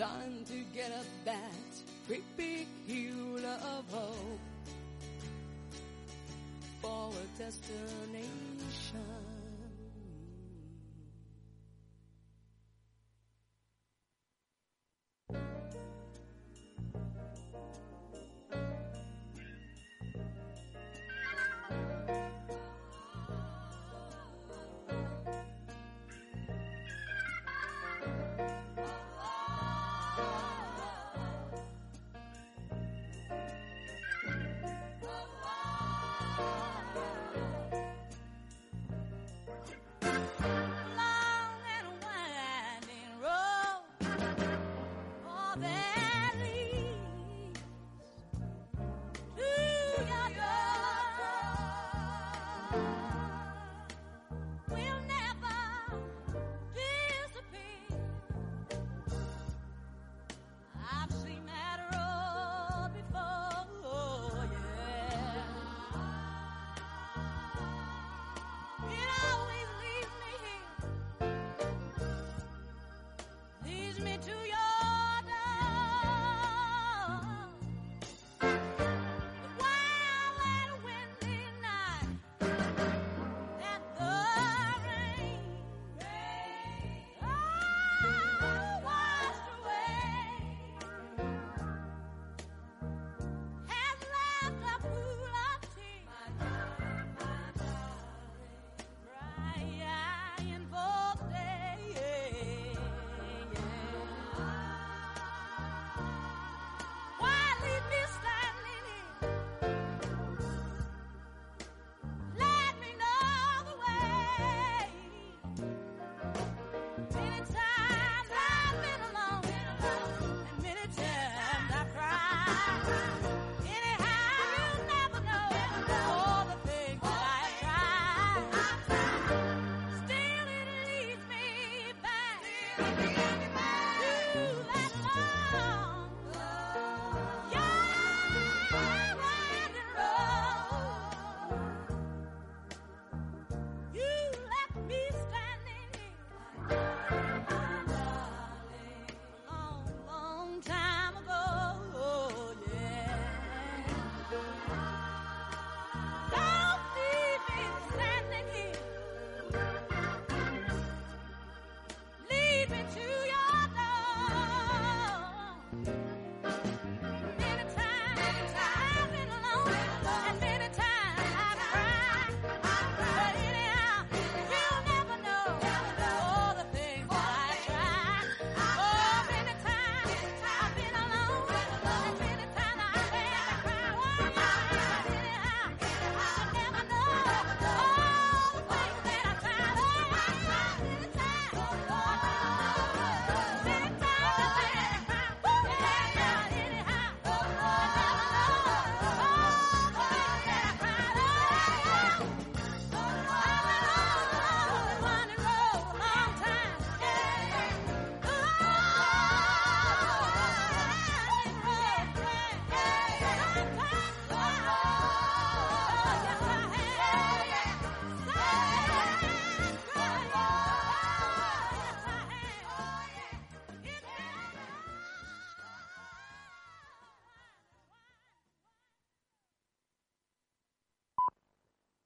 Trying 0.00 0.42
to 0.46 0.54
get 0.74 0.90
up 0.92 1.04
that 1.26 1.36
great 2.06 2.24
big 2.34 2.66
hill 2.86 3.36
of 3.44 3.84
hope 3.92 4.40
for 6.80 7.10
a 7.10 7.38
destination. 7.38 8.09